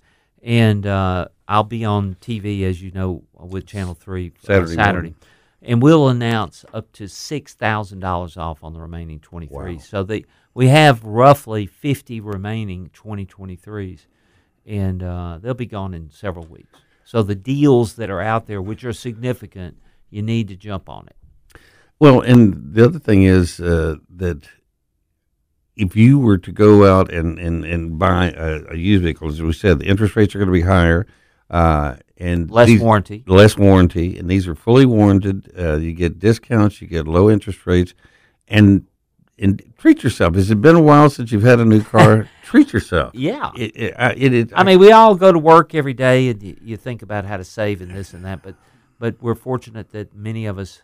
And 0.47 0.87
uh, 0.87 1.27
I'll 1.45 1.65
be 1.65 1.83
on 1.83 2.15
TV, 2.21 2.63
as 2.63 2.81
you 2.81 2.89
know, 2.91 3.23
with 3.33 3.67
Channel 3.67 3.95
3 3.95 4.27
uh, 4.27 4.45
Saturday 4.47 4.75
Saturday. 4.75 5.15
And 5.61 5.81
we'll 5.81 6.07
announce 6.07 6.63
up 6.73 6.89
to 6.93 7.03
$6,000 7.03 8.37
off 8.37 8.63
on 8.63 8.73
the 8.73 8.79
remaining 8.79 9.19
23s. 9.19 9.81
So 9.81 10.03
they, 10.03 10.23
we 10.53 10.69
have 10.69 11.03
roughly 11.03 11.65
50 11.65 12.21
remaining 12.21 12.89
2023s 12.93 14.05
and 14.65 15.03
uh, 15.03 15.39
they'll 15.41 15.53
be 15.53 15.65
gone 15.65 15.93
in 15.93 16.09
several 16.11 16.45
weeks. 16.45 16.79
So 17.03 17.23
the 17.23 17.35
deals 17.35 17.95
that 17.95 18.09
are 18.09 18.21
out 18.21 18.47
there, 18.47 18.61
which 18.61 18.85
are 18.85 18.93
significant, 18.93 19.77
you 20.09 20.21
need 20.21 20.47
to 20.47 20.55
jump 20.55 20.87
on 20.87 21.07
it. 21.07 21.59
Well, 21.99 22.21
and 22.21 22.73
the 22.73 22.85
other 22.85 22.99
thing 22.99 23.23
is 23.23 23.59
uh, 23.59 23.95
that 24.15 24.47
if 25.77 25.95
you 25.95 26.19
were 26.19 26.37
to 26.39 26.51
go 26.51 26.85
out 26.85 27.11
and, 27.13 27.37
and, 27.39 27.63
and 27.63 27.97
buy 27.99 28.31
a, 28.31 28.61
a 28.71 28.75
used 28.75 29.03
vehicle, 29.03 29.29
as 29.29 29.41
we 29.41 29.53
said, 29.53 29.79
the 29.79 29.85
interest 29.85 30.15
rates 30.15 30.33
are 30.35 30.39
going 30.39 30.47
to 30.47 30.53
be 30.53 30.61
higher, 30.61 31.05
uh, 31.49 31.95
and 32.17 32.49
Less 32.51 32.67
these- 32.67 32.81
warranty. 32.81 33.23
less 33.27 33.57
warranty, 33.57 34.17
and 34.17 34.29
these 34.29 34.47
are 34.47 34.55
fully 34.55 34.85
warranted. 34.85 35.51
Uh, 35.57 35.77
you 35.77 35.93
get 35.93 36.19
discounts, 36.19 36.81
you 36.81 36.87
get 36.87 37.07
low 37.07 37.29
interest 37.29 37.65
rates, 37.67 37.93
and 38.47 38.85
and 39.39 39.61
treat 39.77 40.03
yourself. 40.03 40.33
Has 40.33 40.49
it 40.49 40.59
been 40.61 40.75
a 40.75 40.81
while 40.81 41.11
since 41.11 41.31
you've 41.31 41.43
had 41.43 41.59
a 41.59 41.65
new 41.65 41.83
car? 41.83 42.27
treat 42.43 42.73
yourself. 42.73 43.13
Yeah. 43.13 43.51
It, 43.55 43.71
it, 43.77 43.93
I- 43.99 44.13
it, 44.13 44.33
it, 44.33 44.49
I 44.55 44.63
mean, 44.63 44.79
we 44.79 44.91
all 44.91 45.13
go 45.13 45.31
to 45.31 45.37
work 45.37 45.75
every 45.75 45.93
day, 45.93 46.29
and 46.29 46.41
you, 46.41 46.57
you 46.59 46.75
think 46.77 47.03
about 47.03 47.23
how 47.25 47.37
to 47.37 47.43
save 47.43 47.81
and 47.81 47.91
this 47.91 48.13
and 48.15 48.25
that. 48.25 48.41
But 48.41 48.55
but 48.99 49.21
we're 49.21 49.35
fortunate 49.35 49.91
that 49.91 50.15
many 50.15 50.47
of 50.47 50.57
us 50.57 50.81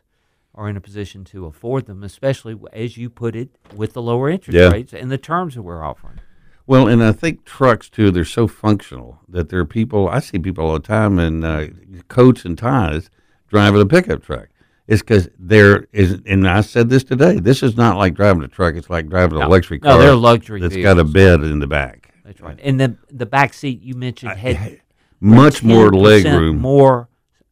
are 0.55 0.69
in 0.69 0.77
a 0.77 0.81
position 0.81 1.23
to 1.25 1.45
afford 1.45 1.85
them, 1.87 2.03
especially 2.03 2.55
as 2.73 2.97
you 2.97 3.09
put 3.09 3.35
it, 3.35 3.49
with 3.75 3.93
the 3.93 4.01
lower 4.01 4.29
interest 4.29 4.55
Yeah. 4.57 4.69
rates 4.69 4.93
and 4.93 5.11
the 5.11 5.17
terms 5.17 5.55
that 5.55 5.63
we're 5.63 5.83
offering. 5.83 6.19
Well, 6.65 6.87
and 6.87 7.03
I 7.03 7.11
think 7.11 7.43
trucks 7.43 7.89
too. 7.89 8.11
They're 8.11 8.23
so 8.23 8.47
functional 8.47 9.19
that 9.27 9.49
there 9.49 9.59
are 9.59 9.65
people. 9.65 10.07
I 10.07 10.19
see 10.19 10.39
people 10.39 10.65
all 10.65 10.73
the 10.73 10.79
time 10.79 11.19
in 11.19 11.43
uh, 11.43 11.67
coats 12.07 12.45
and 12.45 12.57
ties 12.57 13.09
driving 13.49 13.81
a 13.81 13.85
pickup 13.85 14.23
truck. 14.23 14.47
It's 14.87 15.01
because 15.01 15.29
there 15.39 15.87
is, 15.91 16.21
and 16.25 16.47
I 16.47 16.61
said 16.61 16.89
this 16.89 17.03
today. 17.03 17.39
This 17.39 17.63
is 17.63 17.75
not 17.75 17.97
like 17.97 18.13
driving 18.13 18.43
a 18.43 18.47
truck. 18.47 18.75
It's 18.75 18.89
like 18.89 19.09
driving 19.09 19.39
No. 19.39 19.47
a 19.47 19.49
luxury 19.49 19.79
car. 19.79 19.93
No, 19.93 19.99
they're 19.99 20.15
luxury 20.15 20.59
That's 20.61 20.75
got 20.77 20.99
a 20.99 21.03
bed 21.03 21.41
in 21.41 21.59
the 21.59 21.67
back. 21.67 22.13
That's 22.25 22.39
right. 22.41 22.59
And 22.61 22.79
the 22.79 22.95
the 23.11 23.25
back 23.25 23.53
seat 23.53 23.81
you 23.81 23.95
mentioned 23.95 24.31
had 24.33 24.79
Much 25.19 25.63
more 25.63 25.89
10% 25.89 26.01
leg 26.01 26.25
room. 26.25 26.59
more 26.59 27.09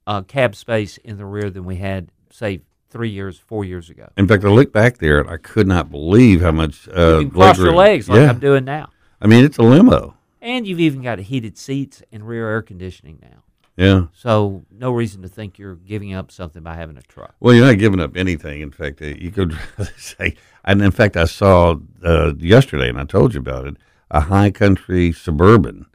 uh, 0.07 0.21
cab 0.23 0.55
space 0.55 0.97
in 0.97 1.17
the 1.17 1.25
rear 1.25 1.49
than 1.49 1.63
we 1.65 1.77
had, 1.77 2.09
say, 2.29 2.61
three 2.91 3.09
years, 3.09 3.39
four 3.39 3.65
years 3.65 3.89
ago. 3.89 4.09
In 4.17 4.27
fact, 4.27 4.43
I 4.43 4.49
looked 4.49 4.73
back 4.73 4.99
there 4.99 5.19
and 5.19 5.29
I 5.29 5.37
could 5.37 5.67
not 5.67 5.89
believe 5.89 6.41
how 6.41 6.51
much 6.51 6.87
uh, 6.89 7.19
you 7.19 7.21
can 7.21 7.31
cross 7.31 7.57
leg 7.57 7.65
your 7.65 7.75
legs 7.75 8.09
like 8.09 8.19
yeah. 8.19 8.29
I'm 8.29 8.39
doing 8.39 8.65
now. 8.65 8.89
I 9.21 9.27
mean, 9.27 9.43
it's 9.43 9.57
a 9.57 9.63
limo. 9.63 10.15
And 10.41 10.67
you've 10.67 10.79
even 10.79 11.01
got 11.01 11.19
heated 11.19 11.57
seats 11.57 12.03
and 12.11 12.27
rear 12.27 12.49
air 12.49 12.61
conditioning 12.61 13.19
now. 13.21 13.43
Yeah. 13.77 14.07
So 14.13 14.65
no 14.71 14.91
reason 14.91 15.21
to 15.21 15.27
think 15.27 15.57
you're 15.57 15.75
giving 15.75 16.13
up 16.13 16.31
something 16.31 16.61
by 16.61 16.75
having 16.75 16.97
a 16.97 17.01
truck. 17.01 17.33
Well, 17.39 17.53
you're 17.53 17.65
not 17.65 17.79
giving 17.79 17.99
up 17.99 18.17
anything. 18.17 18.61
In 18.61 18.71
fact, 18.71 19.01
uh, 19.01 19.05
you 19.05 19.31
could 19.31 19.57
say, 19.97 20.35
and 20.65 20.81
in 20.81 20.91
fact, 20.91 21.15
I 21.17 21.25
saw 21.25 21.75
uh, 22.03 22.33
yesterday, 22.37 22.89
and 22.89 22.99
I 22.99 23.05
told 23.05 23.33
you 23.33 23.39
about 23.39 23.67
it, 23.67 23.77
a 24.09 24.21
high 24.21 24.51
country 24.51 25.11
suburban, 25.11 25.85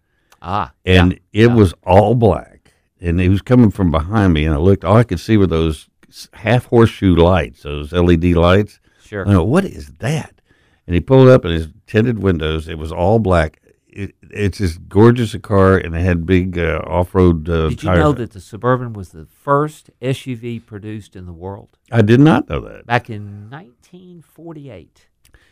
Ah, 0.42 0.72
and 0.84 1.18
yeah, 1.32 1.44
it 1.44 1.52
was 1.52 1.74
all 1.82 2.14
black, 2.14 2.72
and 3.00 3.20
it 3.20 3.28
was 3.28 3.42
coming 3.42 3.70
from 3.70 3.90
behind 3.90 4.32
me, 4.32 4.44
and 4.44 4.54
I 4.54 4.58
looked, 4.58 4.84
all 4.84 4.96
I 4.96 5.02
could 5.02 5.20
see 5.20 5.36
were 5.36 5.46
those 5.46 5.88
s- 6.16 6.28
half 6.32 6.66
horseshoe 6.66 7.14
lights, 7.14 7.62
those 7.62 7.92
LED 7.92 8.24
lights. 8.34 8.80
sure. 9.04 9.28
I 9.28 9.32
go, 9.32 9.44
what 9.44 9.64
is 9.64 9.86
that? 9.98 10.32
And 10.86 10.94
he 10.94 11.00
pulled 11.00 11.28
up, 11.28 11.44
in 11.44 11.50
his 11.52 11.68
tinted 11.86 12.20
windows, 12.20 12.68
it 12.68 12.78
was 12.78 12.92
all 12.92 13.18
black. 13.18 13.60
It, 13.88 14.14
it's 14.22 14.60
as 14.60 14.76
gorgeous 14.78 15.32
a 15.34 15.38
car, 15.38 15.78
and 15.78 15.96
it 15.96 16.00
had 16.00 16.26
big 16.26 16.58
uh, 16.58 16.82
off-road 16.86 17.48
uh, 17.48 17.70
Did 17.70 17.82
you 17.82 17.90
know 17.90 18.12
that 18.12 18.32
the 18.32 18.40
Suburban 18.40 18.92
was 18.92 19.08
the 19.10 19.24
first 19.26 19.90
SUV 20.02 20.64
produced 20.64 21.16
in 21.16 21.24
the 21.26 21.32
world 21.32 21.78
I 21.90 22.02
did 22.02 22.20
not 22.20 22.48
know 22.48 22.60
that. 22.60 22.86
back 22.86 23.08
in 23.08 23.48
1948? 23.50 25.06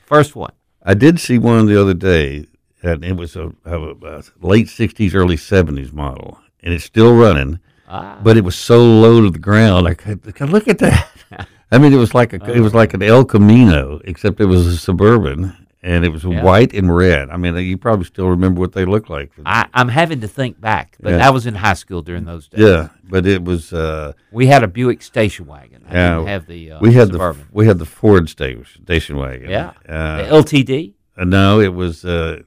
First 0.05 0.37
one. 0.37 0.53
I 0.83 0.95
did 0.95 1.19
see 1.19 1.39
one 1.39 1.67
the 1.67 1.81
other 1.81 1.95
day, 1.95 2.47
and 2.83 3.03
it 3.05 3.17
was 3.17 3.35
a, 3.37 3.53
a, 3.65 3.79
a 3.93 4.23
late 4.43 4.67
'60s, 4.67 5.15
early 5.15 5.37
'70s 5.37 5.93
model, 5.93 6.39
and 6.63 6.75
it's 6.75 6.85
still 6.85 7.17
running. 7.17 7.59
Ah, 7.95 8.19
But 8.23 8.37
it 8.37 8.45
was 8.45 8.57
so 8.57 8.79
low 8.85 9.21
to 9.23 9.31
the 9.31 9.39
ground. 9.39 9.87
I 9.89 9.95
could, 9.95 10.21
I 10.27 10.33
could 10.33 10.51
look 10.51 10.69
at 10.69 10.79
that. 10.79 11.09
I 11.73 11.79
mean, 11.79 11.93
it 11.93 11.97
was 11.97 12.15
like 12.15 12.33
a, 12.33 12.39
it 12.53 12.61
was 12.61 12.75
like 12.75 12.95
an 12.95 13.03
El 13.03 13.25
Camino, 13.25 14.01
except 14.05 14.41
it 14.41 14.47
was 14.47 14.67
a 14.67 14.77
suburban, 14.77 15.57
and 15.83 16.05
it 16.05 16.11
was 16.11 16.23
Yeah. 16.25 16.43
white 16.43 16.73
and 16.73 16.95
red. 16.95 17.31
I 17.31 17.37
mean, 17.37 17.57
you 17.57 17.77
probably 17.79 18.05
still 18.05 18.29
remember 18.29 18.61
what 18.61 18.73
they 18.73 18.85
looked 18.85 19.11
like. 19.11 19.31
I, 19.45 19.67
I'm 19.75 19.89
having 19.89 20.21
to 20.21 20.29
think 20.29 20.61
back, 20.61 20.97
but 21.01 21.11
Yeah. 21.15 21.27
I 21.27 21.31
was 21.31 21.47
in 21.47 21.55
high 21.55 21.75
school 21.75 22.03
during 22.03 22.25
those 22.27 22.49
days. 22.49 22.61
yeah, 22.61 22.89
but 23.09 23.27
it 23.27 23.43
was. 23.45 23.73
Uh, 23.73 24.13
We 24.31 24.47
had 24.47 24.63
a 24.63 24.69
Buick 24.69 25.03
station 25.03 25.47
wagon. 25.47 25.83
I 25.89 25.95
Yeah, 25.95 26.25
have 26.27 26.47
the 26.47 26.73
uh, 26.73 26.79
we 26.81 26.93
had 26.95 27.09
Suburban. 27.09 27.41
the 27.43 27.47
we 27.59 27.67
had 27.67 27.79
the 27.79 27.87
Ford 27.87 28.29
station 28.29 28.65
station 28.85 29.17
wagon. 29.17 29.51
yeah, 29.51 29.73
Uh, 29.89 30.17
the 30.23 30.29
LTD. 30.43 30.93
Uh, 31.17 31.25
no, 31.25 31.61
it 31.61 31.75
was. 31.75 32.05
Uh, 32.05 32.43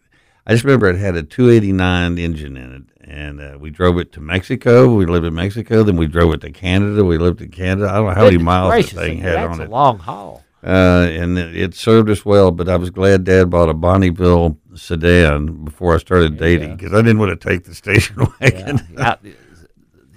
I 0.45 0.53
just 0.53 0.63
remember 0.63 0.87
it 0.89 0.97
had 0.97 1.15
a 1.17 1.23
289 1.23 2.17
engine 2.17 2.55
in 2.55 2.69
it, 2.77 2.83
and 3.07 3.39
uh, 3.41 3.57
we 3.59 3.69
drove 3.69 3.97
it 3.97 4.11
to 4.13 4.19
Mexico. 4.19 4.93
We 4.93 5.05
lived 5.05 5.25
in 5.25 5.33
Mexico. 5.33 5.83
Then 5.83 5.95
we 5.97 6.07
drove 6.07 6.33
it 6.33 6.41
to 6.41 6.51
Canada. 6.51 7.03
We 7.05 7.17
lived 7.17 7.41
in 7.41 7.49
Canada. 7.51 7.89
I 7.89 7.95
don't 7.95 8.07
know 8.07 8.13
how 8.13 8.25
many 8.25 8.37
miles 8.37 8.71
gracious, 8.71 8.93
that 8.93 8.99
thing 9.05 9.19
had 9.19 9.35
that's 9.35 9.53
on 9.53 9.61
a 9.61 9.63
it, 9.63 9.69
long 9.69 9.99
haul. 9.99 10.43
uh, 10.63 11.07
and 11.09 11.37
it, 11.37 11.55
it 11.55 11.73
served 11.73 12.09
us 12.09 12.25
well. 12.25 12.51
But 12.51 12.67
I 12.69 12.75
was 12.75 12.89
glad 12.89 13.23
Dad 13.23 13.49
bought 13.49 13.69
a 13.69 13.73
Bonneville 13.73 14.57
sedan 14.75 15.63
before 15.65 15.95
I 15.95 15.97
started 15.99 16.37
dating 16.37 16.75
because 16.75 16.93
I 16.93 16.97
didn't 16.97 17.19
want 17.19 17.39
to 17.39 17.49
take 17.49 17.63
the 17.63 17.73
station 17.75 18.17
wagon. 18.41 18.79
Yeah. 18.97 19.15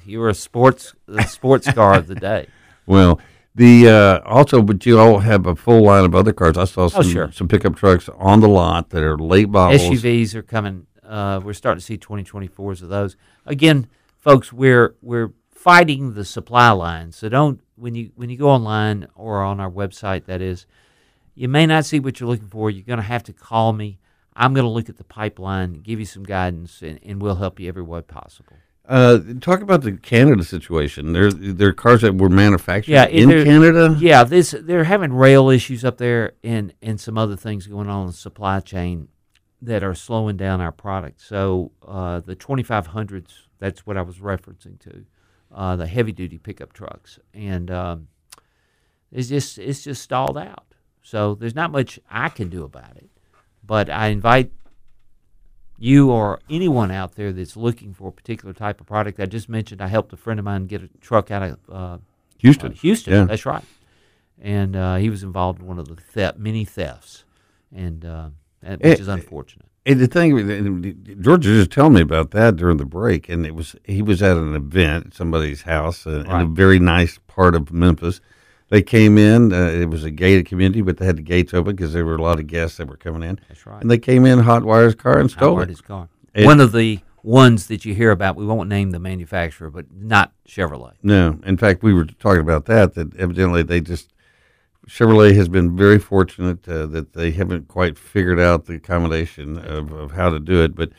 you 0.05 0.19
were 0.21 0.29
a 0.29 0.35
sports 0.35 0.95
the 1.07 1.23
sports 1.25 1.71
car 1.73 1.95
of 1.95 2.07
the 2.09 2.15
day. 2.17 2.47
Well, 2.87 3.21
the 3.55 3.89
uh, 3.89 4.21
also, 4.29 4.62
but 4.62 4.85
you 4.85 4.99
all 4.99 5.21
have 5.21 5.47
a 5.47 5.55
full 5.55 5.85
line 5.85 6.05
of 6.05 6.12
other 6.12 6.33
cars. 6.33 6.57
I 6.57 6.65
saw 6.65 6.89
some 6.89 7.01
Oh, 7.01 7.09
sure. 7.09 7.31
some 7.31 7.47
pickup 7.47 7.77
trucks 7.77 8.09
on 8.19 8.41
the 8.41 8.49
lot 8.49 8.91
that 8.91 9.05
are 9.05 9.17
late 9.17 9.49
models. 9.49 9.81
SUVs 9.83 10.35
are 10.35 10.43
coming. 10.43 10.87
Uh, 11.11 11.41
we're 11.43 11.53
starting 11.53 11.81
to 11.81 11.85
see 11.85 11.99
2024s 11.99 12.82
of 12.82 12.89
those. 12.89 13.16
Again, 13.45 13.89
folks, 14.16 14.53
we're 14.53 14.95
we're 15.03 15.32
fighting 15.51 16.15
the 16.15 16.24
supply 16.24 16.70
line. 16.70 17.11
So 17.11 17.28
don't 17.28 17.61
when 17.74 17.97
you 17.97 18.12
when 18.15 18.31
you 18.31 18.37
go 18.37 18.49
online 18.49 19.09
or 19.16 19.43
on 19.43 19.59
our 19.59 19.70
website, 19.70 20.27
that 20.27 20.41
is, 20.41 20.66
you 21.35 21.49
may 21.49 21.66
not 21.66 21.85
see 21.85 21.99
what 21.99 22.20
you're 22.20 22.28
looking 22.28 22.49
for. 22.49 22.70
You're 22.70 22.85
going 22.85 22.99
to 22.99 23.03
have 23.03 23.24
to 23.24 23.32
call 23.32 23.73
me. 23.73 23.99
I'm 24.37 24.55
going 24.55 24.65
to 24.65 24.70
look 24.70 24.89
at 24.89 24.99
the 24.99 25.05
pipeline, 25.05 25.81
give 25.81 25.99
you 25.99 26.07
some 26.07 26.23
guidance, 26.23 26.81
and, 26.81 27.01
and 27.03 27.20
we'll 27.20 27.35
help 27.35 27.59
you 27.59 27.69
every 27.69 27.82
way 27.82 28.01
possible. 28.03 28.57
Uh, 28.89 29.19
talk 29.41 29.61
about 29.61 29.82
the 29.82 29.93
Canada 29.93 30.45
situation. 30.45 31.12
There, 31.12 31.31
there 31.32 31.69
are 31.69 31.73
cars 31.73 32.03
that 32.03 32.16
were 32.16 32.28
manufactured 32.28 32.93
Yeah, 32.93 33.07
in 33.07 33.28
Canada. 33.28 33.97
Yeah, 33.99 34.24
this 34.24 34.55
they're 34.62 34.85
having 34.85 35.12
rail 35.12 35.51
issues 35.51 35.85
up 35.85 35.99
there 35.99 36.32
and 36.45 36.73
and 36.81 37.01
some 37.01 37.19
other 37.19 37.37
things 37.37 37.66
going 37.66 37.89
on 37.89 38.03
in 38.03 38.07
the 38.09 38.12
supply 38.12 38.61
chain 38.61 39.09
that 39.62 39.82
are 39.85 39.95
slowing 39.95 40.37
down 40.37 40.61
our 40.61 40.73
product. 40.73 41.20
So 41.20 41.73
uh, 41.87 42.20
the 42.20 42.35
2500s, 42.37 43.32
that's 43.59 43.87
what 43.87 43.97
I 43.97 44.03
was 44.03 44.16
referencing 44.16 44.78
to, 44.81 45.05
uh, 45.55 45.77
the 45.77 45.87
heavy 45.87 46.12
duty 46.12 46.39
pickup 46.39 46.73
trucks, 46.73 47.19
and 47.35 47.70
um, 47.70 48.09
it's 49.12 49.28
just 49.28 49.59
it's 49.59 49.82
just 49.85 50.03
stalled 50.03 50.39
out. 50.39 50.65
So 51.03 51.35
there's 51.35 51.55
not 51.55 51.73
much 51.73 51.99
I 52.11 52.28
can 52.28 52.49
do 52.49 52.62
about 52.65 52.97
it, 52.97 53.11
but 53.66 53.91
I 53.91 54.09
invite 54.09 54.53
you 55.78 56.11
or 56.11 56.41
anyone 56.49 56.91
out 56.91 57.15
there 57.16 57.32
that's 57.32 57.57
looking 57.57 57.93
for 57.95 58.09
a 58.09 58.12
particular 58.12 58.53
type 58.55 58.81
of 58.81 58.87
product. 58.87 59.19
I 59.19 59.27
just 59.27 59.49
mentioned 59.49 59.81
I 59.81 59.89
helped 59.89 60.12
a 60.12 60.16
friend 60.16 60.39
of 60.39 60.45
mine 60.45 60.66
get 60.66 60.82
a 60.82 60.89
truck 61.01 61.31
out 61.31 61.43
of 61.43 61.59
uh, 61.70 61.99
Houston. 62.39 62.73
uh, 62.73 62.74
Houston. 62.77 63.12
Yeah. 63.12 63.24
That's 63.24 63.47
right. 63.47 63.65
And 64.41 64.77
uh, 64.77 64.97
he 64.97 65.11
was 65.11 65.23
involved 65.23 65.61
in 65.61 65.66
one 65.66 65.78
of 65.78 65.89
the 65.89 65.97
theft, 65.97 66.39
many 66.39 66.65
thefts, 66.65 67.24
and 67.74 68.05
and- 68.05 68.31
which 68.62 68.81
Eh, 68.82 68.93
is 68.93 69.09
unfortunate. 69.09 69.66
And 69.87 69.99
the 69.99 70.07
thing, 70.07 71.16
George 71.23 71.47
was 71.47 71.57
just 71.61 71.70
telling 71.70 71.95
me 71.95 72.03
about 72.03 72.32
that 72.32 72.57
during 72.57 72.77
the 72.77 72.85
break, 72.85 73.28
and 73.28 73.47
it 73.47 73.55
was 73.55 73.74
he 73.85 74.03
was 74.03 74.23
at 74.23 74.37
an 74.37 74.55
event 74.55 75.07
at 75.09 75.15
somebody's 75.15 75.62
house 75.62 76.07
uh, 76.07 76.20
in 76.20 76.31
a 76.31 76.45
very 76.47 76.78
nice 76.78 77.19
part 77.27 77.55
of 77.55 77.73
Memphis. 77.73 78.20
They 78.69 78.82
came 78.82 79.16
in. 79.19 79.53
Uh, 79.53 79.69
it 79.70 79.89
was 79.89 80.05
a 80.05 80.11
gated 80.11 80.47
community, 80.47 80.82
but 80.82 80.99
they 80.99 81.07
had 81.07 81.16
the 81.16 81.23
gates 81.23 81.55
open 81.55 81.74
because 81.74 81.93
there 81.93 82.05
were 82.05 82.15
a 82.16 82.23
lot 82.23 82.39
of 82.39 82.47
guests 82.47 82.77
that 82.77 82.89
were 82.89 82.97
coming 82.99 83.23
in. 83.28 83.41
That's 83.49 83.66
right. 83.66 83.81
And 83.81 83.91
they 83.91 83.99
came 83.99 84.27
in, 84.27 84.39
hot 84.41 84.65
wires 84.65 84.95
car, 84.95 85.19
and 85.19 85.31
stole 85.31 85.61
it. 85.61 85.69
his 85.70 85.81
car. 85.81 86.09
It- 86.35 86.45
one 86.45 86.61
of 86.61 86.73
the 86.73 87.01
ones 87.23 87.66
that 87.66 87.85
you 87.85 87.95
hear 87.95 88.11
about. 88.12 88.37
We 88.37 88.47
won't 88.47 88.69
name 88.69 88.91
the 88.93 88.99
manufacturer, 89.01 89.70
but 89.70 89.87
not 89.93 90.32
Chevrolet. 90.47 90.93
No, 91.03 91.39
in 91.45 91.57
fact, 91.57 91.82
we 91.82 91.93
were 91.95 92.05
talking 92.05 92.41
about 92.43 92.66
that. 92.66 92.95
That 92.95 93.16
evidently 93.16 93.62
they 93.62 93.81
just 93.81 94.12
Chevrolet 94.89 95.35
has 95.36 95.48
been 95.48 95.77
very 95.77 95.98
fortunate 95.98 96.66
uh, 96.69 96.86
that 96.86 97.12
they 97.12 97.31
haven't 97.31 97.69
quite 97.69 97.98
figured 97.98 98.40
out 98.40 98.66
the 98.66 98.78
combination 98.78 99.59
of, 99.59 99.93
of 99.93 100.12
how 100.12 100.31
to 100.31 100.40
do 100.40 100.62
it. 100.62 100.74
But 100.74 100.90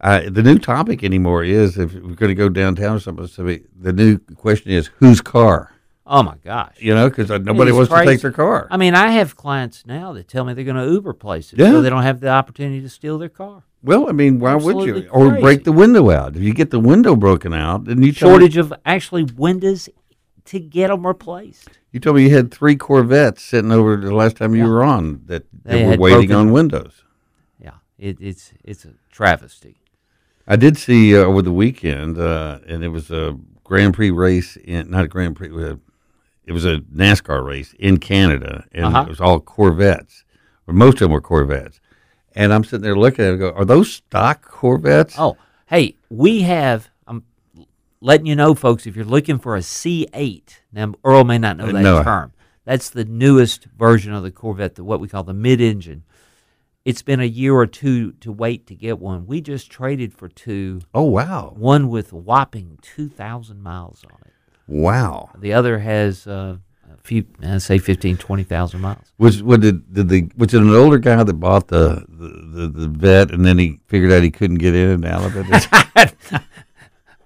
uh, 0.00 0.22
the 0.30 0.42
new 0.42 0.58
topic 0.58 1.02
anymore 1.02 1.42
is 1.44 1.78
if 1.78 1.94
we're 1.94 2.14
going 2.14 2.28
to 2.28 2.34
go 2.34 2.48
downtown 2.48 2.96
or 2.96 3.00
something. 3.00 3.26
So 3.26 3.44
we- 3.44 3.64
the 3.78 3.92
new 3.92 4.18
question 4.36 4.70
is 4.70 4.88
whose 4.98 5.20
car? 5.20 5.70
Oh 6.04 6.22
my 6.22 6.34
gosh! 6.44 6.74
You 6.80 6.94
know, 6.96 7.08
because 7.08 7.30
nobody 7.30 7.70
It's 7.70 7.76
wants 7.76 7.92
to 7.92 8.04
take 8.04 8.20
their 8.20 8.32
car. 8.32 8.66
I 8.72 8.76
mean, 8.76 8.94
I 8.94 9.12
have 9.12 9.36
clients 9.36 9.86
now 9.86 10.12
that 10.14 10.26
tell 10.28 10.44
me 10.44 10.52
they're 10.52 10.64
going 10.64 10.76
to 10.76 10.92
Uber 10.92 11.12
places, 11.14 11.54
Yeah. 11.58 11.70
so 11.70 11.80
they 11.80 11.90
don't 11.90 12.02
have 12.02 12.18
the 12.20 12.28
opportunity 12.28 12.80
to 12.82 12.88
steal 12.88 13.18
their 13.18 13.28
car. 13.28 13.62
well, 13.84 14.08
I 14.08 14.12
mean, 14.12 14.40
why 14.40 14.54
would 14.56 14.76
Absolutely 14.76 15.04
you? 15.04 15.08
Or 15.10 15.28
crazy. 15.28 15.40
break 15.40 15.64
the 15.64 15.72
window 15.72 16.10
out. 16.10 16.34
If 16.36 16.42
you 16.42 16.52
get 16.54 16.70
the 16.70 16.80
window 16.80 17.14
broken 17.14 17.54
out, 17.54 17.84
then 17.84 18.02
you 18.02 18.12
Shortage 18.12 18.56
of 18.56 18.74
actually 18.84 19.22
windows 19.36 19.88
to 20.46 20.58
get 20.58 20.88
them 20.88 21.06
replaced. 21.06 21.68
you 21.92 22.00
told 22.00 22.16
me 22.16 22.24
you 22.28 22.34
had 22.34 22.50
three 22.52 22.76
Corvettes 22.76 23.42
sitting 23.42 23.70
over 23.72 23.96
the 23.96 24.14
last 24.14 24.36
time 24.36 24.54
you 24.54 24.66
were 24.66 24.82
on 24.82 25.22
that, 25.26 25.44
that 25.64 25.72
They 25.72 25.84
were 25.86 25.96
waiting 25.96 26.28
broken- 26.28 26.36
on 26.48 26.52
windows. 26.52 27.04
Yeah, 27.60 27.74
it, 27.98 28.16
it's 28.20 28.52
it's 28.64 28.84
a 28.84 28.94
travesty. 29.10 29.76
I 30.46 30.56
did 30.56 30.76
see 30.76 31.16
uh, 31.16 31.20
over 31.20 31.42
the 31.42 31.52
weekend, 31.52 32.18
uh, 32.18 32.58
and 32.66 32.82
it 32.82 32.88
was 32.88 33.10
a 33.10 33.38
Grand 33.62 33.94
Prix 33.94 34.10
race 34.10 34.56
in 34.56 34.90
not 34.90 35.04
a 35.04 35.08
Grand 35.08 35.36
Prix. 35.36 35.50
Uh, 35.50 35.76
it 36.44 36.52
was 36.52 36.64
a 36.64 36.78
NASCAR 36.92 37.44
race 37.46 37.72
in 37.78 37.98
Canada, 37.98 38.64
and 38.72 38.86
Uh-huh. 38.86 39.02
it 39.06 39.08
was 39.08 39.20
all 39.20 39.38
Corvettes, 39.38 40.24
or 40.66 40.74
most 40.74 40.94
of 40.94 41.00
them 41.00 41.12
were 41.12 41.20
Corvettes. 41.20 41.78
And 42.34 42.52
I'm 42.52 42.64
sitting 42.64 42.82
there 42.82 42.96
looking 42.96 43.24
at 43.24 43.28
it, 43.28 43.32
and 43.34 43.38
go, 43.40 43.50
"Are 43.52 43.64
those 43.64 43.92
stock 43.92 44.42
Corvettes?" 44.42 45.14
Oh, 45.18 45.36
hey, 45.66 45.94
we 46.10 46.40
have. 46.42 46.88
Letting 48.04 48.26
you 48.26 48.34
know, 48.34 48.54
folks, 48.56 48.84
if 48.86 48.96
you're 48.96 49.04
looking 49.04 49.38
for 49.38 49.54
a 49.54 49.60
C8, 49.60 50.42
now 50.72 50.92
Earle 51.04 51.22
may 51.22 51.38
not 51.38 51.56
know 51.56 51.66
Uh, 51.68 51.72
that 51.72 51.82
no. 51.82 52.02
term. 52.02 52.32
That's 52.64 52.90
the 52.90 53.04
newest 53.04 53.66
version 53.78 54.12
of 54.12 54.24
the 54.24 54.32
Corvette, 54.32 54.74
the, 54.74 54.82
what 54.82 54.98
we 54.98 55.06
call 55.06 55.22
the 55.22 55.32
mid-engine. 55.32 56.02
It's 56.84 57.02
been 57.02 57.20
a 57.20 57.24
year 57.24 57.54
or 57.54 57.66
two 57.66 58.10
to 58.14 58.32
wait 58.32 58.66
to 58.66 58.74
get 58.74 58.98
one. 58.98 59.24
We 59.26 59.40
just 59.40 59.70
traded 59.70 60.12
for 60.14 60.28
two. 60.28 60.80
Oh 60.92 61.04
wow, 61.04 61.52
one 61.56 61.88
with 61.90 62.12
a 62.12 62.16
whopping 62.16 62.78
2,000 62.82 63.62
miles 63.62 64.02
on 64.04 64.18
it. 64.26 64.32
wow. 64.66 65.30
The 65.38 65.52
other 65.52 65.78
has 65.78 66.26
uh, 66.26 66.56
a 66.92 66.96
few, 67.04 67.24
uh, 67.40 67.60
say 67.60 67.78
15, 67.78 68.16
20,000 68.16 68.80
miles. 68.80 69.12
Was 69.16 69.44
what 69.44 69.60
did, 69.60 69.94
did 69.94 70.08
the 70.08 70.28
was 70.36 70.52
it 70.54 70.60
an 70.60 70.70
older 70.74 70.98
guy 70.98 71.22
that 71.22 71.34
bought 71.34 71.68
the 71.68 72.04
the, 72.08 72.28
the 72.28 72.68
the 72.80 72.88
vet, 72.88 73.30
and 73.30 73.44
then 73.46 73.58
he 73.58 73.78
figured 73.86 74.10
out 74.10 74.24
he 74.24 74.32
couldn't 74.32 74.58
get 74.58 74.74
in 74.74 74.90
and 74.90 75.04
out 75.04 75.24
of 75.24 75.36
it? 75.36 76.42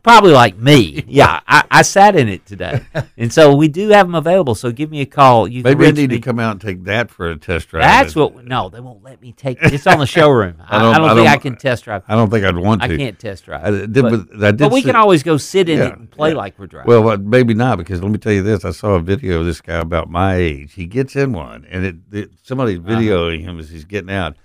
Probably 0.07 0.33
like 0.33 0.57
me. 0.57 1.03
Yeah, 1.17 1.41
I, 1.49 1.65
I 1.71 1.83
sat 1.83 2.15
in 2.17 2.29
it 2.29 2.47
today. 2.47 2.81
And 3.19 3.33
so 3.33 3.55
we 3.57 3.67
do 3.69 3.89
have 3.89 4.07
them 4.07 4.15
available. 4.15 4.55
So 4.55 4.71
give 4.71 4.91
me 4.91 5.01
a 5.01 5.07
call. 5.07 5.49
You 5.49 5.63
Maybe 5.63 5.87
I 5.87 5.91
need 5.91 6.11
me. 6.11 6.17
to 6.17 6.23
come 6.23 6.39
out 6.39 6.53
and 6.53 6.61
take 6.61 6.85
that 6.85 7.11
for 7.11 7.31
a 7.31 7.37
test 7.37 7.69
drive. 7.71 7.83
That's 7.83 8.15
what. 8.15 8.45
No, 8.45 8.69
they 8.69 8.79
won't 8.81 9.03
let 9.03 9.21
me 9.23 9.33
take. 9.33 9.57
It's 9.63 9.87
on 9.87 9.99
the 9.99 10.07
showroom. 10.19 10.57
I, 10.61 10.77
I 10.77 10.79
I 10.79 10.83
don't- 10.83 10.95
don't, 10.95 11.05
I 11.05 11.09
think 11.15 11.17
don't- 11.27 11.27
I 11.29 11.37
can 11.39 11.57
test 11.57 11.85
drive. 11.85 12.03
I 12.09 12.15
don't 12.15 12.31
think 12.31 12.45
I'd 12.45 12.57
want 12.57 12.83
to. 12.83 12.93
I 12.93 12.97
can't 12.97 13.19
test 13.19 13.47
drive. 13.47 13.65
I 13.65 13.71
did, 13.71 13.95
but, 13.95 14.03
but, 14.31 14.45
I 14.45 14.51
did 14.51 14.59
but 14.59 14.73
we 14.73 14.81
see- 14.83 14.87
can 14.89 14.97
always 14.97 15.23
go 15.23 15.39
sit 15.39 15.69
in 15.71 15.79
Yeah, 15.79 15.87
it 15.89 15.99
and 15.99 16.11
play 16.11 16.31
yeah. 16.31 16.37
like 16.37 16.59
we're 16.59 16.67
driving. 16.67 16.89
Well, 16.89 17.03
but 17.03 17.23
maybe 17.23 17.55
not 17.55 17.79
because 17.79 18.03
let 18.03 18.11
me 18.13 18.19
tell 18.19 18.33
you 18.33 18.43
this: 18.43 18.65
I 18.65 18.71
saw 18.73 18.91
a 18.95 19.01
video 19.01 19.41
of 19.41 19.47
this 19.47 19.61
guy 19.63 19.79
about 19.79 20.11
my 20.11 20.37
age. 20.37 20.75
He 20.75 20.87
gets 20.87 21.17
in 21.17 21.33
one, 21.33 21.67
and 21.71 21.85
it, 21.87 21.97
it 22.13 22.31
somebody's 22.43 22.79
Uh-huh. 22.81 22.91
videoing 22.91 23.41
him 23.43 23.59
as 23.59 23.71
he's 23.71 23.85
getting 23.87 24.11
out. 24.11 24.37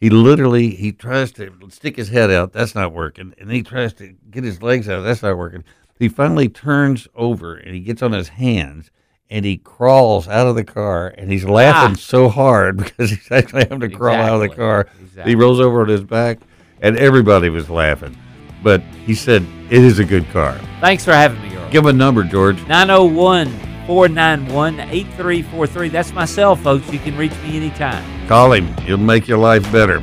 He 0.00 0.10
literally 0.10 0.70
he 0.70 0.92
tries 0.92 1.32
to 1.32 1.52
stick 1.70 1.96
his 1.96 2.08
head 2.08 2.30
out. 2.30 2.52
That's 2.52 2.74
not 2.74 2.92
working, 2.92 3.34
and 3.38 3.50
he 3.50 3.62
tries 3.62 3.92
to 3.94 4.14
get 4.30 4.44
his 4.44 4.62
legs 4.62 4.88
out. 4.88 5.02
That's 5.02 5.22
not 5.22 5.36
working. 5.36 5.64
He 5.98 6.08
finally 6.08 6.48
turns 6.48 7.08
over 7.16 7.56
and 7.56 7.74
he 7.74 7.80
gets 7.80 8.02
on 8.02 8.12
his 8.12 8.28
hands 8.28 8.92
and 9.28 9.44
he 9.44 9.56
crawls 9.56 10.28
out 10.28 10.46
of 10.46 10.54
the 10.54 10.62
car 10.62 11.12
and 11.18 11.30
he's 11.32 11.44
laughing 11.44 11.94
Ah. 11.96 11.98
so 11.98 12.28
hard 12.28 12.76
because 12.84 13.10
he's 13.10 13.30
actually 13.32 13.62
having 13.64 13.80
to 13.80 13.88
crawl 13.88 14.14
out 14.14 14.34
of 14.34 14.40
the 14.40 14.48
car. 14.48 14.86
Exactly. 15.00 15.32
He 15.32 15.34
rolls 15.36 15.58
over 15.58 15.80
on 15.82 15.88
his 15.88 16.04
back 16.04 16.38
and 16.80 16.96
everybody 16.96 17.48
was 17.48 17.68
laughing. 17.68 18.16
But 18.62 18.80
he 19.04 19.14
said 19.16 19.44
it 19.70 19.82
is 19.82 19.98
a 19.98 20.04
good 20.04 20.28
car. 20.30 20.56
Thanks 20.80 21.04
for 21.04 21.12
having 21.12 21.42
me, 21.42 21.56
Earle. 21.56 21.68
Give 21.70 21.82
him 21.84 21.88
a 21.90 21.92
number, 21.92 22.22
George. 22.22 22.64
901 22.68 23.48
491 23.88 24.78
8343. 24.80 25.88
That's 25.88 26.12
my 26.12 26.24
cell, 26.24 26.54
folks. 26.54 26.92
You 26.92 27.00
can 27.00 27.16
reach 27.16 27.32
me 27.42 27.56
anytime. 27.56 28.04
Call 28.28 28.52
him. 28.52 28.76
He'll 28.82 28.98
make 28.98 29.26
your 29.26 29.38
life 29.38 29.72
better. 29.72 30.02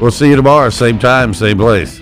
We'll 0.00 0.10
see 0.10 0.28
you 0.28 0.34
tomorrow, 0.34 0.70
same 0.70 0.98
time, 0.98 1.32
same 1.32 1.56
place. 1.56 2.00